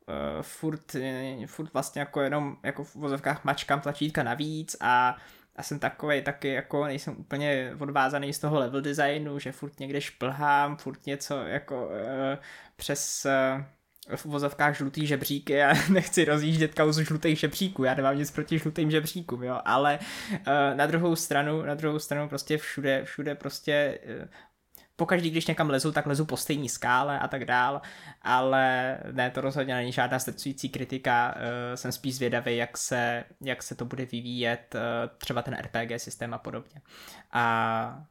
uh, 0.07 0.41
furt, 0.41 0.95
uh, 0.95 1.45
furt 1.45 1.73
vlastně 1.73 1.99
jako 1.99 2.21
jenom 2.21 2.57
jako 2.63 2.83
v 2.83 2.95
vozovkách 2.95 3.43
mačkám 3.43 3.81
tlačítka 3.81 4.23
navíc 4.23 4.75
a 4.81 5.17
a 5.55 5.63
jsem 5.63 5.79
takový 5.79 6.21
taky 6.21 6.47
jako 6.47 6.85
nejsem 6.85 7.15
úplně 7.17 7.75
odvázaný 7.79 8.33
z 8.33 8.39
toho 8.39 8.59
level 8.59 8.81
designu, 8.81 9.39
že 9.39 9.51
furt 9.51 9.79
někde 9.79 10.01
šplhám, 10.01 10.77
furt 10.77 11.05
něco 11.05 11.37
jako 11.37 11.87
uh, 11.87 11.91
přes 12.75 13.25
uh, 13.25 13.63
v 14.15 14.25
uvozovkách 14.25 14.77
žlutý 14.77 15.07
žebříky 15.07 15.63
a 15.63 15.73
nechci 15.89 16.25
rozjíždět 16.25 16.75
kauzu 16.75 17.03
žlutých 17.03 17.39
žebříků, 17.39 17.83
já 17.83 17.93
nemám 17.93 18.17
nic 18.17 18.31
proti 18.31 18.59
žlutým 18.59 18.91
žebříkům, 18.91 19.43
jo, 19.43 19.59
ale 19.65 19.99
uh, 20.31 20.37
na 20.73 20.85
druhou 20.85 21.15
stranu, 21.15 21.61
na 21.61 21.75
druhou 21.75 21.99
stranu 21.99 22.29
prostě 22.29 22.57
všude, 22.57 23.05
všude 23.05 23.35
prostě 23.35 23.99
uh, 24.21 24.27
pokaždý, 24.95 25.29
když 25.29 25.47
někam 25.47 25.69
lezu, 25.69 25.91
tak 25.91 26.05
lezu 26.05 26.25
po 26.25 26.37
stejné 26.37 26.69
skále 26.69 27.19
a 27.19 27.27
tak 27.27 27.45
dál, 27.45 27.81
ale 28.21 28.97
ne, 29.11 29.31
to 29.31 29.41
rozhodně 29.41 29.75
není 29.75 29.91
žádná 29.91 30.19
stresující 30.19 30.69
kritika, 30.69 31.35
uh, 31.35 31.75
jsem 31.75 31.91
spíš 31.91 32.15
zvědavý, 32.15 32.57
jak 32.57 32.77
se, 32.77 33.23
jak 33.41 33.63
se 33.63 33.75
to 33.75 33.85
bude 33.85 34.05
vyvíjet, 34.05 34.75
třeba 35.17 35.41
ten 35.41 35.57
RPG 35.61 35.91
systém 35.97 36.33
a 36.33 36.37
podobně. 36.37 36.81
A, 37.31 38.05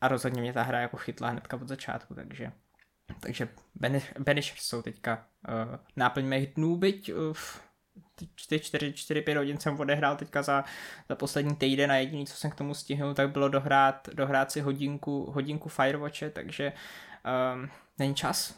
a 0.00 0.08
rozhodně 0.08 0.40
mě 0.40 0.52
ta 0.52 0.62
hra 0.62 0.80
jako 0.80 0.96
chytla 0.96 1.28
hnedka 1.28 1.56
od 1.56 1.68
začátku, 1.68 2.14
takže 2.14 2.52
takže 3.20 3.48
Banishers 4.18 4.62
jsou 4.62 4.82
teďka 4.82 5.26
uh, 5.48 5.76
náplň 5.96 6.24
mých 6.24 6.46
dnů, 6.54 6.76
byť 6.76 7.12
uh, 7.12 7.36
4-5 8.26 9.36
hodin 9.36 9.58
jsem 9.58 9.80
odehrál 9.80 10.16
teďka 10.16 10.42
za, 10.42 10.64
za 11.08 11.14
poslední 11.14 11.56
týden 11.56 11.92
a 11.92 11.96
jediný, 11.96 12.26
co 12.26 12.36
jsem 12.36 12.50
k 12.50 12.54
tomu 12.54 12.74
stihnul, 12.74 13.14
tak 13.14 13.30
bylo 13.30 13.48
dohrát, 13.48 14.08
dohrát 14.12 14.52
si 14.52 14.60
hodinku, 14.60 15.30
hodinku 15.30 15.68
Firewatche, 15.68 16.30
takže 16.30 16.72
um, 17.54 17.70
není 17.98 18.14
čas. 18.14 18.54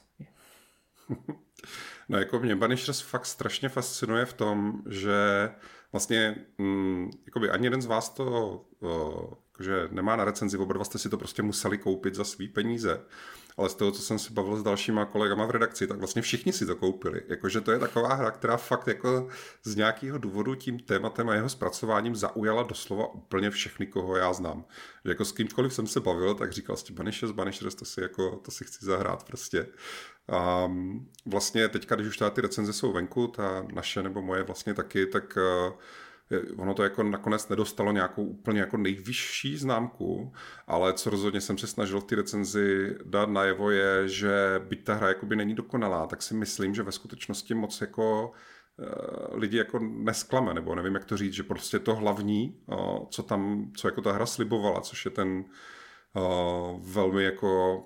No 2.09 2.19
jako 2.19 2.39
mě 2.39 2.57
Banishers 2.57 3.01
fakt 3.01 3.27
strašně 3.27 3.69
fascinuje 3.69 4.27
v 4.27 4.33
tom, 4.33 4.83
že 4.89 5.51
vlastně 5.93 6.37
mm, 6.59 7.11
ani 7.51 7.67
jeden 7.67 7.83
z 7.83 7.87
vás 7.87 8.09
to 8.09 8.25
uh, 8.81 8.91
jakože 9.47 9.89
nemá 9.91 10.17
na 10.17 10.25
recenzi, 10.25 10.59
oba 10.59 10.73
dva 10.73 10.85
jste 10.85 10.99
si 10.99 11.09
to 11.09 11.19
prostě 11.19 11.43
museli 11.43 11.79
koupit 11.79 12.15
za 12.15 12.25
svý 12.25 12.49
peníze 12.49 13.01
ale 13.61 13.69
z 13.69 13.75
toho, 13.75 13.93
co 13.93 14.03
jsem 14.03 14.19
si 14.19 14.33
bavil 14.33 14.57
s 14.57 14.63
dalšíma 14.63 15.05
kolegama 15.05 15.47
v 15.47 15.51
redakci, 15.51 15.87
tak 15.87 15.99
vlastně 15.99 16.23
všichni 16.23 16.53
si 16.53 16.67
to 16.67 16.77
koupili. 16.77 17.23
Jakože 17.29 17.61
to 17.61 17.73
je 17.73 17.79
taková 17.79 18.15
hra, 18.15 18.31
která 18.31 18.57
fakt 18.57 18.89
jako 18.89 19.29
z 19.65 19.77
nějakého 19.77 20.19
důvodu 20.19 20.55
tím 20.55 20.79
tématem 20.79 21.29
a 21.29 21.35
jeho 21.35 21.49
zpracováním 21.49 22.17
zaujala 22.17 22.63
doslova 22.63 23.15
úplně 23.15 23.51
všechny, 23.51 23.87
koho 23.87 24.17
já 24.17 24.33
znám. 24.33 24.65
Že 25.05 25.11
jako 25.11 25.25
s 25.25 25.33
kýmkoliv 25.33 25.75
jsem 25.75 25.87
se 25.87 26.01
bavil, 26.01 26.35
tak 26.35 26.53
říkal 26.53 26.77
s 26.77 26.91
Banishers, 26.91 27.33
Banishers, 27.33 27.75
to 27.75 27.85
si 27.85 28.01
jako, 28.01 28.37
to 28.37 28.51
si 28.51 28.65
chci 28.65 28.85
zahrát 28.85 29.25
prostě. 29.25 29.67
A 30.29 30.73
vlastně 31.27 31.69
teďka, 31.69 31.95
když 31.95 32.09
už 32.09 32.23
ty 32.31 32.41
recenze 32.41 32.73
jsou 32.73 32.93
venku, 32.93 33.27
ta 33.27 33.67
naše 33.75 34.03
nebo 34.03 34.23
moje 34.23 34.43
vlastně 34.43 34.75
taky, 34.75 35.07
tak 35.07 35.39
uh, 35.67 35.73
ono 36.57 36.75
to 36.75 36.83
jako 36.83 37.03
nakonec 37.03 37.49
nedostalo 37.49 37.93
nějakou 37.93 38.25
úplně 38.25 38.61
jako 38.61 38.77
nejvyšší 38.77 39.57
známku, 39.57 40.33
ale 40.67 40.93
co 40.93 41.11
rozhodně 41.11 41.41
jsem 41.41 41.59
se 41.59 41.67
snažil 41.67 42.01
v 42.01 42.05
té 42.05 42.17
recenzi 42.17 42.97
dát 43.05 43.29
najevo 43.29 43.71
je, 43.71 44.09
že 44.09 44.61
byť 44.69 44.85
ta 44.85 44.95
hra 44.95 45.09
jakoby 45.09 45.37
není 45.37 45.55
dokonalá, 45.55 46.07
tak 46.07 46.23
si 46.23 46.35
myslím, 46.35 46.75
že 46.75 46.83
ve 46.83 46.93
skutečnosti 46.93 47.55
moc 47.55 47.81
jako 47.81 48.33
eh, 48.81 49.37
lidi 49.37 49.57
jako 49.57 49.79
nesklame, 49.79 50.55
nebo 50.55 50.75
nevím, 50.75 50.95
jak 50.95 51.05
to 51.05 51.17
říct, 51.17 51.33
že 51.33 51.43
prostě 51.43 51.79
to 51.79 51.95
hlavní, 51.95 52.61
eh, 52.73 52.77
co 53.11 53.23
tam, 53.23 53.73
co 53.77 53.89
jako 53.89 54.03
ta 54.03 54.13
hra 54.13 54.27
slibovala, 54.27 54.81
což 54.81 55.05
je 55.05 55.11
ten 55.11 55.45
velmi 56.79 57.25
jako 57.25 57.83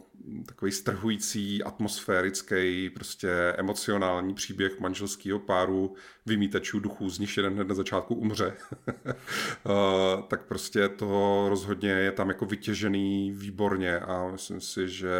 takový 0.46 0.72
strhující, 0.72 1.62
atmosférický, 1.62 2.90
prostě 2.90 3.30
emocionální 3.56 4.34
příběh 4.34 4.80
manželského 4.80 5.38
páru 5.38 5.94
vymítačů 6.26 6.80
duchů, 6.80 7.10
z 7.10 7.18
nich 7.18 7.36
jeden 7.36 7.55
hned 7.55 7.68
na 7.68 7.74
začátku 7.74 8.14
umře. 8.14 8.56
uh, 8.86 10.22
tak 10.28 10.46
prostě 10.46 10.88
to 10.88 11.46
rozhodně 11.48 11.90
je 11.90 12.12
tam 12.12 12.28
jako 12.28 12.46
vytěžený 12.46 13.32
výborně 13.32 13.98
a 13.98 14.30
myslím 14.30 14.60
si, 14.60 14.88
že 14.88 15.10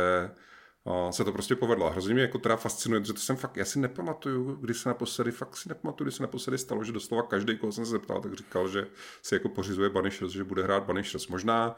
a 0.87 1.13
se 1.13 1.25
to 1.25 1.33
prostě 1.33 1.57
povedlo. 1.57 1.91
Hrozně 1.91 2.15
mě 2.15 2.23
jako 2.23 2.39
teda 2.39 2.57
fascinuje, 2.57 3.05
že 3.05 3.13
to 3.13 3.21
jsem 3.21 3.37
fakt, 3.37 3.57
já 3.57 3.65
si 3.65 3.79
nepamatuju, 3.79 4.55
kdy 4.55 4.75
se 4.75 4.89
naposledy, 4.89 5.31
fakt 5.31 5.57
si 5.57 5.69
nepamatuju, 5.69 6.05
kdy 6.05 6.17
se 6.17 6.23
naposledy 6.23 6.59
stalo, 6.59 6.85
že 6.85 6.93
doslova 6.93 7.23
každý, 7.23 7.57
koho 7.57 7.73
jsem 7.73 7.85
se 7.85 7.91
zeptal, 7.91 8.21
tak 8.21 8.35
říkal, 8.35 8.69
že 8.69 8.87
si 9.23 9.35
jako 9.35 9.49
pořizuje 9.49 9.91
Banishers, 9.91 10.33
že 10.33 10.45
bude 10.45 10.63
hrát 10.63 10.85
Banishers. 10.85 11.29
Možná, 11.29 11.77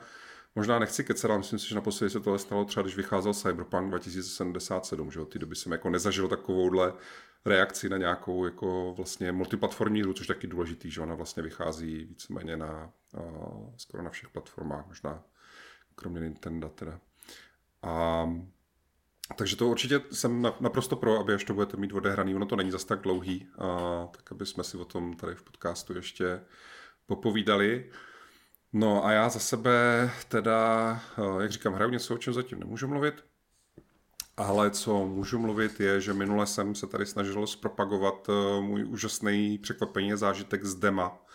možná 0.57 0.79
nechci 0.79 1.05
kecat, 1.05 1.31
ale 1.31 1.39
myslím 1.39 1.59
si, 1.59 1.69
že 1.69 1.75
naposledy 1.75 2.11
se 2.11 2.21
tohle 2.21 2.39
stalo 2.39 2.65
třeba, 2.65 2.83
když 2.83 2.97
vycházel 2.97 3.35
Cyberpunk 3.35 3.89
2077, 3.89 5.11
že 5.11 5.21
od 5.21 5.29
té 5.29 5.39
doby 5.39 5.57
jsem 5.57 5.73
jako 5.73 5.91
nezažil 5.91 6.29
takovouhle 6.29 6.93
reakci 7.45 7.89
na 7.89 7.97
nějakou 7.97 8.45
jako 8.45 8.95
vlastně 8.97 9.33
multiplatformní 9.33 10.03
hru, 10.03 10.13
což 10.13 10.29
je 10.29 10.35
taky 10.35 10.47
důležitý, 10.47 10.91
že 10.91 11.01
ona 11.01 11.15
vlastně 11.15 11.43
vychází 11.43 12.05
víceméně 12.05 12.57
na 12.57 12.93
uh, 13.13 13.71
skoro 13.77 14.03
na 14.03 14.11
všech 14.11 14.29
platformách, 14.29 14.87
možná 14.87 15.23
kromě 15.95 16.21
Nintendo 16.21 16.69
teda. 16.69 17.01
A 17.83 18.27
takže 19.37 19.57
to 19.57 19.69
určitě 19.69 20.01
jsem 20.13 20.43
naprosto 20.61 20.97
pro, 20.97 21.19
aby 21.19 21.35
až 21.35 21.45
to 21.45 21.55
budete 21.55 21.77
mít 21.77 21.93
odehraný, 21.93 22.35
ono 22.35 22.47
to 22.47 22.57
není 22.57 22.71
zas 22.71 22.85
tak 22.85 23.01
dlouhý, 23.01 23.49
a, 23.59 24.07
tak 24.17 24.33
aby 24.33 24.47
jsme 24.47 24.65
si 24.65 24.77
o 24.77 24.85
tom 24.85 25.17
tady 25.17 25.35
v 25.35 25.43
podcastu 25.43 25.97
ještě 25.97 26.41
popovídali. 27.07 27.91
No 28.79 29.05
a 29.05 29.13
já 29.13 29.29
za 29.29 29.39
sebe 29.39 30.11
teda, 30.29 31.01
jak 31.41 31.51
říkám, 31.51 31.75
hraju 31.75 31.91
něco, 31.91 32.15
o 32.15 32.19
čem 32.19 32.35
zatím 32.35 32.61
nemůžu 32.61 32.89
mluvit, 32.89 33.15
ale 34.37 34.71
co 34.71 35.07
můžu 35.07 35.39
mluvit 35.39 35.81
je, 35.81 36.01
že 36.01 36.13
minule 36.13 36.47
jsem 36.47 36.75
se 36.75 36.87
tady 36.87 37.07
snažil 37.07 37.47
zpropagovat 37.47 38.29
můj 38.61 38.85
úžasný 38.85 39.59
překvapení 39.59 40.17
zážitek 40.17 40.65
z 40.65 40.75
dema 40.75 41.26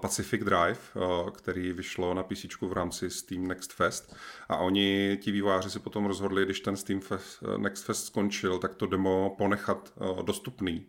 Pacific 0.00 0.44
Drive, 0.44 0.78
uh, 0.94 1.30
který 1.30 1.72
vyšlo 1.72 2.14
na 2.14 2.22
PC 2.22 2.44
v 2.60 2.72
rámci 2.72 3.10
Steam 3.10 3.46
Next 3.46 3.72
Fest 3.72 4.16
a 4.48 4.56
oni, 4.56 5.18
ti 5.20 5.32
výváři 5.32 5.70
si 5.70 5.78
potom 5.78 6.04
rozhodli, 6.04 6.44
když 6.44 6.60
ten 6.60 6.76
Steam 6.76 7.00
Fest, 7.00 7.42
uh, 7.42 7.58
Next 7.58 7.84
Fest 7.84 8.06
skončil, 8.06 8.58
tak 8.58 8.74
to 8.74 8.86
demo 8.86 9.34
ponechat 9.38 9.92
dostupný. 10.22 10.86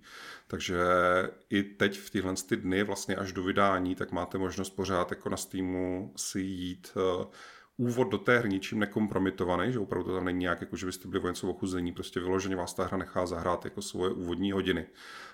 Takže 0.47 0.77
i 1.49 1.63
teď 1.63 1.99
v 1.99 2.09
tyhle 2.09 2.33
ty 2.49 2.55
dny, 2.55 2.83
vlastně 2.83 3.15
až 3.15 3.31
do 3.31 3.43
vydání, 3.43 3.95
tak 3.95 4.11
máte 4.11 4.37
možnost 4.37 4.69
pořád 4.69 5.11
jako 5.11 5.29
na 5.29 5.37
Steamu 5.37 6.13
si 6.15 6.39
jít 6.41 6.91
úvod 7.83 8.09
do 8.09 8.17
té 8.17 8.39
hry 8.39 8.49
ničím 8.49 8.79
nekompromitovaný, 8.79 9.73
že 9.73 9.79
opravdu 9.79 10.09
to 10.09 10.15
tam 10.15 10.25
není 10.25 10.39
nějak, 10.39 10.61
jako 10.61 10.75
že 10.75 10.85
byste 10.85 11.07
byli 11.07 11.23
něco 11.23 11.49
ochuzení, 11.49 11.91
prostě 11.91 12.19
vyloženě 12.19 12.55
vás 12.55 12.73
ta 12.73 12.85
hra 12.85 12.97
nechá 12.97 13.25
zahrát 13.25 13.65
jako 13.65 13.81
svoje 13.81 14.11
úvodní 14.11 14.51
hodiny. 14.51 14.85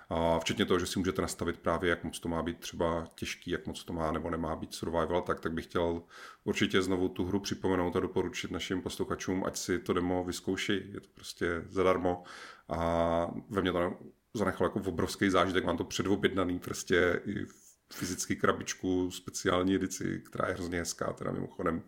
A 0.10 0.40
včetně 0.40 0.66
toho, 0.66 0.80
že 0.80 0.86
si 0.86 1.00
můžete 1.00 1.22
nastavit 1.22 1.60
právě, 1.60 1.90
jak 1.90 2.04
moc 2.04 2.20
to 2.20 2.30
má 2.30 2.42
být 2.42 2.60
třeba 2.60 3.08
těžký, 3.16 3.52
jak 3.52 3.68
moc 3.68 3.84
to 3.84 3.94
má 3.94 4.12
nebo 4.12 4.30
nemá 4.30 4.56
být 4.56 4.74
survival, 4.74 5.22
tak, 5.22 5.40
tak 5.40 5.54
bych 5.54 5.66
chtěl 5.66 6.02
určitě 6.44 6.82
znovu 6.82 7.10
tu 7.10 7.26
hru 7.26 7.40
připomenout 7.40 7.96
a 7.96 8.00
doporučit 8.00 8.52
našim 8.52 8.82
posluchačům, 8.82 9.44
ať 9.46 9.58
si 9.58 9.80
to 9.80 9.94
demo 9.94 10.24
vyzkouší, 10.24 10.74
je 10.74 11.00
to 11.00 11.08
prostě 11.16 11.64
zadarmo 11.70 12.24
a 12.70 13.32
ve 13.50 13.62
mně 13.62 13.72
to 13.72 13.98
zanechalo 14.34 14.70
jako 14.70 14.90
obrovský 14.90 15.30
zážitek, 15.30 15.66
mám 15.66 15.78
to 15.78 15.84
předobjednaný 15.84 16.60
prostě 16.60 17.22
i 17.26 17.46
fyzický 17.94 18.36
krabičku, 18.36 19.12
speciální 19.12 19.76
edici, 19.76 20.22
která 20.26 20.48
je 20.48 20.54
hrozně 20.54 20.80
hezká, 20.80 21.14
teda 21.14 21.32
mimochodem. 21.32 21.82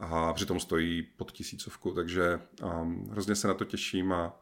A 0.00 0.32
přitom 0.32 0.60
stojí 0.60 1.02
pod 1.02 1.32
tisícovku, 1.32 1.90
takže 1.90 2.40
um, 2.62 3.08
hrozně 3.10 3.34
se 3.34 3.48
na 3.48 3.54
to 3.54 3.64
těším 3.64 4.12
a 4.12 4.40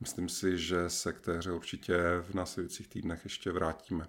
myslím 0.00 0.28
si, 0.28 0.58
že 0.58 0.90
se 0.90 1.12
k 1.12 1.20
té 1.20 1.36
hře 1.36 1.52
určitě 1.52 1.98
v 2.22 2.34
následujících 2.34 2.88
týdnech 2.88 3.20
ještě 3.24 3.52
vrátíme. 3.52 4.06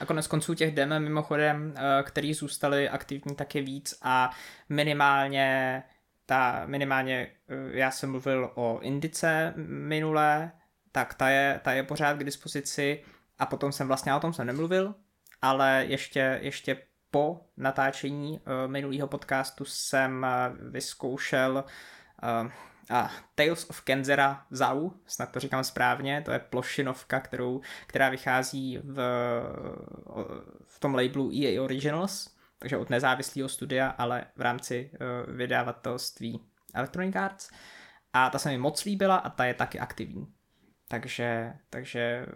A 0.00 0.06
konec 0.06 0.26
konců 0.26 0.54
těch 0.54 0.74
dem 0.74 1.02
mimochodem, 1.02 1.74
eh, 1.76 2.02
který 2.02 2.34
zůstali 2.34 2.88
aktivní, 2.88 3.36
tak 3.36 3.54
je 3.54 3.62
víc 3.62 3.94
a 4.02 4.30
minimálně 4.68 5.82
ta, 6.26 6.62
minimálně 6.66 7.32
eh, 7.48 7.78
já 7.78 7.90
jsem 7.90 8.10
mluvil 8.10 8.50
o 8.54 8.80
Indice 8.80 9.54
minulé, 9.66 10.52
tak 10.92 11.14
ta 11.14 11.28
je, 11.28 11.60
ta 11.64 11.72
je 11.72 11.82
pořád 11.82 12.14
k 12.18 12.24
dispozici 12.24 13.04
a 13.38 13.46
potom 13.46 13.72
jsem 13.72 13.86
vlastně 13.86 14.14
o 14.14 14.20
tom 14.20 14.32
jsem 14.32 14.46
nemluvil, 14.46 14.94
ale 15.42 15.84
ještě, 15.88 16.38
ještě 16.42 16.82
po 17.16 17.40
natáčení 17.56 18.40
uh, 18.40 18.70
minulého 18.70 19.08
podcastu 19.08 19.64
jsem 19.64 20.26
uh, 20.26 20.70
vyzkoušel 20.70 21.64
uh, 22.44 22.50
a 22.90 23.10
Tales 23.34 23.70
of 23.70 23.80
Kenzera 23.80 24.46
Zau, 24.50 24.90
snad 25.06 25.32
to 25.32 25.40
říkám 25.40 25.64
správně, 25.64 26.22
to 26.24 26.32
je 26.32 26.38
plošinovka, 26.38 27.20
kterou, 27.20 27.60
která 27.86 28.08
vychází 28.08 28.78
v, 28.82 29.00
v 30.64 30.80
tom 30.80 30.94
labelu 30.94 31.30
EA 31.34 31.62
Originals, 31.62 32.36
takže 32.58 32.76
od 32.76 32.90
nezávislého 32.90 33.48
studia, 33.48 33.88
ale 33.88 34.24
v 34.36 34.40
rámci 34.40 34.90
vydavatelství 35.28 36.40
Electronic 36.74 37.16
Arts. 37.16 37.50
A 38.12 38.30
ta 38.30 38.38
se 38.38 38.48
mi 38.48 38.58
moc 38.58 38.84
líbila 38.84 39.16
a 39.16 39.30
ta 39.30 39.44
je 39.44 39.54
taky 39.54 39.78
aktivní. 39.78 40.26
Takže, 40.88 41.52
takže 41.70 42.26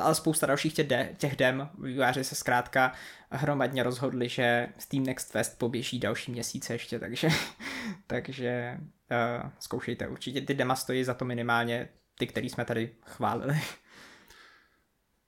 ale 0.00 0.14
spousta 0.14 0.46
dalších 0.46 0.74
těch, 0.74 0.86
de, 0.86 1.14
těch 1.18 1.36
dem, 1.36 1.68
výváři 1.78 2.24
se 2.24 2.34
zkrátka 2.34 2.92
hromadně 3.30 3.82
rozhodli, 3.82 4.28
že 4.28 4.68
Steam 4.78 5.04
Next 5.04 5.30
Fest 5.30 5.58
poběží 5.58 5.98
další 5.98 6.32
měsíce 6.32 6.72
ještě, 6.72 6.98
takže, 6.98 7.28
takže 8.06 8.78
uh, 8.80 9.50
zkoušejte. 9.58 10.08
Určitě 10.08 10.40
ty 10.40 10.54
dema 10.54 10.76
stojí 10.76 11.04
za 11.04 11.14
to 11.14 11.24
minimálně 11.24 11.88
ty, 12.18 12.26
který 12.26 12.48
jsme 12.50 12.64
tady 12.64 12.90
chválili. 13.06 13.60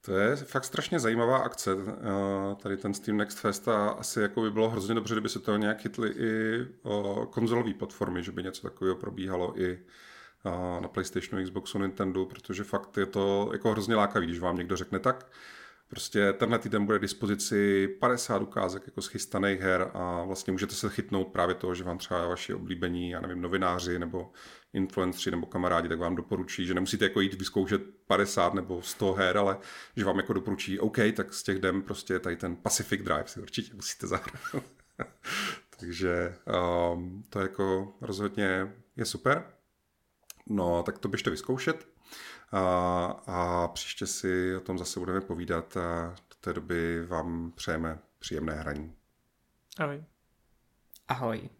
To 0.04 0.16
je 0.16 0.36
fakt 0.36 0.64
strašně 0.64 1.00
zajímavá 1.00 1.38
akce, 1.38 1.70
eh, 1.72 2.54
tady 2.62 2.76
ten 2.76 2.94
Steam 2.94 3.16
Next 3.16 3.38
Fest 3.38 3.68
a 3.68 3.88
asi 3.88 4.20
jako 4.20 4.40
by 4.40 4.50
bylo 4.50 4.70
hrozně 4.70 4.94
dobře, 4.94 5.14
kdyby 5.14 5.28
se 5.28 5.38
to 5.38 5.56
nějak 5.56 5.80
chytli 5.80 6.10
i 6.10 6.60
konzolové 7.30 7.74
platformy, 7.74 8.22
že 8.22 8.32
by 8.32 8.42
něco 8.42 8.62
takového 8.62 8.96
probíhalo 8.96 9.60
i 9.60 9.78
na 10.80 10.88
PlayStationu, 10.88 11.44
Xboxu, 11.44 11.78
Nintendo, 11.78 12.24
protože 12.24 12.64
fakt 12.64 12.96
je 12.96 13.06
to 13.06 13.50
jako 13.52 13.70
hrozně 13.70 13.94
lákavý, 13.94 14.26
když 14.26 14.38
vám 14.38 14.56
někdo 14.56 14.76
řekne 14.76 14.98
tak, 14.98 15.26
Prostě 15.88 16.32
tenhle 16.32 16.58
týden 16.58 16.86
bude 16.86 16.98
k 16.98 17.02
dispozici 17.02 17.88
50 17.88 18.42
ukázek 18.42 18.82
jako 18.86 19.02
schystaných 19.02 19.60
her 19.60 19.90
a 19.94 20.24
vlastně 20.24 20.52
můžete 20.52 20.74
se 20.74 20.90
chytnout 20.90 21.28
právě 21.28 21.54
toho, 21.54 21.74
že 21.74 21.84
vám 21.84 21.98
třeba 21.98 22.26
vaši 22.26 22.54
oblíbení, 22.54 23.10
já 23.10 23.20
nevím, 23.20 23.42
novináři 23.42 23.98
nebo 23.98 24.32
influenceri 24.72 25.36
nebo 25.36 25.46
kamarádi, 25.46 25.88
tak 25.88 25.98
vám 25.98 26.16
doporučí, 26.16 26.66
že 26.66 26.74
nemusíte 26.74 27.04
jako 27.04 27.20
jít 27.20 27.34
vyzkoušet 27.34 27.82
50 28.06 28.54
nebo 28.54 28.82
100 28.82 29.12
her, 29.12 29.38
ale 29.38 29.58
že 29.96 30.04
vám 30.04 30.16
jako 30.16 30.32
doporučí, 30.32 30.80
OK, 30.80 30.98
tak 31.16 31.34
z 31.34 31.42
těch 31.42 31.58
dem 31.58 31.82
prostě 31.82 32.18
tady 32.18 32.36
ten 32.36 32.56
Pacific 32.56 33.02
Drive 33.02 33.26
si 33.26 33.40
určitě 33.40 33.74
musíte 33.74 34.06
zahrát. 34.06 34.40
Takže 35.80 36.34
um, 36.92 37.24
to 37.30 37.40
jako 37.40 37.94
rozhodně 38.00 38.72
je 38.96 39.04
super. 39.04 39.44
No, 40.46 40.82
tak 40.82 40.98
to 40.98 41.08
běžte 41.08 41.30
vyzkoušet 41.30 41.88
a, 42.52 42.60
a 43.26 43.68
příště 43.68 44.06
si 44.06 44.56
o 44.56 44.60
tom 44.60 44.78
zase 44.78 45.00
budeme 45.00 45.20
povídat 45.20 45.76
a 45.76 46.08
do 46.08 46.36
té 46.40 46.52
doby 46.52 47.06
vám 47.06 47.52
přejeme 47.54 47.98
příjemné 48.18 48.54
hraní. 48.54 48.94
Ahoj. 49.78 50.04
Ahoj. 51.08 51.50